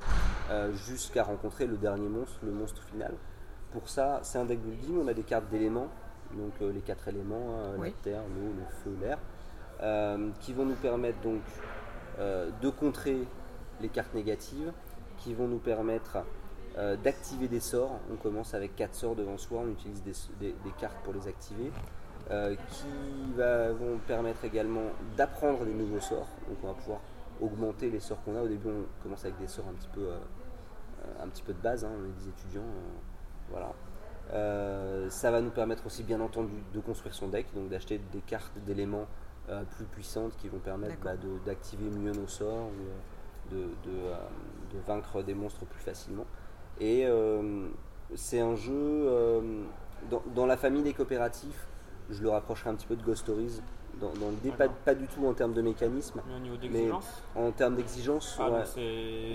euh, 0.50 0.74
jusqu'à 0.74 1.24
rencontrer 1.24 1.68
le 1.68 1.78
dernier 1.78 2.10
monstre, 2.10 2.40
le 2.44 2.52
monstre 2.52 2.82
final. 2.84 3.14
Pour 3.72 3.88
ça, 3.88 4.20
c'est 4.24 4.40
un 4.40 4.44
deck 4.46 4.60
building, 4.60 4.98
on 5.06 5.08
a 5.08 5.14
des 5.14 5.24
cartes 5.24 5.48
d'éléments, 5.50 5.88
donc 6.34 6.52
les 6.60 6.82
quatre 6.82 7.08
éléments, 7.08 7.56
hein, 7.64 7.76
Oui. 7.78 7.94
la 7.96 8.12
terre, 8.12 8.22
l'eau, 8.24 8.52
le 8.58 8.66
feu, 8.84 8.98
l'air, 9.02 9.20
qui 10.42 10.52
vont 10.52 10.66
nous 10.66 10.76
permettre 10.76 11.20
donc 11.22 11.42
de 12.20 12.70
contrer 12.70 13.20
les 13.82 13.90
cartes 13.90 14.14
négatives, 14.14 14.72
qui 15.18 15.34
vont 15.34 15.48
nous 15.48 15.60
permettre 15.60 16.20
euh, 16.78 16.96
d'activer 16.96 17.48
des 17.48 17.60
sorts. 17.60 18.00
On 18.12 18.16
commence 18.16 18.54
avec 18.54 18.76
quatre 18.76 18.96
sorts 18.96 19.16
devant 19.16 19.38
soi, 19.38 19.62
on 19.66 19.70
utilise 19.72 20.02
des, 20.04 20.14
des- 20.40 20.56
des 20.64 20.72
cartes 20.80 20.98
pour 21.04 21.14
les 21.14 21.28
activer, 21.28 21.72
euh, 22.32 22.56
qui 22.70 23.34
va- 23.36 23.72
vont 23.74 23.98
permettre 24.08 24.46
également 24.46 24.84
d'apprendre 25.18 25.66
des 25.66 25.74
nouveaux 25.74 26.00
sorts. 26.00 26.28
Donc 26.48 26.58
on 26.64 26.68
va 26.68 26.74
pouvoir 26.74 27.00
augmenter 27.42 27.90
les 27.90 28.00
sorts 28.00 28.24
qu'on 28.24 28.36
a. 28.36 28.42
Au 28.42 28.48
début, 28.48 28.70
on 28.70 29.04
commence 29.04 29.26
avec 29.26 29.38
des 29.40 29.48
sorts 29.48 29.66
un 29.70 29.74
petit 29.74 29.90
peu, 29.90 30.02
euh, 30.08 30.18
un 31.22 31.28
petit 31.28 31.44
peu 31.44 31.54
de 31.54 31.60
base, 31.62 31.84
hein, 31.84 31.90
on 32.00 32.06
est 32.06 32.24
des 32.24 32.30
étudiants. 32.30 32.62
voilà. 33.50 33.74
Euh, 34.34 35.10
ça 35.10 35.30
va 35.30 35.42
nous 35.42 35.50
permettre 35.50 35.86
aussi, 35.88 36.04
bien 36.04 36.22
entendu, 36.22 36.54
de 36.74 36.80
construire 36.80 37.14
son 37.14 37.28
deck, 37.28 37.48
donc 37.54 37.70
d'acheter 37.70 38.00
des 38.14 38.20
cartes 38.22 38.54
d'éléments 38.66 39.08
euh, 39.50 39.64
plus 39.76 39.84
puissantes 39.86 40.38
qui 40.38 40.48
vont 40.48 40.60
permettre 40.60 40.96
bah, 41.04 41.14
d'activer 41.46 41.90
mieux 41.90 42.14
nos 42.14 42.28
sorts 42.28 42.68
ou 42.68 42.86
de, 43.52 43.58
de, 43.90 43.98
euh, 43.98 44.16
de 44.74 44.80
vaincre 44.88 45.22
des 45.24 45.34
monstres 45.34 45.66
plus 45.66 45.82
facilement. 45.82 46.26
Et 46.80 47.06
euh, 47.06 47.68
c'est 48.16 48.40
un 48.40 48.56
jeu 48.56 48.72
euh, 48.74 49.64
dans, 50.10 50.24
dans 50.34 50.46
la 50.46 50.58
famille 50.58 50.84
des 50.84 50.94
coopératifs. 50.94 51.68
Je 52.10 52.22
le 52.24 52.30
rapprocherai 52.30 52.70
un 52.72 52.76
petit 52.76 52.88
peu 52.88 52.96
de 52.96 53.04
Ghost 53.04 53.22
Stories 53.24 53.62
dans, 54.00 54.12
dans 54.20 54.30
l'idée, 54.32 54.52
pas, 54.52 54.96
du 54.96 55.08
tout 55.08 55.26
en 55.28 55.34
termes 55.34 55.54
de 55.54 55.62
mécanisme, 55.62 56.22
Mais 56.28 56.36
au 56.36 56.40
niveau 56.40 56.56
d'exigence 56.58 57.24
en 57.36 57.52
termes 57.52 57.76
d'exigence. 57.76 58.38
Ah, 58.40 58.50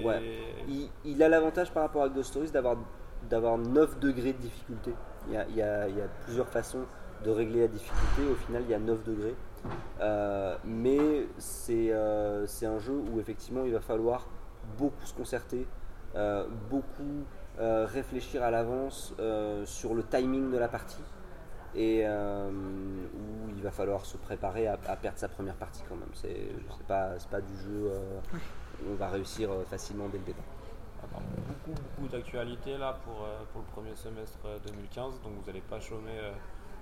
ouais. 0.05 0.33
Il, 0.69 0.89
il 1.05 1.23
a 1.23 1.29
l'avantage 1.29 1.71
par 1.73 1.85
rapport 1.85 2.03
à 2.03 2.09
Ghost 2.09 2.31
Stories 2.31 2.51
d'avoir, 2.51 2.77
d'avoir 3.31 3.59
9 3.59 3.99
degrés 4.01 4.33
de 4.33 4.39
difficulté. 4.39 4.93
Il 5.29 5.35
y, 5.35 5.37
a, 5.37 5.47
il 5.49 5.57
y 5.57 5.63
a- 5.63 5.89
il 5.89 5.97
y 5.97 6.01
a 6.01 6.09
plusieurs 6.25 6.49
façons 6.49 6.85
de 7.25 7.31
régler 7.31 7.61
la 7.61 7.69
difficulté. 7.69 8.23
Au 8.31 8.35
final, 8.35 8.63
il 8.67 8.71
y 8.71 8.75
a 8.75 8.79
9 8.79 9.05
degrés. 9.05 9.35
Euh, 10.01 10.57
mais 10.65 11.27
c'est, 11.39 11.93
euh, 11.93 12.47
c'est 12.47 12.67
un 12.67 12.79
jeu 12.79 12.95
où 12.95 13.21
effectivement 13.21 13.65
il 13.65 13.73
va 13.73 13.81
falloir 13.81 14.27
beaucoup 14.79 15.05
se 15.05 15.15
concerter, 15.15 15.67
euh, 16.15 16.47
beaucoup 16.71 17.25
euh, 17.59 17.87
réfléchir 17.87 18.43
à 18.43 18.51
l'avance 18.51 19.15
euh, 19.19 19.65
sur 19.65 19.95
le 19.95 20.03
timing 20.03 20.51
de 20.51 20.59
la 20.59 20.69
partie. 20.69 21.03
Et 21.75 22.03
euh, 22.07 22.49
où 22.51 23.51
il 23.51 23.63
va 23.63 23.71
falloir 23.71 24.07
se 24.07 24.17
préparer 24.17 24.67
à, 24.67 24.79
à 24.87 24.97
perdre 24.97 25.19
sa 25.19 25.29
première 25.29 25.57
partie 25.57 25.83
quand 25.89 25.97
même. 25.97 26.09
C'est, 26.15 26.49
c'est, 26.77 26.87
pas, 26.87 27.19
c'est 27.19 27.29
pas 27.29 27.41
du 27.43 27.55
jeu 27.57 27.91
euh, 27.93 28.21
où 28.83 28.93
on 28.93 28.95
va 28.95 29.09
réussir 29.09 29.51
facilement 29.69 30.09
dès 30.09 30.19
le 30.19 30.25
départ. 30.25 30.45
Attends, 31.05 31.23
beaucoup, 31.47 31.79
beaucoup 31.99 32.09
d'actualités 32.09 32.79
là 32.79 32.99
pour, 33.05 33.25
euh, 33.25 33.41
pour 33.53 33.61
le 33.61 33.67
premier 33.67 33.95
semestre 33.95 34.39
euh, 34.47 34.59
2015, 34.67 35.21
donc 35.23 35.33
vous 35.39 35.47
n'allez 35.47 35.61
pas 35.61 35.79
chômer 35.79 36.17
euh, 36.19 36.33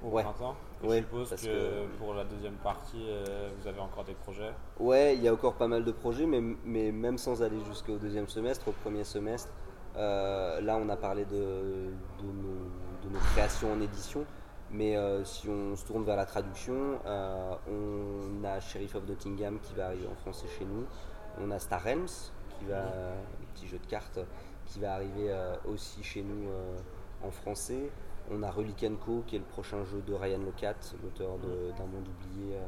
au 0.03 0.09
Ouais. 0.09 0.23
printemps. 0.23 0.55
Et 0.83 0.87
Ouais, 0.87 0.97
je 0.99 1.03
suppose 1.05 1.25
que, 1.25 1.31
parce 1.31 1.43
que- 1.43 1.87
pour 1.99 2.15
la 2.15 2.25
deuxième 2.25 2.57
partie, 2.57 3.05
euh, 3.09 3.51
vous 3.61 3.67
avez 3.69 3.81
encore 3.81 4.05
des 4.05 4.15
projets. 4.15 4.53
Ouais, 4.79 5.15
il 5.17 5.23
y 5.23 5.29
a 5.29 5.33
encore 5.33 5.55
pas 5.55 5.69
mal 5.69 5.85
de 5.85 5.93
projets, 5.93 6.27
mais, 6.27 6.41
mais 6.65 6.93
même 6.93 7.17
sans 7.19 7.43
aller 7.43 7.61
jusqu'au 7.65 7.97
deuxième 7.97 8.29
semestre, 8.29 8.69
au 8.69 8.73
premier 8.73 9.05
semestre, 9.05 9.51
euh, 9.97 10.61
là 10.61 10.77
on 10.77 10.89
a 10.89 10.97
parlé 10.97 11.25
de, 11.25 11.37
de, 11.37 12.27
nos, 12.27 13.05
de 13.09 13.09
nos 13.13 13.19
créations 13.33 13.73
en 13.73 13.81
édition, 13.81 14.25
mais 14.71 14.97
euh, 14.97 15.25
si 15.25 15.49
on 15.49 15.75
se 15.77 15.87
tourne 15.87 16.05
vers 16.05 16.17
la 16.17 16.27
traduction, 16.27 16.99
on 17.07 18.45
a 18.45 18.61
Sheriff 18.61 18.95
of 18.97 19.07
Nottingham 19.07 19.59
qui 19.61 19.75
va 19.75 19.87
arriver 19.87 20.07
en 20.11 20.15
français 20.17 20.47
chez 20.59 20.65
nous, 20.65 20.85
on 21.41 21.51
a 21.51 21.59
Star 21.59 21.83
Realms, 21.83 22.07
qui 22.59 22.65
va, 22.67 22.83
le 23.41 23.47
petit 23.55 23.67
jeu 23.69 23.79
de 23.79 23.87
cartes, 23.87 24.21
qui 24.67 24.81
va 24.81 24.95
arriver 24.95 25.35
aussi 25.67 26.03
chez 26.03 26.23
nous 26.23 26.49
en 27.23 27.31
français. 27.31 27.91
On 28.31 28.43
a 28.43 28.51
Relic 28.51 28.85
Co, 29.05 29.23
qui 29.27 29.37
est 29.37 29.39
le 29.39 29.45
prochain 29.45 29.85
jeu 29.85 30.01
de 30.07 30.15
Ryan 30.15 30.39
Locat, 30.39 30.75
l'auteur 31.03 31.37
d'un 31.39 31.85
monde 31.87 32.09
oublié 32.09 32.57
euh, 32.57 32.67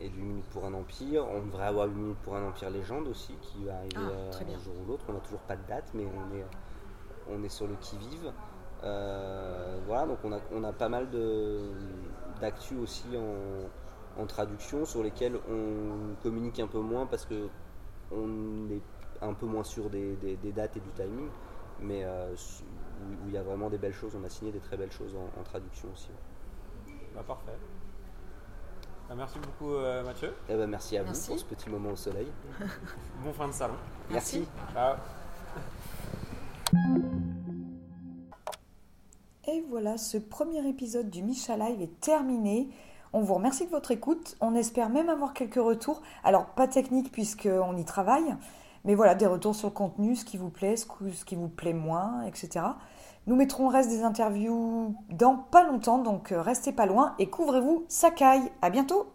et 0.00 0.08
d'une 0.08 0.24
minute 0.26 0.44
pour 0.50 0.64
un 0.64 0.74
empire. 0.74 1.26
On 1.28 1.42
devrait 1.44 1.66
avoir 1.66 1.86
une 1.88 1.94
minute 1.94 2.18
pour 2.18 2.36
un 2.36 2.46
empire 2.48 2.70
légende 2.70 3.08
aussi, 3.08 3.34
qui 3.42 3.64
va 3.64 3.76
arriver 3.78 3.96
Ah, 3.96 4.10
euh, 4.10 4.30
bien. 4.44 4.54
un 4.56 4.58
jour 4.60 4.74
ou 4.82 4.88
l'autre. 4.90 5.04
On 5.08 5.12
n'a 5.12 5.20
toujours 5.20 5.40
pas 5.40 5.56
de 5.56 5.66
date, 5.66 5.90
mais 5.94 6.04
on 6.06 6.36
est, 6.36 6.44
on 7.28 7.42
est 7.42 7.48
sur 7.48 7.66
le 7.66 7.74
qui-vive. 7.80 8.32
Euh, 8.84 9.78
voilà, 9.86 10.06
donc 10.06 10.18
on 10.24 10.32
a, 10.32 10.38
on 10.52 10.64
a 10.64 10.72
pas 10.72 10.88
mal 10.88 11.08
d'actu 12.40 12.76
aussi 12.78 13.04
en, 13.16 14.22
en 14.22 14.26
traduction 14.26 14.84
sur 14.86 15.02
lesquelles 15.02 15.36
on 15.50 16.14
communique 16.22 16.60
un 16.60 16.66
peu 16.66 16.78
moins 16.80 17.06
parce 17.06 17.26
que 17.26 17.48
on 18.12 18.70
est 18.70 18.80
un 19.20 19.34
peu 19.34 19.44
moins 19.46 19.64
sûr 19.64 19.90
des, 19.90 20.16
des- 20.16 20.36
des 20.36 20.52
dates 20.52 20.76
et 20.78 20.80
du 20.80 20.88
timing, 20.92 21.28
mais 21.80 22.04
euh, 22.04 22.34
où 23.00 23.24
où 23.26 23.28
il 23.28 23.34
y 23.34 23.38
a 23.38 23.42
vraiment 23.42 23.70
des 23.70 23.78
belles 23.78 23.94
choses. 23.94 24.16
On 24.20 24.24
a 24.24 24.28
signé 24.28 24.52
des 24.52 24.60
très 24.60 24.76
belles 24.76 24.92
choses 24.92 25.14
en, 25.16 25.40
en 25.40 25.42
traduction 25.42 25.88
aussi. 25.92 26.10
Bah, 27.14 27.24
parfait. 27.26 27.56
Bah, 29.08 29.14
merci 29.16 29.38
beaucoup 29.40 29.74
euh, 29.74 30.04
Mathieu. 30.04 30.32
Eh 30.48 30.54
ben, 30.54 30.68
merci 30.68 30.96
à 30.96 31.02
Merci. 31.02 31.32
vous 31.32 31.36
pour 31.36 31.40
ce 31.40 31.54
petit 31.54 31.68
moment 31.68 31.90
au 31.90 31.96
soleil. 31.96 32.28
Bon 33.24 33.32
fin 33.32 33.48
de 33.48 33.52
salon. 33.52 33.74
Merci. 34.10 34.46
Ciao. 34.72 34.96
Et 39.48 39.64
voilà, 39.68 39.98
ce 39.98 40.16
premier 40.16 40.64
épisode 40.68 41.10
du 41.10 41.24
Micha 41.24 41.56
Live 41.56 41.82
est 41.82 42.00
terminé. 42.00 42.68
On 43.12 43.22
vous 43.22 43.34
remercie 43.34 43.66
de 43.66 43.70
votre 43.70 43.90
écoute. 43.90 44.36
On 44.40 44.54
espère 44.54 44.90
même 44.90 45.08
avoir 45.08 45.34
quelques 45.34 45.56
retours. 45.56 46.02
Alors, 46.22 46.46
pas 46.46 46.68
techniques 46.68 47.10
puisqu'on 47.10 47.76
y 47.76 47.84
travaille, 47.84 48.36
mais 48.84 48.94
voilà, 48.94 49.16
des 49.16 49.26
retours 49.26 49.56
sur 49.56 49.68
le 49.68 49.74
contenu, 49.74 50.14
ce 50.14 50.24
qui 50.24 50.36
vous 50.36 50.50
plaît, 50.50 50.76
ce 50.76 51.24
qui 51.24 51.34
vous 51.34 51.48
plaît 51.48 51.72
moins, 51.72 52.22
etc. 52.22 52.64
Nous 53.26 53.36
mettrons 53.36 53.68
le 53.68 53.74
reste 53.74 53.90
des 53.90 54.02
interviews 54.02 54.94
dans 55.10 55.36
pas 55.36 55.64
longtemps, 55.64 55.98
donc 55.98 56.32
euh, 56.32 56.40
restez 56.40 56.72
pas 56.72 56.86
loin 56.86 57.14
et 57.18 57.28
couvrez-vous, 57.28 57.84
caille. 58.10 58.50
À 58.62 58.70
bientôt! 58.70 59.12